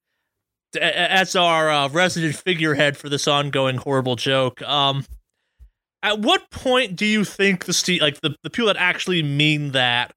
a- 0.76 0.80
a- 0.80 1.12
as 1.12 1.36
our 1.36 1.70
uh, 1.70 1.88
resident 1.90 2.36
figurehead 2.36 2.98
for 2.98 3.10
this 3.10 3.28
ongoing 3.28 3.78
horrible 3.78 4.16
joke, 4.16 4.62
um, 4.64 5.06
at 6.02 6.20
what 6.20 6.50
point 6.50 6.96
do 6.96 7.06
you 7.06 7.24
think 7.24 7.66
the 7.66 7.74
ste- 7.74 8.02
like 8.02 8.22
the, 8.22 8.36
the 8.44 8.50
people 8.50 8.68
that 8.68 8.78
actually 8.78 9.22
mean 9.22 9.72
that 9.72 10.12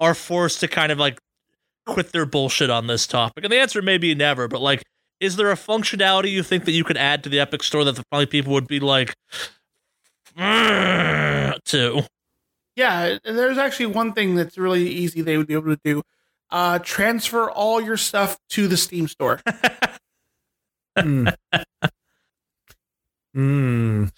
are 0.00 0.14
forced 0.14 0.60
to 0.60 0.68
kind 0.68 0.90
of 0.90 0.98
like 0.98 1.18
quit 1.86 2.12
their 2.12 2.26
bullshit 2.26 2.70
on 2.70 2.86
this 2.86 3.06
topic? 3.06 3.44
And 3.44 3.52
the 3.52 3.58
answer 3.58 3.82
may 3.82 3.98
be 3.98 4.14
never, 4.14 4.48
but 4.48 4.60
like, 4.60 4.82
is 5.20 5.36
there 5.36 5.50
a 5.50 5.56
functionality 5.56 6.30
you 6.30 6.42
think 6.42 6.64
that 6.64 6.72
you 6.72 6.84
could 6.84 6.96
add 6.96 7.22
to 7.24 7.28
the 7.28 7.40
Epic 7.40 7.62
Store 7.62 7.84
that 7.84 7.96
the 7.96 8.04
probably 8.10 8.26
people 8.26 8.52
would 8.52 8.68
be 8.68 8.80
like, 8.80 9.14
"Mm," 10.38 11.62
to? 11.64 12.02
Yeah, 12.76 13.18
there's 13.24 13.58
actually 13.58 13.86
one 13.86 14.12
thing 14.12 14.36
that's 14.36 14.56
really 14.56 14.86
easy 14.88 15.20
they 15.20 15.36
would 15.36 15.48
be 15.48 15.54
able 15.54 15.74
to 15.74 15.80
do. 15.84 16.02
Uh, 16.50 16.78
transfer 16.78 17.50
all 17.50 17.80
your 17.80 17.96
stuff 17.96 18.38
to 18.50 18.68
the 18.68 18.76
Steam 18.76 19.08
store. 19.08 19.40
Mm. 20.98 21.32
Mm. 23.36 24.10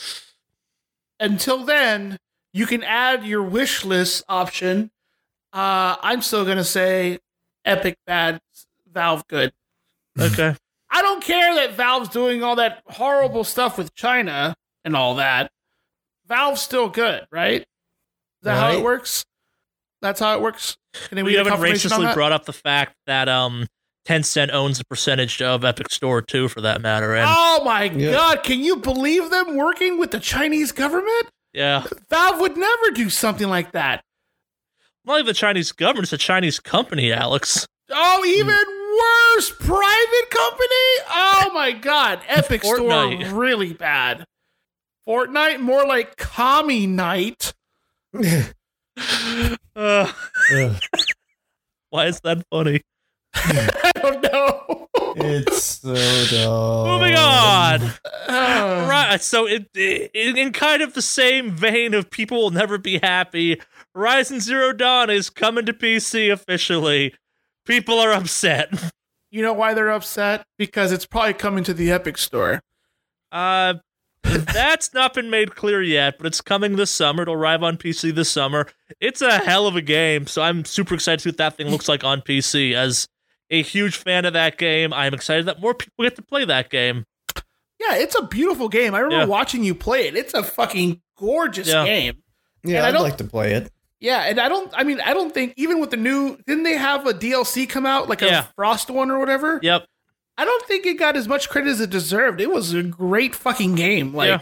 Until 1.18 1.64
then, 1.64 2.18
you 2.54 2.66
can 2.66 2.82
add 2.82 3.24
your 3.24 3.42
wish 3.42 3.84
list 3.84 4.24
option. 4.28 4.90
Uh, 5.52 5.96
I'm 6.00 6.22
still 6.22 6.44
gonna 6.44 6.64
say 6.64 7.18
Epic 7.64 7.98
bad, 8.06 8.40
Valve 8.90 9.26
good. 9.28 9.52
Okay. 10.18 10.56
I 10.90 11.02
don't 11.02 11.22
care 11.22 11.54
that 11.56 11.74
Valve's 11.74 12.08
doing 12.08 12.42
all 12.42 12.56
that 12.56 12.82
horrible 12.86 13.44
stuff 13.44 13.76
with 13.76 13.94
China 13.94 14.56
and 14.84 14.96
all 14.96 15.16
that. 15.16 15.50
Valve's 16.30 16.62
still 16.62 16.88
good, 16.88 17.26
right? 17.32 17.62
Is 17.62 17.66
that 18.44 18.56
how 18.56 18.70
it 18.78 18.82
works? 18.82 19.24
That's 20.00 20.20
how 20.20 20.34
it 20.34 20.40
works. 20.40 20.76
Can 21.08 21.16
We 21.16 21.22
we 21.24 21.34
haven't 21.34 21.50
confirmation 21.50 21.90
graciously 21.90 22.14
brought 22.14 22.32
up 22.32 22.46
the 22.46 22.52
fact 22.52 22.94
that 23.06 23.28
um 23.28 23.66
Tencent 24.06 24.50
owns 24.50 24.80
a 24.80 24.84
percentage 24.84 25.42
of 25.42 25.64
Epic 25.64 25.90
Store 25.90 26.22
too, 26.22 26.48
for 26.48 26.60
that 26.62 26.80
matter. 26.80 27.14
And 27.14 27.28
Oh 27.28 27.62
my 27.64 27.84
Yeah. 27.84 28.12
god! 28.12 28.42
Can 28.44 28.60
you 28.60 28.76
believe 28.76 29.30
them 29.30 29.56
working 29.56 29.98
with 29.98 30.12
the 30.12 30.20
Chinese 30.20 30.72
government? 30.72 31.28
yeah, 31.52 31.84
Valve 32.08 32.40
would 32.40 32.56
never 32.56 32.90
do 32.92 33.10
something 33.10 33.48
like 33.48 33.72
that. 33.72 34.02
not 35.04 35.16
even 35.16 35.26
the 35.26 35.34
Chinese 35.34 35.72
government; 35.72 36.04
it's 36.04 36.12
a 36.12 36.16
Chinese 36.18 36.60
company, 36.60 37.12
Alex. 37.12 37.66
Oh, 37.90 38.24
even 38.24 38.54
worse, 39.34 39.50
private 39.50 40.30
company. 40.30 40.90
Oh 41.10 41.50
my 41.52 41.72
god, 41.72 42.20
Epic 42.28 42.62
Store 42.62 43.16
really 43.34 43.72
bad. 43.72 44.24
Fortnite 45.10 45.58
more 45.58 45.84
like 45.88 46.16
Commie 46.16 46.86
Night. 46.86 47.52
Uh, 48.14 48.46
why 51.90 52.06
is 52.06 52.20
that 52.20 52.44
funny? 52.48 52.82
I 53.34 53.90
don't 53.96 54.22
know. 54.22 54.86
it's 55.16 55.64
so 55.64 55.94
dumb. 56.30 56.86
Moving 57.00 57.16
on. 57.16 57.90
Uh, 58.30 58.86
Right. 58.88 59.20
So, 59.20 59.48
it, 59.48 59.68
in, 59.74 60.36
in 60.36 60.52
kind 60.52 60.82
of 60.82 60.94
the 60.94 61.02
same 61.02 61.50
vein 61.50 61.94
of 61.94 62.10
people 62.10 62.38
will 62.42 62.50
never 62.50 62.78
be 62.78 63.00
happy, 63.02 63.60
Horizon 63.92 64.38
Zero 64.38 64.72
Dawn 64.72 65.10
is 65.10 65.30
coming 65.30 65.66
to 65.66 65.72
PC 65.72 66.32
officially. 66.32 67.12
People 67.66 67.98
are 67.98 68.12
upset. 68.12 68.72
You 69.32 69.42
know 69.42 69.52
why 69.52 69.74
they're 69.74 69.90
upset? 69.90 70.44
Because 70.58 70.92
it's 70.92 71.06
probably 71.06 71.34
coming 71.34 71.64
to 71.64 71.74
the 71.74 71.90
Epic 71.90 72.18
Store. 72.18 72.60
Uh, 73.32 73.74
That's 74.22 74.92
not 74.94 75.14
been 75.14 75.30
made 75.30 75.54
clear 75.54 75.82
yet, 75.82 76.18
but 76.18 76.26
it's 76.26 76.40
coming 76.40 76.76
this 76.76 76.90
summer. 76.90 77.22
It'll 77.22 77.34
arrive 77.34 77.62
on 77.62 77.76
PC 77.76 78.14
this 78.14 78.30
summer. 78.30 78.66
It's 79.00 79.22
a 79.22 79.38
hell 79.38 79.66
of 79.66 79.76
a 79.76 79.82
game, 79.82 80.26
so 80.26 80.42
I'm 80.42 80.64
super 80.64 80.94
excited 80.94 81.18
to 81.18 81.22
see 81.24 81.28
what 81.30 81.36
that 81.38 81.56
thing 81.56 81.68
looks 81.68 81.88
like 81.88 82.04
on 82.04 82.20
PC. 82.20 82.74
As 82.74 83.08
a 83.50 83.62
huge 83.62 83.96
fan 83.96 84.24
of 84.24 84.32
that 84.34 84.58
game, 84.58 84.92
I'm 84.92 85.14
excited 85.14 85.46
that 85.46 85.60
more 85.60 85.74
people 85.74 86.04
get 86.04 86.16
to 86.16 86.22
play 86.22 86.44
that 86.44 86.70
game. 86.70 87.06
Yeah, 87.80 87.96
it's 87.96 88.14
a 88.14 88.22
beautiful 88.22 88.68
game. 88.68 88.94
I 88.94 88.98
remember 89.00 89.24
Yeah. 89.24 89.28
watching 89.28 89.64
you 89.64 89.74
play 89.74 90.06
it. 90.06 90.16
It's 90.16 90.34
a 90.34 90.42
fucking 90.42 91.00
gorgeous 91.18 91.66
Yeah. 91.68 91.84
game. 91.84 92.22
Yeah, 92.62 92.76
And 92.78 92.86
I 92.86 92.88
I'd 92.90 92.92
don't- 92.92 93.02
like 93.02 93.16
to 93.18 93.24
play 93.24 93.52
it. 93.54 93.72
Yeah, 94.00 94.20
and 94.22 94.38
I 94.40 94.48
don't. 94.48 94.72
I 94.74 94.82
mean, 94.84 95.00
I 95.00 95.12
don't 95.12 95.32
think 95.32 95.52
even 95.56 95.78
with 95.80 95.90
the 95.90 95.96
new, 95.98 96.38
didn't 96.46 96.62
they 96.64 96.74
have 96.76 97.06
a 97.06 97.12
DLC 97.12 97.66
come 97.66 97.84
out 97.84 98.08
like 98.08 98.20
Yeah. 98.22 98.40
a 98.40 98.52
Frost 98.54 98.88
one 98.90 99.10
or 99.10 99.18
whatever? 99.18 99.60
Yep. 99.62 99.86
I 100.40 100.44
don't 100.46 100.64
think 100.64 100.86
it 100.86 100.94
got 100.94 101.18
as 101.18 101.28
much 101.28 101.50
credit 101.50 101.68
as 101.68 101.82
it 101.82 101.90
deserved. 101.90 102.40
It 102.40 102.50
was 102.50 102.72
a 102.72 102.82
great 102.82 103.34
fucking 103.34 103.74
game. 103.74 104.14
Like, 104.14 104.28
Yeah. 104.28 104.40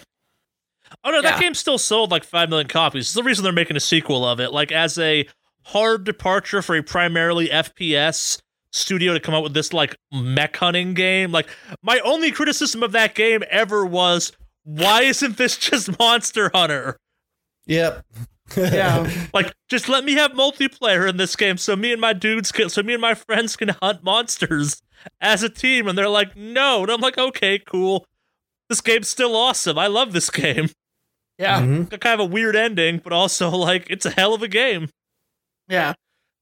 Oh 1.02 1.10
no, 1.10 1.20
that 1.22 1.40
game 1.40 1.54
still 1.54 1.76
sold 1.76 2.12
like 2.12 2.22
five 2.22 2.48
million 2.48 2.68
copies. 2.68 3.06
It's 3.06 3.14
the 3.14 3.24
reason 3.24 3.42
they're 3.42 3.52
making 3.52 3.76
a 3.76 3.80
sequel 3.80 4.24
of 4.24 4.38
it. 4.38 4.52
Like 4.52 4.70
as 4.70 4.96
a 4.96 5.26
hard 5.64 6.04
departure 6.04 6.62
for 6.62 6.76
a 6.76 6.84
primarily 6.84 7.48
FPS 7.48 8.40
studio 8.70 9.12
to 9.12 9.18
come 9.18 9.34
out 9.34 9.42
with 9.42 9.54
this 9.54 9.72
like 9.72 9.96
mech 10.12 10.56
hunting 10.56 10.94
game. 10.94 11.32
Like 11.32 11.48
my 11.82 11.98
only 12.04 12.30
criticism 12.30 12.84
of 12.84 12.92
that 12.92 13.16
game 13.16 13.42
ever 13.50 13.84
was 13.84 14.30
why 14.62 15.02
isn't 15.02 15.36
this 15.36 15.56
just 15.56 15.98
Monster 15.98 16.52
Hunter? 16.54 16.96
Yep. 17.66 18.04
Yeah, 18.56 19.10
Like 19.34 19.52
just 19.68 19.88
let 19.88 20.04
me 20.04 20.14
have 20.14 20.32
multiplayer 20.32 21.08
in 21.08 21.16
this 21.16 21.36
game 21.36 21.56
so 21.58 21.76
me 21.76 21.92
and 21.92 22.00
my 22.00 22.12
dudes 22.12 22.50
can 22.52 22.68
so 22.68 22.82
me 22.82 22.94
and 22.94 23.00
my 23.02 23.14
friends 23.14 23.56
can 23.56 23.70
hunt 23.82 24.02
monsters 24.02 24.80
as 25.20 25.42
a 25.42 25.48
team. 25.48 25.86
And 25.88 25.96
they're 25.98 26.08
like 26.08 26.36
no. 26.36 26.82
And 26.82 26.90
I'm 26.90 27.00
like 27.00 27.18
okay 27.18 27.58
cool. 27.58 28.04
This 28.68 28.80
game's 28.80 29.08
still 29.08 29.34
awesome. 29.36 29.78
I 29.78 29.86
love 29.86 30.12
this 30.12 30.30
game. 30.30 30.68
Yeah, 31.38 31.60
Mhm. 31.62 31.88
got 31.88 32.00
kind 32.00 32.20
of 32.20 32.28
a 32.28 32.30
weird 32.32 32.56
ending, 32.56 32.98
but 33.02 33.12
also 33.12 33.50
like 33.50 33.86
it's 33.90 34.06
a 34.06 34.10
hell 34.10 34.34
of 34.34 34.42
a 34.42 34.48
game. 34.48 34.88
yeah. 35.68 35.94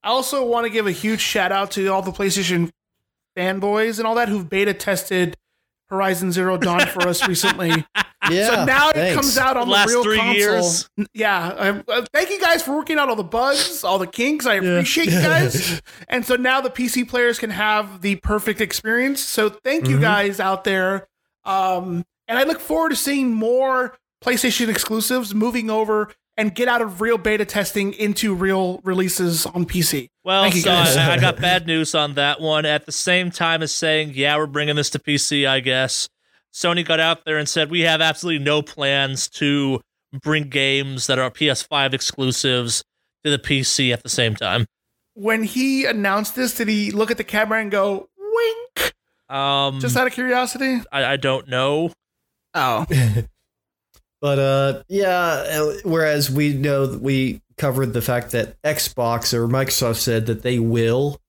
I 0.02 0.08
also 0.10 0.44
want 0.46 0.64
to 0.66 0.70
give 0.70 0.86
a 0.86 0.92
huge 0.92 1.20
shout 1.20 1.50
out 1.50 1.72
to 1.72 1.88
all 1.88 2.00
the 2.00 2.12
PlayStation 2.12 2.70
fanboys 3.36 3.98
and 3.98 4.06
all 4.06 4.14
that 4.14 4.28
who've 4.28 4.48
beta 4.48 4.72
tested 4.72 5.36
Horizon 5.88 6.32
Zero 6.32 6.56
Dawn 6.56 6.86
for 6.86 7.06
us 7.08 7.26
recently. 7.28 7.84
Yeah. 8.30 8.48
so 8.48 8.64
now 8.64 8.90
it 8.90 9.14
comes 9.14 9.38
out 9.38 9.56
on 9.56 9.68
The 9.68 9.74
last 9.74 9.88
the 9.88 9.94
real 9.94 10.02
three 10.02 10.16
console. 10.18 10.34
years. 10.34 10.90
N- 10.98 11.06
Yeah, 11.14 11.46
um, 11.48 11.84
uh, 11.88 12.04
thank 12.12 12.30
you 12.30 12.40
guys 12.40 12.62
for 12.62 12.74
working 12.74 12.98
out 12.98 13.08
all 13.08 13.14
the 13.16 13.22
bugs, 13.22 13.84
all 13.84 13.98
the 13.98 14.06
kinks. 14.06 14.46
I 14.46 14.54
appreciate 14.54 15.06
you 15.06 15.20
guys. 15.20 15.80
and 16.08 16.24
so 16.26 16.34
now 16.36 16.60
the 16.60 16.70
PC 16.70 17.08
players 17.08 17.38
can 17.38 17.50
have 17.50 18.00
the 18.02 18.16
perfect 18.16 18.60
experience. 18.60 19.20
So 19.20 19.48
thank 19.48 19.88
you 19.88 19.98
Mhm. 19.98 20.00
guys 20.02 20.40
out 20.40 20.64
there. 20.64 21.06
Um, 21.44 22.04
and 22.26 22.36
I 22.38 22.42
look 22.42 22.58
forward 22.58 22.88
to 22.90 22.96
seeing 22.96 23.32
more 23.32 23.96
PlayStation 24.24 24.68
exclusives 24.68 25.32
moving 25.34 25.70
over 25.70 26.12
and 26.36 26.54
get 26.54 26.68
out 26.68 26.82
of 26.82 27.00
real 27.00 27.18
beta 27.18 27.44
testing 27.44 27.92
into 27.94 28.34
real 28.34 28.80
releases 28.84 29.46
on 29.46 29.64
PC. 29.64 30.08
Well, 30.24 30.50
so. 30.52 30.70
I, 30.70 31.14
I 31.14 31.18
got 31.18 31.36
bad 31.40 31.66
news 31.66 31.94
on 31.94 32.14
that 32.14 32.40
one. 32.40 32.66
At 32.66 32.86
the 32.86 32.92
same 32.92 33.30
time 33.30 33.62
as 33.62 33.72
saying, 33.72 34.12
yeah, 34.14 34.36
we're 34.36 34.46
bringing 34.46 34.76
this 34.76 34.90
to 34.90 34.98
PC, 34.98 35.48
I 35.48 35.60
guess. 35.60 36.08
Sony 36.52 36.84
got 36.84 37.00
out 37.00 37.24
there 37.24 37.38
and 37.38 37.48
said 37.48 37.70
we 37.70 37.82
have 37.82 38.00
absolutely 38.00 38.42
no 38.44 38.62
plans 38.62 39.28
to 39.28 39.80
bring 40.22 40.48
games 40.48 41.06
that 41.06 41.18
are 41.18 41.30
PS5 41.30 41.92
exclusives 41.92 42.82
to 43.24 43.30
the 43.30 43.38
PC 43.38 43.92
at 43.92 44.02
the 44.02 44.08
same 44.08 44.34
time. 44.34 44.66
When 45.14 45.42
he 45.42 45.84
announced 45.84 46.36
this, 46.36 46.54
did 46.54 46.68
he 46.68 46.90
look 46.90 47.10
at 47.10 47.16
the 47.16 47.24
camera 47.24 47.60
and 47.60 47.70
go 47.70 48.08
wink? 48.18 48.94
Um, 49.28 49.80
Just 49.80 49.96
out 49.96 50.06
of 50.06 50.12
curiosity. 50.12 50.80
I, 50.92 51.04
I 51.04 51.16
don't 51.16 51.48
know. 51.48 51.92
Oh, 52.54 52.86
But 54.20 54.38
uh, 54.38 54.82
yeah. 54.88 55.10
uh, 55.60 55.72
Whereas 55.84 56.30
we 56.30 56.54
know 56.54 56.86
that 56.86 57.00
we 57.02 57.42
covered 57.58 57.92
the 57.92 58.02
fact 58.02 58.30
that 58.32 58.60
Xbox 58.62 59.32
or 59.34 59.46
Microsoft 59.48 59.96
said 59.96 60.26
that 60.26 60.42
they 60.42 60.58
will 60.58 61.20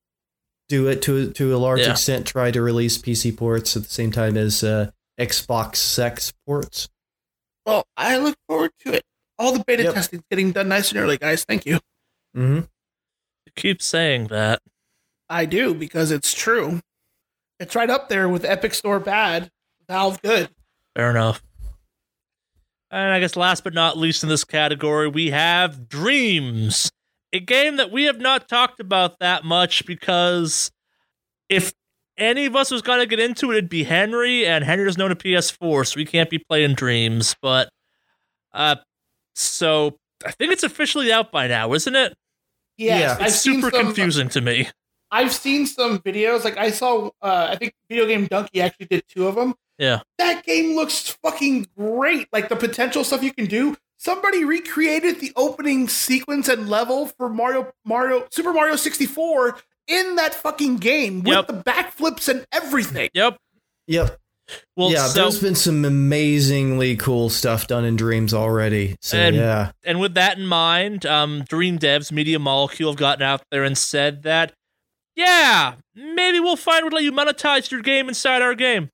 do 0.68 0.88
it 0.88 1.00
to 1.02 1.30
to 1.32 1.54
a 1.54 1.58
large 1.58 1.80
Yeah. 1.80 1.92
extent, 1.92 2.26
try 2.26 2.50
to 2.50 2.60
release 2.62 2.98
PC 2.98 3.36
ports 3.36 3.76
at 3.76 3.84
the 3.84 3.88
same 3.90 4.10
time 4.12 4.36
as 4.36 4.62
uh, 4.64 4.90
Xbox 5.18 5.76
Sex 5.76 6.32
ports. 6.46 6.88
well, 7.66 7.84
I 7.96 8.16
look 8.18 8.36
forward 8.48 8.70
to 8.86 8.94
it. 8.94 9.02
All 9.38 9.52
the 9.52 9.62
beta 9.64 9.84
Yep. 9.84 9.94
testing's 9.94 10.24
getting 10.30 10.52
done 10.52 10.68
nice 10.68 10.90
and 10.90 10.98
early, 11.00 11.16
guys. 11.18 11.44
Thank 11.44 11.64
you. 11.66 11.78
Mm-hmm. 12.36 12.56
You 13.46 13.52
keep 13.56 13.80
saying 13.82 14.28
that. 14.28 14.60
I 15.28 15.44
do 15.44 15.74
because 15.74 16.10
it's 16.10 16.32
true. 16.32 16.80
It's 17.60 17.74
right 17.76 17.90
up 17.90 18.08
there 18.08 18.28
with 18.28 18.44
Epic 18.44 18.72
Store 18.74 18.98
bad, 19.00 19.50
Valve 19.88 20.20
good. 20.22 20.48
Fair 20.96 21.10
enough. 21.10 21.42
And 22.90 23.12
I 23.12 23.20
guess 23.20 23.36
last 23.36 23.64
but 23.64 23.74
not 23.74 23.98
least 23.98 24.22
in 24.22 24.28
this 24.28 24.44
category, 24.44 25.08
we 25.08 25.30
have 25.30 25.88
Dreams, 25.88 26.90
a 27.32 27.40
game 27.40 27.76
that 27.76 27.90
we 27.92 28.04
have 28.04 28.18
not 28.18 28.48
talked 28.48 28.80
about 28.80 29.18
that 29.20 29.44
much 29.44 29.84
because 29.84 30.70
if 31.50 31.72
any 32.16 32.46
of 32.46 32.56
us 32.56 32.70
was 32.70 32.80
going 32.82 33.00
to 33.00 33.06
get 33.06 33.20
into 33.20 33.50
it, 33.50 33.58
it'd 33.58 33.70
be 33.70 33.84
Henry, 33.84 34.46
and 34.46 34.64
Henry 34.64 34.84
doesn't 34.86 35.00
own 35.00 35.12
a 35.12 35.16
PS4, 35.16 35.86
so 35.86 35.94
we 35.96 36.04
can't 36.06 36.30
be 36.30 36.38
playing 36.38 36.74
Dreams. 36.74 37.36
But, 37.42 37.68
uh, 38.52 38.76
so 39.34 39.96
I 40.26 40.30
think 40.32 40.52
it's 40.52 40.64
officially 40.64 41.12
out 41.12 41.30
by 41.30 41.46
now, 41.46 41.74
isn't 41.74 41.94
it? 41.94 42.14
Yeah, 42.78 43.16
I've 43.20 43.26
It's 43.28 43.40
seen 43.40 43.60
super 43.60 43.70
some- 43.76 43.86
confusing 43.86 44.28
to 44.30 44.40
me. 44.40 44.68
I've 45.10 45.32
seen 45.32 45.66
some 45.66 45.98
videos. 46.00 46.44
Like 46.44 46.56
I 46.58 46.70
saw, 46.70 47.10
uh, 47.22 47.48
I 47.50 47.56
think 47.56 47.72
Video 47.88 48.06
Game 48.06 48.26
Dunkey 48.28 48.60
actually 48.60 48.86
did 48.86 49.04
two 49.08 49.26
of 49.26 49.34
them. 49.34 49.54
Yeah. 49.78 50.00
That 50.18 50.44
game 50.44 50.74
looks 50.76 51.08
fucking 51.22 51.68
great. 51.78 52.28
Like 52.32 52.48
the 52.48 52.56
potential 52.56 53.04
stuff 53.04 53.22
you 53.22 53.32
can 53.32 53.46
do. 53.46 53.76
Somebody 53.96 54.44
recreated 54.44 55.20
the 55.20 55.32
opening 55.36 55.88
sequence 55.88 56.48
and 56.48 56.68
level 56.68 57.06
for 57.06 57.28
Mario, 57.28 57.72
Mario, 57.84 58.26
Super 58.30 58.52
Mario 58.52 58.76
64 58.76 59.56
in 59.88 60.16
that 60.16 60.34
fucking 60.34 60.76
game 60.76 61.22
with 61.22 61.28
Yep. 61.34 61.46
the 61.48 61.52
backflips 61.54 62.28
and 62.28 62.46
everything. 62.52 63.08
Yep. 63.14 63.38
Yep. 63.86 64.18
Well, 64.76 64.90
yeah, 64.90 65.06
so, 65.08 65.20
there's 65.22 65.40
been 65.42 65.54
some 65.54 65.84
amazingly 65.84 66.96
cool 66.96 67.28
stuff 67.28 67.66
done 67.66 67.84
in 67.84 67.96
Dreams 67.96 68.32
already. 68.32 68.96
So 69.02 69.18
And- 69.18 69.36
yeah, 69.36 69.72
and 69.84 70.00
with 70.00 70.14
that 70.14 70.38
in 70.38 70.46
mind, 70.46 71.04
um, 71.04 71.44
Dream 71.48 71.78
Devs, 71.78 72.10
Media 72.12 72.38
Molecule 72.38 72.92
have 72.92 72.98
gotten 72.98 73.22
out 73.22 73.42
there 73.50 73.62
and 73.64 73.76
said 73.76 74.22
that, 74.22 74.52
yeah, 75.18 75.74
maybe 75.96 76.38
we'll 76.38 76.54
find 76.54 76.84
would 76.84 76.92
let 76.92 77.02
you 77.02 77.10
monetize 77.10 77.72
your 77.72 77.82
game 77.82 78.08
inside 78.08 78.40
our 78.40 78.54
game. 78.54 78.90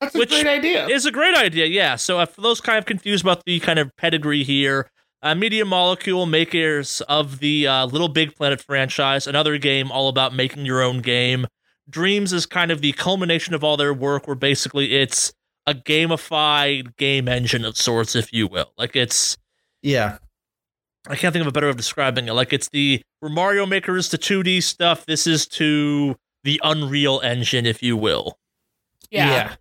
That's 0.00 0.14
a 0.14 0.18
Which 0.18 0.30
great 0.30 0.46
idea. 0.46 0.88
It's 0.88 1.04
a 1.04 1.12
great 1.12 1.36
idea, 1.36 1.66
yeah. 1.66 1.96
So 1.96 2.18
uh, 2.18 2.26
for 2.26 2.40
those 2.40 2.62
kind 2.62 2.78
of 2.78 2.86
confused 2.86 3.22
about 3.22 3.44
the 3.44 3.60
kind 3.60 3.78
of 3.78 3.94
pedigree 3.96 4.44
here, 4.44 4.90
uh, 5.22 5.34
Media 5.34 5.66
Molecule, 5.66 6.24
makers 6.24 7.02
of 7.02 7.38
the 7.40 7.66
uh, 7.66 7.84
Little 7.84 8.08
Big 8.08 8.34
Planet 8.34 8.62
franchise, 8.62 9.26
another 9.26 9.58
game 9.58 9.92
all 9.92 10.08
about 10.08 10.34
making 10.34 10.64
your 10.64 10.80
own 10.80 11.02
game. 11.02 11.46
Dreams 11.88 12.32
is 12.32 12.46
kind 12.46 12.70
of 12.70 12.80
the 12.80 12.92
culmination 12.92 13.54
of 13.54 13.62
all 13.62 13.76
their 13.76 13.92
work, 13.92 14.26
where 14.26 14.34
basically 14.34 14.94
it's 14.96 15.34
a 15.66 15.74
gamified 15.74 16.96
game 16.96 17.28
engine 17.28 17.66
of 17.66 17.76
sorts, 17.76 18.16
if 18.16 18.32
you 18.32 18.46
will. 18.46 18.72
Like 18.78 18.96
it's 18.96 19.36
yeah, 19.82 20.16
I 21.08 21.16
can't 21.16 21.32
think 21.32 21.42
of 21.42 21.46
a 21.48 21.52
better 21.52 21.66
way 21.66 21.70
of 21.70 21.76
describing 21.76 22.28
it. 22.28 22.32
Like 22.32 22.52
it's 22.52 22.68
the 22.68 23.02
where 23.20 23.30
Mario 23.30 23.66
Maker 23.66 23.96
is 23.96 24.08
to 24.10 24.18
2D 24.18 24.62
stuff. 24.62 25.04
This 25.06 25.26
is 25.26 25.46
to 25.48 26.16
the 26.44 26.60
Unreal 26.64 27.20
Engine, 27.22 27.66
if 27.66 27.82
you 27.82 27.96
will. 27.96 28.36
yeah. 29.10 29.28
yeah. 29.30 29.54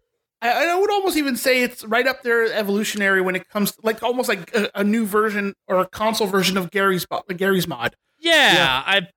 I, 0.44 0.70
I 0.72 0.76
would 0.76 0.90
almost 0.90 1.18
even 1.18 1.36
say 1.36 1.62
it's 1.62 1.84
right 1.84 2.08
up 2.08 2.24
there 2.24 2.52
evolutionary 2.52 3.22
when 3.22 3.36
it 3.36 3.48
comes 3.50 3.74
to 3.74 3.78
like 3.84 4.02
almost 4.02 4.28
like 4.28 4.52
a, 4.56 4.70
a 4.74 4.84
new 4.84 5.06
version 5.06 5.54
or 5.68 5.80
a 5.80 5.86
console 5.88 6.26
version 6.26 6.58
of 6.58 6.72
Garry's 6.72 7.06
Garry's 7.38 7.68
mod. 7.68 7.96
Yeah, 8.18 8.54
Yeah. 8.56 8.84
I, 8.86 9.08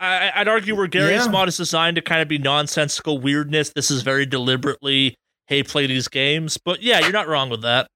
I 0.00 0.32
I'd 0.40 0.48
argue 0.48 0.74
where 0.76 0.86
Garry's 0.88 1.24
Yeah. 1.24 1.30
mod 1.30 1.48
is 1.48 1.56
designed 1.56 1.96
to 1.96 2.02
kind 2.02 2.20
of 2.20 2.28
be 2.28 2.36
nonsensical 2.38 3.18
weirdness. 3.18 3.70
This 3.74 3.90
is 3.90 4.02
very 4.02 4.26
deliberately, 4.26 5.14
hey, 5.46 5.62
play 5.62 5.86
these 5.86 6.08
games. 6.08 6.58
But 6.62 6.82
yeah, 6.82 7.00
you're 7.00 7.12
not 7.12 7.28
wrong 7.28 7.48
with 7.48 7.62
that. 7.62 7.88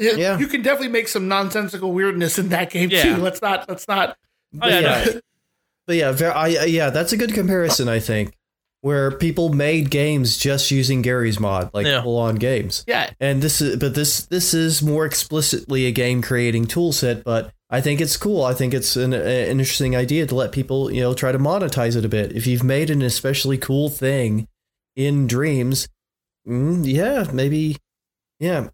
You- 0.00 0.16
Yeah. 0.16 0.38
You 0.38 0.46
can 0.48 0.62
definitely 0.62 0.88
make 0.88 1.06
some 1.08 1.28
nonsensical 1.28 1.92
weirdness 1.92 2.38
in 2.38 2.48
that 2.48 2.70
game 2.70 2.90
Yeah. 2.90 3.02
too. 3.02 3.16
Let's 3.22 3.40
not 3.42 3.68
let's 3.68 3.86
not 3.86 4.16
Oh, 4.60 4.66
yeah, 4.68 4.80
yeah, 4.80 5.04
no. 5.04 5.20
but 5.86 5.96
yeah, 5.96 6.32
I, 6.34 6.56
I- 6.56 6.64
yeah, 6.64 6.90
that's 6.90 7.12
a 7.12 7.16
good 7.16 7.34
comparison. 7.34 7.88
I 7.88 8.00
think 8.00 8.34
where 8.82 9.10
people 9.10 9.50
made 9.52 9.90
games 9.90 10.38
just 10.38 10.70
using 10.70 11.02
Garry's 11.02 11.38
mod, 11.38 11.70
like 11.74 11.86
Yeah. 11.86 12.02
full 12.02 12.16
on 12.16 12.36
games. 12.36 12.82
yeah. 12.88 13.10
And 13.20 13.42
this 13.42 13.60
is, 13.60 13.76
but 13.76 13.94
this 13.94 14.24
this 14.24 14.54
is 14.54 14.82
more 14.82 15.04
explicitly 15.04 15.84
a 15.86 15.92
game 15.92 16.22
creating 16.22 16.64
tool 16.66 16.92
set. 16.92 17.22
But 17.22 17.52
I 17.68 17.80
think 17.82 18.00
it's 18.00 18.16
cool. 18.16 18.42
I 18.42 18.54
think 18.54 18.72
it's 18.74 18.96
an, 18.96 19.12
an 19.12 19.60
interesting 19.60 19.94
idea 19.94 20.26
to 20.26 20.34
let 20.34 20.50
people, 20.50 20.90
you 20.90 21.02
know, 21.02 21.12
try 21.14 21.30
to 21.30 21.38
monetize 21.38 21.94
it 21.94 22.04
a 22.06 22.08
bit. 22.08 22.32
If 22.32 22.46
you've 22.46 22.64
made 22.64 22.88
an 22.90 23.02
especially 23.02 23.58
cool 23.58 23.90
thing 23.90 24.48
in 24.96 25.26
Dreams, 25.28 25.86
mm, 26.48 26.82
yeah, 26.84 27.30
maybe, 27.32 27.76
yeah. 28.40 28.70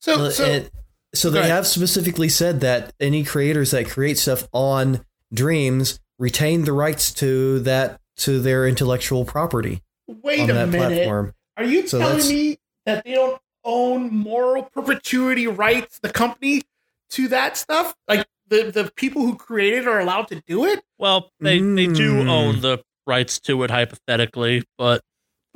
So 0.00 0.26
Uh, 0.26 0.30
so 0.30 0.44
and- 0.44 0.70
so 1.14 1.30
they 1.30 1.38
ahead. 1.40 1.50
have 1.50 1.66
specifically 1.66 2.28
said 2.28 2.60
that 2.60 2.92
any 3.00 3.24
creators 3.24 3.70
that 3.70 3.88
create 3.88 4.18
stuff 4.18 4.48
on 4.52 5.04
Dreams 5.32 5.98
retain 6.18 6.64
the 6.64 6.72
rights 6.72 7.12
to 7.14 7.58
that 7.60 8.00
to 8.18 8.40
their 8.40 8.66
intellectual 8.66 9.24
property 9.24 9.82
wait 10.22 10.40
on 10.40 10.50
a 10.50 10.54
that 10.54 10.68
minute. 10.68 10.94
platform. 10.98 11.34
Are 11.56 11.64
you 11.64 11.86
So 11.86 11.98
telling 11.98 12.28
me 12.28 12.58
that 12.84 13.04
they 13.04 13.14
don't 13.14 13.40
own 13.64 14.14
moral 14.14 14.62
perpetuity 14.64 15.46
rights, 15.46 15.98
the 16.00 16.10
company, 16.10 16.62
to 17.10 17.28
that 17.28 17.56
stuff? 17.56 17.94
Like 18.08 18.26
the 18.48 18.70
the 18.70 18.90
people 18.94 19.22
who 19.22 19.36
created 19.36 19.88
are 19.88 19.98
allowed 20.00 20.28
to 20.28 20.42
do 20.46 20.64
it, 20.66 20.82
Well, 20.98 21.30
they 21.40 21.58
they 21.58 21.86
do 21.88 22.22
Mm. 22.24 22.28
own 22.28 22.60
the 22.60 22.78
rights 23.06 23.40
to 23.40 23.62
it 23.64 23.70
hypothetically, 23.70 24.64
but 24.78 25.02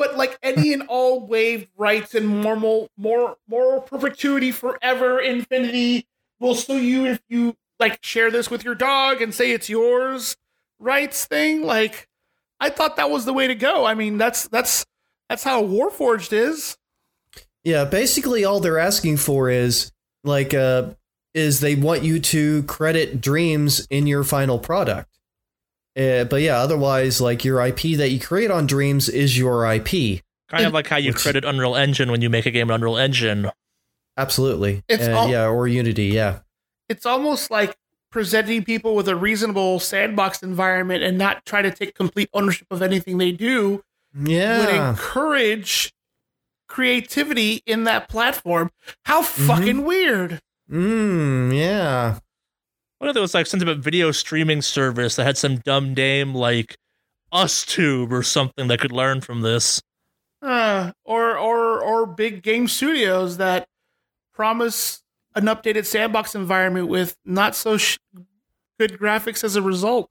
but 0.00 0.16
like 0.16 0.38
any 0.42 0.72
and 0.72 0.84
all 0.88 1.20
waived 1.20 1.68
rights 1.76 2.14
and 2.14 2.26
moral 2.26 2.88
more 2.96 3.36
moral 3.46 3.82
perpetuity 3.82 4.50
forever, 4.50 5.20
infinity 5.20 6.06
will 6.40 6.54
sue 6.54 6.82
you 6.82 7.04
if 7.04 7.20
you 7.28 7.54
like 7.78 8.02
share 8.02 8.30
this 8.30 8.50
with 8.50 8.64
your 8.64 8.74
dog 8.74 9.20
and 9.20 9.34
say 9.34 9.52
it's 9.52 9.68
yours 9.68 10.38
rights 10.78 11.26
thing. 11.26 11.62
Like 11.62 12.08
I 12.58 12.70
thought 12.70 12.96
that 12.96 13.10
was 13.10 13.26
the 13.26 13.34
way 13.34 13.46
to 13.46 13.54
go. 13.54 13.84
I 13.84 13.92
mean, 13.92 14.16
that's 14.16 14.48
that's 14.48 14.86
that's 15.28 15.44
how 15.44 15.62
Warforged 15.62 16.32
is. 16.32 16.78
Yeah, 17.62 17.84
basically 17.84 18.42
all 18.42 18.58
they're 18.58 18.78
asking 18.78 19.18
for 19.18 19.50
is 19.50 19.92
like 20.24 20.54
uh 20.54 20.94
is 21.34 21.60
they 21.60 21.74
want 21.74 22.04
you 22.04 22.20
to 22.20 22.62
credit 22.62 23.20
dreams 23.20 23.86
in 23.90 24.06
your 24.06 24.24
final 24.24 24.58
product. 24.58 25.09
Uh, 25.96 26.24
but 26.24 26.40
yeah, 26.42 26.58
otherwise 26.58 27.20
like 27.20 27.44
your 27.44 27.60
IP 27.66 27.96
that 27.98 28.10
you 28.10 28.20
create 28.20 28.50
on 28.50 28.66
dreams 28.66 29.08
is 29.08 29.36
your 29.38 29.64
IP. 29.72 30.22
kind 30.48 30.64
of 30.66 30.72
like 30.72 30.86
how 30.88 30.96
you 30.96 31.12
credit 31.12 31.44
Unreal 31.44 31.76
Engine 31.76 32.10
when 32.10 32.22
you 32.22 32.28
make 32.30 32.44
a 32.46 32.50
game 32.50 32.70
in 32.70 32.74
Unreal 32.74 32.96
Engine. 32.96 33.50
Absolutely. 34.16 34.82
It's 34.88 35.06
Uh, 35.06 35.12
all- 35.16 35.28
yeah, 35.30 35.46
or 35.46 35.68
Unity, 35.68 36.06
yeah. 36.06 36.40
It's 36.88 37.06
almost 37.06 37.50
like 37.52 37.76
presenting 38.10 38.64
people 38.64 38.96
with 38.96 39.06
a 39.08 39.14
reasonable 39.14 39.78
sandbox 39.78 40.42
environment 40.42 41.04
and 41.04 41.16
not 41.16 41.44
try 41.46 41.62
to 41.62 41.70
take 41.70 41.94
complete 41.94 42.28
ownership 42.34 42.66
of 42.72 42.82
anything 42.82 43.18
they 43.18 43.30
do 43.30 43.82
Yeah. 44.20 44.58
would 44.58 44.68
Yeah. 44.74 44.90
encourage 44.90 45.92
creativity 46.68 47.62
in 47.66 47.84
that 47.84 48.08
platform. 48.08 48.70
How 49.04 49.22
fucking 49.22 49.84
weird. 49.84 50.40
Mm, 50.70 51.56
yeah. 51.56 52.18
What 53.00 53.08
if 53.08 53.14
there 53.14 53.22
was 53.22 53.32
like 53.34 53.46
some 53.46 53.58
type 53.60 53.68
of 53.68 53.82
video 53.82 54.12
streaming 54.12 54.60
service 54.60 55.16
that 55.16 55.24
had 55.24 55.38
some 55.38 55.56
dumb 55.56 55.94
name 55.94 56.34
like 56.34 56.76
UsTube 57.32 58.12
or 58.12 58.22
something 58.22 58.68
that 58.68 58.78
could 58.78 58.92
learn 58.92 59.22
from 59.22 59.40
this? 59.40 59.80
Uh, 60.42 60.92
or 61.04 61.36
or 61.38 61.80
or 61.82 62.04
big 62.06 62.42
game 62.42 62.68
studios 62.68 63.38
that 63.38 63.66
promise 64.34 65.02
an 65.34 65.44
updated 65.44 65.86
sandbox 65.86 66.34
environment 66.34 66.88
with 66.88 67.16
not 67.24 67.54
so 67.56 67.76
sh- 67.78 67.96
good 68.78 68.92
graphics 68.98 69.44
as 69.44 69.56
a 69.56 69.62
result. 69.62 70.10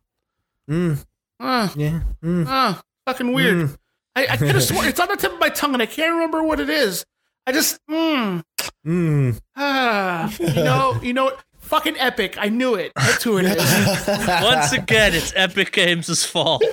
Mm, 0.70 1.06
Uh, 1.40 1.70
yeah. 1.76 2.02
Mm, 2.24 2.48
uh, 2.48 2.82
fucking 3.06 3.34
weird. 3.34 3.56
mm. 3.70 3.78
I, 4.16 4.28
I 4.28 4.38
could 4.38 4.50
have 4.50 4.64
sworn 4.64 4.88
it's 4.88 5.00
on 5.00 5.08
the 5.10 5.16
tip 5.16 5.34
of 5.34 5.40
my 5.40 5.50
tongue 5.50 5.74
and 5.74 5.82
I 5.84 5.86
can't 5.88 6.14
remember 6.14 6.42
what 6.44 6.60
it 6.60 6.70
is. 6.70 7.06
I 7.46 7.52
just, 7.52 7.80
mm, 7.90 8.44
Mm. 8.86 9.40
ah, 9.56 10.32
you 10.40 10.54
know, 10.64 11.00
you 11.02 11.14
know, 11.14 11.26
what? 11.26 11.44
Fucking 11.70 11.98
epic. 11.98 12.36
I 12.40 12.50
knew 12.50 12.76
it. 12.76 12.92
That's 12.96 13.24
who 13.24 13.38
it 13.38 13.46
is. 13.46 14.08
Once 14.44 14.72
again, 14.74 15.14
it's 15.14 15.32
Epic 15.36 15.72
Games' 15.72 16.26
fault. 16.26 16.64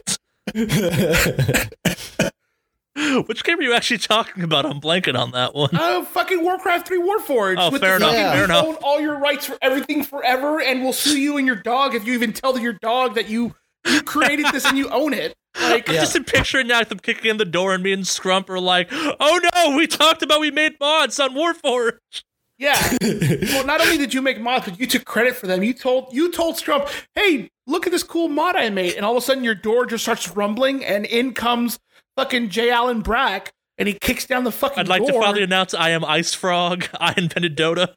Which 3.27 3.45
game 3.45 3.59
are 3.59 3.63
you 3.63 3.75
actually 3.75 3.99
talking 3.99 4.43
about? 4.43 4.65
I'm 4.65 4.81
blanking 4.81 5.19
on 5.19 5.33
that 5.33 5.55
one. 5.55 5.69
Oh, 5.75 6.03
fucking 6.05 6.43
Warcraft 6.43 6.89
3 6.89 6.99
Warforged. 6.99 7.57
Oh, 7.59 7.71
with 7.71 7.83
fair 7.83 7.99
the 7.99 8.07
enough, 8.09 8.15
fucking, 8.15 8.33
fair 8.33 8.39
we 8.39 8.45
enough. 8.45 8.65
own 8.67 8.75
all 8.77 9.01
your 9.01 9.19
rights 9.19 9.45
for 9.45 9.59
everything 9.61 10.03
forever 10.03 10.63
and 10.63 10.83
we'll 10.83 10.95
sue 10.95 11.19
you 11.21 11.37
and 11.37 11.47
your 11.47 11.57
dog 11.57 11.95
if 11.95 12.07
you 12.07 12.15
even 12.15 12.33
tell 12.33 12.59
your 12.59 12.73
dog 12.73 13.15
that 13.17 13.29
you 13.29 13.55
you 13.87 14.03
created 14.03 14.47
this 14.53 14.65
and 14.65 14.79
you 14.79 14.89
own 14.89 15.13
it. 15.13 15.35
Like, 15.61 15.89
I'm 15.91 15.95
Yeah. 15.95 16.01
just 16.07 16.27
picturing 16.27 16.69
now 16.69 16.83
them 16.85 16.99
kicking 16.99 17.31
in 17.31 17.37
the 17.37 17.45
door 17.45 17.75
and 17.75 17.83
me 17.85 17.93
and 17.93 18.03
Scrump 18.05 18.49
are 18.49 18.59
like, 18.59 18.89
oh 18.93 19.41
no, 19.55 19.77
we 19.77 19.87
talked 19.87 20.23
about 20.23 20.41
we 20.41 20.51
made 20.51 20.81
mods 20.81 21.21
on 21.21 21.35
Warforged. 21.35 22.23
Yeah. 22.59 22.77
Well, 23.01 23.67
not 23.67 23.81
only 23.81 23.99
did 23.99 24.13
you 24.15 24.23
make 24.23 24.41
mods, 24.41 24.65
but 24.67 24.79
you 24.81 24.87
took 24.87 25.05
credit 25.05 25.37
for 25.37 25.47
them. 25.47 25.63
You 25.63 25.73
told 25.75 26.13
you 26.13 26.31
told 26.33 26.57
Scrump, 26.57 26.91
"Hey, 27.15 27.51
look 27.67 27.87
at 27.87 27.93
this 27.93 28.03
cool 28.03 28.29
mod 28.29 28.57
I 28.57 28.71
made," 28.71 28.95
and 28.95 29.05
all 29.05 29.13
of 29.17 29.23
a 29.23 29.27
sudden 29.27 29.45
your 29.45 29.55
door 29.55 29.87
just 29.87 30.05
starts 30.05 30.31
rumbling, 30.37 30.85
and 30.85 31.05
in 31.07 31.33
comes 31.35 31.79
fucking 32.17 32.49
J. 32.51 32.71
Allen 32.71 33.01
Brack, 33.03 33.53
and 33.79 33.87
he 33.89 33.95
kicks 33.95 34.27
down 34.27 34.45
the 34.45 34.53
fucking. 34.53 34.79
I'd 34.79 34.89
like 34.89 35.05
to 35.05 35.13
door. 35.13 35.21
proudly 35.23 35.43
announce 35.43 35.75
I 35.75 35.91
am 35.91 36.05
Ice 36.05 36.33
Frog. 36.35 36.87
I 37.01 37.15
invented 37.17 37.57
Dota. 37.57 37.95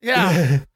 Yeah. 0.00 0.60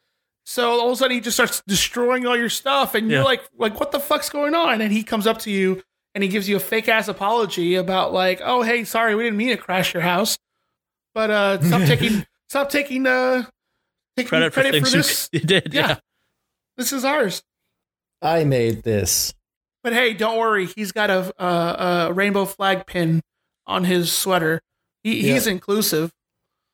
So 0.49 0.71
all 0.79 0.87
of 0.87 0.93
a 0.93 0.97
sudden 0.97 1.17
he 1.17 1.21
just 1.21 1.37
starts 1.37 1.61
destroying 1.67 2.25
all 2.25 2.37
your 2.37 2.49
stuff, 2.49 2.95
and 2.95 3.11
Yeah. 3.11 3.17
you're 3.17 3.25
like, 3.25 3.43
like, 3.59 3.81
what 3.81 3.91
the 3.91 3.99
fuck's 3.99 4.29
going 4.31 4.55
on? 4.55 4.81
And 4.81 4.93
he 4.93 5.03
comes 5.03 5.27
up 5.27 5.39
to 5.41 5.51
you 5.51 5.83
and 6.15 6.23
he 6.23 6.29
gives 6.31 6.49
you 6.49 6.55
a 6.55 6.61
fake 6.61 6.89
ass 6.89 7.09
apology 7.09 7.75
about 7.75 8.13
like, 8.13 8.41
oh 8.45 8.63
hey, 8.63 8.85
sorry, 8.85 9.17
we 9.17 9.25
didn't 9.25 9.39
mean 9.39 9.49
to 9.49 9.57
crash 9.57 9.93
your 9.93 10.05
house, 10.05 10.39
but 11.15 11.33
uh, 11.33 11.61
stop 11.63 11.83
taking, 11.83 12.25
stop 12.48 12.70
taking 12.70 13.06
uh, 13.06 13.44
taking 14.16 14.28
Credit, 14.28 14.52
credit, 14.52 14.74
for 14.74 14.81
for, 14.86 14.90
things 14.90 14.93
this. 14.93 15.28
you, 15.32 15.40
you 15.40 15.47
did. 15.47 15.74
Yeah. 15.74 15.89
Yeah. 15.89 15.97
This 16.77 16.93
is 16.93 17.05
ours. 17.05 17.43
I 18.23 18.44
made 18.44 18.82
this. 18.82 19.35
But 19.82 19.93
hey, 19.93 20.14
don't 20.14 20.39
worry. 20.39 20.66
He's 20.66 20.93
got 20.93 21.10
a, 21.10 21.32
a, 21.43 22.06
a 22.09 22.12
rainbow 22.12 22.44
flag 22.44 22.86
pin 22.86 23.23
on 23.66 23.85
his 23.85 24.10
sweater. 24.12 24.60
He, 25.05 25.27
Yeah. 25.27 25.35
He's 25.35 25.47
inclusive. 25.47 26.10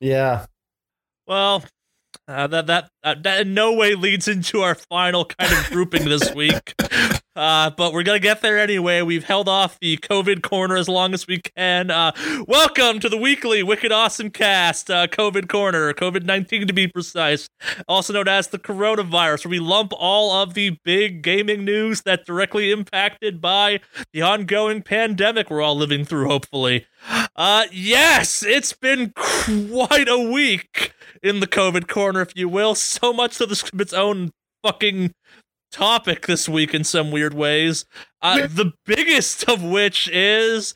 Yeah. 0.01 0.47
Well, 1.27 1.65
uh, 2.27 2.47
that 2.47 2.67
that 2.67 2.91
uh, 3.05 3.15
that 3.23 3.43
in 3.43 3.55
no 3.55 3.75
way 3.75 3.95
leads 3.95 4.29
into 4.29 4.63
our 4.63 4.75
final 4.75 5.25
kind 5.25 5.53
of 5.53 5.71
grouping 5.71 6.05
this 6.07 6.35
week. 6.35 6.75
Uh, 7.35 7.71
but 7.71 7.95
we're 7.95 8.03
gonna 8.03 8.19
get 8.19 8.43
there 8.43 8.59
anyway. 8.59 9.01
We've 9.01 9.25
held 9.25 9.49
off 9.49 9.79
the 9.81 9.97
COVID 9.97 10.43
corner 10.43 10.77
as 10.77 10.87
long 10.87 11.15
as 11.15 11.27
we 11.27 11.41
can. 11.41 11.91
Uh, 11.91 12.13
welcome 12.47 13.01
to 13.01 13.09
the 13.09 13.17
weekly 13.17 13.63
Wicked 13.63 13.91
Awesome 13.91 14.29
Cast, 14.29 14.91
uh, 14.91 15.07
COVID 15.07 15.49
corner, 15.49 15.95
COVID 15.95 16.25
nineteen 16.25 16.67
to 16.67 16.75
be 16.75 16.87
precise, 16.87 17.49
also 17.89 18.13
known 18.13 18.29
as 18.29 18.49
the 18.49 18.59
coronavirus, 18.59 19.47
where 19.47 19.51
we 19.51 19.61
lump 19.61 19.93
all 19.97 20.31
of 20.43 20.53
the 20.53 20.77
big 20.85 21.23
gaming 21.23 21.65
news 21.65 22.03
that 22.03 22.27
directly 22.27 22.71
impacted 22.71 23.41
by 23.41 23.81
the 24.13 24.21
ongoing 24.21 24.83
pandemic 24.83 25.49
we're 25.49 25.63
all 25.63 25.77
living 25.77 26.05
through. 26.05 26.29
Hopefully, 26.29 26.87
uh, 27.35 27.65
yes, 27.73 28.43
it's 28.43 28.75
been 28.75 29.11
quite 29.17 30.09
a 30.09 30.19
week 30.19 30.93
in 31.23 31.41
the 31.41 31.47
COVID 31.47 31.89
corner, 31.89 32.21
if 32.21 32.37
you 32.37 32.47
will. 32.47 32.75
So 32.75 33.15
much 33.15 33.33
so 33.33 33.47
this 33.47 33.65
its 33.73 33.95
own 33.95 34.33
fucking 34.63 35.15
topic 35.73 36.27
this 36.27 36.49
week 36.49 36.75
in 36.75 36.85
some 36.85 37.11
weird 37.11 37.35
ways. 37.35 37.85
Uh, 38.21 38.47
the 38.47 38.73
biggest 38.87 39.49
of 39.49 39.63
which 39.63 40.09
is 40.13 40.75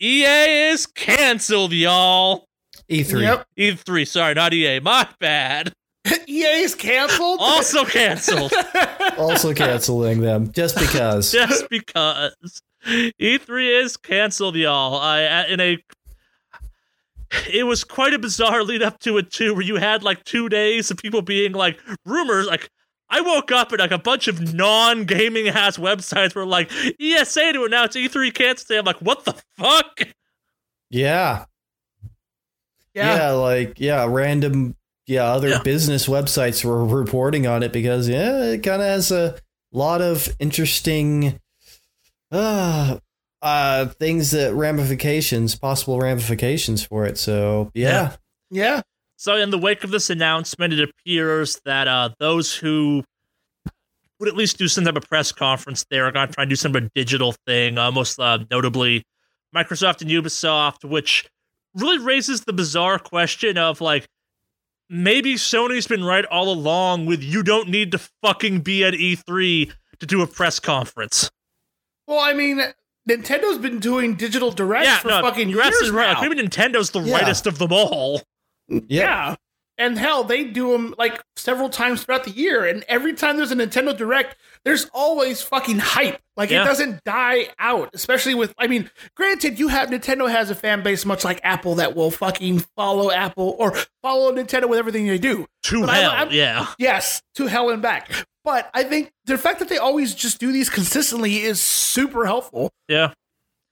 EA 0.00 0.70
is 0.70 0.86
canceled, 0.86 1.72
y'all. 1.72 2.46
E3. 2.90 3.22
Yep. 3.22 3.46
E3, 3.58 4.08
sorry, 4.08 4.34
not 4.34 4.54
EA. 4.54 4.80
My 4.80 5.08
bad. 5.18 5.72
EA 6.28 6.62
is 6.62 6.74
canceled. 6.74 7.38
Also 7.40 7.84
canceled. 7.84 8.52
Also 9.18 9.54
canceling 9.54 10.20
them 10.20 10.52
just 10.52 10.76
because. 10.78 11.32
just 11.32 11.70
because 11.70 12.60
E3 12.86 13.82
is 13.82 13.96
canceled, 13.96 14.54
y'all. 14.56 15.00
I 15.00 15.46
in 15.46 15.58
a 15.58 15.78
it 17.50 17.64
was 17.64 17.82
quite 17.82 18.12
a 18.12 18.18
bizarre 18.18 18.62
lead 18.62 18.82
up 18.82 18.98
to 19.00 19.16
it 19.16 19.30
too, 19.30 19.54
where 19.54 19.62
you 19.62 19.76
had 19.76 20.02
like 20.02 20.22
two 20.24 20.50
days 20.50 20.90
of 20.90 20.98
people 20.98 21.22
being 21.22 21.52
like 21.52 21.80
rumors. 22.04 22.46
Like 22.46 22.68
I 23.08 23.20
woke 23.20 23.52
up 23.52 23.70
and 23.72 23.78
like 23.80 23.92
a 23.92 23.98
bunch 23.98 24.28
of 24.28 24.54
non 24.54 25.04
gaming 25.04 25.48
ass 25.48 25.76
websites 25.76 26.34
were 26.34 26.46
like 26.46 26.70
ESA 27.00 27.52
to 27.52 27.64
announce 27.64 27.96
E3 27.96 28.34
canceled. 28.34 28.66
today." 28.68 28.78
I'm 28.78 28.84
like, 28.84 28.96
what 29.00 29.24
the 29.24 29.34
fuck? 29.56 30.00
Yeah. 30.90 31.44
yeah. 32.94 33.16
yeah, 33.16 33.30
like 33.32 33.78
yeah, 33.80 34.06
random 34.08 34.76
yeah, 35.06 35.24
other 35.24 35.48
Yeah. 35.50 35.62
business 35.62 36.06
websites 36.08 36.64
were 36.64 36.84
reporting 36.84 37.46
on 37.46 37.62
it 37.62 37.72
because 37.72 38.08
yeah, 38.08 38.42
it 38.44 38.62
kind 38.62 38.82
of 38.82 38.88
has 38.88 39.10
a 39.12 39.36
lot 39.72 40.00
of 40.02 40.28
interesting 40.40 41.38
uh 42.32 42.98
uh 43.42 43.86
things 43.86 44.30
that 44.32 44.52
ramifications, 44.54 45.54
possible 45.54 45.98
ramifications 46.00 46.82
for 46.84 47.04
it. 47.04 47.18
So, 47.18 47.70
yeah. 47.74 48.16
Yeah. 48.50 48.82
So, 49.16 49.36
in 49.36 49.50
the 49.50 49.58
wake 49.58 49.82
of 49.82 49.90
this 49.90 50.10
announcement, 50.10 50.74
it 50.74 50.88
appears 50.88 51.60
that 51.64 51.88
uh, 51.88 52.10
those 52.18 52.54
who 52.54 53.02
would 54.18 54.28
at 54.28 54.36
least 54.36 54.58
do 54.58 54.68
some 54.68 54.84
type 54.84 54.96
of 54.96 55.08
press 55.08 55.32
conference 55.32 55.84
there 55.90 56.06
are 56.06 56.12
going 56.12 56.28
to 56.28 56.32
try 56.34 56.42
and 56.42 56.50
do 56.50 56.56
some 56.56 56.72
sort 56.72 56.84
of 56.84 56.94
digital 56.94 57.34
thing, 57.46 57.78
uh, 57.78 57.90
most 57.90 58.18
uh, 58.18 58.38
notably 58.50 59.04
Microsoft 59.54 60.02
and 60.02 60.10
Ubisoft, 60.10 60.84
which 60.88 61.26
really 61.74 61.98
raises 61.98 62.42
the 62.44 62.52
bizarre 62.52 62.98
question 62.98 63.58
of 63.58 63.80
like, 63.80 64.06
maybe 64.88 65.34
Sony's 65.34 65.86
been 65.86 66.04
right 66.04 66.24
all 66.26 66.48
along 66.50 67.06
with 67.06 67.22
you 67.22 67.42
don't 67.42 67.68
need 67.68 67.92
to 67.92 68.00
fucking 68.22 68.60
be 68.60 68.84
at 68.84 68.94
E3 68.94 69.72
to 69.98 70.06
do 70.06 70.22
a 70.22 70.26
press 70.26 70.60
conference. 70.60 71.30
Well, 72.06 72.20
I 72.20 72.32
mean, 72.32 72.60
Nintendo's 73.08 73.58
been 73.58 73.78
doing 73.80 74.14
digital 74.14 74.50
directs 74.50 74.86
yeah, 74.86 74.98
for 74.98 75.08
no, 75.08 75.22
fucking 75.22 75.48
you're 75.48 75.62
years 75.62 75.68
absolutely 75.74 75.98
right. 75.98 76.12
now. 76.12 76.20
Like, 76.20 76.30
maybe 76.30 76.48
Nintendo's 76.48 76.90
the 76.90 77.00
Yeah. 77.00 77.14
rightest 77.16 77.46
of 77.46 77.58
them 77.58 77.72
all. 77.72 78.22
Yeah. 78.68 78.80
yeah. 78.88 79.34
And 79.78 79.98
hell, 79.98 80.24
they 80.24 80.44
do 80.44 80.72
them 80.72 80.94
like 80.96 81.22
several 81.36 81.68
times 81.68 82.02
throughout 82.02 82.24
the 82.24 82.30
year, 82.30 82.64
and 82.64 82.82
every 82.88 83.12
time 83.12 83.36
there's 83.36 83.50
a 83.52 83.54
Nintendo 83.54 83.94
Direct, 83.94 84.34
there's 84.64 84.86
always 84.94 85.42
fucking 85.42 85.80
hype. 85.80 86.18
Like 86.34 86.48
Yeah. 86.48 86.62
it 86.62 86.64
doesn't 86.64 87.04
die 87.04 87.50
out, 87.58 87.90
especially 87.92 88.34
with. 88.34 88.54
I 88.56 88.68
mean, 88.68 88.90
granted, 89.14 89.58
you 89.58 89.68
have 89.68 89.90
Nintendo 89.90 90.30
has 90.30 90.48
a 90.48 90.54
fan 90.54 90.82
base 90.82 91.04
much 91.04 91.24
like 91.24 91.40
Apple 91.44 91.74
that 91.74 91.94
will 91.94 92.10
fucking 92.10 92.60
follow 92.74 93.10
Apple 93.10 93.54
or 93.58 93.74
follow 94.00 94.32
Nintendo 94.32 94.66
with 94.66 94.78
everything 94.78 95.06
they 95.08 95.18
do. 95.18 95.44
To 95.64 95.84
But 95.84 95.94
hell, 95.94 96.10
I'm- 96.10 96.28
yeah. 96.32 96.68
Yes, 96.78 97.20
to 97.34 97.44
hell 97.46 97.68
and 97.68 97.82
back. 97.82 98.10
But 98.44 98.70
I 98.72 98.82
think 98.82 99.12
the 99.26 99.36
fact 99.36 99.58
that 99.58 99.68
they 99.68 99.76
always 99.76 100.14
just 100.14 100.38
do 100.38 100.52
these 100.52 100.70
consistently 100.70 101.42
is 101.42 101.60
super 101.60 102.24
helpful. 102.24 102.70
Yeah. 102.88 103.12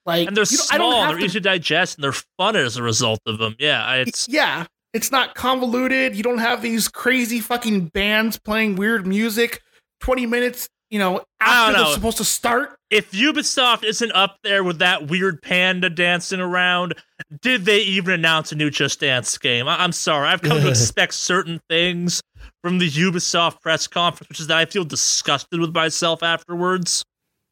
Like, 0.04 0.28
And 0.28 0.36
they're 0.36 0.44
you 0.50 0.58
know, 0.58 0.64
I 0.70 0.76
don't 0.76 0.92
small, 0.92 1.06
they're 1.08 1.18
to- 1.18 1.24
easy 1.24 1.32
to 1.40 1.40
digest, 1.40 1.96
and 1.96 2.04
they're 2.04 2.12
fun 2.36 2.56
as 2.56 2.76
a 2.76 2.82
result 2.82 3.20
of 3.24 3.38
them. 3.38 3.56
Yeah, 3.58 3.90
it's 3.94 4.28
yeah, 4.28 4.66
it's 4.94 5.10
not 5.10 5.34
convoluted. 5.34 6.16
You 6.16 6.22
don't 6.22 6.38
have 6.38 6.62
these 6.62 6.88
crazy 6.88 7.40
fucking 7.40 7.86
bands 7.88 8.38
playing 8.38 8.76
weird 8.76 9.06
music 9.06 9.60
20 10.00 10.24
minutes, 10.26 10.68
you 10.90 10.98
know, 10.98 11.22
after 11.40 11.72
don't 11.76 11.84
they're 11.84 11.94
supposed 11.94 12.16
to 12.18 12.24
start. 12.24 12.76
if 12.90 13.10
Ubisoft 13.12 13.84
isn't 13.84 14.12
up 14.12 14.36
there 14.44 14.62
with 14.64 14.78
that 14.78 15.08
weird 15.08 15.42
panda 15.42 15.90
dancing 15.90 16.40
around, 16.40 16.94
did 17.42 17.64
they 17.64 17.80
even 17.80 18.14
announce 18.14 18.52
a 18.52 18.54
new 18.54 18.70
Just 18.70 19.00
Dance 19.00 19.36
game? 19.38 19.66
I- 19.68 19.82
I'm 19.82 19.92
sorry, 19.92 20.28
I've 20.28 20.42
come 20.42 20.60
to 20.60 20.68
expect 20.70 21.14
certain 21.14 21.60
things 21.68 22.20
from 22.62 22.78
the 22.78 22.88
Ubisoft 22.90 23.60
press 23.60 23.86
conference, 23.86 24.28
which 24.28 24.40
is 24.40 24.46
that 24.46 24.58
I 24.58 24.64
feel 24.66 24.84
disgusted 24.84 25.58
with 25.60 25.74
myself 25.74 26.22
afterwards. 26.22 27.02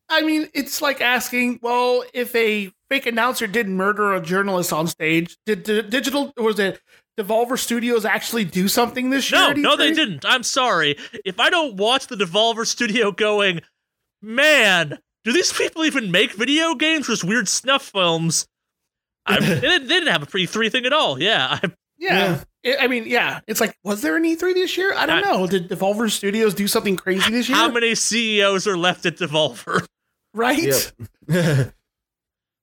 I 0.08 0.20
mean, 0.20 0.48
it's 0.52 0.82
like 0.82 1.00
asking, 1.00 1.58
well, 1.62 2.04
if 2.12 2.34
a 2.36 2.70
fake 2.90 3.06
announcer 3.06 3.46
did 3.46 3.66
murder 3.68 4.12
a 4.12 4.20
journalist 4.20 4.70
on 4.72 4.86
stage, 4.86 5.38
did, 5.46 5.62
did 5.62 5.88
digital 5.88 6.32
or 6.36 6.44
was 6.44 6.58
it 6.58 6.80
Devolver 7.22 7.58
Studios 7.58 8.04
actually 8.04 8.44
do 8.44 8.68
something 8.68 9.10
this 9.10 9.30
year? 9.30 9.54
No, 9.54 9.70
no, 9.70 9.76
they 9.76 9.92
didn't. 9.92 10.24
I'm 10.24 10.42
sorry. 10.42 10.96
If 11.24 11.38
I 11.40 11.50
don't 11.50 11.76
watch 11.76 12.06
the 12.08 12.16
Devolver 12.16 12.66
Studio 12.66 13.12
going, 13.12 13.60
man, 14.20 14.98
do 15.24 15.32
these 15.32 15.52
people 15.52 15.84
even 15.84 16.10
make 16.10 16.32
video 16.32 16.74
games 16.74 17.08
or 17.08 17.12
just 17.12 17.24
weird 17.24 17.48
snuff 17.48 17.82
films? 17.82 18.46
I, 19.26 19.38
they, 19.40 19.60
didn't, 19.78 20.08
have 20.08 20.22
a 20.22 20.26
pre 20.26 20.46
three 20.46 20.68
thing 20.68 20.84
at 20.86 20.92
all. 20.92 21.20
Yeah, 21.20 21.58
I, 21.62 21.68
Yeah. 21.98 22.40
I- 22.40 22.76
I 22.80 22.86
mean, 22.86 23.04
yeah. 23.06 23.40
It's 23.48 23.60
like, 23.60 23.76
was 23.82 24.02
there 24.02 24.16
an 24.16 24.22
E3 24.22 24.54
this 24.54 24.76
year? 24.76 24.94
I 24.94 25.04
don't 25.06 25.18
I- 25.24 25.30
know. 25.30 25.46
Did 25.48 25.68
Devolver 25.68 26.08
Studios 26.10 26.54
do 26.54 26.68
something 26.68 26.96
crazy 26.96 27.28
this 27.32 27.48
year? 27.48 27.58
how 27.58 27.68
many 27.70 27.94
CEOs 27.96 28.66
are 28.68 28.76
left 28.76 29.04
at 29.04 29.16
Devolver? 29.16 29.84
right? 30.32 30.62
Yep. 30.62 30.82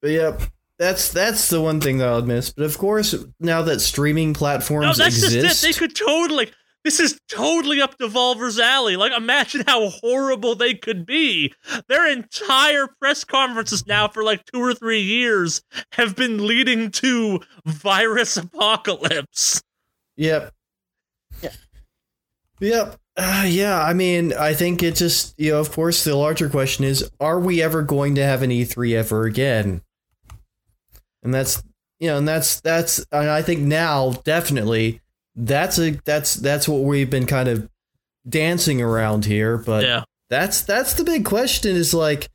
but 0.02 0.08
yep. 0.12 0.42
That's 0.80 1.12
that's 1.12 1.50
the 1.50 1.60
one 1.60 1.82
thing 1.82 1.98
that 1.98 2.08
I'll 2.08 2.22
miss. 2.22 2.52
But 2.52 2.64
of 2.64 2.78
course, 2.78 3.14
now 3.40 3.62
that 3.64 3.82
streaming 3.82 4.34
platforms 4.34 4.98
No, 4.98 5.04
that's 5.04 5.18
exist, 5.18 5.36
just 5.36 5.64
it. 5.64 5.68
They 5.68 5.78
could 5.78 5.94
totally. 5.94 6.52
This 6.86 7.02
is 7.02 7.20
totally 7.28 7.82
up 7.82 7.98
Devolver's 7.98 8.58
alley. 8.58 8.96
Like, 8.96 9.12
imagine 9.12 9.66
how 9.68 9.90
horrible 9.90 10.56
they 10.56 10.74
could 10.74 11.06
be. 11.06 11.54
Their 11.90 12.10
entire 12.10 12.88
press 12.88 13.26
conferences 13.26 13.86
now 13.86 14.08
for 14.08 14.24
like 14.24 14.46
two 14.46 14.62
or 14.62 14.74
three 14.74 15.02
years 15.02 15.62
have 15.92 16.16
been 16.16 16.48
leading 16.48 16.92
to 16.92 17.42
virus 17.66 18.38
apocalypse. 18.38 19.62
Yep. 20.16 20.54
Yeah. 21.42 21.52
Yep. 22.62 22.96
Uh, 23.18 23.44
yeah. 23.46 23.84
I 23.84 23.92
mean, 23.92 24.32
I 24.32 24.54
think 24.54 24.82
it 24.82 24.96
just 24.96 25.38
you 25.38 25.52
know, 25.52 25.60
of 25.60 25.72
course, 25.72 26.06
the 26.06 26.16
larger 26.16 26.50
question 26.50 26.86
is: 26.86 27.12
Are 27.20 27.40
we 27.40 27.62
ever 27.62 27.82
going 27.82 28.16
to 28.16 28.24
have 28.24 28.42
an 28.44 28.52
E3 28.52 28.96
ever 28.96 29.26
again? 29.26 29.82
And 31.24 31.34
that's 31.34 31.64
you 32.00 32.08
know, 32.08 32.18
and 32.18 32.28
that's 32.28 32.62
that's. 32.62 33.06
And 33.12 33.30
I 33.30 33.42
think 33.42 33.60
now 33.62 34.12
definitely 34.24 35.02
that's 35.36 35.78
a 35.78 35.92
that's 36.06 36.36
that's 36.36 36.68
what 36.68 36.84
we've 36.84 37.10
been 37.10 37.26
kind 37.26 37.50
of 37.50 37.70
dancing 38.28 38.82
around 38.82 39.26
here. 39.26 39.58
But 39.58 39.84
yeah. 39.84 40.04
that's 40.30 40.62
that's 40.62 40.94
the 40.94 41.04
big 41.04 41.26
question: 41.26 41.76
is 41.76 41.94
like, 41.94 42.30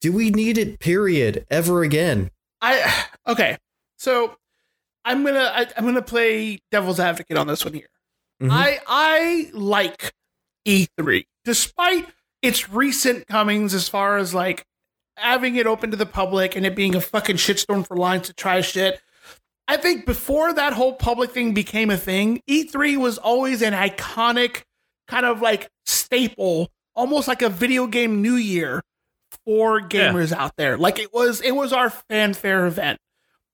do 0.00 0.12
we 0.12 0.30
need 0.30 0.58
it? 0.58 0.80
Period. 0.80 1.46
Ever 1.50 1.82
again? 1.82 2.30
I 2.60 3.04
okay. 3.26 3.58
So 3.98 4.36
I'm 5.04 5.24
gonna 5.24 5.52
I, 5.54 5.66
I'm 5.76 5.84
gonna 5.84 6.02
play 6.02 6.58
devil's 6.72 7.00
advocate 7.00 7.36
on 7.36 7.46
this 7.46 7.64
one 7.64 7.74
here. 7.74 7.88
Mhm. 8.42 8.50
I 8.50 8.80
I 8.86 9.50
like 9.52 10.12
E3 10.66 11.24
despite 11.44 12.08
its 12.42 12.68
recent 12.68 13.26
comings 13.26 13.72
as 13.72 13.88
far 13.88 14.18
as 14.18 14.34
like 14.34 14.65
having 15.16 15.56
it 15.56 15.66
open 15.66 15.90
to 15.90 15.96
the 15.96 16.06
public 16.06 16.56
and 16.56 16.64
it 16.64 16.76
being 16.76 16.94
a 16.94 17.00
fucking 17.00 17.36
shitstorm 17.36 17.86
for 17.86 17.96
lines 17.96 18.26
to 18.28 18.34
try 18.34 18.60
shit. 18.60 19.00
I 19.68 19.76
think 19.76 20.06
before 20.06 20.52
that 20.52 20.72
whole 20.72 20.94
public 20.94 21.32
thing 21.32 21.52
became 21.52 21.90
a 21.90 21.96
thing, 21.96 22.40
E3 22.48 22.96
was 22.98 23.18
always 23.18 23.62
an 23.62 23.72
iconic 23.72 24.62
kind 25.08 25.26
of 25.26 25.40
like 25.40 25.70
staple, 25.84 26.70
almost 26.94 27.26
like 27.26 27.42
a 27.42 27.48
video 27.48 27.86
game 27.86 28.22
new 28.22 28.36
year 28.36 28.82
for 29.44 29.80
gamers 29.80 30.32
out 30.32 30.52
there. 30.56 30.78
Like 30.78 30.98
it 30.98 31.12
was 31.12 31.40
it 31.40 31.52
was 31.52 31.72
our 31.72 31.90
fanfare 31.90 32.66
event. 32.66 32.98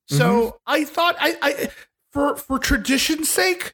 So 0.08 0.26
mm-hmm. 0.26 0.56
I 0.66 0.84
thought 0.84 1.16
I, 1.18 1.36
I 1.40 1.70
for 2.10 2.36
for 2.36 2.58
tradition's 2.58 3.30
sake, 3.30 3.72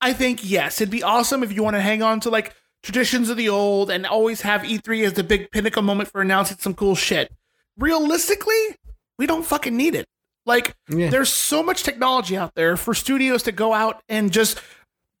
I 0.00 0.12
think 0.12 0.40
yes, 0.42 0.80
it'd 0.80 0.90
be 0.90 1.02
awesome 1.02 1.42
if 1.42 1.52
you 1.52 1.62
want 1.62 1.76
to 1.76 1.80
hang 1.80 2.02
on 2.02 2.20
to 2.20 2.30
like 2.30 2.54
traditions 2.86 3.28
of 3.28 3.36
the 3.36 3.48
old 3.48 3.90
and 3.90 4.06
always 4.06 4.42
have 4.42 4.62
E3 4.62 5.04
as 5.06 5.12
the 5.14 5.24
big 5.24 5.50
pinnacle 5.50 5.82
moment 5.82 6.08
for 6.10 6.20
announcing 6.20 6.56
some 6.58 6.72
cool 6.72 6.94
shit. 6.94 7.32
Realistically, 7.76 8.76
we 9.18 9.26
don't 9.26 9.44
fucking 9.44 9.76
need 9.76 9.94
it. 9.96 10.06
Like 10.46 10.76
Yeah. 10.88 11.10
there's 11.10 11.32
so 11.32 11.62
much 11.64 11.82
technology 11.82 12.36
out 12.36 12.54
there 12.54 12.76
for 12.76 12.94
studios 12.94 13.42
to 13.42 13.52
go 13.52 13.74
out 13.74 14.02
and 14.08 14.32
just 14.32 14.60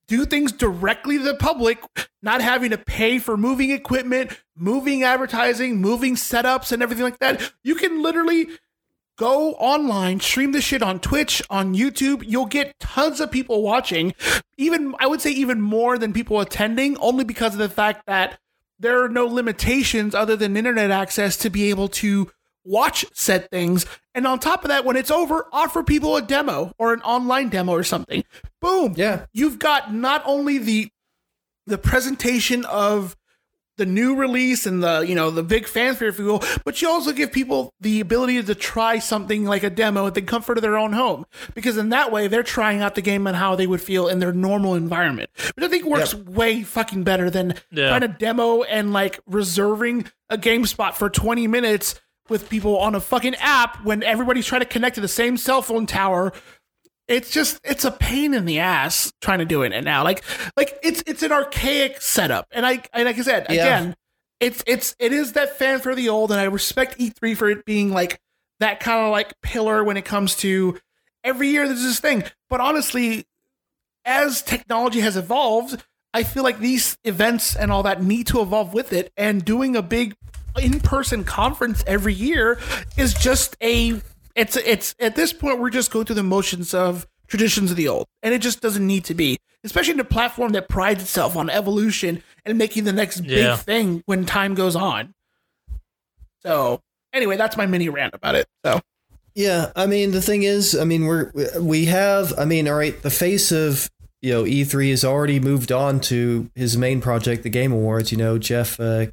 do 0.06 0.24
things 0.24 0.52
directly 0.52 1.18
to 1.18 1.24
the 1.24 1.34
public, 1.34 1.80
not 2.22 2.40
having 2.40 2.70
to 2.70 2.78
pay 2.78 3.18
for 3.18 3.36
moving 3.36 3.72
equipment, 3.72 4.30
moving 4.56 5.02
advertising, 5.02 5.80
moving 5.80 6.14
setups, 6.14 6.70
and 6.70 6.80
everything 6.84 7.02
like 7.04 7.18
that. 7.18 7.52
You 7.64 7.74
can 7.74 8.00
literally 8.00 8.46
go 9.16 9.54
online, 9.54 10.20
stream 10.20 10.52
this 10.52 10.64
shit 10.64 10.82
on 10.82 11.00
Twitch, 11.00 11.42
on 11.50 11.74
YouTube. 11.74 12.22
You'll 12.26 12.46
get 12.46 12.78
tons 12.78 13.20
of 13.20 13.30
people 13.30 13.62
watching. 13.62 14.14
Even, 14.56 14.94
I 14.98 15.06
would 15.06 15.20
say, 15.20 15.30
even 15.30 15.60
more 15.60 15.98
than 15.98 16.12
people 16.12 16.40
attending, 16.40 16.96
only 16.98 17.24
because 17.24 17.54
of 17.54 17.58
the 17.58 17.68
fact 17.68 18.06
that 18.06 18.38
there 18.78 19.02
are 19.02 19.08
no 19.08 19.26
limitations 19.26 20.14
other 20.14 20.36
than 20.36 20.56
internet 20.56 20.90
access 20.90 21.36
to 21.38 21.50
be 21.50 21.70
able 21.70 21.88
to 21.88 22.30
watch 22.64 23.06
said 23.12 23.50
things. 23.50 23.86
And 24.14 24.26
on 24.26 24.38
top 24.38 24.64
of 24.64 24.68
that, 24.68 24.84
when 24.84 24.96
it's 24.96 25.10
over, 25.10 25.46
offer 25.52 25.82
people 25.82 26.16
a 26.16 26.22
demo 26.22 26.72
or 26.78 26.92
an 26.92 27.00
online 27.02 27.48
demo 27.48 27.72
or 27.72 27.84
something. 27.84 28.24
Boom. 28.60 28.94
Yeah. 28.96 29.26
You've 29.32 29.58
got 29.58 29.94
not 29.94 30.22
only 30.26 30.58
the 30.58 30.88
the 31.66 31.78
presentation 31.78 32.64
of 32.66 33.16
the 33.76 33.86
new 33.86 34.14
release 34.14 34.66
and 34.66 34.82
the 34.82 35.00
you 35.00 35.14
know 35.14 35.30
the 35.30 35.42
big 35.42 35.66
fanfare 35.66 36.08
if 36.08 36.18
you 36.18 36.24
will 36.24 36.42
but 36.64 36.80
you 36.80 36.88
also 36.88 37.12
give 37.12 37.30
people 37.30 37.72
the 37.80 38.00
ability 38.00 38.42
to 38.42 38.54
try 38.54 38.98
something 38.98 39.44
like 39.44 39.62
a 39.62 39.70
demo 39.70 40.06
at 40.06 40.14
the 40.14 40.22
comfort 40.22 40.56
of 40.58 40.62
their 40.62 40.76
own 40.78 40.92
home 40.92 41.24
because 41.54 41.76
in 41.76 41.90
that 41.90 42.10
way 42.10 42.26
they're 42.26 42.42
trying 42.42 42.80
out 42.80 42.94
the 42.94 43.02
game 43.02 43.26
and 43.26 43.36
how 43.36 43.54
they 43.54 43.66
would 43.66 43.80
feel 43.80 44.08
in 44.08 44.18
their 44.18 44.32
normal 44.32 44.74
environment 44.74 45.28
which 45.54 45.64
i 45.64 45.68
think 45.68 45.84
works 45.84 46.14
way 46.14 46.62
fucking 46.62 47.04
better 47.04 47.28
than 47.30 47.54
Yeah. 47.70 47.88
trying 47.88 48.00
to 48.02 48.08
demo 48.08 48.62
and 48.62 48.92
like 48.92 49.20
reserving 49.26 50.06
a 50.30 50.38
game 50.38 50.64
spot 50.66 50.96
for 50.96 51.08
20 51.10 51.46
minutes 51.46 52.00
with 52.28 52.48
people 52.50 52.78
on 52.78 52.94
a 52.96 53.00
fucking 53.00 53.36
app 53.36 53.84
when 53.84 54.02
everybody's 54.02 54.46
trying 54.46 54.60
to 54.62 54.66
connect 54.66 54.96
to 54.96 55.00
the 55.00 55.06
same 55.06 55.36
cell 55.36 55.62
phone 55.62 55.86
tower 55.86 56.32
it's 57.08 57.30
just 57.30 57.60
it's 57.64 57.84
a 57.84 57.90
pain 57.90 58.34
in 58.34 58.44
the 58.44 58.58
ass 58.58 59.12
trying 59.20 59.38
to 59.38 59.44
do 59.44 59.62
it 59.62 59.80
now. 59.84 60.02
Like 60.04 60.22
like 60.56 60.78
it's 60.82 61.02
it's 61.06 61.22
an 61.22 61.32
archaic 61.32 62.00
setup, 62.00 62.46
and 62.50 62.66
I 62.66 62.82
and 62.92 63.04
like 63.04 63.18
I 63.18 63.22
said 63.22 63.46
Yeah. 63.48 63.54
again, 63.62 63.96
it's 64.40 64.62
it's 64.66 64.96
it 64.98 65.12
is 65.12 65.32
that 65.32 65.56
fan 65.58 65.80
for 65.80 65.94
the 65.94 66.08
old, 66.08 66.30
and 66.32 66.40
I 66.40 66.44
respect 66.44 66.98
E3 66.98 67.36
for 67.36 67.48
it 67.48 67.64
being 67.64 67.90
like 67.92 68.20
that 68.60 68.80
kind 68.80 69.04
of 69.04 69.12
like 69.12 69.40
pillar 69.42 69.84
when 69.84 69.96
it 69.96 70.04
comes 70.04 70.34
to 70.36 70.78
every 71.22 71.48
year 71.48 71.66
there's 71.66 71.82
this 71.82 72.00
thing. 72.00 72.24
But 72.48 72.60
honestly, 72.60 73.26
as 74.04 74.42
technology 74.42 75.00
has 75.00 75.16
evolved, 75.16 75.82
I 76.14 76.22
feel 76.22 76.42
like 76.42 76.58
these 76.58 76.96
events 77.04 77.54
and 77.54 77.70
all 77.70 77.82
that 77.82 78.02
need 78.02 78.26
to 78.28 78.40
evolve 78.40 78.72
with 78.74 78.92
it, 78.92 79.12
and 79.16 79.44
doing 79.44 79.76
a 79.76 79.82
big 79.82 80.16
in-person 80.60 81.24
conference 81.24 81.84
every 81.86 82.14
year 82.14 82.58
is 82.96 83.12
just 83.12 83.56
a 83.62 84.00
it's 84.36 84.56
it's 84.56 84.94
at 85.00 85.16
this 85.16 85.32
point 85.32 85.58
we're 85.58 85.70
just 85.70 85.90
going 85.90 86.04
through 86.06 86.14
the 86.16 86.22
motions 86.22 86.72
of 86.74 87.06
traditions 87.26 87.70
of 87.72 87.76
the 87.76 87.88
old 87.88 88.06
and 88.22 88.32
it 88.32 88.40
just 88.40 88.60
doesn't 88.60 88.86
need 88.86 89.04
to 89.04 89.14
be 89.14 89.36
especially 89.64 89.94
in 89.94 90.00
a 90.00 90.04
platform 90.04 90.52
that 90.52 90.68
prides 90.68 91.02
itself 91.02 91.36
on 91.36 91.50
evolution 91.50 92.22
and 92.44 92.56
making 92.56 92.84
the 92.84 92.92
next 92.92 93.24
Yeah. 93.24 93.56
big 93.56 93.64
thing 93.64 94.02
when 94.06 94.24
time 94.24 94.54
goes 94.54 94.76
on 94.76 95.12
so 96.40 96.80
anyway 97.12 97.36
that's 97.36 97.56
my 97.56 97.66
mini 97.66 97.88
rant 97.88 98.14
about 98.14 98.34
it 98.36 98.46
so 98.64 98.80
Yeah, 99.34 99.72
I 99.76 99.86
mean 99.86 100.12
the 100.12 100.22
thing 100.22 100.44
is, 100.44 100.74
I 100.76 100.84
mean 100.84 101.04
we're 101.06 101.30
we 101.60 101.86
have, 101.86 102.32
I 102.38 102.44
mean, 102.46 102.66
all 102.68 102.76
right, 102.76 103.00
the 103.02 103.10
face 103.10 103.52
of 103.52 103.90
you 104.22 104.32
know 104.32 104.44
E3 104.44 104.90
has 104.90 105.04
already 105.04 105.38
moved 105.40 105.70
on 105.70 106.00
to 106.08 106.48
his 106.54 106.76
main 106.76 107.00
project, 107.02 107.42
the 107.42 107.50
Game 107.50 107.70
Awards. 107.70 108.10
You 108.12 108.16
know, 108.18 108.38
Geoff 108.38 108.80
uh, 108.80 109.06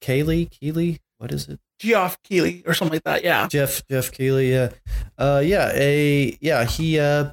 Cayley, 0.00 0.46
Keighley, 0.46 1.00
what 1.18 1.30
is 1.30 1.46
it? 1.48 1.60
Geoff 1.78 2.22
Keighley 2.22 2.62
or 2.66 2.74
something 2.74 2.94
like 2.96 3.04
that 3.04 3.24
yeah 3.24 3.46
Jeff 3.48 3.86
Geoff 3.88 4.10
Keighley, 4.12 4.50
yeah, 4.52 4.70
uh, 5.18 5.42
yeah, 5.44 5.72
a 5.74 6.36
yeah 6.40 6.64
he 6.64 6.98
uh 6.98 7.32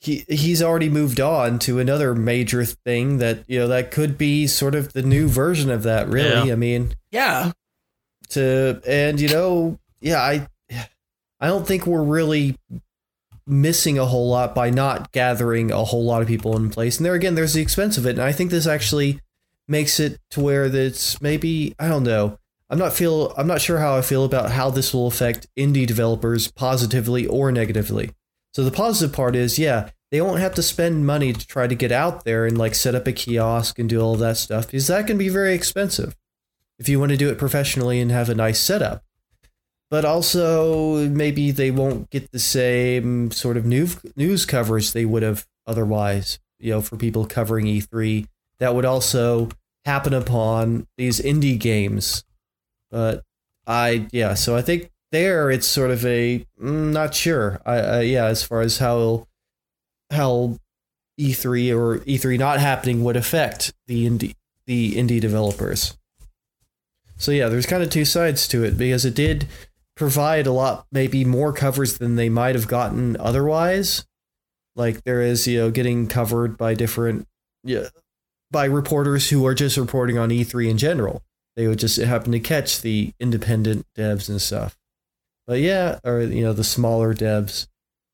he 0.00 0.24
he's 0.28 0.62
already 0.62 0.88
moved 0.88 1.20
on 1.20 1.58
to 1.60 1.78
another 1.78 2.14
major 2.14 2.64
thing 2.64 3.18
that 3.18 3.44
you 3.48 3.58
know 3.58 3.68
that 3.68 3.90
could 3.90 4.16
be 4.16 4.46
sort 4.46 4.74
of 4.74 4.92
the 4.92 5.02
new 5.02 5.28
version 5.28 5.70
of 5.70 5.82
that. 5.82 6.08
Really, 6.08 6.46
Yeah. 6.48 6.52
I 6.52 6.56
mean, 6.56 6.94
Yeah. 7.10 7.52
to 8.30 8.80
and 8.86 9.20
you 9.20 9.28
know, 9.28 9.78
yeah, 10.00 10.20
I 10.22 10.48
I 11.40 11.48
don't 11.48 11.66
think 11.66 11.86
we're 11.86 12.02
really 12.02 12.56
missing 13.46 13.98
a 13.98 14.06
whole 14.06 14.28
lot 14.28 14.54
by 14.54 14.70
not 14.70 15.10
gathering 15.12 15.70
a 15.72 15.84
whole 15.84 16.04
lot 16.04 16.22
of 16.22 16.28
people 16.28 16.56
in 16.56 16.70
place. 16.70 16.98
And 16.98 17.04
there 17.06 17.14
again, 17.14 17.34
there's 17.34 17.54
the 17.54 17.62
expense 17.62 17.98
of 17.98 18.06
it, 18.06 18.10
and 18.10 18.22
I 18.22 18.32
think 18.32 18.50
this 18.50 18.66
actually 18.66 19.20
makes 19.68 20.00
it 20.00 20.18
to 20.30 20.40
where 20.40 20.68
that's 20.68 21.20
maybe 21.20 21.74
I 21.78 21.88
don't 21.88 22.04
know. 22.04 22.38
I'm 22.70 22.78
not 22.78 22.92
feel 22.92 23.34
I'm 23.36 23.48
not 23.48 23.60
sure 23.60 23.78
how 23.78 23.96
I 23.96 24.02
feel 24.02 24.24
about 24.24 24.52
how 24.52 24.70
this 24.70 24.94
will 24.94 25.08
affect 25.08 25.48
indie 25.58 25.86
developers 25.86 26.50
positively 26.50 27.26
or 27.26 27.50
negatively. 27.50 28.12
So 28.54 28.64
the 28.64 28.70
positive 28.70 29.14
part 29.14 29.34
is, 29.36 29.58
yeah, 29.58 29.90
they 30.10 30.20
won't 30.20 30.40
have 30.40 30.54
to 30.54 30.62
spend 30.62 31.06
money 31.06 31.32
to 31.32 31.46
try 31.46 31.66
to 31.66 31.74
get 31.74 31.92
out 31.92 32.24
there 32.24 32.46
and 32.46 32.56
like 32.56 32.74
set 32.74 32.94
up 32.94 33.06
a 33.06 33.12
kiosk 33.12 33.78
and 33.78 33.88
do 33.88 34.00
all 34.00 34.16
that 34.16 34.36
stuff 34.36 34.66
because 34.66 34.86
that 34.86 35.06
can 35.06 35.18
be 35.18 35.28
very 35.28 35.54
expensive 35.54 36.16
if 36.78 36.88
you 36.88 36.98
want 36.98 37.10
to 37.10 37.16
do 37.16 37.28
it 37.28 37.38
professionally 37.38 38.00
and 38.00 38.10
have 38.10 38.28
a 38.28 38.34
nice 38.34 38.60
setup. 38.60 39.04
But 39.90 40.04
also 40.04 41.08
maybe 41.08 41.50
they 41.50 41.72
won't 41.72 42.08
get 42.10 42.30
the 42.30 42.38
same 42.38 43.32
sort 43.32 43.56
of 43.56 43.66
news 43.66 43.98
news 44.14 44.46
coverage 44.46 44.92
they 44.92 45.04
would 45.04 45.24
have 45.24 45.46
otherwise, 45.66 46.38
you 46.60 46.70
know, 46.70 46.80
for 46.80 46.96
people 46.96 47.26
covering 47.26 47.66
E3 47.66 48.26
that 48.58 48.74
would 48.74 48.84
also 48.84 49.48
happen 49.84 50.14
upon 50.14 50.86
these 50.96 51.20
indie 51.20 51.58
games. 51.58 52.22
But 52.90 53.22
I 53.66 54.08
yeah, 54.12 54.34
so 54.34 54.56
I 54.56 54.62
think 54.62 54.90
there 55.12 55.50
it's 55.50 55.66
sort 55.66 55.90
of 55.90 56.04
a 56.04 56.44
mm, 56.60 56.92
not 56.92 57.14
sure. 57.14 57.60
I, 57.64 57.74
I 57.76 58.00
yeah, 58.02 58.26
as 58.26 58.42
far 58.42 58.60
as 58.60 58.78
how 58.78 59.26
how 60.10 60.56
E3 61.20 61.76
or 61.76 61.98
E3 62.00 62.38
not 62.38 62.60
happening 62.60 63.04
would 63.04 63.16
affect 63.16 63.72
the 63.86 64.06
indie 64.08 64.34
the 64.66 64.94
indie 64.94 65.20
developers. 65.20 65.96
So 67.16 67.32
yeah, 67.32 67.48
there's 67.48 67.66
kind 67.66 67.82
of 67.82 67.90
two 67.90 68.04
sides 68.04 68.48
to 68.48 68.64
it 68.64 68.78
because 68.78 69.04
it 69.04 69.14
did 69.14 69.46
provide 69.94 70.46
a 70.46 70.52
lot 70.52 70.86
maybe 70.90 71.24
more 71.24 71.52
covers 71.52 71.98
than 71.98 72.16
they 72.16 72.30
might 72.30 72.54
have 72.54 72.66
gotten 72.66 73.16
otherwise. 73.18 74.06
Like 74.74 75.04
there 75.04 75.20
is, 75.20 75.46
you 75.46 75.58
know, 75.58 75.70
getting 75.70 76.06
covered 76.06 76.56
by 76.56 76.74
different 76.74 77.26
yeah, 77.62 77.88
by 78.50 78.64
reporters 78.64 79.28
who 79.28 79.44
are 79.46 79.54
just 79.54 79.76
reporting 79.76 80.16
on 80.16 80.30
E3 80.30 80.70
in 80.70 80.78
general. 80.78 81.22
They 81.60 81.68
would 81.68 81.78
just 81.78 81.98
happen 81.98 82.32
to 82.32 82.40
catch 82.40 82.80
the 82.80 83.12
independent 83.20 83.84
devs 83.94 84.30
and 84.30 84.40
stuff. 84.40 84.78
But 85.46 85.60
yeah, 85.60 85.98
or 86.04 86.22
you 86.22 86.42
know, 86.42 86.54
the 86.54 86.64
smaller 86.64 87.12
devs. 87.12 87.66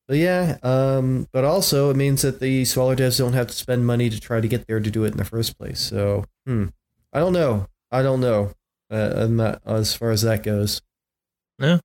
But 0.08 0.16
yeah, 0.16 0.56
um, 0.64 1.28
but 1.30 1.44
also 1.44 1.88
it 1.90 1.96
means 1.96 2.22
that 2.22 2.40
the 2.40 2.64
smaller 2.64 2.96
devs 2.96 3.18
don't 3.18 3.34
have 3.34 3.46
to 3.46 3.52
spend 3.52 3.86
money 3.86 4.10
to 4.10 4.18
try 4.18 4.40
to 4.40 4.48
get 4.48 4.66
there 4.66 4.80
to 4.80 4.90
do 4.90 5.04
it 5.04 5.12
in 5.12 5.16
the 5.16 5.24
first 5.24 5.56
place. 5.56 5.78
So, 5.78 6.24
hmm, 6.44 6.64
I 7.12 7.20
don't 7.20 7.32
know. 7.32 7.68
I 7.92 8.02
don't 8.02 8.20
know. 8.20 8.50
Uh, 8.90 9.28
not, 9.30 9.62
as 9.64 9.94
far 9.94 10.10
as 10.10 10.22
that 10.22 10.42
goes. 10.42 10.82
Yeah. 11.60 11.78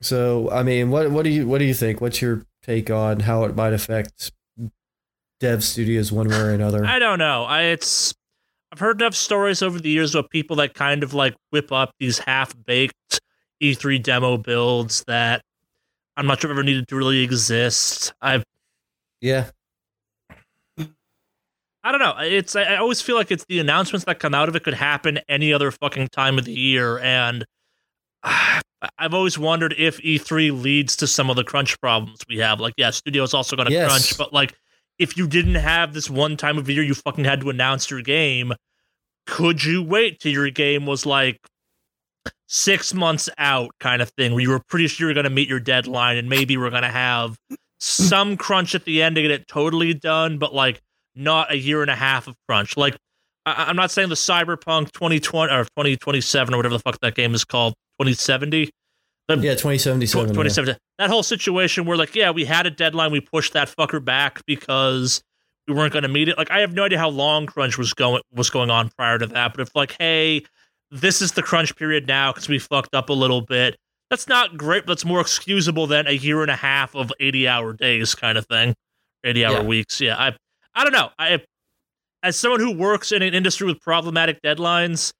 So, 0.00 0.50
I 0.50 0.62
mean, 0.62 0.88
what 0.88 1.10
what 1.10 1.24
do 1.24 1.28
you 1.28 1.46
what 1.46 1.58
do 1.58 1.66
you 1.66 1.74
think? 1.74 2.00
What's 2.00 2.22
your 2.22 2.46
take 2.62 2.88
on 2.88 3.20
how 3.20 3.44
it 3.44 3.54
might 3.54 3.74
affect 3.74 4.32
dev 5.38 5.62
studios 5.62 6.10
one 6.10 6.28
way 6.28 6.40
or 6.40 6.50
another? 6.52 6.86
I 6.86 6.98
don't 6.98 7.18
know. 7.18 7.44
I 7.44 7.64
it's 7.64 8.14
I've 8.72 8.78
heard 8.78 9.00
enough 9.00 9.14
stories 9.14 9.62
over 9.62 9.78
the 9.78 9.88
years 9.88 10.14
of 10.14 10.28
people 10.28 10.56
that 10.56 10.74
kind 10.74 11.02
of 11.02 11.14
like 11.14 11.34
whip 11.50 11.72
up 11.72 11.92
these 11.98 12.18
half 12.18 12.54
baked 12.66 13.20
E3 13.62 14.02
demo 14.02 14.36
builds 14.36 15.04
that 15.06 15.42
I'm 16.16 16.26
not 16.26 16.40
sure 16.40 16.50
ever 16.50 16.62
needed 16.62 16.88
to 16.88 16.96
really 16.96 17.22
exist. 17.22 18.12
I've 18.20 18.44
yeah, 19.20 19.50
I 20.78 21.92
don't 21.92 22.00
know. 22.00 22.14
It's 22.18 22.54
I 22.56 22.76
always 22.76 23.00
feel 23.00 23.16
like 23.16 23.30
it's 23.30 23.44
the 23.48 23.58
announcements 23.60 24.04
that 24.04 24.18
come 24.18 24.34
out 24.34 24.48
of 24.48 24.56
it 24.56 24.64
could 24.64 24.74
happen 24.74 25.20
any 25.28 25.52
other 25.52 25.70
fucking 25.70 26.08
time 26.08 26.38
of 26.38 26.44
the 26.44 26.52
year, 26.52 26.98
and 26.98 27.44
I've 28.22 29.14
always 29.14 29.38
wondered 29.38 29.74
if 29.78 29.98
E3 30.02 30.62
leads 30.62 30.96
to 30.96 31.06
some 31.06 31.30
of 31.30 31.36
the 31.36 31.44
crunch 31.44 31.80
problems 31.80 32.20
we 32.28 32.38
have. 32.38 32.60
Like, 32.60 32.74
yeah, 32.76 32.90
studios 32.90 33.32
also 33.34 33.56
going 33.56 33.66
to 33.66 33.72
Yes. 33.72 33.88
crunch, 33.88 34.18
but 34.18 34.32
like, 34.32 34.54
if 34.98 35.16
you 35.16 35.26
didn't 35.26 35.54
have 35.56 35.92
this 35.94 36.10
one 36.10 36.36
time 36.36 36.58
of 36.58 36.68
year 36.68 36.82
you 36.82 36.94
fucking 36.94 37.24
had 37.24 37.40
to 37.40 37.50
announce 37.50 37.90
your 37.90 38.02
game, 38.02 38.52
could 39.26 39.64
you 39.64 39.82
wait 39.82 40.20
till 40.20 40.32
your 40.32 40.50
game 40.50 40.86
was 40.86 41.06
like 41.06 41.38
six 42.46 42.94
months 42.94 43.28
out, 43.38 43.70
kind 43.78 44.02
of 44.02 44.10
thing, 44.10 44.32
where 44.32 44.40
you 44.40 44.50
were 44.50 44.60
pretty 44.68 44.88
sure 44.88 45.06
you're 45.08 45.14
going 45.14 45.24
to 45.24 45.30
meet 45.30 45.48
your 45.48 45.60
deadline, 45.60 46.16
and 46.16 46.28
maybe 46.28 46.56
we're 46.56 46.70
going 46.70 46.82
to 46.82 46.88
have 46.88 47.36
some 47.78 48.36
crunch 48.36 48.74
at 48.74 48.84
the 48.84 49.02
end 49.02 49.16
to 49.16 49.22
get 49.22 49.30
it 49.30 49.46
totally 49.46 49.94
done, 49.94 50.38
but 50.38 50.54
like 50.54 50.80
not 51.14 51.52
a 51.52 51.56
year 51.56 51.82
and 51.82 51.90
a 51.90 51.94
half 51.96 52.26
of 52.26 52.34
crunch. 52.48 52.76
Like 52.76 52.96
I- 53.46 53.66
I'm 53.68 53.76
not 53.76 53.90
saying 53.90 54.08
the 54.08 54.14
Cyberpunk 54.14 54.92
2020 54.92 55.52
or 55.52 55.64
2027 55.64 56.54
or 56.54 56.56
whatever 56.56 56.74
the 56.74 56.80
fuck 56.82 56.98
that 57.00 57.14
game 57.14 57.34
is 57.34 57.44
called, 57.44 57.74
2070. 58.00 58.70
Yeah, 59.28 59.54
twenty 59.54 59.78
seventy 59.78 60.06
Tw- 60.06 60.10
seven. 60.10 60.28
2070. 60.28 60.78
That 60.98 61.10
whole 61.10 61.22
situation 61.22 61.84
where 61.84 61.96
like, 61.96 62.14
yeah, 62.14 62.30
we 62.30 62.44
had 62.44 62.66
a 62.66 62.70
deadline, 62.70 63.12
we 63.12 63.20
pushed 63.20 63.52
that 63.52 63.68
fucker 63.68 64.02
back 64.04 64.40
because 64.46 65.22
we 65.66 65.74
weren't 65.74 65.92
going 65.92 66.02
to 66.04 66.08
meet 66.08 66.28
it. 66.28 66.38
Like, 66.38 66.50
I 66.50 66.60
have 66.60 66.72
no 66.72 66.84
idea 66.84 66.98
how 66.98 67.10
long 67.10 67.46
crunch 67.46 67.76
was 67.78 67.92
going 67.94 68.22
was 68.32 68.50
going 68.50 68.70
on 68.70 68.90
prior 68.96 69.18
to 69.18 69.26
that. 69.26 69.52
But 69.52 69.60
if 69.60 69.74
like, 69.76 69.94
hey, 69.98 70.42
this 70.90 71.20
is 71.20 71.32
the 71.32 71.42
crunch 71.42 71.76
period 71.76 72.06
now 72.06 72.32
because 72.32 72.48
we 72.48 72.58
fucked 72.58 72.94
up 72.94 73.10
a 73.10 73.12
little 73.12 73.42
bit. 73.42 73.76
That's 74.10 74.26
not 74.26 74.56
great, 74.56 74.86
but 74.86 74.92
it's 74.92 75.04
more 75.04 75.20
excusable 75.20 75.86
than 75.86 76.06
a 76.06 76.12
year 76.12 76.40
and 76.40 76.50
a 76.50 76.56
half 76.56 76.96
of 76.96 77.12
80 77.20 77.46
hour 77.46 77.74
days 77.74 78.14
kind 78.14 78.38
of 78.38 78.46
thing, 78.46 78.74
80 79.24 79.44
hour 79.44 79.52
Yeah. 79.56 79.62
weeks. 79.62 80.00
Yeah, 80.00 80.16
I, 80.16 80.34
I 80.74 80.84
don't 80.84 80.94
know. 80.94 81.10
I, 81.18 81.42
as 82.22 82.38
someone 82.38 82.60
who 82.60 82.72
works 82.72 83.12
in 83.12 83.20
an 83.20 83.34
industry 83.34 83.66
with 83.66 83.80
problematic 83.82 84.40
deadlines, 84.40 85.12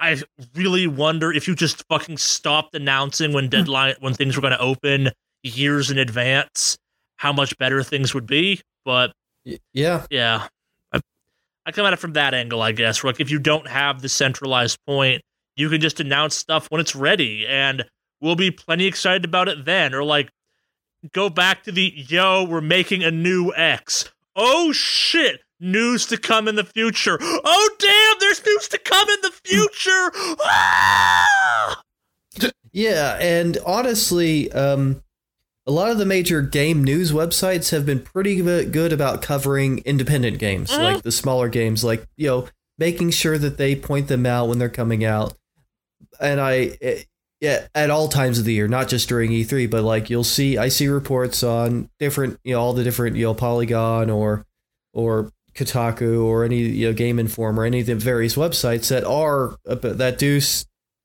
I 0.00 0.16
really 0.54 0.86
wonder 0.86 1.30
if 1.32 1.46
you 1.46 1.54
just 1.54 1.86
fucking 1.88 2.16
stopped 2.16 2.74
announcing 2.74 3.32
when 3.32 3.48
deadline 3.48 3.94
when 4.00 4.14
things 4.14 4.34
were 4.34 4.40
going 4.40 4.52
to 4.52 4.60
open 4.60 5.10
years 5.42 5.90
in 5.90 5.98
advance, 5.98 6.78
how 7.16 7.32
much 7.32 7.56
better 7.58 7.82
things 7.82 8.14
would 8.14 8.26
be. 8.26 8.60
But 8.84 9.12
Yeah, 9.44 10.06
yeah, 10.10 10.48
I, 10.92 11.00
I 11.66 11.72
come 11.72 11.86
at 11.86 11.92
it 11.92 11.98
from 11.98 12.14
that 12.14 12.34
angle, 12.34 12.62
I 12.62 12.72
guess. 12.72 13.04
Like 13.04 13.20
if 13.20 13.30
you 13.30 13.38
don't 13.38 13.68
have 13.68 14.00
the 14.00 14.08
centralized 14.08 14.78
point, 14.86 15.22
you 15.56 15.68
can 15.68 15.80
just 15.80 16.00
announce 16.00 16.34
stuff 16.34 16.66
when 16.70 16.80
it's 16.80 16.96
ready, 16.96 17.46
and 17.46 17.84
we'll 18.20 18.36
be 18.36 18.50
plenty 18.50 18.86
excited 18.86 19.24
about 19.24 19.48
it 19.48 19.64
then. 19.66 19.94
Or 19.94 20.02
like 20.02 20.30
go 21.12 21.28
back 21.28 21.62
to 21.64 21.72
the 21.72 21.92
yo, 21.94 22.44
we're 22.44 22.60
making 22.60 23.04
a 23.04 23.10
new 23.10 23.52
X. 23.54 24.10
Oh 24.34 24.72
shit. 24.72 25.42
News 25.60 26.06
to 26.06 26.16
come 26.16 26.48
in 26.48 26.56
the 26.56 26.64
future. 26.64 27.18
Oh 27.20 27.70
damn, 27.78 28.16
there's 28.18 28.44
news 28.46 28.66
to 28.68 28.78
come 28.78 29.08
in 29.10 29.18
the 29.22 29.30
future. 29.44 30.10
Ah! 30.42 31.82
Yeah, 32.72 33.18
and 33.20 33.58
honestly, 33.66 34.50
um, 34.52 35.02
a 35.66 35.72
lot 35.72 35.90
of 35.90 35.98
the 35.98 36.06
major 36.06 36.40
game 36.40 36.84
news 36.84 37.10
websites 37.10 37.70
have 37.72 37.84
been 37.84 37.98
pretty 38.00 38.36
good 38.66 38.92
about 38.92 39.22
covering 39.22 39.78
independent 39.84 40.38
games, 40.38 40.70
Mhm. 40.70 40.78
like 40.94 41.02
the 41.02 41.10
smaller 41.10 41.48
games, 41.48 41.82
like 41.82 42.06
you 42.16 42.28
know, 42.28 42.48
making 42.78 43.10
sure 43.10 43.38
that 43.38 43.56
they 43.56 43.74
point 43.74 44.06
them 44.06 44.24
out 44.24 44.46
when 44.48 44.58
they're 44.60 44.68
coming 44.68 45.04
out. 45.04 45.34
And 46.20 46.40
I, 46.40 46.78
eh, 46.80 47.02
yeah, 47.40 47.66
at 47.74 47.90
all 47.90 48.06
times 48.06 48.38
of 48.38 48.44
the 48.44 48.52
year, 48.54 48.68
not 48.68 48.86
just 48.88 49.08
during 49.08 49.32
E3, 49.32 49.66
but 49.68 49.82
like 49.82 50.08
you'll 50.08 50.22
see, 50.22 50.56
I 50.56 50.68
see 50.68 50.86
reports 50.86 51.42
on 51.42 51.90
different, 51.98 52.38
you 52.44 52.54
know, 52.54 52.60
all 52.60 52.72
the 52.72 52.84
different, 52.84 53.16
you 53.16 53.24
know, 53.24 53.34
Polygon 53.34 54.10
or 54.10 54.46
or 54.92 55.32
Kotaku 55.54 56.24
or 56.24 56.44
any 56.44 56.58
you 56.58 56.88
know 56.88 56.92
Game 56.92 57.18
Informer, 57.18 57.64
any 57.64 57.80
of 57.80 57.86
the 57.86 57.94
various 57.94 58.36
websites 58.36 58.88
that 58.88 59.04
are 59.04 59.56
uh, 59.66 59.74
that 59.74 60.18
do 60.18 60.40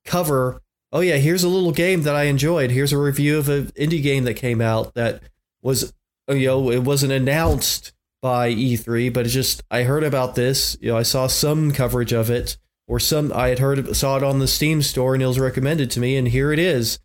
cover 0.05 0.61
oh 0.95 1.01
yeah, 1.01 1.17
here's 1.17 1.43
a 1.43 1.49
little 1.49 1.73
game 1.73 2.03
that 2.03 2.15
I 2.15 2.23
enjoyed. 2.23 2.71
Here's 2.71 2.93
a 2.93 2.97
review 2.97 3.37
of 3.37 3.49
an 3.49 3.67
indie 3.77 4.01
game 4.01 4.23
that 4.23 4.35
came 4.35 4.61
out 4.61 4.93
that 4.93 5.21
was 5.61 5.93
you 6.29 6.47
know 6.47 6.71
it 6.71 6.83
wasn't 6.83 7.11
announced 7.11 7.93
by 8.21 8.51
E3, 8.51 9.13
but 9.13 9.25
it's 9.25 9.33
just 9.33 9.61
I 9.69 9.83
heard 9.83 10.03
about 10.03 10.35
this. 10.35 10.77
You 10.79 10.91
know, 10.91 10.97
I 10.97 11.03
saw 11.03 11.27
some 11.27 11.71
coverage 11.71 12.13
of 12.13 12.29
it, 12.29 12.57
or 12.87 12.99
some 12.99 13.31
I 13.33 13.49
had 13.49 13.59
heard 13.59 13.95
saw 13.95 14.17
it 14.17 14.23
on 14.23 14.39
the 14.39 14.47
Steam 14.47 14.81
store, 14.81 15.13
and 15.13 15.21
it 15.21 15.27
was 15.27 15.37
recommended 15.37 15.91
to 15.91 15.99
me, 15.99 16.15
and 16.15 16.27
here 16.27 16.53
it 16.53 16.59
is. 16.59 16.97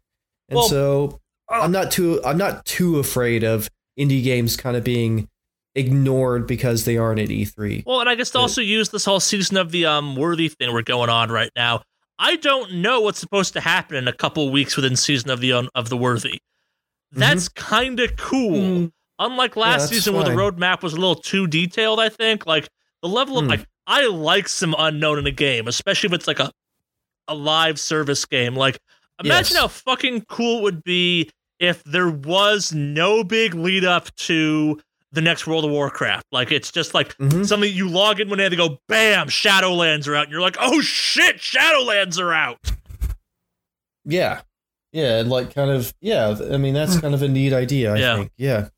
And 0.49 0.57
Well, 0.57 0.69
so 0.69 1.21
I'm 1.49 1.73
not 1.73 1.91
too 1.91 2.21
I'm 2.25 2.39
not 2.39 2.65
too 2.65 2.99
afraid 3.01 3.43
of 3.43 3.69
indie 3.99 4.23
games 4.23 4.57
kind 4.57 4.77
of 4.77 4.85
being 4.85 5.29
ignored 5.81 6.47
because 6.47 6.85
they 6.85 6.97
aren't 6.97 7.19
at 7.21 7.31
E 7.31 7.45
E3. 7.45 7.85
Well, 7.85 8.01
and 8.01 8.09
I 8.09 8.15
guess 8.15 8.31
to 8.31 8.39
also 8.39 8.61
use 8.61 8.91
this 8.91 9.05
whole 9.05 9.21
season 9.21 9.57
of 9.57 9.73
the 9.73 9.87
um 9.87 10.15
worthy 10.17 10.49
thing 10.49 10.73
we're 10.73 10.83
going 10.83 11.11
on 11.11 11.31
right 11.31 11.51
now. 11.57 11.83
I 12.19 12.37
don't 12.37 12.75
know 12.75 13.01
what's 13.01 13.19
supposed 13.19 13.55
to 13.55 13.61
happen 13.61 13.97
in 13.97 14.07
a 14.07 14.13
couple 14.13 14.51
weeks 14.51 14.77
within 14.77 14.95
season 14.95 15.31
of 15.31 15.41
the 15.41 15.53
um, 15.55 15.69
of 15.75 15.89
the 15.89 15.97
worthy. 15.97 16.41
That's 17.13 17.49
kind 17.49 17.99
of 17.99 18.15
cool. 18.17 18.53
Mm. 18.53 18.93
Unlike 19.19 19.57
last 19.57 19.81
that's 19.83 19.93
season 19.93 20.15
where 20.15 20.25
the 20.25 20.31
roadmap 20.31 20.83
was 20.83 20.93
a 20.93 20.97
little 20.97 21.17
too 21.17 21.47
detailed, 21.47 21.99
I 21.99 22.09
think. 22.09 22.47
Like 22.47 22.69
the 23.03 23.09
level 23.09 23.37
of 23.39 23.45
Hmm. 23.45 23.51
like 23.51 23.67
I 23.87 24.07
like 24.07 24.49
some 24.49 24.75
unknown 24.79 25.19
in 25.19 25.27
a 25.27 25.31
game, 25.33 25.67
especially 25.67 26.09
if 26.09 26.13
it's 26.13 26.27
like 26.29 26.39
a 26.41 26.51
a 27.29 27.35
live 27.35 27.79
service 27.81 28.25
game. 28.25 28.55
Like 28.55 28.79
imagine 29.23 29.55
Yes. 29.55 29.61
how 29.61 29.69
fucking 29.69 30.23
cool 30.29 30.59
it 30.59 30.63
would 30.63 30.85
be 30.85 31.31
if 31.59 31.83
there 31.85 32.09
was 32.09 32.73
no 32.73 33.23
big 33.25 33.55
lead 33.55 33.85
up 33.85 34.15
to 34.17 34.81
the 35.13 35.21
next 35.21 35.47
World 35.47 35.65
of 35.65 35.71
Warcraft. 35.71 36.27
Like 36.33 36.53
it's 36.53 36.71
just 36.71 36.95
like 36.95 37.17
Mhm. 37.19 37.47
something 37.47 37.73
you 37.73 37.89
log 37.89 38.21
in 38.21 38.29
one 38.29 38.39
day, 38.39 38.49
they 38.49 38.57
go, 38.57 38.81
bam, 38.89 39.29
Shadowlands 39.29 40.07
are 40.07 40.15
out, 40.17 40.25
and 40.25 40.33
you're 40.33 40.41
like, 40.41 40.57
oh 40.61 40.81
shit, 40.81 41.39
Shadowlands 41.39 42.19
are 42.21 42.33
out. 42.33 42.59
Yeah. 44.05 44.41
Yeah, 44.93 45.23
like 45.25 45.55
kind 45.55 45.71
of 45.71 45.95
yeah, 46.01 46.35
I 46.53 46.57
mean 46.57 46.75
that's 46.75 46.99
kind 46.99 47.15
of 47.15 47.23
a 47.23 47.29
neat 47.29 47.53
idea, 47.53 47.95
I 47.95 47.99
Yeah. 47.99 48.17
think. 48.17 48.33
Yeah. 48.37 48.69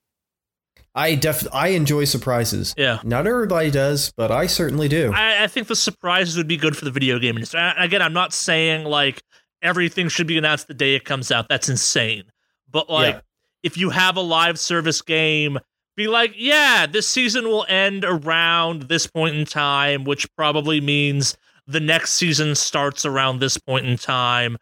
I 0.94 1.14
def 1.14 1.46
I 1.54 1.68
enjoy 1.68 2.04
surprises. 2.04 2.74
Yeah. 2.76 2.98
Not 3.02 3.26
everybody 3.26 3.70
does, 3.70 4.12
but 4.16 4.30
I 4.30 4.46
certainly 4.46 4.88
do. 4.88 5.10
I, 5.14 5.44
I 5.44 5.46
think 5.46 5.68
the 5.68 5.76
surprises 5.76 6.36
would 6.36 6.48
be 6.48 6.58
good 6.58 6.76
for 6.76 6.84
the 6.84 6.90
video 6.90 7.18
game 7.18 7.36
industry. 7.36 7.60
I- 7.60 7.84
Again, 7.84 8.02
I'm 8.02 8.12
not 8.12 8.34
saying 8.34 8.84
like 8.84 9.22
everything 9.62 10.08
should 10.08 10.26
be 10.26 10.36
announced 10.36 10.68
the 10.68 10.74
day 10.74 10.94
it 10.94 11.04
comes 11.06 11.30
out. 11.30 11.48
That's 11.48 11.68
insane. 11.70 12.24
But 12.70 12.90
like, 12.90 13.14
Yeah. 13.14 13.20
if 13.62 13.78
you 13.78 13.88
have 13.90 14.16
a 14.16 14.20
live 14.20 14.58
service 14.58 15.00
game, 15.00 15.58
be 15.96 16.08
like, 16.08 16.34
yeah, 16.36 16.86
this 16.86 17.08
season 17.08 17.46
will 17.46 17.66
end 17.68 18.04
around 18.04 18.82
this 18.82 19.06
point 19.06 19.36
in 19.36 19.44
time, 19.44 20.04
which 20.04 20.26
probably 20.36 20.80
means 20.80 21.36
the 21.66 21.80
next 21.80 22.12
season 22.12 22.54
starts 22.54 23.04
around 23.04 23.38
this 23.38 23.58
point 23.58 23.86
in 23.86 23.96
time. 23.96 24.56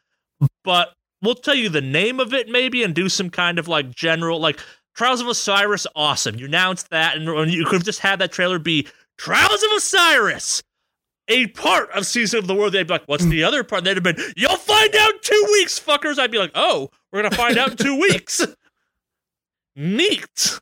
But 0.65 0.93
we'll 1.23 1.35
tell 1.35 1.55
you 1.55 1.69
the 1.69 1.81
name 1.81 2.21
of 2.21 2.35
it 2.35 2.49
maybe 2.49 2.83
and 2.83 2.95
do 2.95 3.09
some 3.09 3.31
kind 3.31 3.59
of 3.59 3.69
like 3.69 3.91
general 3.95 4.41
like 4.41 4.61
Trials 4.97 5.21
of 5.21 5.29
Osiris, 5.29 5.87
awesome. 5.95 6.37
You 6.37 6.47
announced 6.47 6.91
that, 6.91 7.17
and 7.17 7.51
you 7.51 7.65
could 7.65 7.75
have 7.75 7.85
just 7.85 8.01
had 8.01 8.19
that 8.19 8.33
trailer 8.33 8.59
be 8.59 8.87
Trials 9.17 9.63
of 9.63 9.71
Osiris, 9.77 10.63
a 11.29 11.47
part 11.49 11.91
of 11.93 12.07
Season 12.07 12.39
of 12.39 12.47
the 12.47 12.55
Worthy. 12.55 12.79
They'd 12.79 12.87
be 12.89 12.95
like, 12.95 13.07
"What's 13.07 13.25
the 13.25 13.41
mm. 13.41 13.47
other 13.47 13.63
part?" 13.63 13.85
They'd 13.85 13.97
have 13.97 14.03
been, 14.03 14.19
"You'll 14.37 14.57
find 14.57 14.95
out 14.95 15.15
in 15.15 15.21
two 15.23 15.49
weeks, 15.53 15.79
fuckers." 15.79 16.19
I'd 16.19 16.31
be 16.31 16.39
like, 16.39 16.51
"Oh, 16.55 16.91
we're 17.13 17.23
gonna 17.23 17.37
find 17.37 17.57
out 17.57 17.71
in 17.71 17.77
two 17.77 18.01
weeks." 18.01 18.45
Neat. 19.77 20.61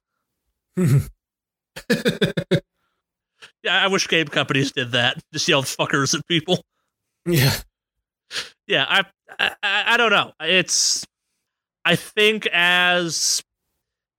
Yeah, 3.64 3.82
I 3.84 3.88
wish 3.88 4.06
game 4.09 4.28
companies 4.28 4.72
did 4.72 4.92
that. 4.92 5.20
Just 5.32 5.48
yell 5.48 5.62
"fuckers" 5.62 6.14
at 6.16 6.26
people. 6.26 6.62
yeah. 7.26 7.52
yeah 8.66 8.86
I, 8.88 9.05
I 9.38 9.52
i 9.94 9.96
don't 9.96 10.10
know 10.10 10.32
it's 10.40 11.05
i 11.84 11.96
think 11.96 12.46
as 12.52 13.42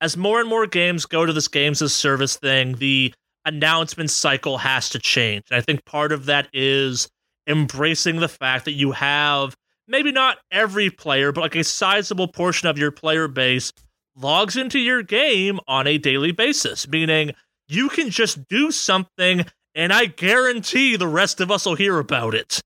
as 0.02 0.18
more 0.18 0.40
and 0.40 0.50
more 0.50 0.66
games 0.68 1.06
go 1.06 1.26
to 1.26 1.32
this 1.34 1.48
games 1.48 1.82
as 1.82 1.94
service 1.94 2.36
thing 2.38 2.74
the 2.76 3.14
announcement 3.46 4.10
cycle 4.10 4.58
has 4.58 4.90
to 4.90 5.00
change 5.00 5.44
and 5.50 5.58
i 5.58 5.62
think 5.62 5.86
part 5.86 6.12
of 6.12 6.26
that 6.26 6.48
is 6.54 7.08
embracing 7.48 8.18
the 8.20 8.28
fact 8.28 8.66
that 8.66 8.74
you 8.74 8.92
have 8.92 9.56
maybe 9.88 10.12
not 10.12 10.38
every 10.52 10.90
player 10.90 11.32
but 11.32 11.42
like 11.42 11.56
a 11.56 11.64
sizable 11.64 12.28
portion 12.28 12.68
of 12.68 12.78
your 12.78 12.92
player 12.92 13.28
base 13.28 13.72
logs 14.20 14.56
into 14.58 14.80
your 14.80 15.02
game 15.04 15.60
on 15.68 15.88
a 15.88 15.98
daily 15.98 16.32
basis 16.32 16.88
meaning 16.88 17.32
you 17.68 17.90
can 17.90 18.10
just 18.10 18.48
do 18.48 18.72
something 18.72 19.46
and 19.76 19.94
i 19.94 20.06
guarantee 20.06 20.96
the 20.96 21.08
rest 21.08 21.40
of 21.42 21.50
us 21.52 21.66
will 21.66 21.76
hear 21.76 22.00
about 22.00 22.34
it 22.36 22.60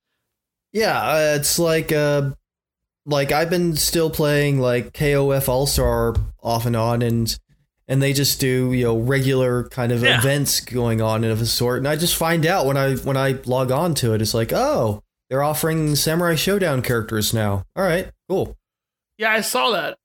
Yeah, 0.74 0.98
uh, 1.00 1.36
it's 1.38 1.60
like 1.60 1.92
uh 1.92 2.32
like 3.06 3.32
I've 3.34 3.50
been 3.50 3.76
still 3.76 4.10
playing 4.10 4.60
like 4.60 4.94
KOF 4.94 5.50
All 5.50 5.68
Star 5.68 6.16
off 6.42 6.66
and 6.66 6.76
on 6.76 7.02
and 7.02 7.38
and 7.86 8.02
they 8.02 8.14
just 8.14 8.40
do, 8.40 8.72
you 8.72 8.86
know, 8.86 8.98
regular 8.98 9.66
kind 9.66 9.92
of 9.92 10.02
Yeah. 10.02 10.18
events 10.20 10.62
going 10.62 11.02
on 11.02 11.26
of 11.26 11.42
a 11.42 11.46
sort 11.46 11.80
and 11.80 11.88
I 11.88 11.98
just 11.98 12.16
find 12.16 12.46
out 12.46 12.66
when 12.66 12.78
I 12.78 12.96
when 12.96 13.18
I 13.18 13.38
log 13.46 13.72
on 13.72 13.94
to 13.96 14.14
it 14.14 14.22
it's 14.22 14.34
like, 14.34 14.54
"Oh, 14.54 15.04
they're 15.30 15.44
offering 15.44 15.96
Samurai 15.98 16.36
Shodown 16.36 16.82
characters 16.84 17.34
now." 17.34 17.66
All 17.76 17.84
right, 17.84 18.10
cool. 18.30 18.58
Yeah, 19.18 19.32
I 19.34 19.42
saw 19.42 19.72
that. 19.72 19.98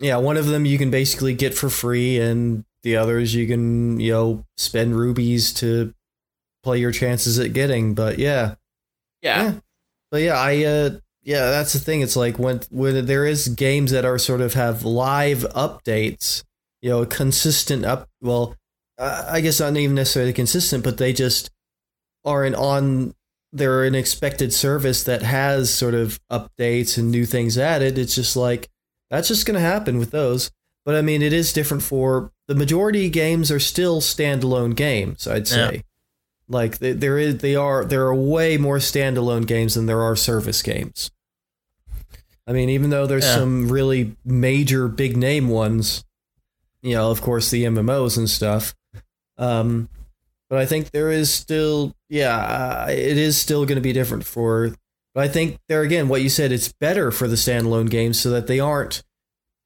Yeah, 0.00 0.16
one 0.18 0.36
of 0.36 0.46
them 0.46 0.64
you 0.64 0.78
can 0.78 0.90
basically 0.90 1.34
get 1.34 1.54
for 1.54 1.68
free 1.68 2.20
and 2.20 2.64
the 2.82 2.96
others 2.96 3.34
you 3.34 3.46
can, 3.46 3.98
you 3.98 4.12
know, 4.12 4.44
spend 4.56 4.96
rubies 4.96 5.52
to 5.54 5.92
play 6.62 6.78
your 6.78 6.92
chances 6.92 7.38
at 7.38 7.52
getting, 7.52 7.94
but 7.94 8.18
yeah. 8.18 8.54
Yeah. 9.22 9.42
Yeah. 9.42 9.54
But 10.10 10.22
yeah, 10.22 10.38
I 10.38 10.64
uh 10.64 10.90
yeah, 11.22 11.50
that's 11.50 11.74
the 11.74 11.78
thing. 11.78 12.00
It's 12.00 12.16
like 12.16 12.38
when 12.38 12.60
when 12.70 13.04
there 13.04 13.26
is 13.26 13.48
games 13.48 13.90
that 13.90 14.04
are 14.04 14.18
sort 14.18 14.40
of 14.40 14.54
have 14.54 14.84
live 14.84 15.40
updates, 15.54 16.42
you 16.80 16.88
know, 16.90 17.04
consistent 17.04 17.84
up. 17.84 18.08
Well, 18.22 18.54
uh, 18.98 19.26
I 19.28 19.40
guess 19.40 19.60
not 19.60 19.76
even 19.76 19.96
necessarily 19.96 20.32
consistent, 20.32 20.82
but 20.84 20.96
they 20.96 21.12
just 21.12 21.50
are 22.24 22.44
an 22.44 22.54
on. 22.54 23.14
They're 23.52 23.84
an 23.84 23.94
expected 23.94 24.52
service 24.54 25.02
that 25.04 25.22
has 25.22 25.72
sort 25.72 25.94
of 25.94 26.20
updates 26.30 26.96
and 26.96 27.10
new 27.10 27.26
things 27.26 27.58
added. 27.58 27.98
It's 27.98 28.14
just 28.14 28.36
like 28.36 28.68
that's 29.10 29.28
just 29.28 29.46
going 29.46 29.54
to 29.54 29.60
happen 29.60 29.98
with 29.98 30.10
those. 30.10 30.50
But 30.84 30.94
I 30.94 31.02
mean, 31.02 31.20
it 31.22 31.32
is 31.32 31.52
different 31.52 31.82
for 31.82 32.32
the 32.46 32.54
majority 32.54 33.06
of 33.06 33.12
games 33.12 33.50
are 33.50 33.60
still 33.60 34.00
standalone 34.00 34.74
games. 34.74 35.26
I'd 35.26 35.46
say. 35.48 35.84
Like 36.48 36.78
th- 36.78 36.96
there 36.96 37.18
is, 37.18 37.38
they 37.38 37.54
are 37.56 37.84
there 37.84 38.06
are 38.06 38.14
way 38.14 38.56
more 38.56 38.78
standalone 38.78 39.46
games 39.46 39.74
than 39.74 39.84
there 39.86 40.00
are 40.00 40.16
service 40.16 40.62
games. 40.62 41.10
I 42.46 42.52
mean, 42.52 42.70
even 42.70 42.88
though 42.88 43.06
there's 43.06 43.24
Yeah. 43.26 43.34
some 43.34 43.68
really 43.68 44.16
major 44.24 44.88
big 44.88 45.16
name 45.16 45.48
ones, 45.48 46.04
you 46.80 46.94
know, 46.94 47.10
of 47.10 47.20
course 47.20 47.50
the 47.50 47.64
MMOs 47.64 48.16
and 48.16 48.30
stuff. 48.30 48.74
Um, 49.36 49.90
but 50.48 50.58
I 50.58 50.64
think 50.64 50.90
there 50.90 51.12
is 51.12 51.30
still, 51.30 51.94
yeah, 52.08 52.36
uh, 52.38 52.86
it 52.90 53.18
is 53.18 53.36
still 53.36 53.66
going 53.66 53.76
to 53.76 53.82
be 53.82 53.92
different 53.92 54.24
for. 54.24 54.74
But 55.14 55.24
I 55.24 55.28
think 55.28 55.58
there 55.68 55.82
again, 55.82 56.08
what 56.08 56.22
you 56.22 56.28
said, 56.28 56.52
it's 56.52 56.72
better 56.72 57.10
for 57.10 57.26
the 57.28 57.36
standalone 57.36 57.90
games 57.90 58.20
so 58.20 58.30
that 58.30 58.46
they 58.46 58.60
aren't 58.60 59.02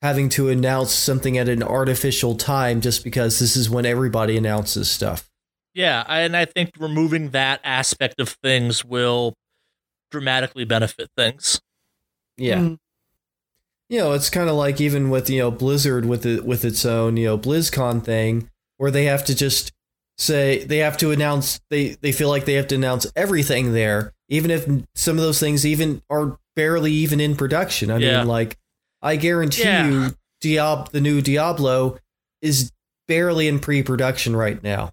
having 0.00 0.28
to 0.28 0.48
announce 0.48 0.92
something 0.92 1.38
at 1.38 1.48
an 1.48 1.62
artificial 1.62 2.34
time 2.34 2.80
just 2.80 3.04
because 3.04 3.38
this 3.38 3.56
is 3.56 3.70
when 3.70 3.86
everybody 3.86 4.36
announces 4.36 4.90
stuff. 4.90 5.30
Yeah, 5.74 6.04
and 6.06 6.36
I 6.36 6.44
think 6.44 6.72
removing 6.78 7.30
that 7.30 7.60
aspect 7.64 8.20
of 8.20 8.30
things 8.42 8.84
will 8.84 9.34
dramatically 10.10 10.64
benefit 10.64 11.08
things. 11.16 11.60
Yeah. 12.36 12.58
Mm. 12.58 12.78
you 13.88 13.98
know, 13.98 14.12
it's 14.12 14.30
kind 14.30 14.48
of 14.48 14.56
like 14.56 14.80
even 14.80 15.10
with 15.10 15.30
you 15.30 15.38
know 15.38 15.50
Blizzard 15.50 16.04
with 16.04 16.26
it 16.26 16.44
with 16.44 16.64
its 16.64 16.84
own 16.84 17.16
you 17.16 17.26
know 17.26 17.38
BlizzCon 17.38 18.04
thing, 18.04 18.50
where 18.76 18.90
they 18.90 19.04
have 19.04 19.24
to 19.26 19.34
just 19.34 19.72
say 20.22 20.64
they 20.64 20.78
have 20.78 20.96
to 20.98 21.10
announce 21.10 21.60
they 21.70 21.90
they 22.00 22.12
feel 22.12 22.28
like 22.28 22.44
they 22.44 22.54
have 22.54 22.68
to 22.68 22.74
announce 22.74 23.06
everything 23.16 23.72
there, 23.72 24.12
even 24.28 24.50
if 24.50 24.66
some 24.94 25.16
of 25.16 25.22
those 25.22 25.40
things 25.40 25.66
even 25.66 26.02
are 26.08 26.38
barely 26.54 26.92
even 26.92 27.20
in 27.20 27.36
production. 27.36 27.90
I 27.90 27.98
Yeah. 27.98 28.18
mean, 28.18 28.28
like 28.28 28.56
I 29.02 29.16
guarantee 29.16 29.64
Yeah. 29.64 29.88
you, 29.88 30.14
Diab 30.42 30.90
the 30.90 31.00
new 31.00 31.20
Diablo 31.20 31.98
is 32.40 32.70
barely 33.08 33.48
in 33.48 33.58
pre-production 33.58 34.36
right 34.36 34.62
now. 34.62 34.92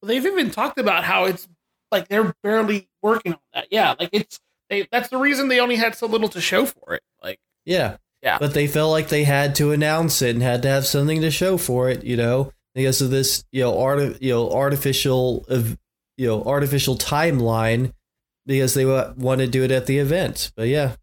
Well, 0.00 0.08
they've 0.08 0.24
even 0.24 0.50
talked 0.50 0.78
about 0.78 1.04
how 1.04 1.24
it's 1.24 1.48
like 1.90 2.08
they're 2.08 2.34
barely 2.42 2.88
working 3.02 3.32
on 3.34 3.40
that. 3.54 3.66
Yeah, 3.70 3.94
like 3.98 4.10
it's 4.12 4.38
they. 4.70 4.86
That's 4.90 5.08
the 5.08 5.18
reason 5.18 5.48
they 5.48 5.60
only 5.60 5.76
had 5.76 5.94
so 5.96 6.06
little 6.06 6.28
to 6.30 6.40
show 6.40 6.64
for 6.66 6.94
it. 6.94 7.02
Like, 7.22 7.38
Yeah. 7.64 7.96
Yeah. 8.22 8.38
But 8.38 8.54
they 8.54 8.66
felt 8.66 8.90
like 8.90 9.08
they 9.08 9.24
had 9.24 9.54
to 9.56 9.72
announce 9.72 10.22
it 10.22 10.30
and 10.34 10.42
had 10.42 10.62
to 10.62 10.68
have 10.68 10.86
something 10.86 11.20
to 11.20 11.30
show 11.30 11.58
for 11.58 11.90
it, 11.90 12.04
you 12.04 12.16
know, 12.16 12.52
because 12.74 13.00
of 13.00 13.10
this, 13.10 13.44
you 13.52 13.62
know, 13.62 13.78
art, 13.78 14.20
you 14.22 14.30
know, 14.32 14.50
artificial, 14.50 15.44
of, 15.48 15.78
you 16.16 16.26
know, 16.26 16.42
artificial 16.44 16.96
timeline, 16.96 17.92
because 18.46 18.74
they 18.74 18.84
want 18.84 19.40
to 19.40 19.46
do 19.46 19.62
it 19.62 19.70
at 19.70 19.86
the 19.86 19.98
event. 19.98 20.52
But 20.56 20.68
yeah. 20.68 20.96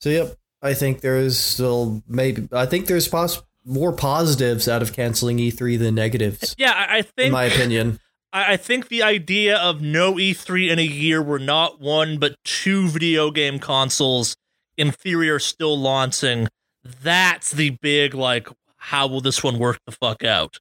So 0.00 0.08
yep, 0.08 0.36
I 0.62 0.74
think 0.74 1.00
there 1.00 1.18
is 1.18 1.38
still 1.38 2.02
maybe 2.08 2.48
I 2.52 2.66
think 2.66 2.86
there's 2.86 3.08
pos- 3.08 3.42
more 3.64 3.92
positives 3.92 4.68
out 4.68 4.82
of 4.82 4.92
canceling 4.92 5.38
E3 5.38 5.78
than 5.78 5.94
negatives, 5.94 6.54
Yeah, 6.58 6.72
I, 6.74 7.02
think, 7.02 7.26
in 7.26 7.32
my 7.32 7.44
opinion. 7.44 8.00
I, 8.32 8.54
I 8.54 8.56
think 8.56 8.88
the 8.88 9.02
idea 9.02 9.58
of 9.58 9.82
no 9.82 10.14
E3 10.14 10.70
in 10.70 10.78
a 10.78 10.84
year 10.84 11.22
where 11.22 11.38
not 11.38 11.80
one 11.80 12.18
but 12.18 12.36
two 12.44 12.88
video 12.88 13.30
game 13.30 13.58
consoles 13.58 14.36
in 14.76 14.90
theory 14.92 15.28
are 15.28 15.38
still 15.38 15.78
launching, 15.78 16.48
that's 16.82 17.50
the 17.50 17.70
big 17.82 18.14
like 18.14 18.48
how 18.80 19.06
will 19.06 19.20
this 19.20 19.44
one 19.44 19.58
work 19.58 19.78
the 19.86 19.92
fuck 19.92 20.24
out? 20.24 20.58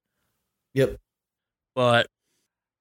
Yep. 0.74 0.98
But 1.74 2.08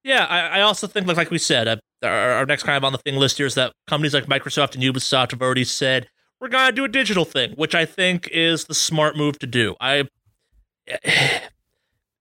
yeah, 0.03 0.25
I, 0.25 0.59
I 0.59 0.61
also 0.61 0.85
think 0.85 1.07
like 1.07 1.17
like 1.17 1.31
we 1.31 1.37
said, 1.37 1.67
uh, 1.67 1.77
our, 2.03 2.31
our 2.31 2.45
next 2.45 2.63
kind 2.63 2.77
of 2.77 2.83
on 2.83 2.91
the 2.91 2.97
thing 2.99 3.15
list 3.15 3.37
here 3.37 3.45
is 3.45 3.55
that 3.55 3.73
companies 3.87 4.13
like 4.13 4.25
Microsoft 4.25 4.75
and 4.75 4.83
Ubisoft 4.83 5.31
have 5.31 5.41
already 5.41 5.63
said 5.63 6.07
we're 6.39 6.49
gonna 6.49 6.71
do 6.71 6.85
a 6.85 6.89
digital 6.89 7.25
thing, 7.25 7.51
which 7.53 7.73
I 7.73 7.85
think 7.85 8.27
is 8.31 8.65
the 8.65 8.73
smart 8.73 9.17
move 9.17 9.39
to 9.39 9.47
do. 9.47 9.75
I 9.79 10.07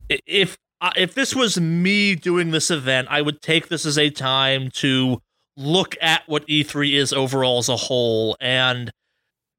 if 0.08 0.56
uh, 0.80 0.92
if 0.96 1.14
this 1.14 1.34
was 1.34 1.60
me 1.60 2.14
doing 2.14 2.52
this 2.52 2.70
event, 2.70 3.08
I 3.10 3.22
would 3.22 3.42
take 3.42 3.68
this 3.68 3.84
as 3.84 3.98
a 3.98 4.10
time 4.10 4.70
to 4.74 5.20
look 5.56 5.96
at 6.00 6.22
what 6.26 6.46
E3 6.46 6.94
is 6.94 7.12
overall 7.12 7.58
as 7.58 7.68
a 7.68 7.76
whole 7.76 8.36
and 8.40 8.92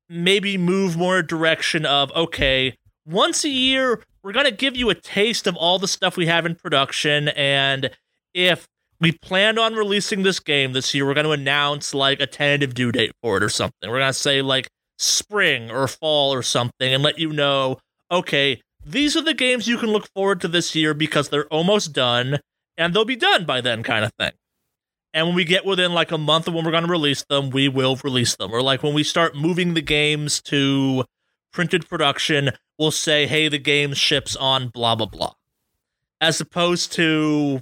maybe 0.08 0.58
move 0.58 0.96
more 0.96 1.22
direction 1.22 1.86
of 1.86 2.12
okay, 2.14 2.76
once 3.10 3.44
a 3.44 3.50
year 3.50 4.04
we're 4.24 4.34
going 4.34 4.46
to 4.46 4.52
give 4.52 4.76
you 4.76 4.90
a 4.90 4.96
taste 4.96 5.48
of 5.48 5.56
all 5.56 5.80
the 5.80 5.88
stuff 5.88 6.18
we 6.18 6.28
have 6.28 6.46
in 6.46 6.56
production 6.56 7.30
and 7.30 7.90
if 8.34 8.68
we 9.00 9.12
planned 9.12 9.58
on 9.58 9.76
releasing 9.76 10.24
this 10.24 10.40
game 10.40 10.74
this 10.74 10.94
year, 10.94 11.06
we're 11.06 11.14
going 11.14 11.26
to 11.26 11.32
announce 11.32 11.94
like 11.94 12.20
a 12.20 12.28
tentative 12.28 12.74
due 12.74 12.92
date 12.92 13.14
for 13.22 13.38
it 13.38 13.44
or 13.44 13.50
something. 13.50 13.90
We're 13.90 14.00
going 14.00 14.10
to 14.10 14.14
say 14.14 14.42
like 14.42 14.70
spring 14.98 15.72
or 15.72 15.88
fall 15.88 16.34
or 16.34 16.44
something 16.44 16.94
and 16.94 17.02
let 17.02 17.18
you 17.18 17.32
know, 17.32 17.78
okay, 18.12 18.62
these 18.86 19.16
are 19.16 19.22
the 19.22 19.34
games 19.34 19.68
you 19.68 19.78
can 19.78 19.90
look 19.90 20.08
forward 20.14 20.42
to 20.42 20.48
this 20.48 20.76
year 20.76 20.94
because 20.94 21.30
they're 21.30 21.48
almost 21.48 21.94
done 21.94 22.40
and 22.78 22.94
they'll 22.94 23.06
be 23.06 23.16
done 23.16 23.46
by 23.46 23.62
then, 23.62 23.84
kind 23.84 24.04
of 24.04 24.12
thing. 24.20 24.32
And 25.14 25.28
when 25.28 25.36
we 25.36 25.46
get 25.46 25.66
within 25.66 25.94
like 25.94 26.12
a 26.12 26.18
month 26.18 26.48
of 26.48 26.54
when 26.54 26.66
we're 26.66 26.72
going 26.72 26.86
to 26.86 26.92
release 26.92 27.24
them, 27.30 27.50
we 27.50 27.68
will 27.68 27.98
release 28.04 28.36
them. 28.36 28.52
Or 28.54 28.62
like 28.62 28.84
when 28.84 28.94
we 28.94 29.04
start 29.04 29.36
moving 29.36 29.74
the 29.74 29.82
games 29.82 30.42
to 30.44 31.06
printed 31.52 31.88
production, 31.88 32.52
we'll 32.78 32.92
say, 32.92 33.28
hey, 33.28 33.48
the 33.48 33.58
game 33.58 33.94
ships 33.94 34.36
on 34.36 34.70
blah, 34.70 34.96
blah, 34.96 35.06
blah. 35.06 35.34
As 36.22 36.42
opposed 36.42 36.92
to 36.94 37.62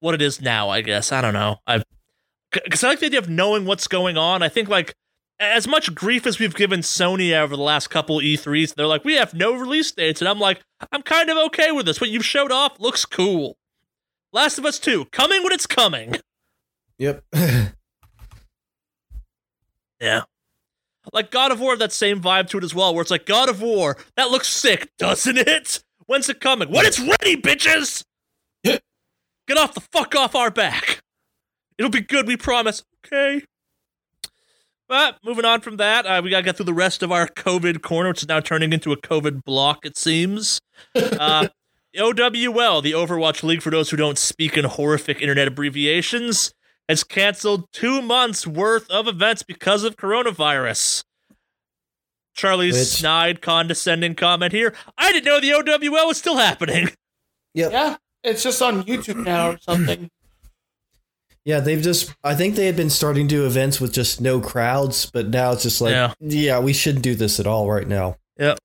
what 0.00 0.14
it 0.14 0.22
is 0.22 0.40
now, 0.40 0.68
I 0.68 0.80
guess. 0.80 1.12
I 1.12 1.20
don't 1.20 1.34
know. 1.34 1.56
I 1.66 1.82
because 2.52 2.82
I 2.82 2.88
like 2.88 3.00
the 3.00 3.06
idea 3.06 3.20
of 3.20 3.28
knowing 3.28 3.64
what's 3.64 3.86
going 3.86 4.16
on. 4.16 4.42
I 4.42 4.48
think 4.48 4.68
like 4.68 4.94
as 5.38 5.66
much 5.66 5.94
grief 5.94 6.26
as 6.26 6.38
we've 6.38 6.54
given 6.54 6.80
Sony 6.80 7.32
over 7.32 7.56
the 7.56 7.62
last 7.62 7.88
couple 7.88 8.18
E3s, 8.18 8.74
they're 8.74 8.86
like, 8.86 9.04
we 9.04 9.14
have 9.14 9.32
no 9.32 9.54
release 9.54 9.90
dates, 9.90 10.20
and 10.20 10.28
I'm 10.28 10.38
like, 10.38 10.60
I'm 10.92 11.02
kind 11.02 11.30
of 11.30 11.38
okay 11.46 11.72
with 11.72 11.86
this. 11.86 12.00
What 12.00 12.10
you've 12.10 12.24
showed 12.24 12.52
off 12.52 12.78
looks 12.78 13.06
cool. 13.06 13.56
Last 14.32 14.58
of 14.58 14.66
Us 14.66 14.78
2, 14.78 15.06
coming 15.06 15.42
when 15.42 15.52
it's 15.52 15.66
coming. 15.66 16.16
Yep. 16.98 17.24
yeah. 20.00 20.22
Like 21.12 21.30
God 21.30 21.52
of 21.52 21.60
War, 21.60 21.76
that 21.76 21.92
same 21.92 22.20
vibe 22.20 22.48
to 22.50 22.58
it 22.58 22.64
as 22.64 22.74
well, 22.74 22.94
where 22.94 23.02
it's 23.02 23.10
like 23.10 23.26
God 23.26 23.48
of 23.48 23.60
War, 23.60 23.96
that 24.16 24.30
looks 24.30 24.48
sick, 24.48 24.90
doesn't 24.98 25.38
it? 25.38 25.82
When's 26.06 26.28
it 26.28 26.40
coming? 26.40 26.70
When 26.70 26.86
it's 26.86 27.00
ready, 27.00 27.36
bitches! 27.36 28.04
Get 28.64 29.58
off 29.58 29.74
the 29.74 29.80
fuck 29.80 30.14
off 30.14 30.34
our 30.34 30.50
back. 30.50 31.00
It'll 31.78 31.90
be 31.90 32.00
good, 32.00 32.26
we 32.26 32.36
promise. 32.36 32.84
Okay. 33.06 33.42
But 34.88 35.18
moving 35.24 35.44
on 35.44 35.60
from 35.60 35.76
that, 35.76 36.04
uh, 36.04 36.20
we 36.22 36.30
gotta 36.30 36.42
get 36.42 36.56
through 36.56 36.66
the 36.66 36.74
rest 36.74 37.04
of 37.04 37.12
our 37.12 37.28
COVID 37.28 37.80
corner, 37.80 38.08
which 38.08 38.22
is 38.22 38.28
now 38.28 38.40
turning 38.40 38.72
into 38.72 38.90
a 38.90 38.96
COVID 38.96 39.44
block, 39.44 39.86
it 39.86 39.96
seems. 39.96 40.60
Uh, 40.96 41.48
OWL, 41.96 42.80
the 42.80 42.92
Overwatch 42.92 43.42
League, 43.42 43.62
for 43.62 43.70
those 43.70 43.90
who 43.90 43.96
don't 43.96 44.16
speak 44.18 44.56
in 44.56 44.64
horrific 44.64 45.20
internet 45.20 45.48
abbreviations, 45.48 46.52
has 46.90 47.04
canceled 47.04 47.68
two 47.72 48.02
months 48.02 48.46
worth 48.46 48.90
of 48.90 49.06
events 49.06 49.42
because 49.44 49.84
of 49.84 49.96
coronavirus. 49.96 51.04
Charlie's 52.34 52.74
Which- 52.74 52.88
snide, 52.88 53.40
condescending 53.40 54.14
comment 54.16 54.52
here. 54.52 54.74
I 54.98 55.12
didn't 55.12 55.24
know 55.26 55.40
the 55.40 55.52
OWL 55.52 56.08
was 56.08 56.18
still 56.18 56.36
happening. 56.36 56.90
Yep. 57.54 57.72
Yeah, 57.72 57.96
it's 58.22 58.44
just 58.44 58.62
on 58.62 58.84
YouTube 58.84 59.24
now 59.24 59.50
or 59.50 59.58
something. 59.58 60.08
Yeah, 61.44 61.58
they've 61.60 61.80
just. 61.82 62.14
I 62.22 62.34
think 62.34 62.54
they 62.54 62.66
had 62.66 62.76
been 62.76 62.90
starting 62.90 63.26
to 63.26 63.34
do 63.34 63.46
events 63.46 63.80
with 63.80 63.92
just 63.94 64.20
no 64.20 64.40
crowds, 64.40 65.10
but 65.10 65.28
now 65.30 65.52
it's 65.52 65.62
just 65.62 65.80
like, 65.80 65.92
Yeah. 65.92 66.12
yeah, 66.20 66.60
we 66.60 66.72
shouldn't 66.74 67.02
do 67.02 67.14
this 67.14 67.40
at 67.40 67.46
all 67.46 67.68
right 67.70 67.88
now. 67.88 68.16
Yep. 68.38 68.58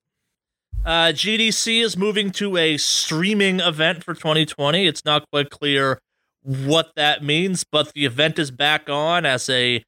Uh, 0.84 1.06
GDC 1.08 1.82
is 1.82 1.96
moving 1.96 2.30
to 2.32 2.56
a 2.58 2.76
streaming 2.76 3.60
event 3.60 4.04
for 4.04 4.12
2020. 4.14 4.86
It's 4.86 5.04
not 5.06 5.24
quite 5.32 5.48
clear 5.50 5.98
what 6.46 6.92
that 6.94 7.24
means, 7.24 7.64
but 7.64 7.92
the 7.92 8.06
event 8.06 8.38
is 8.38 8.50
back 8.50 8.88
on 8.88 9.26
as 9.26 9.48
a 9.48 9.82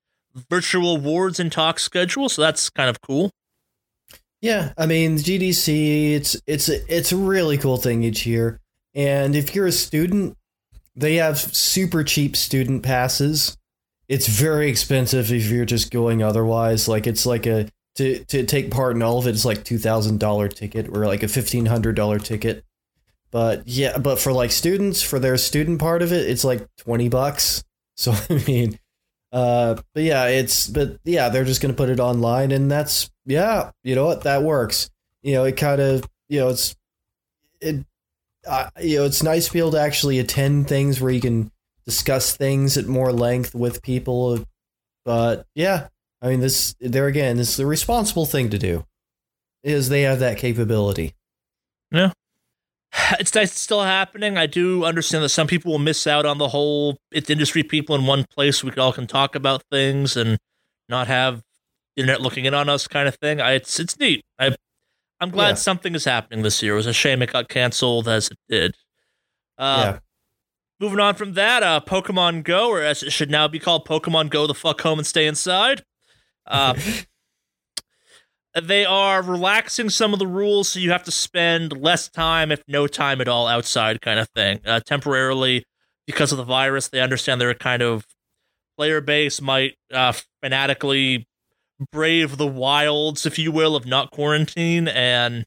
virtual 0.51 0.97
awards 0.97 1.39
and 1.39 1.53
talk 1.53 1.79
schedule, 1.79 2.29
so 2.29 2.43
that's 2.43 2.69
kind 2.69 2.91
of 2.91 3.01
cool. 3.01 3.31
Yeah, 4.41 4.73
I 4.77 4.87
mean 4.87 5.17
GDC. 5.17 6.15
It's 6.15 6.41
it's 6.47 6.69
it's 6.69 7.13
a 7.13 7.17
really 7.17 7.59
cool 7.59 7.77
thing 7.77 8.03
each 8.03 8.27
year, 8.27 8.61
and 8.95 9.35
if 9.35 9.55
you're 9.55 9.67
a 9.67 9.73
student, 9.73 10.37
they 10.95 11.17
have 11.17 11.39
super 11.39 12.05
cheap 12.05 12.37
student 12.37 12.83
passes. 12.83 13.57
It's 14.09 14.27
very 14.27 14.71
expensive 14.71 15.33
if 15.33 15.47
you're 15.47 15.65
just 15.65 15.91
going 15.91 16.23
otherwise. 16.23 16.89
Like 16.89 17.07
it's 17.07 17.27
like 17.27 17.47
a 17.47 17.69
to 17.97 18.25
to 18.27 18.45
take 18.45 18.71
part 18.71 18.95
in 18.95 19.03
all 19.03 19.19
of 19.19 19.27
it. 19.27 19.31
it 19.31 19.35
is 19.35 19.45
like 19.45 19.65
two 19.65 19.79
thousand 19.79 20.21
dollar 20.21 20.49
ticket 20.49 20.89
or 20.89 21.07
like 21.07 21.23
a 21.23 21.29
fifteen 21.29 21.67
hundred 21.67 21.97
dollar 21.97 22.19
ticket. 22.19 22.65
But 23.31 23.67
yeah, 23.67 23.99
but 23.99 24.19
for 24.19 24.33
like 24.33 24.51
students, 24.51 25.03
for 25.03 25.19
their 25.19 25.37
student 25.37 25.79
part 25.81 26.03
of 26.03 26.13
it, 26.13 26.29
it's 26.29 26.45
like 26.45 26.67
twenty 26.77 27.09
bucks. 27.09 27.63
So 27.99 28.13
I 28.31 28.45
mean, 28.47 28.79
uh, 29.33 29.75
but 29.93 30.05
yeah, 30.05 30.27
it's 30.27 30.69
but 30.69 31.01
yeah, 31.03 31.31
they're 31.31 31.43
just 31.43 31.61
gonna 31.61 31.75
put 31.75 31.89
it 31.89 31.99
online, 31.99 32.53
and 32.53 32.71
that's 32.71 33.11
yeah, 33.27 33.73
you 33.83 33.97
know 33.97 34.07
what, 34.07 34.23
that 34.23 34.45
works. 34.45 34.89
You 35.23 35.35
know, 35.35 35.45
it 35.45 35.57
kind 35.57 35.81
of 35.81 36.09
you 36.29 36.39
know 36.39 36.51
it's 36.51 36.77
it, 37.61 37.85
uh, 38.47 38.71
you 38.81 38.99
know, 38.99 39.05
it's 39.05 39.23
nice 39.23 39.47
to 39.47 39.53
be 39.53 39.59
able 39.59 39.73
to 39.73 39.81
actually 39.81 40.19
attend 40.19 40.69
things 40.69 41.01
where 41.01 41.11
you 41.11 41.21
can 41.21 41.51
discuss 41.85 42.37
things 42.37 42.77
at 42.77 42.87
more 42.87 43.13
length 43.13 43.55
with 43.55 43.83
people. 43.83 44.45
But 45.05 45.47
yeah, 45.55 45.89
I 46.23 46.29
mean, 46.29 46.41
this 46.41 46.75
there 46.81 47.07
again, 47.07 47.39
is 47.39 47.57
the 47.57 47.67
responsible 47.67 48.27
thing 48.27 48.51
to 48.51 48.59
do, 48.59 48.85
is 49.63 49.89
they 49.89 50.03
have 50.03 50.21
that 50.21 50.39
capability. 50.39 51.15
It's 53.21 53.35
nice 53.35 53.53
it's 53.53 53.61
still 53.61 53.83
happening. 53.83 54.37
I 54.37 54.47
do 54.47 54.85
understand 54.85 55.25
that 55.25 55.29
some 55.31 55.47
people 55.47 55.73
will 55.73 55.79
miss 55.79 56.07
out 56.07 56.27
on 56.27 56.39
the 56.39 56.49
whole 56.49 56.99
it's 57.11 57.31
industry 57.31 57.63
people 57.63 57.95
in 57.95 58.07
one 58.07 58.25
place 58.25 58.63
we 58.65 58.71
all 58.73 58.93
can 58.93 59.07
talk 59.07 59.35
about 59.35 59.63
things 59.71 60.17
and 60.17 60.39
not 60.89 61.07
have 61.07 61.43
internet 61.97 62.21
looking 62.21 62.45
in 62.45 62.55
on 62.55 62.69
us 62.69 62.87
kind 62.89 63.09
of 63.09 63.15
thing. 63.17 63.41
I, 63.41 63.53
it's 63.53 63.79
it's 63.81 63.99
neat. 63.99 64.25
I 64.39 64.55
I'm 65.21 65.31
glad 65.31 65.49
Yeah. 65.51 65.55
something 65.55 65.95
is 65.95 66.05
happening 66.05 66.43
this 66.43 66.63
year. 66.63 66.75
It 66.75 66.77
was 66.77 66.87
a 66.87 66.93
shame 66.93 67.23
it 67.23 67.33
got 67.33 67.49
canceled 67.49 68.09
as 68.09 68.29
it 68.29 68.39
did. 68.49 68.75
Uh, 69.59 69.83
yeah, 69.95 69.99
Moving 70.81 71.01
on 71.01 71.17
from 71.17 71.33
that, 71.33 71.65
uh, 71.65 71.81
Pokemon 71.85 72.45
Go, 72.45 72.69
or 72.71 72.81
as 72.83 73.03
it 73.03 73.11
should 73.11 73.31
now 73.31 73.49
be 73.49 73.59
called, 73.59 73.85
Pokemon 73.85 74.31
Go 74.31 74.47
the 74.47 74.55
fuck 74.55 74.81
home 74.81 74.99
and 75.01 75.07
stay 75.07 75.27
inside. 75.27 75.83
Uh, 76.47 76.75
they 78.67 78.85
are 78.85 79.23
relaxing 79.23 79.91
some 79.91 80.13
of 80.13 80.19
the 80.19 80.27
rules, 80.27 80.71
so 80.71 80.79
you 80.79 80.91
have 80.91 81.05
to 81.05 81.11
spend 81.11 81.81
less 81.81 82.09
time, 82.09 82.51
if 82.51 82.63
no 82.67 82.87
time 82.87 83.21
at 83.21 83.29
all, 83.29 83.47
outside, 83.47 84.01
kind 84.01 84.19
of 84.19 84.29
thing. 84.31 84.61
Uh, 84.67 84.81
temporarily, 84.81 85.65
because 86.07 86.33
of 86.33 86.39
the 86.39 86.45
virus, 86.45 86.89
they 86.89 87.01
understand 87.01 87.41
their 87.41 87.55
kind 87.55 87.83
of 87.83 88.07
player 88.77 89.01
base 89.01 89.41
might 89.41 89.77
uh, 89.93 90.13
fanatically 90.41 91.27
brave 91.93 92.37
the 92.37 92.47
wilds, 92.47 93.27
if 93.27 93.39
you 93.39 93.53
will, 93.53 93.77
of 93.77 93.87
not 93.87 94.11
quarantine, 94.11 94.89
and 94.89 95.45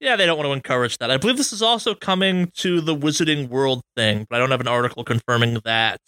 yeah, 0.00 0.16
they 0.16 0.26
don't 0.26 0.38
want 0.38 0.48
to 0.48 0.52
encourage 0.52 0.98
that. 0.98 1.10
I 1.10 1.18
believe 1.18 1.36
this 1.36 1.52
is 1.52 1.62
also 1.62 1.94
coming 1.94 2.50
to 2.56 2.80
the 2.80 2.96
Wizarding 2.96 3.48
World 3.48 3.82
thing, 3.96 4.26
but 4.28 4.36
I 4.36 4.38
don't 4.38 4.50
have 4.50 4.60
an 4.60 4.68
article 4.68 5.04
confirming 5.04 5.58
that. 5.64 6.00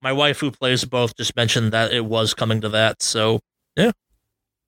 My 0.00 0.12
wife, 0.12 0.40
who 0.40 0.50
plays 0.50 0.84
both, 0.84 1.16
just 1.16 1.36
mentioned 1.36 1.72
that 1.72 1.92
it 1.92 2.04
was 2.04 2.34
coming 2.34 2.60
to 2.60 2.68
that. 2.70 3.02
So, 3.02 3.40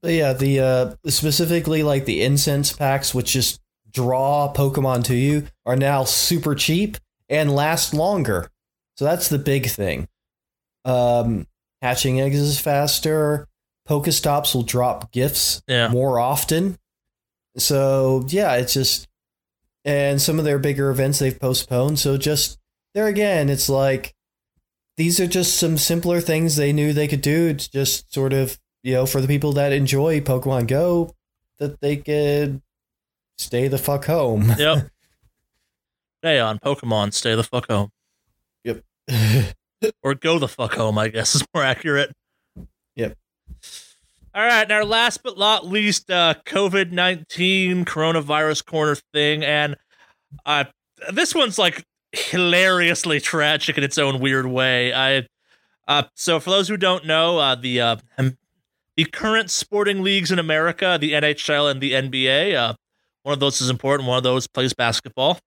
But 0.04 0.12
yeah, 0.12 0.34
the 0.34 0.60
uh, 0.60 0.94
specifically 1.10 1.82
like 1.82 2.04
the 2.04 2.22
incense 2.22 2.74
packs, 2.74 3.14
which 3.14 3.32
just 3.32 3.58
draw 3.90 4.52
Pokemon 4.52 5.04
to 5.04 5.14
you, 5.14 5.46
are 5.64 5.76
now 5.76 6.04
super 6.04 6.54
cheap 6.54 6.98
and 7.30 7.50
last 7.50 7.94
longer. 7.94 8.50
So 8.98 9.06
that's 9.06 9.30
the 9.30 9.38
big 9.38 9.66
thing. 9.66 10.06
Um, 10.84 11.46
hatching 11.80 12.20
eggs 12.20 12.38
is 12.38 12.60
faster. 12.60 13.48
Pokestops 13.88 14.54
will 14.54 14.62
drop 14.62 15.10
gifts 15.10 15.62
yeah. 15.66 15.88
more 15.88 16.18
often. 16.18 16.78
So 17.56 18.26
yeah, 18.28 18.56
it's 18.56 18.74
just 18.74 19.08
and 19.86 20.20
some 20.20 20.38
of 20.38 20.44
their 20.44 20.58
bigger 20.58 20.90
events 20.90 21.18
they've 21.18 21.40
postponed. 21.40 21.98
So 21.98 22.18
just 22.18 22.58
there 22.92 23.06
again, 23.06 23.48
it's 23.48 23.70
like 23.70 24.14
these 24.98 25.18
are 25.18 25.26
just 25.26 25.56
some 25.56 25.78
simpler 25.78 26.20
things 26.20 26.56
they 26.56 26.74
knew 26.74 26.92
they 26.92 27.08
could 27.08 27.22
do 27.22 27.54
to 27.54 27.70
just 27.70 28.12
sort 28.12 28.34
of 28.34 28.58
you 28.84 28.92
know 28.92 29.06
for 29.06 29.20
the 29.20 29.26
people 29.26 29.52
that 29.54 29.72
enjoy 29.72 30.20
Pokemon 30.20 30.68
Go 30.68 31.12
that 31.58 31.80
they 31.80 31.96
could 31.96 32.62
stay 33.36 33.66
the 33.66 33.78
fuck 33.78 34.04
home. 34.04 34.54
Yep. 34.56 34.90
Stay 36.22 36.40
on 36.40 36.58
Pokemon, 36.58 37.12
stay 37.12 37.34
the 37.34 37.42
fuck 37.42 37.70
home. 37.70 37.90
Yep. 38.64 38.82
or 40.02 40.14
go 40.14 40.38
the 40.38 40.48
fuck 40.48 40.72
home, 40.72 40.96
I 40.96 41.08
guess 41.08 41.34
is 41.34 41.44
more 41.52 41.62
accurate. 41.62 42.14
Yep. 42.96 43.18
All 44.34 44.42
right, 44.42 44.62
and 44.62 44.72
our 44.72 44.86
last 44.86 45.22
but 45.22 45.38
not 45.38 45.66
least, 45.66 46.10
uh, 46.10 46.32
COVID 46.46 46.92
19 46.92 47.84
coronavirus 47.84 48.64
corner 48.64 48.96
thing. 49.12 49.44
And 49.44 49.76
uh, 50.46 50.64
this 51.12 51.34
one's 51.34 51.58
like 51.58 51.84
hilariously 52.12 53.20
tragic 53.20 53.76
in 53.76 53.84
its 53.84 53.98
own 53.98 54.18
weird 54.18 54.46
way. 54.46 54.94
I 54.94 55.26
uh, 55.86 56.04
So, 56.14 56.40
for 56.40 56.48
those 56.48 56.68
who 56.68 56.78
don't 56.78 57.04
know, 57.04 57.38
uh, 57.38 57.54
the, 57.54 57.80
uh, 57.82 57.96
the 58.96 59.04
current 59.04 59.50
sporting 59.50 60.02
leagues 60.02 60.30
in 60.30 60.38
America, 60.38 60.98
the 61.00 61.12
NHL 61.12 61.70
and 61.70 61.80
the 61.80 61.92
NBA, 61.92 62.54
uh, 62.54 62.74
one 63.22 63.32
of 63.32 63.40
those 63.40 63.60
is 63.60 63.70
important, 63.70 64.08
one 64.08 64.18
of 64.18 64.22
those 64.22 64.46
plays 64.46 64.72
basketball. 64.72 65.38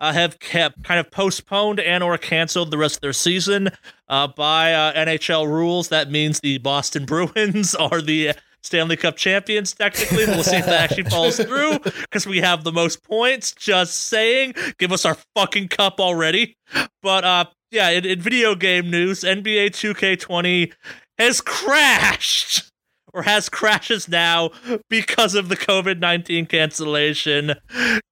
Uh, 0.00 0.12
have 0.12 0.40
kept 0.40 0.82
kind 0.82 0.98
of 0.98 1.08
postponed 1.12 1.78
and 1.78 2.02
or 2.02 2.18
canceled 2.18 2.72
the 2.72 2.76
rest 2.76 2.96
of 2.96 3.00
their 3.00 3.12
season 3.12 3.70
uh, 4.08 4.26
by 4.26 4.74
uh, 4.74 4.92
NHL 4.92 5.46
rules. 5.46 5.88
That 5.88 6.10
means 6.10 6.40
the 6.40 6.58
Boston 6.58 7.04
Bruins 7.06 7.76
are 7.76 8.02
the 8.02 8.32
Stanley 8.64 8.96
Cup 8.96 9.16
champions. 9.16 9.72
Technically, 9.72 10.24
we'll 10.26 10.42
see 10.42 10.56
if 10.56 10.66
that 10.66 10.90
actually 10.90 11.04
falls 11.04 11.36
through 11.36 11.78
because 12.00 12.26
we 12.26 12.40
have 12.40 12.64
the 12.64 12.72
most 12.72 13.04
points. 13.04 13.52
Just 13.52 13.94
saying, 14.08 14.54
give 14.78 14.90
us 14.90 15.04
our 15.04 15.16
fucking 15.36 15.68
cup 15.68 16.00
already. 16.00 16.56
But 17.02 17.24
uh, 17.24 17.44
yeah, 17.70 17.90
in, 17.90 18.04
in 18.04 18.20
video 18.20 18.54
game 18.54 18.90
news, 18.90 19.20
NBA 19.20 19.70
2K20 19.70 20.72
has 21.18 21.40
crashed. 21.40 22.70
or 23.14 23.22
has 23.22 23.48
crashes 23.48 24.08
now 24.08 24.50
because 24.90 25.34
of 25.36 25.48
the 25.48 25.56
COVID 25.56 26.00
19 26.00 26.46
cancellation? 26.46 27.54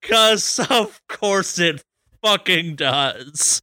Because, 0.01 0.59
of 0.69 1.01
course, 1.09 1.59
it 1.59 1.83
fucking 2.23 2.75
does. 2.75 3.61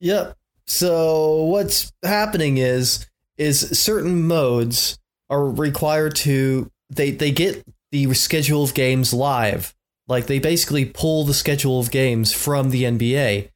Yep. 0.00 0.36
So 0.66 1.44
what's 1.44 1.92
happening 2.02 2.58
is 2.58 3.06
is 3.38 3.78
certain 3.78 4.26
modes 4.26 4.98
are 5.30 5.48
required 5.48 6.16
to 6.16 6.70
they 6.90 7.12
they 7.12 7.30
get 7.30 7.64
the 7.92 8.12
schedule 8.14 8.64
of 8.64 8.74
games 8.74 9.14
live. 9.14 9.74
Like 10.08 10.26
they 10.26 10.38
basically 10.38 10.84
pull 10.84 11.24
the 11.24 11.34
schedule 11.34 11.80
of 11.80 11.90
games 11.90 12.32
from 12.32 12.70
the 12.70 12.84
NBA 12.84 13.50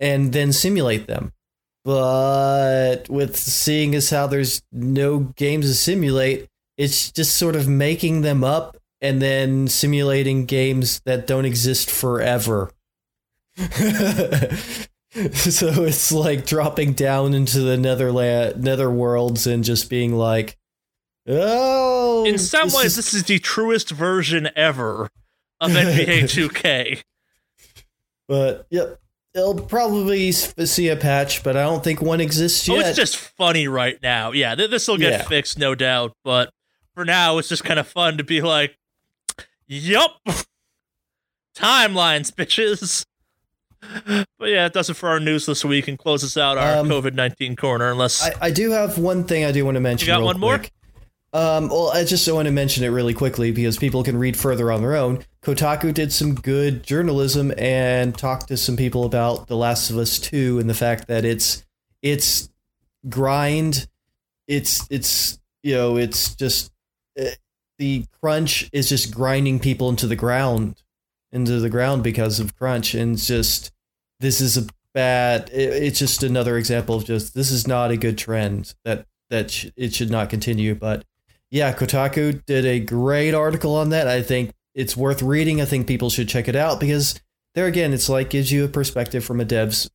and 0.00 0.32
then 0.32 0.52
simulate 0.52 1.06
them. 1.06 1.32
But 1.86 3.08
with 3.08 3.36
seeing 3.36 3.94
as 3.94 4.10
how 4.10 4.26
there's 4.26 4.60
no 4.72 5.20
games 5.20 5.66
to 5.68 5.74
simulate, 5.74 6.48
it's 6.76 7.12
just 7.12 7.36
sort 7.36 7.54
of 7.54 7.68
making 7.68 8.22
them 8.22 8.42
up 8.42 8.76
and 9.00 9.22
then 9.22 9.68
simulating 9.68 10.46
games 10.46 11.00
that 11.04 11.28
don't 11.28 11.44
exist 11.44 11.88
forever. 11.88 12.72
so 13.56 13.68
it's 15.84 16.10
like 16.10 16.44
dropping 16.44 16.92
down 16.92 17.32
into 17.32 17.60
the 17.60 17.76
netherland 17.78 18.62
nether 18.62 18.90
worlds 18.90 19.46
and 19.46 19.64
just 19.64 19.88
being 19.88 20.14
like 20.14 20.58
oh 21.26 22.24
In 22.26 22.36
some 22.36 22.66
this 22.66 22.76
ways, 22.76 22.86
is- 22.86 22.96
this 22.96 23.14
is 23.14 23.22
the 23.24 23.38
truest 23.38 23.90
version 23.92 24.50
ever 24.56 25.08
of 25.60 25.70
NBA 25.70 26.24
2K. 26.24 27.02
but 28.28 28.66
yep 28.70 29.00
it'll 29.36 29.54
probably 29.54 30.32
see 30.32 30.88
a 30.88 30.96
patch 30.96 31.42
but 31.44 31.56
i 31.56 31.62
don't 31.62 31.84
think 31.84 32.00
one 32.00 32.20
exists 32.20 32.68
Oh, 32.68 32.74
yet 32.76 32.86
it's 32.88 32.96
just 32.96 33.16
funny 33.16 33.68
right 33.68 33.98
now. 34.02 34.32
Yeah, 34.32 34.54
th- 34.54 34.70
this 34.70 34.88
will 34.88 34.96
get 34.98 35.12
Yeah. 35.12 35.22
fixed, 35.22 35.58
no 35.58 35.74
doubt. 35.74 36.12
But 36.24 36.50
for 36.94 37.04
now, 37.04 37.38
it's 37.38 37.48
just 37.48 37.62
kind 37.62 37.78
of 37.78 37.86
fun 37.86 38.16
to 38.16 38.24
be 38.24 38.40
like, 38.40 38.76
yup. 39.68 40.18
Timelines, 41.56 42.30
bitches. 42.32 43.04
But 44.38 44.48
yeah, 44.48 44.66
it 44.66 44.72
does 44.72 44.90
it 44.90 44.94
for 44.94 45.08
our 45.10 45.20
news 45.20 45.46
this 45.46 45.64
week 45.64 45.86
and 45.86 45.96
closes 45.98 46.36
out 46.36 46.58
our 46.58 46.78
Um, 46.78 46.88
COVID 46.88 47.14
19 47.14 47.54
corner, 47.54 47.90
unless. 47.92 48.20
I, 48.22 48.32
I 48.46 48.50
do 48.50 48.72
have 48.72 48.98
one 48.98 49.22
thing 49.24 49.44
i 49.44 49.52
do 49.52 49.64
want 49.64 49.76
to 49.76 49.80
mention 49.80 50.08
You 50.08 50.14
got 50.14 50.22
one 50.22 50.40
more? 50.40 50.60
Um, 51.36 51.68
well, 51.68 51.90
I 51.90 52.04
just 52.04 52.26
want 52.32 52.46
to 52.46 52.50
mention 52.50 52.82
it 52.82 52.88
really 52.88 53.12
quickly 53.12 53.52
because 53.52 53.76
people 53.76 54.02
can 54.02 54.16
read 54.16 54.38
further 54.38 54.72
on 54.72 54.80
their 54.80 54.96
own. 54.96 55.22
Kotaku 55.42 55.92
did 55.92 56.10
some 56.10 56.34
good 56.34 56.82
journalism 56.82 57.52
and 57.58 58.16
talked 58.16 58.48
to 58.48 58.56
some 58.56 58.74
people 58.74 59.04
about 59.04 59.46
The 59.46 59.54
Last 59.54 59.90
of 59.90 59.98
Us 59.98 60.18
2 60.18 60.58
and 60.58 60.70
the 60.70 60.72
fact 60.72 61.08
that 61.08 61.26
it's 61.26 61.62
it's 62.00 62.48
grind, 63.10 63.86
it's 64.48 64.86
it's 64.88 65.38
you 65.62 65.74
know 65.74 65.98
it's 65.98 66.34
just 66.34 66.72
uh, 67.20 67.26
the 67.76 68.06
crunch 68.18 68.70
is 68.72 68.88
just 68.88 69.14
grinding 69.14 69.60
people 69.60 69.90
into 69.90 70.06
the 70.06 70.16
ground, 70.16 70.82
into 71.32 71.60
the 71.60 71.68
ground 71.68 72.02
because 72.02 72.40
of 72.40 72.56
crunch, 72.56 72.94
and 72.94 73.12
it's 73.12 73.26
just 73.26 73.72
this 74.20 74.40
is 74.40 74.56
a 74.56 74.66
bad. 74.94 75.50
It, 75.50 75.82
it's 75.82 75.98
just 75.98 76.22
another 76.22 76.56
example 76.56 76.94
of 76.94 77.04
just 77.04 77.34
this 77.34 77.50
is 77.50 77.66
not 77.66 77.90
a 77.90 77.98
good 77.98 78.16
trend 78.16 78.74
that 78.86 79.06
that 79.28 79.50
sh- 79.50 79.66
it 79.76 79.94
should 79.94 80.10
not 80.10 80.30
continue, 80.30 80.74
but 80.74 81.04
yeah, 81.50 81.72
Kotaku 81.72 82.44
did 82.46 82.64
a 82.64 82.80
great 82.80 83.34
article 83.34 83.74
on 83.76 83.90
that. 83.90 84.08
I 84.08 84.22
think 84.22 84.52
it's 84.74 84.96
worth 84.96 85.22
reading. 85.22 85.60
I 85.60 85.64
think 85.64 85.86
people 85.86 86.10
should 86.10 86.28
check 86.28 86.48
it 86.48 86.56
out 86.56 86.80
because 86.80 87.20
there 87.54 87.66
again, 87.66 87.92
it's 87.92 88.08
like 88.08 88.30
gives 88.30 88.52
you 88.52 88.64
a 88.64 88.68
perspective 88.68 89.24
from 89.24 89.40
a 89.40 89.44
dev's 89.44 89.90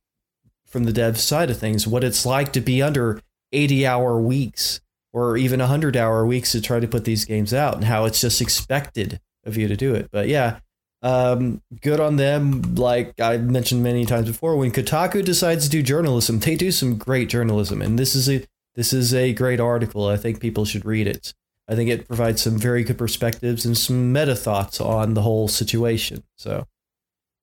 from 0.66 0.84
the 0.84 0.92
dev 0.92 1.20
side 1.20 1.50
of 1.50 1.58
things, 1.58 1.86
what 1.86 2.02
it's 2.02 2.24
like 2.24 2.52
to 2.54 2.60
be 2.60 2.80
under 2.80 3.20
80 3.52 3.86
hour 3.86 4.18
weeks 4.18 4.80
or 5.12 5.36
even 5.36 5.60
100 5.60 5.96
hour 5.96 6.24
weeks 6.24 6.52
to 6.52 6.62
try 6.62 6.80
to 6.80 6.88
put 6.88 7.04
these 7.04 7.26
games 7.26 7.52
out 7.52 7.74
and 7.74 7.84
how 7.84 8.06
it's 8.06 8.20
just 8.20 8.40
expected 8.40 9.20
of 9.44 9.56
you 9.58 9.68
to 9.68 9.76
do 9.76 9.94
it. 9.94 10.08
But 10.10 10.28
yeah, 10.28 10.60
um, 11.02 11.60
good 11.82 12.00
on 12.00 12.16
them. 12.16 12.74
Like 12.74 13.20
I've 13.20 13.44
mentioned 13.44 13.82
many 13.82 14.06
times 14.06 14.28
before, 14.28 14.56
when 14.56 14.70
Kotaku 14.70 15.24
decides 15.24 15.64
to 15.64 15.70
do 15.70 15.82
journalism, 15.82 16.38
they 16.38 16.56
do 16.56 16.72
some 16.72 16.96
great 16.96 17.28
journalism, 17.28 17.82
and 17.82 17.98
this 17.98 18.14
is 18.14 18.30
a 18.30 18.44
this 18.74 18.92
is 18.92 19.12
a 19.12 19.34
great 19.34 19.60
article. 19.60 20.08
I 20.08 20.16
think 20.16 20.40
people 20.40 20.64
should 20.64 20.86
read 20.86 21.06
it. 21.06 21.34
I 21.68 21.74
think 21.74 21.90
it 21.90 22.08
provides 22.08 22.42
some 22.42 22.58
very 22.58 22.84
good 22.84 22.98
perspectives 22.98 23.64
and 23.64 23.76
some 23.76 24.12
meta 24.12 24.34
thoughts 24.34 24.80
on 24.80 25.14
the 25.14 25.22
whole 25.22 25.48
situation. 25.48 26.24
So, 26.36 26.66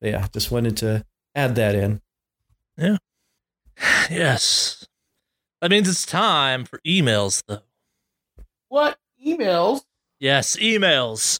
yeah, 0.02 0.28
just 0.34 0.52
wanted 0.52 0.78
to 0.78 1.06
add 1.36 1.56
that 1.56 1.76
in. 1.76 2.02
Yeah. 2.78 2.98
Yes. 4.10 4.88
That 5.62 5.72
means 5.72 5.88
it's 5.88 6.06
time 6.06 6.66
for 6.66 6.80
emails, 6.80 7.44
though. 7.48 7.62
What 8.70 8.98
emails? 9.26 9.82
Yes, 10.20 10.56
emails. 10.58 11.40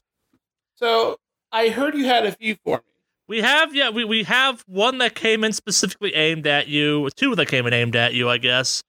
So 0.76 1.18
I 1.52 1.68
heard 1.68 1.94
you 1.94 2.04
had 2.04 2.26
a 2.26 2.32
few 2.32 2.56
for 2.64 2.78
me. 2.78 2.82
We 3.28 3.40
have, 3.42 3.74
yeah, 3.74 3.90
we, 3.90 4.04
we 4.04 4.24
have 4.24 4.62
one 4.66 4.98
that 4.98 5.14
came 5.14 5.44
in 5.44 5.52
specifically 5.52 6.14
aimed 6.14 6.46
at 6.46 6.68
you, 6.68 7.08
two 7.14 7.34
that 7.36 7.46
came 7.46 7.66
in 7.66 7.72
aimed 7.72 7.94
at 7.94 8.14
you, 8.14 8.28
I 8.28 8.38
guess, 8.38 8.82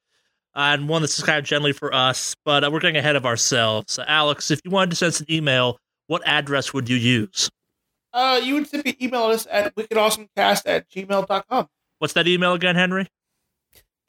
and 0.55 0.89
one 0.89 1.01
that's 1.01 1.15
just 1.15 1.25
kind 1.25 1.39
of 1.39 1.45
generally 1.45 1.73
for 1.73 1.93
us, 1.93 2.35
but 2.45 2.63
uh, 2.63 2.69
we're 2.71 2.79
getting 2.79 2.97
ahead 2.97 3.15
of 3.15 3.25
ourselves. 3.25 3.93
So, 3.93 4.03
Alex, 4.07 4.51
if 4.51 4.61
you 4.63 4.71
wanted 4.71 4.91
to 4.91 4.95
send 4.95 5.09
us 5.09 5.19
an 5.21 5.31
email, 5.31 5.77
what 6.07 6.21
address 6.25 6.73
would 6.73 6.89
you 6.89 6.97
use? 6.97 7.49
Uh, 8.13 8.39
you 8.43 8.55
would 8.55 8.67
simply 8.67 8.97
email 9.01 9.23
us 9.23 9.47
at 9.49 9.73
wickedawesomecast 9.75 10.63
at 10.65 10.89
gmail.com. 10.89 11.67
What's 11.99 12.13
that 12.13 12.27
email 12.27 12.53
again, 12.53 12.75
Henry? 12.75 13.07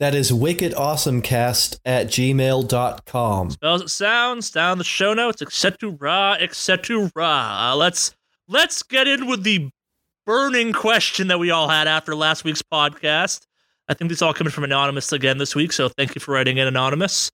That 0.01 0.15
is 0.17 0.33
wickedawesomecast 0.33 1.79
at 1.85 2.09
gmail.com. 2.09 3.51
Spells 3.51 3.83
it 3.83 3.89
sounds 3.91 4.51
down 4.51 4.79
the 4.79 4.85
show 4.85 5.15
notes, 5.15 5.41
etc., 5.43 6.39
etc. 6.41 7.09
Uh, 7.15 7.77
let's 7.77 8.13
let's 8.49 8.83
get 8.83 9.07
in 9.07 9.29
with 9.29 9.45
the 9.45 9.71
burning 10.27 10.73
question 10.73 11.29
that 11.29 11.39
we 11.39 11.51
all 11.51 11.69
had 11.69 11.87
after 11.87 12.17
last 12.17 12.43
week's 12.43 12.63
podcast. 12.63 13.47
I 13.93 13.95
think 13.95 14.09
these 14.09 14.23
all 14.23 14.33
coming 14.33 14.51
from 14.51 14.65
anonymous 14.65 15.13
again 15.13 15.37
this 15.37 15.55
week, 15.55 15.71
so 15.71 15.91
thank 15.91 16.15
you 16.15 16.21
for 16.23 16.33
writing 16.33 16.57
in 16.57 16.67
anonymous. 16.67 17.31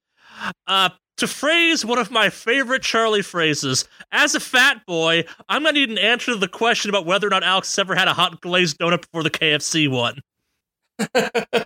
Uh, 0.67 0.89
to 1.19 1.29
phrase 1.29 1.85
one 1.85 1.99
of 1.99 2.11
my 2.11 2.31
favorite 2.31 2.83
Charlie 2.83 3.23
phrases, 3.23 3.85
as 4.11 4.35
a 4.35 4.41
fat 4.41 4.85
boy, 4.85 5.25
I'm 5.49 5.63
gonna 5.63 5.75
need 5.75 5.91
an 5.91 5.99
answer 5.99 6.33
to 6.33 6.37
the 6.37 6.49
question 6.49 6.89
about 6.89 7.07
whether 7.07 7.29
or 7.29 7.31
not 7.31 7.45
Alex 7.45 7.79
ever 7.79 7.95
had 7.95 8.09
a 8.09 8.13
hot 8.13 8.41
glazed 8.41 8.79
donut 8.79 9.03
before 9.03 9.23
the 9.23 9.31
KFC 9.31 9.89
one. 9.89 10.21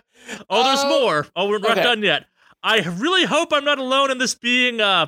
Oh, 0.49 0.63
there's 0.63 0.79
Uh, 0.79 0.89
more. 0.89 1.27
Oh, 1.35 1.49
we're 1.49 1.57
not 1.57 1.71
okay. 1.71 1.83
done 1.83 2.01
yet. 2.03 2.25
I 2.63 2.79
really 2.81 3.25
hope 3.25 3.51
I'm 3.51 3.65
not 3.65 3.77
alone 3.79 4.09
in 4.09 4.19
this 4.19 4.35
being 4.35 4.79
uh 4.79 5.07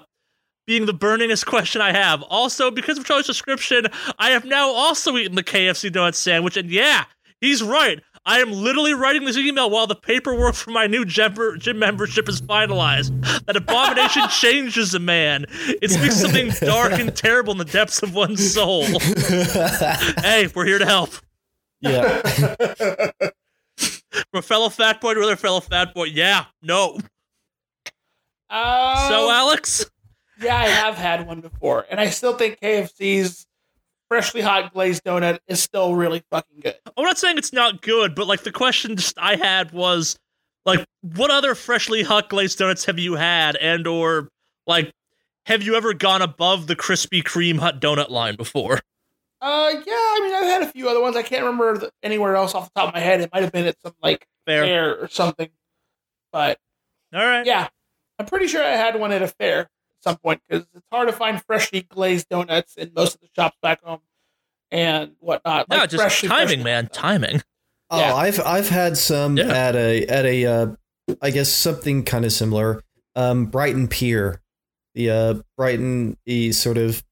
being 0.68 0.88
the 0.88 0.94
burningest 0.94 1.46
question 1.46 1.80
I 1.80 1.92
have. 1.94 2.22
Also, 2.24 2.70
because 2.72 2.98
of 2.98 3.06
Charlie's 3.06 3.28
description, 3.28 3.86
I 4.20 4.32
have 4.32 4.44
now 4.46 4.68
also 4.72 5.16
eaten 5.16 5.36
the 5.36 5.44
KFC 5.44 5.90
donut 5.92 6.16
sandwich, 6.16 6.58
and 6.58 6.70
yeah, 6.72 7.06
he's 7.40 7.62
right. 7.64 8.02
I 8.28 8.40
am 8.40 8.52
literally 8.52 8.94
writing 8.94 9.24
this 9.26 9.38
email 9.38 9.70
while 9.70 9.86
the 9.86 9.96
paperwork 9.96 10.56
for 10.56 10.72
my 10.72 10.88
new 10.88 11.06
gym, 11.06 11.36
gym 11.60 11.78
membership 11.78 12.28
is 12.28 12.42
finalized. 12.42 13.12
That 13.46 13.56
abomination 13.56 14.24
changes 14.30 14.94
a 14.96 15.00
man. 15.00 15.46
It 15.50 15.92
speaks 15.92 16.20
something 16.22 16.50
dark 16.62 16.94
and 16.94 17.16
terrible 17.16 17.52
in 17.52 17.60
the 17.60 17.66
depths 17.66 18.02
of 18.02 18.16
one's 18.16 18.54
soul. 18.54 18.84
hey, 20.22 20.48
we're 20.56 20.66
here 20.66 20.80
to 20.80 20.86
help. 20.86 21.12
yeah. 21.82 22.22
From 23.78 24.40
a 24.40 24.42
fellow 24.42 24.70
fat 24.70 25.02
boy 25.02 25.14
to 25.14 25.20
another 25.20 25.36
fellow 25.36 25.60
fat 25.60 25.94
boy. 25.94 26.06
Yeah, 26.06 26.46
no. 26.62 26.98
Uh, 28.50 29.10
So, 29.10 29.30
Alex? 29.30 29.86
yeah, 30.42 30.56
I 30.58 30.68
have 30.68 30.96
had 30.96 31.28
one 31.28 31.42
before, 31.42 31.86
and 31.92 32.00
I 32.00 32.10
still 32.10 32.38
think 32.38 32.60
KFC's 32.60 33.46
freshly 34.10 34.42
hot 34.42 34.74
glazed 34.74 35.04
donut 35.04 35.40
is 35.48 35.62
still 35.62 35.96
really 35.96 36.24
fucking 36.32 36.60
good. 36.62 36.76
I'm 36.98 37.04
not 37.04 37.18
saying 37.18 37.38
it's 37.38 37.54
not 37.54 37.82
good, 37.82 38.16
but 38.16 38.28
like 38.28 38.44
the 38.44 38.52
question 38.52 38.96
just 38.96 39.18
I 39.18 39.36
had 39.36 39.72
was 39.72 40.18
like, 40.66 40.86
what 41.02 41.32
other 41.32 41.56
freshly 41.56 42.04
hot 42.04 42.30
glazed 42.30 42.58
donuts 42.58 42.86
have 42.86 43.00
you 43.00 43.16
had, 43.16 43.56
and 43.58 43.88
or 43.88 44.30
like, 44.68 44.92
have 45.46 45.62
you 45.62 45.76
ever 45.76 45.94
gone 45.94 46.22
above 46.22 46.68
the 46.68 46.76
Krispy 46.76 47.22
Kreme 47.22 47.60
hot 47.60 47.80
donut 47.82 48.10
line 48.10 48.36
before? 48.36 48.80
Uh, 49.42 49.70
yeah, 49.72 49.82
I 49.88 50.20
mean, 50.24 50.34
I've 50.34 50.50
had 50.50 50.62
a 50.64 50.72
few 50.72 50.90
other 50.90 51.02
ones. 51.02 51.16
I 51.16 51.22
can't 51.22 51.44
remember 51.44 51.78
the, 51.78 51.92
anywhere 52.02 52.36
else 52.36 52.56
off 52.56 52.72
the 52.74 52.80
top 52.80 52.90
of 52.90 52.96
my 52.96 53.00
head. 53.00 53.22
It 53.22 53.30
might 53.32 53.44
have 53.44 53.52
been 53.52 53.68
at 53.68 53.76
some 53.82 53.94
like 54.02 54.26
Fair. 54.48 54.64
fair 54.64 54.96
or 54.98 55.08
something, 55.08 55.50
but 56.32 56.58
All 57.14 57.24
right. 57.26 57.46
yeah, 57.46 57.68
I'm 58.18 58.26
pretty 58.26 58.48
sure 58.48 58.64
I 58.64 58.72
had 58.72 59.00
one 59.00 59.12
at 59.12 59.22
a 59.22 59.28
fair 59.28 59.68
some 60.06 60.18
point 60.18 60.42
because 60.48 60.66
it's 60.76 60.86
hard 60.92 61.08
to 61.10 61.14
find 61.14 61.42
freshly 61.44 61.82
glazed 61.82 62.30
donuts 62.30 62.76
in 62.76 62.92
most 62.96 63.16
of 63.16 63.22
the 63.22 63.28
shops 63.36 63.58
back 63.62 63.84
home 63.84 64.00
and 64.72 65.12
whatnot. 65.20 65.68
No, 65.70 65.78
like 65.78 65.90
just 65.90 66.02
freshly- 66.02 66.30
timing, 66.30 66.46
freshly 66.48 66.64
man. 66.64 66.84
hot 66.86 66.94
stuff. 66.94 67.02
Timing. 67.04 67.42
Oh, 67.92 68.00
Yeah. 68.00 68.16
I've 68.16 68.40
I've 68.46 68.70
had 68.70 68.98
some 68.98 69.38
Yeah. 69.38 69.46
at 69.46 69.76
a 69.76 70.06
at 70.08 70.26
a 70.26 70.46
uh, 70.46 70.68
I 71.22 71.30
guess 71.32 71.50
something 71.50 72.04
kind 72.04 72.26
of 72.26 72.32
similar. 72.32 72.82
Um, 73.16 73.46
Brighton 73.46 73.88
Pier, 73.88 74.42
the 74.96 75.10
uh, 75.10 75.34
Brighton 75.58 76.18
e 76.26 76.52
sort 76.52 76.78
of. 76.78 77.04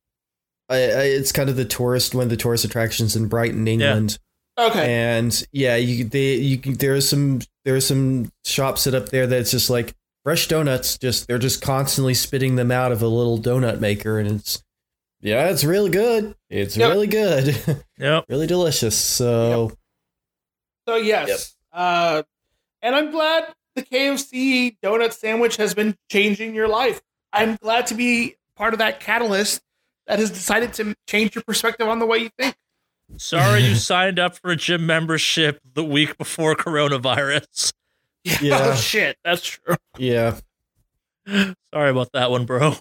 I, 0.70 0.76
I, 0.78 1.04
it's 1.04 1.32
kind 1.32 1.50
of 1.50 1.56
the 1.58 1.66
tourist 1.66 2.16
one 2.16 2.24
of 2.24 2.30
the 2.30 2.38
tourist 2.38 2.66
attractions 2.66 3.16
in 3.16 3.28
Brighton, 3.28 3.68
England. 3.68 4.18
Okay, 4.58 4.94
And 4.94 5.46
yeah, 5.52 5.76
you 5.76 6.06
they 6.06 6.36
you 6.36 6.58
can, 6.58 6.74
there's 6.76 7.08
some 7.10 7.40
there's 7.66 7.86
some 7.86 8.32
shops 8.46 8.82
set 8.84 8.94
up 8.96 9.10
there 9.10 9.28
that's 9.28 9.52
just 9.52 9.70
like 9.70 9.94
fresh 10.24 10.48
donuts. 10.48 10.98
Just 10.98 11.28
they're 11.28 11.38
just 11.40 11.62
constantly 11.62 12.14
spitting 12.14 12.56
them 12.56 12.72
out 12.72 12.92
of 12.92 13.02
a 13.02 13.08
little 13.08 13.40
donut 13.40 13.80
maker, 13.80 14.20
and 14.20 14.30
it's 14.30 14.64
yeah, 15.22 15.50
it's 15.50 15.64
really 15.64 15.90
good. 15.90 16.36
It's 16.50 16.76
Yep. 16.76 16.90
really 16.92 17.08
good, 17.08 17.84
Yep. 18.00 18.26
really 18.30 18.48
delicious. 18.48 18.98
So 18.98 19.72
So 20.88 20.96
yes, 20.96 21.56
uh, 21.72 22.24
and 22.82 22.96
I'm 22.96 23.12
glad 23.12 23.54
the 23.76 23.82
KFC 23.84 24.78
donut 24.84 25.14
sandwich 25.14 25.56
has 25.58 25.74
been 25.74 25.96
changing 26.12 26.54
your 26.54 26.68
life. 26.68 27.02
I'm 27.32 27.56
glad 27.56 27.88
to 27.88 27.96
be 27.96 28.36
part 28.56 28.74
of 28.74 28.80
that 28.80 29.00
catalyst 29.00 29.62
that 30.08 30.20
has 30.20 30.30
decided 30.30 30.74
to 30.74 30.96
change 31.08 31.34
your 31.36 31.44
perspective 31.44 31.88
on 31.88 32.00
the 32.00 32.06
way 32.06 32.18
you 32.20 32.30
think. 32.38 32.56
Sorry 33.18 33.62
you 33.62 33.76
signed 33.92 34.20
up 34.20 34.36
for 34.38 34.52
a 34.52 34.56
gym 34.56 34.86
membership 34.86 35.60
the 35.74 35.84
week 35.84 36.18
before 36.18 36.56
coronavirus. 36.56 37.74
Yeah. 38.24 38.60
oh 38.62 38.76
shit, 38.76 39.18
that's 39.24 39.42
true. 39.42 39.76
yeah, 39.98 40.40
Sorry 41.28 41.90
about 41.90 42.12
that 42.14 42.32
one, 42.32 42.46
bro. 42.46 42.76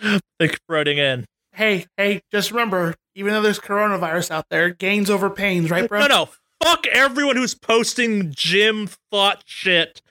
Thank 0.00 0.20
you 0.40 0.58
for 0.66 0.74
writing 0.76 0.98
in. 0.98 1.24
Hey, 1.52 1.86
hey, 1.96 2.22
just 2.30 2.50
remember, 2.50 2.94
even 3.14 3.32
though 3.32 3.42
there's 3.42 3.58
coronavirus 3.58 4.30
out 4.30 4.46
there, 4.50 4.70
gains 4.70 5.10
over 5.10 5.28
pains, 5.30 5.70
right, 5.70 5.88
bro? 5.88 6.00
No, 6.02 6.06
no. 6.06 6.28
Fuck 6.62 6.86
everyone 6.88 7.36
who's 7.36 7.54
posting 7.54 8.32
gym 8.32 8.88
thought 9.10 9.42
shit. 9.46 10.02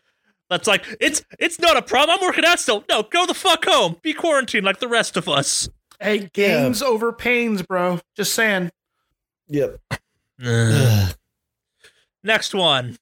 That's 0.50 0.68
like 0.68 0.86
it's 1.02 1.22
it's 1.40 1.60
not 1.60 1.76
a 1.76 1.82
problem. 1.82 2.18
I'm 2.20 2.26
working 2.26 2.46
out 2.46 2.60
still. 2.60 2.86
No, 2.90 3.04
go 3.04 3.26
the 3.26 3.34
fuck 3.34 3.66
home. 3.66 3.98
Be 4.02 4.14
quarantined 4.14 4.66
like 4.66 4.80
the 4.80 4.88
rest 4.88 5.18
of 5.18 5.28
us. 5.28 5.68
Hey, 6.00 6.30
gains 6.32 6.82
over 6.82 7.12
pains, 7.12 7.62
bro. 7.64 8.00
Just 8.16 8.34
saying. 8.34 8.72
yep. 9.48 9.80
Next 12.24 12.54
one. 12.54 12.98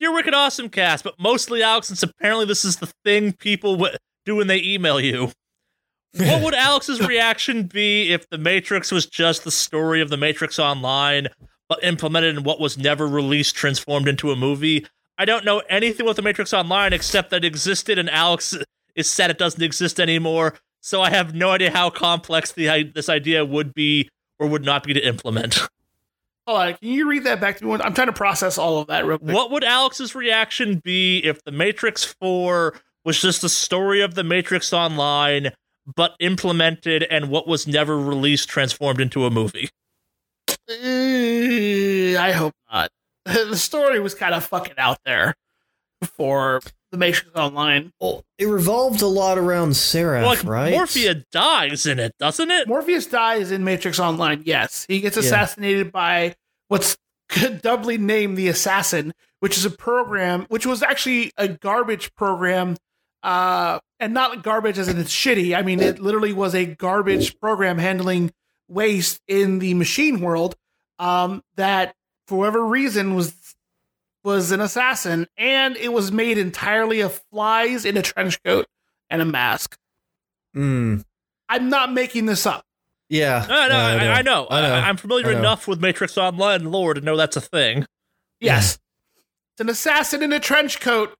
You're 0.00 0.14
wicked 0.14 0.34
awesome 0.34 0.68
cast, 0.68 1.02
but 1.02 1.18
mostly 1.18 1.62
Alex, 1.62 1.88
since 1.88 2.02
apparently 2.02 2.46
this 2.46 2.64
is 2.64 2.76
the 2.76 2.92
thing 3.04 3.32
people 3.32 3.76
w- 3.76 3.96
do 4.24 4.36
when 4.36 4.46
they 4.46 4.62
email 4.62 5.00
you. 5.00 5.32
What 6.16 6.42
would 6.42 6.54
Alex's 6.54 7.00
reaction 7.06 7.64
be 7.64 8.12
if 8.12 8.28
The 8.30 8.38
Matrix 8.38 8.92
was 8.92 9.06
just 9.06 9.44
the 9.44 9.50
story 9.50 10.00
of 10.00 10.08
The 10.08 10.16
Matrix 10.16 10.58
Online, 10.58 11.28
but 11.68 11.82
implemented 11.82 12.36
in 12.36 12.44
what 12.44 12.60
was 12.60 12.78
never 12.78 13.06
released, 13.08 13.56
transformed 13.56 14.06
into 14.06 14.30
a 14.30 14.36
movie? 14.36 14.86
I 15.18 15.24
don't 15.24 15.44
know 15.44 15.62
anything 15.68 16.06
with 16.06 16.16
The 16.16 16.22
Matrix 16.22 16.52
Online 16.54 16.92
except 16.92 17.30
that 17.30 17.44
it 17.44 17.48
existed, 17.48 17.98
and 17.98 18.08
Alex 18.08 18.56
is 18.94 19.10
sad 19.10 19.30
it 19.30 19.38
doesn't 19.38 19.62
exist 19.62 19.98
anymore. 19.98 20.54
So 20.80 21.02
I 21.02 21.10
have 21.10 21.34
no 21.34 21.50
idea 21.50 21.72
how 21.72 21.90
complex 21.90 22.52
the 22.52 22.84
this 22.94 23.08
idea 23.08 23.44
would 23.44 23.74
be 23.74 24.08
or 24.38 24.46
would 24.46 24.64
not 24.64 24.84
be 24.84 24.94
to 24.94 25.00
implement. 25.00 25.58
Hold 26.48 26.60
on, 26.60 26.74
can 26.76 26.88
you 26.88 27.06
read 27.06 27.24
that 27.24 27.42
back 27.42 27.58
to 27.58 27.64
me? 27.66 27.72
I'm 27.74 27.92
trying 27.92 28.06
to 28.06 28.12
process 28.14 28.56
all 28.56 28.78
of 28.78 28.86
that 28.86 29.04
real 29.04 29.18
quick. 29.18 29.34
What 29.34 29.50
would 29.50 29.64
Alex's 29.64 30.14
reaction 30.14 30.78
be 30.78 31.18
if 31.18 31.44
The 31.44 31.52
Matrix 31.52 32.04
4 32.04 32.74
was 33.04 33.20
just 33.20 33.42
the 33.42 33.50
story 33.50 34.00
of 34.00 34.14
The 34.14 34.24
Matrix 34.24 34.72
Online, 34.72 35.50
but 35.94 36.14
implemented 36.20 37.02
and 37.02 37.28
what 37.28 37.46
was 37.46 37.66
never 37.66 37.98
released 37.98 38.48
transformed 38.48 38.98
into 38.98 39.26
a 39.26 39.30
movie? 39.30 39.68
Uh, 40.70 42.18
I 42.18 42.32
hope 42.32 42.54
not. 42.72 42.90
The 43.26 43.56
story 43.58 44.00
was 44.00 44.14
kind 44.14 44.34
of 44.34 44.42
fucking 44.42 44.78
out 44.78 45.00
there 45.04 45.34
for 46.02 46.62
the 46.90 46.98
Matrix 46.98 47.34
Online. 47.36 47.92
Well, 48.00 48.24
it 48.38 48.46
revolved 48.46 49.02
a 49.02 49.06
lot 49.06 49.36
around 49.38 49.76
Seraph, 49.76 50.24
like, 50.24 50.44
right? 50.44 50.70
Morpheus 50.72 51.24
dies 51.32 51.86
in 51.86 51.98
it, 51.98 52.12
doesn't 52.18 52.50
it? 52.50 52.66
Morpheus 52.68 53.06
dies 53.06 53.50
in 53.50 53.64
Matrix 53.64 53.98
Online. 53.98 54.42
Yes, 54.44 54.86
he 54.88 55.00
gets 55.00 55.16
Yeah. 55.16 55.22
assassinated 55.24 55.92
by 55.92 56.34
what's 56.68 56.96
doubly 57.62 57.98
named 57.98 58.36
the 58.38 58.48
Assassin, 58.48 59.12
which 59.40 59.56
is 59.58 59.64
a 59.64 59.70
program, 59.70 60.46
which 60.48 60.64
was 60.66 60.82
actually 60.82 61.32
a 61.36 61.48
garbage 61.48 62.14
program, 62.14 62.76
uh, 63.22 63.78
and 64.00 64.14
not 64.14 64.42
garbage 64.42 64.78
as 64.78 64.88
in 64.88 64.98
it's 64.98 65.12
shitty. 65.12 65.56
I 65.56 65.62
mean, 65.62 65.80
it 65.80 65.98
literally 65.98 66.32
was 66.32 66.54
a 66.54 66.64
garbage 66.64 67.38
program 67.38 67.78
handling 67.78 68.32
waste 68.68 69.20
in 69.28 69.58
the 69.58 69.74
machine 69.74 70.20
world. 70.20 70.54
Um, 70.98 71.42
that 71.56 71.94
for 72.26 72.38
whatever 72.38 72.64
reason 72.64 73.14
was 73.14 73.34
was 74.24 74.50
an 74.52 74.60
assassin, 74.60 75.26
and 75.36 75.76
it 75.76 75.92
was 75.92 76.12
made 76.12 76.38
entirely 76.38 77.00
of 77.00 77.22
flies 77.30 77.84
in 77.84 77.96
a 77.96 78.02
trench 78.02 78.42
coat 78.42 78.66
and 79.10 79.22
a 79.22 79.24
mask. 79.24 79.76
Mm, 80.56 81.04
I'm 81.48 81.68
not 81.68 81.92
making 81.92 82.26
this 82.26 82.46
up. 82.46 82.64
yeah. 83.08 83.46
No, 83.48 83.68
no, 83.68 83.76
I, 83.76 84.18
I, 84.18 84.22
know. 84.22 84.46
I 84.50 84.60
know. 84.60 84.74
I, 84.74 84.88
am 84.88 84.96
familiar 84.96 85.32
know. 85.32 85.38
enough 85.38 85.68
with 85.68 85.80
Matrix 85.80 86.18
Online 86.18 86.64
lore 86.70 86.94
to 86.94 87.00
know 87.00 87.16
that's 87.16 87.36
a 87.36 87.40
thing. 87.40 87.86
Yes. 88.40 88.78
It's 89.54 89.60
an 89.60 89.68
assassin 89.68 90.22
in 90.22 90.32
a 90.32 90.40
trench 90.40 90.80
coat 90.80 91.14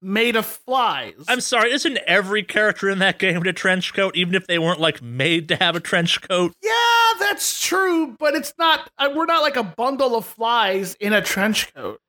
made 0.00 0.36
of 0.36 0.46
flies. 0.46 1.24
I'm 1.26 1.40
sorry, 1.40 1.72
isn't 1.72 1.98
every 2.06 2.42
character 2.42 2.88
in 2.88 2.98
that 3.00 3.18
game 3.18 3.36
in 3.36 3.46
a 3.46 3.52
trench 3.52 3.94
coat, 3.94 4.16
even 4.16 4.34
if 4.34 4.46
they 4.46 4.58
weren't 4.58 4.80
like 4.80 5.02
made 5.02 5.48
to 5.48 5.56
have 5.56 5.76
a 5.76 5.80
trench 5.80 6.20
coat? 6.22 6.54
yeah, 6.62 6.72
that's 7.18 7.60
true, 7.64 8.16
but 8.18 8.34
it's 8.34 8.52
not. 8.58 8.90
Uh, 8.98 9.10
we're 9.14 9.26
not 9.26 9.42
like 9.42 9.56
a 9.56 9.62
bundle 9.62 10.16
of 10.16 10.24
flies 10.24 10.94
in 10.94 11.12
a 11.12 11.22
trench 11.22 11.72
coat. 11.74 12.00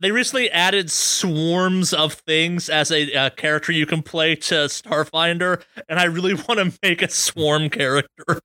They 0.00 0.10
recently 0.10 0.50
added 0.50 0.90
swarms 0.90 1.92
of 1.92 2.14
things 2.14 2.68
as 2.68 2.90
a 2.90 3.14
uh, 3.14 3.30
character 3.30 3.70
you 3.70 3.86
can 3.86 4.02
play 4.02 4.34
to 4.34 4.54
Starfinder, 4.66 5.62
and 5.88 6.00
I 6.00 6.04
really 6.04 6.34
want 6.34 6.58
to 6.58 6.76
make 6.82 7.02
a 7.02 7.08
swarm 7.08 7.70
character. 7.70 8.40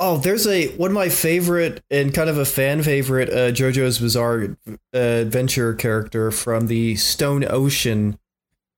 Oh, 0.00 0.16
there's 0.16 0.48
a 0.48 0.68
one 0.76 0.90
of 0.90 0.94
my 0.94 1.08
favorite 1.08 1.84
and 1.88 2.12
kind 2.12 2.28
of 2.28 2.36
a 2.36 2.44
fan 2.44 2.82
favorite 2.82 3.28
uh, 3.28 3.52
JoJo's 3.52 4.00
Bizarre 4.00 4.56
uh, 4.66 4.98
Adventure 4.98 5.74
character 5.74 6.32
from 6.32 6.66
the 6.66 6.96
Stone 6.96 7.44
Ocean 7.48 8.18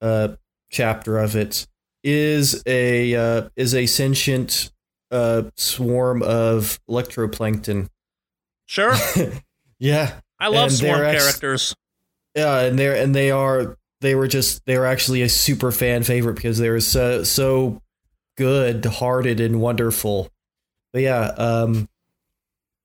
uh, 0.03 0.29
chapter 0.71 1.19
of 1.19 1.37
it 1.37 1.67
is 2.05 2.63
a 2.67 3.15
uh, 3.15 3.49
is 3.57 3.75
a 3.75 3.87
sentient 3.87 4.73
uh, 5.11 5.45
swarm 5.57 6.23
of 6.23 6.81
electroplankton. 6.91 7.89
Sure, 8.67 8.95
Yeah, 9.79 10.21
I 10.43 10.49
love 10.49 10.69
And 10.71 10.73
swarm 10.73 11.03
ex- 11.05 11.23
characters. 11.23 11.75
yeah, 12.35 12.61
and 12.61 12.79
they're 12.79 12.97
and 12.97 13.15
they 13.15 13.31
are 13.31 13.77
they 14.01 14.15
were 14.15 14.27
just 14.29 14.65
they 14.67 14.77
were 14.77 14.87
actually 14.87 15.23
a 15.23 15.29
super 15.29 15.71
fan 15.73 16.03
favorite 16.03 16.35
because 16.35 16.59
they 16.59 16.69
were 16.71 16.81
so 16.81 17.23
so 17.23 17.81
good 18.37 18.85
hearted 18.85 19.41
and 19.41 19.61
wonderful. 19.61 20.29
But 20.93 21.03
yeah, 21.03 21.27
um, 21.37 21.89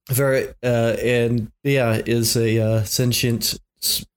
very 0.10 0.50
uh, 0.64 0.96
and 1.02 1.52
yeah 1.64 2.02
is 2.06 2.38
a 2.38 2.60
uh, 2.60 2.84
sentient 2.84 3.60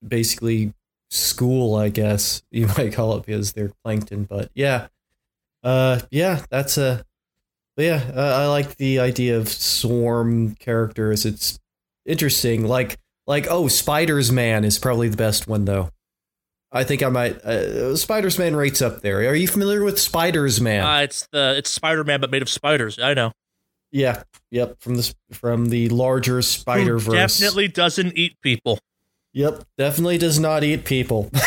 basically 0.06 0.72
school 1.10 1.74
I 1.74 1.88
guess 1.88 2.42
you 2.50 2.66
might 2.78 2.92
call 2.92 3.16
it 3.16 3.26
because 3.26 3.52
they're 3.52 3.72
plankton. 3.84 4.24
But 4.24 4.50
yeah, 4.54 4.88
uh, 5.64 6.00
yeah, 6.10 6.44
that's 6.50 6.78
a. 6.78 7.04
But 7.76 7.84
yeah, 7.86 8.10
uh, 8.14 8.42
I 8.42 8.46
like 8.48 8.76
the 8.76 8.98
idea 8.98 9.38
of 9.38 9.48
swarm 9.48 10.54
characters. 10.56 11.24
It's 11.24 11.58
interesting. 12.04 12.66
Like 12.66 12.98
like 13.30 13.46
oh 13.48 13.68
spiders 13.68 14.32
man 14.32 14.64
is 14.64 14.76
probably 14.78 15.08
the 15.08 15.16
best 15.16 15.46
one 15.46 15.64
though. 15.64 15.90
I 16.72 16.84
think 16.84 17.02
i 17.02 17.08
might 17.08 17.36
uh, 17.44 17.96
spiders 17.96 18.38
man 18.38 18.54
rates 18.56 18.82
up 18.82 19.00
there. 19.02 19.18
Are 19.28 19.34
you 19.34 19.46
familiar 19.48 19.82
with 19.84 19.98
spiders 20.00 20.60
man 20.60 20.84
Uh, 20.84 21.00
it's 21.02 21.26
the 21.32 21.54
it's 21.56 21.70
Spider 21.70 22.02
Man, 22.04 22.20
but 22.20 22.30
made 22.30 22.42
of 22.42 22.48
spiders. 22.48 22.98
I 22.98 23.14
know. 23.14 23.32
yeah. 23.92 24.22
Yep. 24.50 24.80
From 24.80 24.96
the 24.96 25.14
from 25.32 25.66
the 25.70 25.88
larger 25.90 26.42
spider 26.42 26.98
verse 26.98 27.14
definitely 27.38 27.68
doesn't 27.68 28.16
eat 28.18 28.36
people. 28.42 28.78
yep. 29.32 29.62
Definitely 29.78 30.18
does 30.18 30.38
not 30.40 30.62
eat 30.64 30.84
people. 30.84 31.30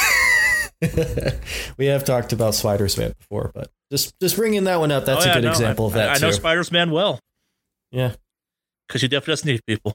We 1.78 1.86
have 1.88 2.04
talked 2.04 2.34
about 2.34 2.56
spiders 2.56 2.98
man 2.98 3.14
before 3.18 3.52
but 3.54 3.70
just 3.90 4.20
just 4.20 4.36
bringing 4.36 4.66
that 4.66 4.80
one 4.82 4.92
up 4.92 5.06
that's 5.06 5.24
Oh, 5.26 5.28
yeah, 5.28 5.32
a 5.32 5.36
good 5.36 5.46
no, 5.46 5.52
example 5.52 5.86
I, 5.86 5.88
of 5.88 5.94
that 5.94 6.10
I, 6.10 6.14
I 6.16 6.18
know 6.18 6.32
Spider's 6.32 6.72
Man 6.72 6.92
well. 6.92 7.20
Yeah. 7.92 8.16
Because 8.88 9.02
he 9.02 9.08
definitely 9.08 9.32
doesn't 9.34 9.50
eat 9.50 9.66
people. 9.66 9.94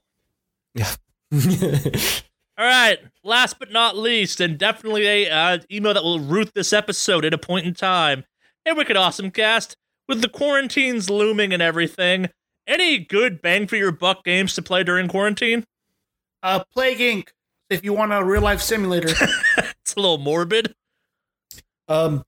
All 2.58 2.64
right. 2.64 2.98
Last 3.22 3.58
but 3.58 3.70
not 3.70 3.96
least, 3.96 4.40
and 4.40 4.58
definitely 4.58 5.06
a 5.06 5.30
uh, 5.30 5.58
email 5.70 5.94
that 5.94 6.02
will 6.02 6.20
root 6.20 6.52
this 6.54 6.72
episode 6.72 7.24
at 7.24 7.34
a 7.34 7.38
point 7.38 7.66
in 7.66 7.74
time. 7.74 8.24
Hey, 8.64 8.72
Wicked 8.72 8.96
Awesome 8.96 9.30
Cast. 9.30 9.76
With 10.08 10.22
the 10.22 10.28
quarantines 10.28 11.10
looming 11.10 11.52
and 11.52 11.62
everything, 11.62 12.30
any 12.66 12.98
good 12.98 13.42
bang 13.42 13.66
for 13.66 13.76
your 13.76 13.92
buck 13.92 14.24
games 14.24 14.54
to 14.54 14.62
play 14.62 14.82
during 14.82 15.06
quarantine? 15.08 15.64
Uh, 16.42 16.64
Plague 16.72 16.98
Inc. 16.98 17.28
If 17.68 17.84
you 17.84 17.92
want 17.92 18.12
a 18.12 18.24
real 18.24 18.40
life 18.40 18.62
simulator, 18.62 19.08
It's 19.88 19.94
a 19.94 20.00
little 20.00 20.18
morbid. 20.18 20.74
Um, 21.88 22.22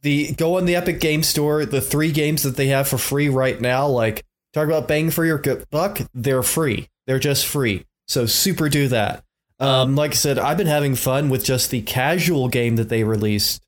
the 0.00 0.32
go 0.32 0.56
on 0.56 0.64
the 0.64 0.74
Epic 0.74 1.00
Game 1.00 1.22
Store. 1.22 1.66
The 1.66 1.82
three 1.82 2.12
games 2.12 2.42
that 2.44 2.56
they 2.56 2.68
have 2.68 2.88
for 2.88 2.96
free 2.96 3.28
right 3.28 3.60
now, 3.60 3.86
like 3.86 4.24
talk 4.54 4.66
about 4.66 4.88
bang 4.88 5.10
for 5.10 5.26
your 5.26 5.36
gu- 5.36 5.64
buck, 5.70 6.00
they're 6.14 6.42
free. 6.42 6.88
They're 7.06 7.18
just 7.18 7.46
free. 7.46 7.84
So 8.08 8.26
super 8.26 8.68
do 8.68 8.88
that. 8.88 9.24
Um, 9.60 9.96
like 9.96 10.12
I 10.12 10.14
said, 10.14 10.38
I've 10.38 10.56
been 10.56 10.66
having 10.66 10.94
fun 10.94 11.28
with 11.30 11.44
just 11.44 11.70
the 11.70 11.82
casual 11.82 12.48
game 12.48 12.76
that 12.76 12.88
they 12.88 13.04
released. 13.04 13.62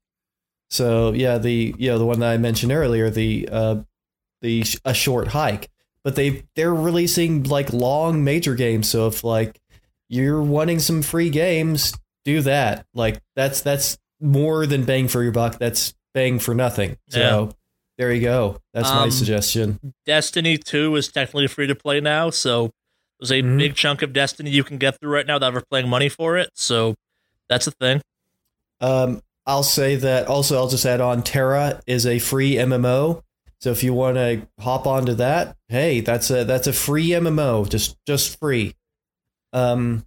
So 0.70 1.12
yeah, 1.12 1.38
the 1.38 1.74
you 1.78 1.90
know 1.90 1.98
the 1.98 2.06
one 2.06 2.20
that 2.20 2.30
I 2.30 2.36
mentioned 2.38 2.72
earlier, 2.72 3.10
the 3.10 3.48
uh, 3.50 3.76
the 4.40 4.64
a 4.84 4.94
short 4.94 5.28
hike. 5.28 5.68
But 6.04 6.16
they 6.16 6.44
they're 6.54 6.74
releasing 6.74 7.42
like 7.42 7.72
long 7.72 8.24
major 8.24 8.54
games. 8.54 8.88
So 8.88 9.06
if 9.08 9.22
like 9.24 9.60
you're 10.08 10.40
wanting 10.42 10.78
some 10.78 11.02
free 11.02 11.28
games, 11.28 11.92
do 12.24 12.40
that. 12.42 12.86
Like 12.94 13.20
that's 13.36 13.60
that's 13.60 13.98
more 14.20 14.64
than 14.64 14.84
bang 14.84 15.08
for 15.08 15.22
your 15.22 15.32
buck. 15.32 15.58
That's 15.58 15.92
bang 16.14 16.38
for 16.38 16.54
nothing. 16.54 16.96
So 17.08 17.50
there 17.98 18.12
you 18.12 18.22
go. 18.22 18.58
That's 18.72 18.88
my 18.88 19.02
Um, 19.04 19.10
suggestion. 19.10 19.78
Destiny 20.06 20.56
2 20.56 20.96
is 20.96 21.08
technically 21.08 21.48
free 21.48 21.66
to 21.66 21.74
play 21.74 22.00
now, 22.00 22.30
so 22.30 22.70
there's 23.20 23.30
a 23.30 23.42
Mhm. 23.42 23.58
big 23.58 23.74
chunk 23.74 24.02
of 24.02 24.12
Destiny 24.12 24.50
you 24.50 24.64
can 24.64 24.78
get 24.78 24.98
through 24.98 25.10
right 25.10 25.26
now 25.26 25.38
that 25.38 25.52
we're 25.52 25.62
paying 25.70 25.88
money 25.88 26.08
for 26.08 26.36
it. 26.38 26.50
So 26.54 26.94
that's 27.48 27.66
a 27.66 27.70
thing. 27.72 28.00
Um, 28.80 29.22
I'll 29.46 29.62
say 29.62 29.96
that 29.96 30.26
also. 30.26 30.56
I'll 30.56 30.68
just 30.68 30.86
add 30.86 31.00
on. 31.00 31.22
TERA 31.22 31.80
is 31.86 32.06
a 32.06 32.18
free 32.18 32.56
MMO. 32.56 33.22
So 33.60 33.70
if 33.70 33.82
you 33.84 33.92
want 33.92 34.16
to 34.16 34.46
hop 34.58 34.86
onto 34.86 35.12
that, 35.14 35.56
hey, 35.68 36.00
that's 36.00 36.30
a 36.30 36.44
that's 36.44 36.66
a 36.66 36.72
free 36.72 37.10
MMO, 37.12 37.64
just 37.68 37.96
just 38.06 38.38
free. 38.38 38.74
Um, 39.52 40.06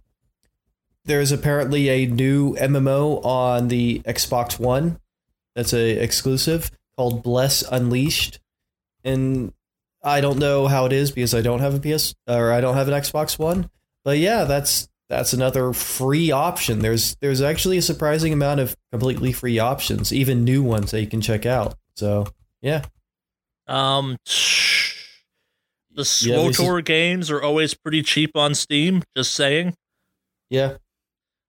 there's 1.04 1.30
apparently 1.30 1.88
a 1.88 2.06
new 2.06 2.56
MMO 2.56 3.20
on 3.24 3.68
the 3.68 4.00
Xbox 4.06 4.58
One. 4.58 4.98
That's 5.54 5.72
a 5.72 5.90
exclusive 6.02 6.72
called 6.96 7.22
Bless 7.22 7.62
Unleashed, 7.62 8.40
and 9.04 9.52
I 10.04 10.20
don't 10.20 10.38
know 10.38 10.66
how 10.66 10.84
it 10.86 10.92
is 10.92 11.10
because 11.10 11.34
I 11.34 11.40
don't 11.40 11.60
have 11.60 11.74
a 11.74 11.80
PS 11.80 12.14
or 12.28 12.52
I 12.52 12.60
don't 12.60 12.74
have 12.76 12.88
an 12.88 12.94
Xbox 12.94 13.38
One. 13.38 13.70
But 14.04 14.18
yeah, 14.18 14.44
that's 14.44 14.88
that's 15.08 15.32
another 15.32 15.72
free 15.72 16.30
option. 16.30 16.80
There's 16.80 17.16
there's 17.20 17.40
actually 17.40 17.78
a 17.78 17.82
surprising 17.82 18.32
amount 18.32 18.60
of 18.60 18.76
completely 18.92 19.32
free 19.32 19.58
options, 19.58 20.12
even 20.12 20.44
new 20.44 20.62
ones 20.62 20.90
that 20.90 21.00
you 21.00 21.06
can 21.06 21.20
check 21.20 21.46
out. 21.46 21.76
So 21.96 22.26
yeah, 22.60 22.84
Um, 23.66 24.16
the 25.94 26.04
Yeah, 26.22 26.48
this 26.48 26.82
games 26.82 27.30
are 27.30 27.42
always 27.42 27.74
pretty 27.74 28.02
cheap 28.02 28.32
on 28.36 28.54
Steam. 28.54 29.02
Just 29.16 29.34
saying, 29.34 29.74
yeah, 30.50 30.68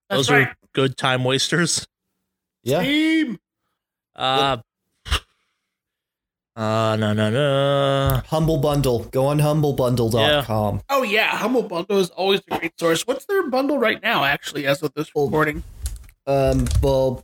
That's 0.10 0.28
those 0.28 0.32
right. 0.32 0.48
are 0.48 0.56
good 0.74 0.98
time 0.98 1.24
wasters. 1.24 1.88
yeah. 2.64 2.82
Team. 2.84 3.38
Uh, 4.16 4.58
uh, 6.56 6.96
no, 6.98 7.14
no, 7.14 7.30
no. 7.30 8.22
Humble 8.28 8.58
Bundle. 8.58 9.04
Go 9.06 9.26
on 9.28 9.40
humblebundle.com. 9.40 10.82
Oh 10.90 11.04
yeah, 11.04 11.28
Humble 11.38 11.64
Bundle 11.64 12.00
is 12.00 12.10
always 12.12 12.42
a 12.50 12.58
great 12.60 12.80
source. 12.80 13.06
What's 13.06 13.26
their 13.26 13.50
bundle 13.50 13.78
right 13.78 14.02
now? 14.02 14.24
Actually, 14.24 14.66
as 14.66 14.82
of 14.82 14.94
this 14.94 15.10
whole 15.14 15.28
recording, 15.28 15.64
Um, 16.28 16.66
well, 16.82 17.24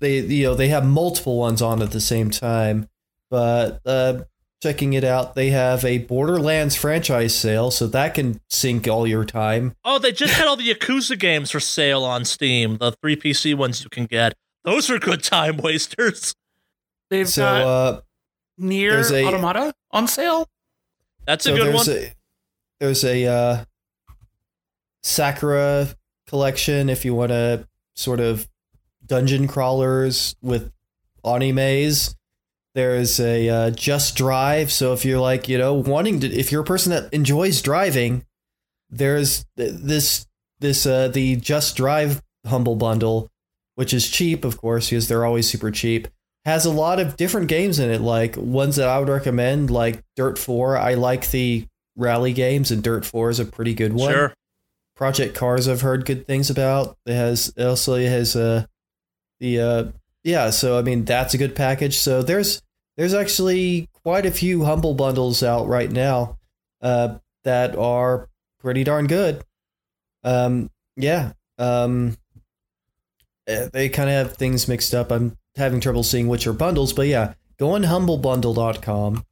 they 0.00 0.20
you 0.20 0.44
know 0.44 0.54
they 0.54 0.68
have 0.68 0.84
multiple 0.86 1.36
ones 1.38 1.60
on 1.60 1.82
at 1.82 1.90
the 1.90 2.00
same 2.00 2.30
time, 2.30 2.88
but 3.30 3.80
uh, 3.84 4.22
checking 4.62 4.94
it 4.94 5.04
out, 5.04 5.34
they 5.34 5.50
have 5.50 5.84
a 5.84 5.98
Borderlands 5.98 6.74
franchise 6.74 7.34
sale, 7.34 7.70
so 7.70 7.86
that 7.88 8.14
can 8.14 8.40
sink 8.48 8.88
all 8.88 9.06
your 9.06 9.24
time. 9.26 9.74
Oh, 9.84 9.98
they 9.98 10.12
just 10.12 10.34
had 10.34 10.46
all 10.46 10.56
the 10.56 10.68
Yakuza 10.68 11.18
games 11.18 11.50
for 11.50 11.60
sale 11.60 12.02
on 12.02 12.24
Steam. 12.24 12.78
The 12.78 12.92
three 12.92 13.16
PC 13.16 13.54
ones 13.54 13.84
you 13.84 13.90
can 13.90 14.06
get. 14.06 14.34
Those 14.64 14.88
are 14.90 14.98
good 14.98 15.22
time 15.22 15.58
wasters. 15.58 16.34
they've 17.10 17.28
So 17.28 17.42
got 17.42 17.62
uh, 17.62 18.00
NieR 18.60 18.90
there's 18.90 19.12
a- 19.12 19.24
Automata 19.24 19.72
on 19.90 20.06
sale. 20.06 20.48
That's 21.26 21.44
so 21.44 21.54
a 21.54 21.56
good 21.56 21.66
there's 21.74 21.88
one. 21.88 21.96
a 21.96 22.12
there's 22.80 23.04
a 23.04 23.26
uh, 23.26 23.64
Sakura 25.02 25.88
collection 26.26 26.88
if 26.88 27.04
you 27.04 27.14
want 27.14 27.30
to 27.30 27.66
sort 27.94 28.20
of 28.20 28.48
dungeon 29.04 29.48
crawlers 29.48 30.34
with 30.42 30.72
animes. 31.24 32.14
There's 32.74 33.18
a 33.18 33.48
uh, 33.48 33.70
Just 33.70 34.16
Drive, 34.16 34.70
so 34.70 34.92
if 34.92 35.04
you're 35.04 35.20
like 35.20 35.48
you 35.48 35.58
know 35.58 35.74
wanting 35.74 36.20
to, 36.20 36.28
if 36.28 36.52
you're 36.52 36.62
a 36.62 36.64
person 36.64 36.90
that 36.92 37.12
enjoys 37.12 37.60
driving, 37.62 38.24
there's 38.88 39.44
this 39.56 40.26
this 40.60 40.86
uh, 40.86 41.08
the 41.08 41.36
Just 41.36 41.76
Drive 41.76 42.22
Humble 42.46 42.76
Bundle, 42.76 43.28
which 43.74 43.92
is 43.92 44.08
cheap, 44.08 44.44
of 44.44 44.56
course, 44.56 44.90
because 44.90 45.08
they're 45.08 45.24
always 45.24 45.48
super 45.50 45.70
cheap 45.70 46.06
has 46.44 46.64
a 46.64 46.70
lot 46.70 47.00
of 47.00 47.16
different 47.16 47.48
games 47.48 47.78
in 47.78 47.90
it, 47.90 48.00
like 48.00 48.36
ones 48.36 48.76
that 48.76 48.88
I 48.88 48.98
would 48.98 49.08
recommend, 49.08 49.70
like 49.70 50.02
Dirt 50.16 50.38
4. 50.38 50.76
I 50.76 50.94
like 50.94 51.30
the 51.30 51.66
rally 51.96 52.32
games, 52.32 52.70
and 52.70 52.82
Dirt 52.82 53.04
4 53.04 53.30
is 53.30 53.40
a 53.40 53.44
pretty 53.44 53.74
good 53.74 53.92
one. 53.92 54.12
Sure. 54.12 54.34
Project 54.96 55.34
Cars, 55.34 55.66
I've 55.66 55.80
heard 55.80 56.04
good 56.04 56.26
things 56.26 56.50
about. 56.50 56.96
It 57.06 57.14
has 57.14 57.52
it 57.56 57.64
also 57.64 57.96
has 57.96 58.36
uh, 58.36 58.66
the 59.38 59.60
uh, 59.60 59.84
yeah. 60.24 60.50
So 60.50 60.78
I 60.78 60.82
mean, 60.82 61.06
that's 61.06 61.32
a 61.32 61.38
good 61.38 61.54
package. 61.56 61.96
So 61.96 62.22
there's 62.22 62.60
there's 62.98 63.14
actually 63.14 63.88
quite 64.02 64.26
a 64.26 64.30
few 64.30 64.64
humble 64.64 64.92
bundles 64.92 65.42
out 65.42 65.68
right 65.68 65.90
now 65.90 66.36
uh, 66.82 67.16
that 67.44 67.76
are 67.76 68.28
pretty 68.58 68.84
darn 68.84 69.06
good. 69.06 69.42
Um, 70.22 70.70
yeah. 70.96 71.32
Um, 71.58 72.18
eh, 73.46 73.68
they 73.72 73.88
kind 73.88 74.10
of 74.10 74.14
have 74.14 74.36
things 74.36 74.68
mixed 74.68 74.94
up. 74.94 75.10
I'm 75.10 75.36
having 75.60 75.80
trouble 75.80 76.02
seeing 76.02 76.26
which 76.26 76.46
are 76.46 76.52
bundles, 76.52 76.92
but 76.92 77.06
yeah, 77.06 77.34
go 77.58 77.70
on 77.74 77.84
humblebundle.com 77.84 79.24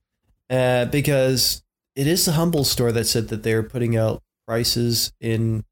uh, 0.50 0.84
because 0.86 1.62
it 1.96 2.06
is 2.06 2.24
the 2.24 2.32
Humble 2.32 2.64
store 2.64 2.92
that 2.92 3.04
said 3.04 3.28
that 3.28 3.42
they're 3.42 3.62
putting 3.64 3.96
out 3.96 4.22
prices 4.46 5.12
in 5.20 5.64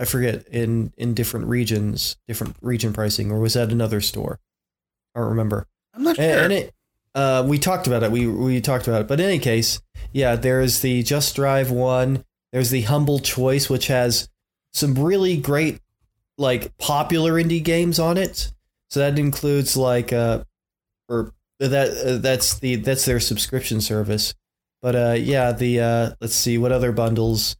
I 0.00 0.06
forget 0.06 0.48
in 0.48 0.94
in 0.96 1.12
different 1.12 1.46
regions, 1.46 2.16
different 2.26 2.56
region 2.62 2.94
pricing, 2.94 3.30
or 3.30 3.38
was 3.38 3.52
that 3.54 3.70
another 3.70 4.00
store? 4.00 4.40
I 5.14 5.20
don't 5.20 5.28
remember. 5.28 5.66
I'm 5.92 6.02
not 6.02 6.16
sure. 6.16 6.24
And, 6.24 6.40
and 6.40 6.52
it, 6.52 6.74
uh, 7.14 7.44
we 7.46 7.58
talked 7.58 7.86
about 7.86 8.02
it. 8.02 8.10
We 8.10 8.26
we 8.26 8.62
talked 8.62 8.88
about 8.88 9.02
it. 9.02 9.08
But 9.08 9.20
in 9.20 9.26
any 9.26 9.38
case, 9.38 9.82
yeah, 10.12 10.36
there's 10.36 10.80
the 10.80 11.02
Just 11.02 11.36
Drive 11.36 11.70
one. 11.70 12.24
There's 12.50 12.70
the 12.70 12.82
Humble 12.82 13.18
Choice, 13.18 13.68
which 13.68 13.88
has 13.88 14.30
some 14.72 14.94
really 14.94 15.36
great, 15.36 15.80
like 16.38 16.76
popular 16.78 17.34
indie 17.34 17.62
games 17.62 17.98
on 17.98 18.16
it. 18.16 18.52
So 18.90 19.00
that 19.00 19.18
includes 19.18 19.76
like 19.76 20.12
uh, 20.12 20.44
or 21.08 21.32
that 21.58 21.90
uh, 21.90 22.18
that's 22.18 22.58
the 22.58 22.76
that's 22.76 23.04
their 23.04 23.20
subscription 23.20 23.80
service. 23.80 24.34
But 24.82 24.96
uh, 24.96 25.16
yeah, 25.18 25.52
the 25.52 25.80
uh, 25.80 26.10
let's 26.20 26.34
see 26.34 26.58
what 26.58 26.72
other 26.72 26.92
bundles. 26.92 27.56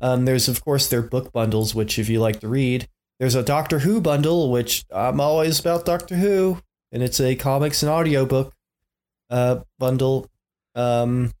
Um, 0.00 0.24
there's 0.24 0.48
of 0.48 0.64
course 0.64 0.88
their 0.88 1.02
book 1.02 1.32
bundles, 1.32 1.74
which 1.74 1.98
if 1.98 2.08
you 2.08 2.20
like 2.20 2.40
to 2.40 2.48
read, 2.48 2.88
there's 3.20 3.34
a 3.34 3.42
Doctor 3.42 3.80
Who 3.80 4.00
bundle, 4.00 4.50
which 4.50 4.84
I'm 4.92 5.20
always 5.20 5.60
about 5.60 5.84
Doctor 5.84 6.16
Who, 6.16 6.58
and 6.90 7.02
it's 7.02 7.20
a 7.20 7.36
comics 7.36 7.82
and 7.82 7.90
audiobook 7.90 8.52
uh, 9.30 9.60
bundle. 9.78 10.28
Um, 10.74 11.32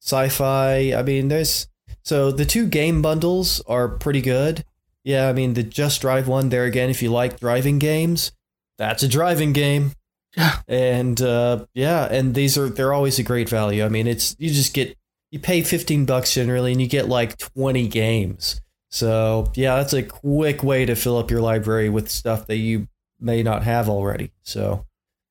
sci-fi. 0.00 0.94
I 0.94 1.02
mean, 1.02 1.28
there's 1.28 1.68
so 2.02 2.32
the 2.32 2.46
two 2.46 2.66
game 2.66 3.02
bundles 3.02 3.60
are 3.66 3.88
pretty 3.88 4.22
good. 4.22 4.64
Yeah, 5.04 5.28
I 5.28 5.32
mean 5.32 5.54
the 5.54 5.62
Just 5.62 6.00
Drive 6.00 6.26
one 6.26 6.48
there 6.48 6.64
again. 6.64 6.90
If 6.90 7.02
you 7.02 7.10
like 7.10 7.38
driving 7.38 7.78
games, 7.78 8.32
that's 8.78 9.02
a 9.02 9.08
driving 9.08 9.52
game. 9.52 9.92
Yeah. 10.36 10.60
And 10.68 11.20
uh, 11.20 11.66
yeah, 11.74 12.06
and 12.10 12.34
these 12.34 12.56
are 12.56 12.68
they're 12.68 12.92
always 12.92 13.18
a 13.18 13.22
great 13.22 13.48
value. 13.48 13.84
I 13.84 13.88
mean, 13.88 14.06
it's 14.06 14.36
you 14.38 14.50
just 14.50 14.72
get 14.74 14.96
you 15.30 15.38
pay 15.40 15.62
fifteen 15.62 16.04
bucks 16.06 16.32
generally, 16.34 16.72
and 16.72 16.80
you 16.80 16.86
get 16.86 17.08
like 17.08 17.36
twenty 17.38 17.88
games. 17.88 18.60
So 18.90 19.50
yeah, 19.54 19.76
that's 19.76 19.92
a 19.94 20.02
quick 20.02 20.62
way 20.62 20.84
to 20.86 20.94
fill 20.94 21.18
up 21.18 21.30
your 21.30 21.40
library 21.40 21.88
with 21.90 22.08
stuff 22.08 22.46
that 22.46 22.56
you 22.56 22.88
may 23.20 23.42
not 23.42 23.64
have 23.64 23.88
already. 23.88 24.32
So 24.42 24.86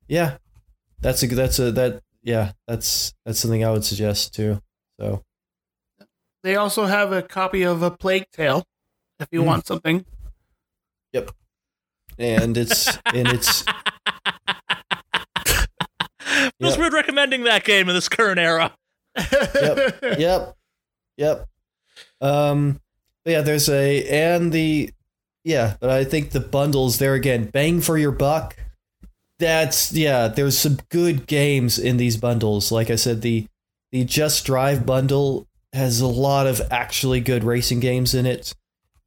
yeah, 0.07 0.38
that's 0.99 1.24
a 1.24 1.28
that's 1.28 1.60
a 1.60 1.72
that 1.72 2.02
yeah 2.24 2.52
that's 2.68 3.14
that's 3.26 3.40
something 3.40 3.64
I 3.64 3.72
would 3.72 3.86
suggest 3.86 4.34
too. 4.36 4.61
So 4.99 5.24
they 6.44 6.56
also 6.56 6.86
have 6.86 7.11
a 7.11 7.22
copy 7.22 7.64
of 7.64 7.82
a 7.82 7.91
Plague 7.91 8.30
Tale 8.32 8.65
if 9.19 9.28
you 9.32 9.41
Mm. 9.41 9.45
want 9.45 9.68
something. 9.68 10.06
And 12.18 12.57
it's 12.57 12.98
and 13.14 13.27
it's 13.27 13.64
Feels 16.60 16.72
Yep. 16.73 16.80
weird 16.80 16.94
recommending 16.94 17.44
that 17.45 17.64
game 17.64 17.88
in 17.89 17.95
this 17.95 18.10
current 18.10 18.39
era. 18.39 18.73
Yep. 19.18 19.99
yep 20.19 20.56
yep 21.18 21.48
um 22.22 22.80
but 23.26 23.31
yeah 23.31 23.41
there's 23.41 23.68
a 23.68 24.03
and 24.07 24.52
the 24.53 24.91
yeah 25.44 25.76
but 25.80 25.89
i 25.89 26.03
think 26.03 26.30
the 26.30 26.39
bundles 26.39 26.99
there 26.99 27.15
again 27.15 27.45
bang 27.45 27.81
for 27.81 27.98
your 27.98 28.11
buck 28.11 28.56
that's 29.39 29.91
yeah 29.94 30.27
there's 30.27 30.56
some 30.56 30.77
good 30.89 31.26
games 31.26 31.80
in 31.80 31.98
these 31.98 32.18
bundles 32.18 32.72
like 32.72 32.91
i 32.91 32.95
said 32.95 33.23
the 33.23 33.48
the 33.91 34.03
just 34.06 34.45
drive 34.45 34.85
bundle 34.85 35.48
has 35.73 35.99
a 35.99 36.06
lot 36.07 36.45
of 36.45 36.61
actually 36.69 37.19
good 37.19 37.44
racing 37.44 37.80
games 37.80 38.14
in 38.14 38.27
it 38.27 38.53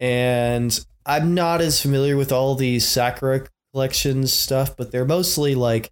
and 0.00 0.84
i'm 1.10 1.34
not 1.34 1.60
as 1.60 1.80
familiar 1.80 2.16
with 2.16 2.32
all 2.32 2.54
the 2.54 2.78
sakura 2.78 3.46
collections 3.72 4.32
stuff 4.32 4.76
but 4.76 4.90
they're 4.92 5.04
mostly 5.04 5.54
like 5.54 5.90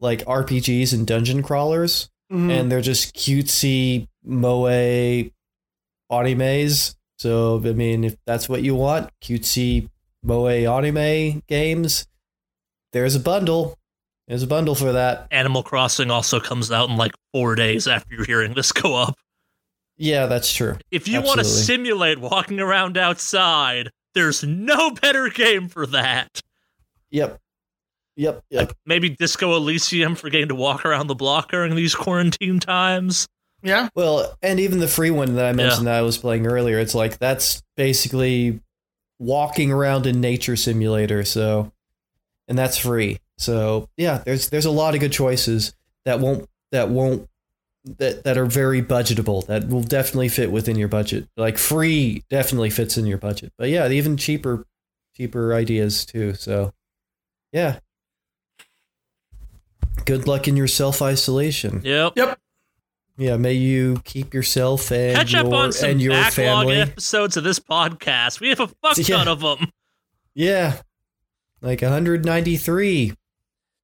like 0.00 0.24
rpgs 0.24 0.92
and 0.92 1.06
dungeon 1.06 1.42
crawlers 1.42 2.08
Mhm. 2.32 2.50
and 2.50 2.72
they're 2.72 2.80
just 2.80 3.14
cutesy 3.14 4.08
moe 4.24 4.64
animes. 6.10 6.94
So 7.18 7.60
I 7.64 7.72
mean, 7.72 8.02
if 8.04 8.16
that's 8.26 8.48
what 8.48 8.62
you 8.62 8.74
want, 8.74 9.10
cutesy 9.22 9.88
moe 10.22 10.46
anime 10.48 11.42
games, 11.46 12.06
there's 12.92 13.14
a 13.14 13.20
bundle. 13.20 13.76
There's 14.26 14.42
a 14.42 14.46
bundle 14.46 14.74
for 14.74 14.92
that. 14.92 15.28
Animal 15.30 15.62
Crossing 15.62 16.10
also 16.10 16.40
comes 16.40 16.72
out 16.72 16.88
in 16.88 16.96
like 16.96 17.12
four 17.32 17.54
days 17.54 17.86
after 17.86 18.14
you're 18.14 18.24
hearing 18.24 18.54
this 18.54 18.72
go 18.72 18.94
up. 18.96 19.16
Yeah, 19.96 20.26
that's 20.26 20.52
true. 20.52 20.78
If 20.90 21.06
you 21.06 21.20
want 21.20 21.38
to 21.38 21.44
simulate 21.44 22.18
walking 22.18 22.58
around 22.58 22.96
outside, 22.96 23.90
there's 24.14 24.42
no 24.44 24.90
better 25.02 25.28
game 25.28 25.68
for 25.68 25.86
that. 25.86 26.40
Yep. 27.10 27.40
Yep. 28.16 28.44
Yep. 28.50 28.68
Like 28.68 28.76
maybe 28.86 29.08
Disco 29.10 29.56
Elysium 29.56 30.14
for 30.14 30.30
getting 30.30 30.48
to 30.48 30.54
walk 30.54 30.84
around 30.84 31.08
the 31.08 31.14
block 31.14 31.50
during 31.50 31.74
these 31.74 31.94
quarantine 31.94 32.60
times. 32.60 33.26
Yeah. 33.62 33.88
Well, 33.94 34.36
and 34.42 34.60
even 34.60 34.78
the 34.78 34.88
free 34.88 35.10
one 35.10 35.34
that 35.36 35.46
I 35.46 35.52
mentioned 35.52 35.86
that 35.86 35.94
I 35.94 36.02
was 36.02 36.18
playing 36.18 36.46
earlier, 36.46 36.78
it's 36.78 36.94
like 36.94 37.18
that's 37.18 37.62
basically 37.76 38.60
walking 39.18 39.72
around 39.72 40.06
in 40.06 40.20
nature 40.20 40.54
simulator. 40.54 41.24
So, 41.24 41.72
and 42.46 42.58
that's 42.58 42.76
free. 42.76 43.20
So 43.38 43.88
yeah, 43.96 44.18
there's 44.18 44.50
there's 44.50 44.66
a 44.66 44.70
lot 44.70 44.94
of 44.94 45.00
good 45.00 45.12
choices 45.12 45.74
that 46.04 46.20
won't 46.20 46.48
that 46.72 46.90
won't 46.90 47.28
that 47.84 48.24
that 48.24 48.38
are 48.38 48.46
very 48.46 48.82
budgetable 48.82 49.46
that 49.46 49.68
will 49.68 49.82
definitely 49.82 50.28
fit 50.28 50.50
within 50.50 50.76
your 50.76 50.88
budget. 50.88 51.28
Like 51.36 51.58
free 51.58 52.24
definitely 52.30 52.70
fits 52.70 52.96
in 52.96 53.06
your 53.06 53.18
budget. 53.18 53.52
But 53.58 53.68
yeah, 53.68 53.88
even 53.88 54.16
cheaper 54.16 54.66
cheaper 55.16 55.54
ideas 55.54 56.04
too. 56.06 56.34
So 56.34 56.72
yeah. 57.52 57.78
Good 60.04 60.26
luck 60.26 60.48
in 60.48 60.56
your 60.56 60.66
self 60.68 61.00
isolation. 61.02 61.80
Yep. 61.84 62.12
Yep. 62.16 62.38
Yeah, 63.16 63.36
may 63.36 63.52
you 63.52 64.00
keep 64.04 64.34
yourself 64.34 64.90
and 64.90 65.16
Catch 65.16 65.32
your 65.34 65.46
up 65.46 65.52
on 65.52 65.72
some 65.72 65.90
and 65.90 66.02
your 66.02 66.12
backlog 66.12 66.66
family. 66.66 66.76
episodes 66.80 67.36
of 67.36 67.44
this 67.44 67.60
podcast. 67.60 68.40
We 68.40 68.48
have 68.48 68.58
a 68.60 68.66
fuck 68.66 68.96
Yeah. 68.98 69.16
ton 69.18 69.28
of 69.28 69.40
them. 69.40 69.70
Yeah, 70.34 70.80
like 71.62 71.80
193. 71.80 73.12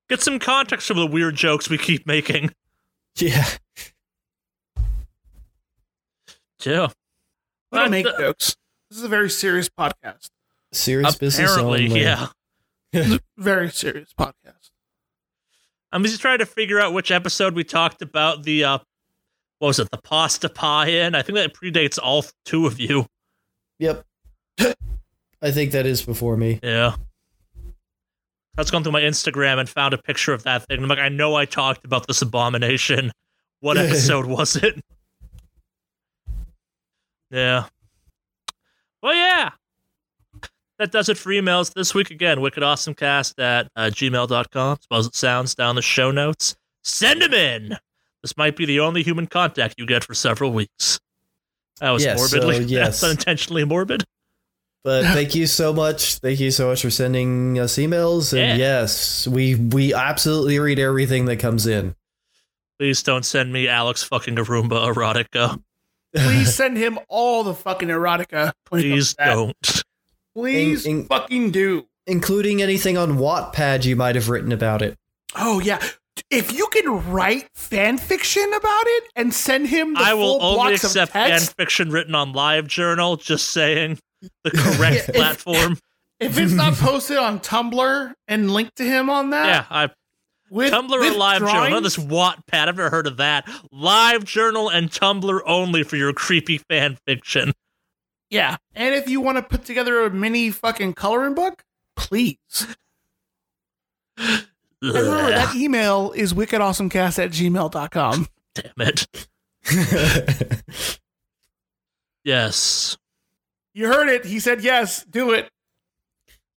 Get 0.09 0.21
some 0.21 0.41
context 0.41 0.89
from 0.89 0.97
the 0.97 1.07
weird 1.07 1.37
jokes 1.37 1.71
we 1.71 1.79
keep 1.79 2.07
making. 2.09 2.51
Yeah, 3.17 3.47
Yeah. 6.67 6.89
We 7.73 7.79
don't 7.79 7.91
make 7.91 8.07
uh, 8.07 8.19
jokes. 8.19 8.57
This 8.91 8.99
is 8.99 9.05
a 9.05 9.09
very 9.09 9.31
serious 9.31 9.69
podcast. 9.69 10.31
serious 10.73 11.17
business 11.17 11.53
Apparently, 11.53 11.87
only. 11.87 12.01
yeah. 12.03 13.19
Very 13.39 13.71
serious 13.71 14.13
podcast. 14.19 14.71
I'm 15.93 16.03
just 16.05 16.21
trying 16.21 16.39
to 16.39 16.47
figure 16.47 16.81
out 16.81 16.93
which 16.93 17.11
episode 17.11 17.55
we 17.55 17.65
talked 17.65 18.03
about 18.03 18.43
the 18.45 18.65
uh 18.65 18.79
what 19.59 19.69
was 19.69 19.79
it, 19.79 19.91
the 19.91 19.99
pasta 19.99 20.49
pie 20.49 20.87
in? 20.89 21.15
I 21.15 21.23
think 21.23 21.37
that 21.37 21.53
predates 21.55 21.99
all 22.03 22.25
two 22.45 22.67
of 22.67 22.81
you. 22.81 23.07
Yep. 23.79 24.05
I 25.43 25.51
think 25.51 25.73
that 25.73 25.85
is 25.87 26.03
before 26.03 26.37
me. 26.37 26.59
Yeah. 26.63 26.97
I 28.57 28.61
was 28.61 28.71
going 28.71 28.83
through 28.85 28.93
my 28.93 29.03
Instagram 29.03 29.59
and 29.59 29.69
found 29.69 29.93
a 29.95 29.99
picture 29.99 30.33
of 30.33 30.43
that 30.45 30.67
thing. 30.67 30.83
I'm 30.83 30.89
like, 30.89 30.99
I 30.99 31.09
know 31.11 31.35
I 31.35 31.45
talked 31.45 31.85
about 31.85 32.07
this 32.07 32.23
abomination. 32.23 33.13
What 33.61 33.77
episode 33.79 34.27
was 34.27 34.57
it? 34.57 34.81
Yeah. 37.31 37.67
Well, 39.03 39.15
yeah. 39.15 39.51
That 40.79 40.93
does 40.93 41.09
it 41.09 41.19
for 41.19 41.31
emails 41.31 41.73
this 41.75 41.95
week. 41.95 42.11
Again, 42.11 42.39
wickedawesomecast 42.39 43.39
at 43.43 43.71
uh, 43.77 43.91
gmail.com. 43.93 44.79
Suppose 44.81 45.07
it 45.07 45.15
sounds 45.15 45.55
down 45.55 45.75
the 45.77 45.83
show 45.83 46.11
notes. 46.11 46.57
Send 46.83 47.21
them 47.23 47.35
in. 47.35 47.77
This 48.23 48.37
might 48.37 48.57
be 48.57 48.65
the 48.67 48.81
only 48.81 49.03
human 49.03 49.27
contact 49.27 49.75
you 49.79 49.87
get 49.87 50.05
for 50.05 50.15
several 50.15 50.53
weeks. 50.53 50.99
That 51.81 51.91
was 51.91 52.05
Yes, 52.05 52.19
morbidly. 52.19 52.57
so, 52.57 52.61
yes. 52.69 53.01
That's 53.01 53.05
unintentionally 53.05 53.65
morbid. 53.65 54.05
But 54.83 55.05
thank 55.05 55.35
you 55.35 55.47
so 55.47 55.75
much. 55.75 56.17
Thank 56.17 56.41
you 56.41 56.51
so 56.51 56.69
much 56.69 56.81
for 56.81 56.91
sending 56.91 57.59
us 57.59 57.75
emails. 57.77 58.33
And 58.33 58.59
Yeah. 58.59 58.81
yes, 58.81 59.29
we 59.29 59.55
we 59.55 59.93
absolutely 59.93 60.59
read 60.59 60.79
everything 60.79 61.27
that 61.27 61.37
comes 61.37 61.67
in. 61.67 61.95
Please 62.79 63.03
don't 63.03 63.25
send 63.27 63.53
me 63.53 63.69
Alex 63.69 64.03
fucking 64.03 64.39
a 64.39 64.43
Roomba 64.45 64.91
erotica. 64.91 65.63
Please 66.15 66.55
send 66.57 66.77
him 66.77 66.99
all 67.09 67.45
the 67.45 67.55
fucking 67.55 67.89
erotica. 67.89 68.53
when 68.69 68.81
it 68.85 68.89
comes 68.91 69.15
Please 69.15 69.15
don't. 69.15 69.83
Please 70.35 70.87
In- 70.87 71.01
in- 71.01 71.07
fucking 71.07 71.51
do. 71.51 71.87
Including 72.07 72.61
anything 72.63 72.97
on 72.99 73.19
Wattpad 73.19 73.85
you 73.85 73.95
might 73.95 74.15
have 74.17 74.29
written 74.29 74.51
about 74.53 74.83
it. 74.83 74.97
Oh 75.37 75.61
yeah. 75.61 75.81
If 76.31 76.53
you 76.53 76.67
can 76.73 77.11
write 77.11 77.49
fan 77.55 77.99
fiction 77.99 78.43
about 78.53 78.83
it 78.87 79.05
and 79.17 79.33
send 79.33 79.69
him 79.69 79.95
the 79.95 80.01
I 80.01 80.15
will 80.15 80.39
full 80.39 80.43
only 80.43 80.71
blocks 80.71 80.85
accept 80.85 81.11
of 81.11 81.13
fan 81.13 81.41
fiction 81.41 81.91
written 81.91 82.15
on 82.15 82.33
LiveJournal. 82.33 83.23
Just 83.23 83.51
saying 83.51 83.99
the 84.45 84.51
correct 84.51 84.81
Yeah, 84.81 84.97
if- 85.09 85.15
platform. 85.15 85.79
if 86.19 86.37
it's 86.39 86.53
not 86.53 86.75
posted 86.79 87.17
on 87.19 87.39
Tumblr 87.41 88.13
and 88.29 88.51
linked 88.51 88.77
to 88.77 88.85
him 88.85 89.09
on 89.09 89.31
that, 89.31 89.47
yeah, 89.47 89.65
I 89.71 89.91
with 90.51 90.73
Tumblr 90.73 90.91
or 90.93 91.01
with 91.01 91.15
LiveJournal. 91.15 91.41
None 91.41 91.73
of 91.73 91.83
drawings- 91.83 91.83
this 91.83 91.97
Wattpad. 92.05 92.69
I've 92.69 92.77
never 92.77 92.91
heard 92.91 93.07
of 93.07 93.17
that. 93.19 93.47
LiveJournal 93.73 94.71
and 94.75 94.91
Tumblr 94.91 95.41
only 95.47 95.83
for 95.85 95.97
your 95.97 96.13
creepy 96.13 96.59
fan 96.59 96.99
fiction. 97.07 97.53
Yeah, 98.29 98.57
and 98.75 98.95
if 98.95 99.09
you 99.09 99.21
want 99.21 99.39
to 99.39 99.43
put 99.43 99.65
together 99.65 100.05
a 100.05 100.11
mini 100.11 100.51
fucking 100.51 100.93
coloring 100.95 101.35
book, 101.35 101.65
please. 101.97 102.37
And 104.17 104.47
remember, 104.83 105.31
that 105.31 105.55
email 105.57 106.13
is 106.13 106.33
wickedawesomecast 106.35 107.19
at 107.25 107.31
gmail.com. 107.31 108.29
damn 108.55 108.73
it. 108.79 109.07
Yes. 112.25 112.99
You 113.73 113.87
heard 113.87 114.09
it. 114.09 114.25
He 114.27 114.41
said 114.41 114.63
yes. 114.63 115.05
Do 115.05 115.33
it. 115.33 115.51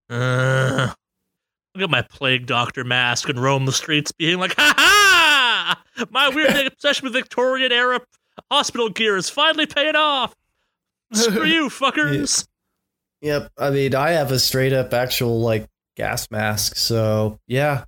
Uh, 0.09 0.93
look 1.75 1.83
at 1.83 1.89
my 1.89 2.01
plague 2.01 2.45
doctor 2.45 2.83
mask 2.83 3.29
and 3.29 3.41
roam 3.41 3.65
the 3.65 3.71
streets 3.71 4.11
being 4.11 4.39
like, 4.39 4.55
ha 4.55 4.73
ha! 4.77 5.83
My 6.09 6.29
weird 6.29 6.67
obsession 6.67 7.05
with 7.05 7.13
Victorian 7.13 7.71
era 7.71 7.99
hospital 8.51 8.89
gear 8.89 9.17
is 9.17 9.29
finally 9.29 9.65
paying 9.65 9.95
off. 9.95 10.35
Screw 11.13 11.45
you, 11.45 11.65
fuckers. 11.69 12.47
Yep. 13.21 13.51
I 13.57 13.69
mean, 13.69 13.95
I 13.95 14.11
have 14.11 14.31
a 14.31 14.39
straight 14.39 14.73
up 14.73 14.93
actual 14.93 15.39
like 15.41 15.67
gas 15.95 16.29
mask. 16.31 16.75
So 16.75 17.39
yeah. 17.47 17.85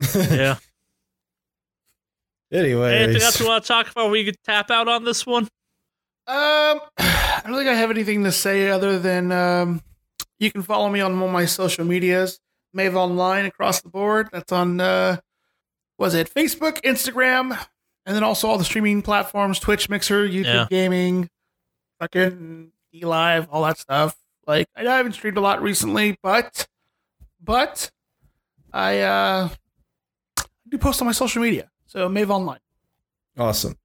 Yeah. 0.14 0.56
Anyways, 2.50 3.02
Anything 3.02 3.22
else 3.22 3.40
we 3.40 3.46
want 3.46 3.62
to 3.64 3.68
talk 3.68 3.90
about? 3.90 4.10
We 4.10 4.24
could 4.24 4.42
tap 4.42 4.70
out 4.70 4.88
on 4.88 5.04
this 5.04 5.26
one. 5.26 5.48
Um, 6.26 6.80
I 6.98 7.42
don't 7.44 7.56
think 7.56 7.68
I 7.68 7.74
have 7.74 7.90
anything 7.90 8.24
to 8.24 8.32
say 8.32 8.70
other 8.70 8.98
than 8.98 9.32
um, 9.32 9.82
you 10.38 10.50
can 10.50 10.62
follow 10.62 10.88
me 10.88 11.00
on 11.00 11.20
all 11.20 11.28
my 11.28 11.44
social 11.44 11.84
medias, 11.84 12.40
Mave 12.72 12.96
Online 12.96 13.44
across 13.46 13.80
the 13.80 13.88
board. 13.88 14.28
That's 14.32 14.52
on 14.52 14.80
uh, 14.80 15.18
was 15.98 16.14
it 16.14 16.32
Facebook, 16.32 16.80
Instagram, 16.82 17.58
and 18.06 18.14
then 18.16 18.22
also 18.22 18.48
all 18.48 18.58
the 18.58 18.64
streaming 18.64 19.02
platforms: 19.02 19.58
Twitch, 19.58 19.88
Mixer, 19.88 20.26
YouTube 20.28 20.44
Yeah. 20.44 20.66
Gaming, 20.70 21.28
fucking 22.00 22.72
D 22.92 23.04
Live, 23.04 23.48
all 23.50 23.62
that 23.64 23.78
stuff. 23.78 24.16
Like 24.46 24.68
I 24.76 24.82
haven't 24.82 25.12
streamed 25.12 25.36
a 25.36 25.40
lot 25.42 25.60
recently, 25.62 26.16
but 26.22 26.66
but 27.42 27.90
I 28.72 29.00
uh 29.00 29.48
I 30.38 30.42
do 30.68 30.78
post 30.78 31.00
on 31.02 31.06
my 31.06 31.12
social 31.12 31.42
media. 31.42 31.70
So 31.86 32.08
Mave 32.08 32.30
Online. 32.30 32.60
Awesome. 33.36 33.76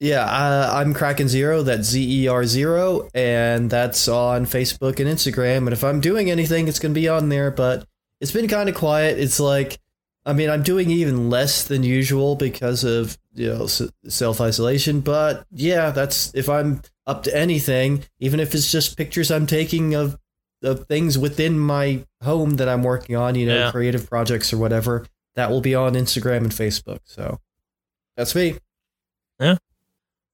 Yeah, 0.00 0.24
uh, 0.24 0.70
I'm 0.74 0.92
Kraken 0.92 1.28
Zero. 1.28 1.62
That's 1.62 1.88
Z 1.88 2.24
E 2.24 2.28
R 2.28 2.44
Zero, 2.44 3.08
and 3.14 3.70
that's 3.70 4.08
on 4.08 4.44
Facebook 4.44 4.98
and 5.00 5.08
Instagram. 5.08 5.58
And 5.58 5.72
if 5.72 5.82
I'm 5.84 6.00
doing 6.00 6.30
anything, 6.30 6.68
it's 6.68 6.78
gonna 6.78 6.92
be 6.94 7.08
on 7.08 7.28
there. 7.28 7.50
But 7.50 7.86
it's 8.24 8.32
been 8.32 8.48
kind 8.48 8.68
of 8.70 8.74
quiet. 8.74 9.18
It's 9.18 9.38
like, 9.38 9.78
I 10.24 10.32
mean, 10.32 10.48
I'm 10.48 10.62
doing 10.62 10.90
even 10.90 11.28
less 11.28 11.64
than 11.68 11.82
usual 11.82 12.34
because 12.34 12.82
of 12.82 13.18
you 13.34 13.52
know 13.54 13.66
self 13.66 14.40
isolation. 14.40 15.00
But 15.00 15.44
yeah, 15.52 15.90
that's 15.90 16.34
if 16.34 16.48
I'm 16.48 16.80
up 17.06 17.24
to 17.24 17.36
anything, 17.36 18.04
even 18.18 18.40
if 18.40 18.54
it's 18.54 18.72
just 18.72 18.96
pictures 18.96 19.30
I'm 19.30 19.46
taking 19.46 19.94
of 19.94 20.16
of 20.62 20.86
things 20.86 21.18
within 21.18 21.58
my 21.58 22.02
home 22.22 22.56
that 22.56 22.70
I'm 22.70 22.82
working 22.82 23.16
on, 23.16 23.34
you 23.34 23.44
know, 23.46 23.58
Yeah. 23.58 23.70
creative 23.70 24.08
projects 24.08 24.50
or 24.50 24.56
whatever. 24.56 25.04
That 25.34 25.50
will 25.50 25.60
be 25.60 25.74
on 25.74 25.92
Instagram 25.92 26.38
and 26.38 26.50
Facebook. 26.52 27.00
So 27.04 27.38
that's 28.16 28.34
me. 28.34 28.56
Yeah. 29.38 29.56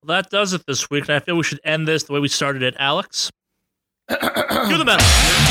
Well, 0.04 0.16
that 0.22 0.30
does 0.30 0.52
it 0.52 0.66
this 0.66 0.88
week, 0.88 1.08
and 1.08 1.16
I 1.16 1.18
feel 1.20 1.36
we 1.36 1.42
should 1.42 1.60
end 1.64 1.88
this 1.88 2.04
the 2.04 2.12
way 2.12 2.20
we 2.20 2.28
started 2.28 2.62
it. 2.62 2.74
Alex, 2.78 3.32
cue 4.08 4.78
the 4.78 4.84
metal. 4.84 5.49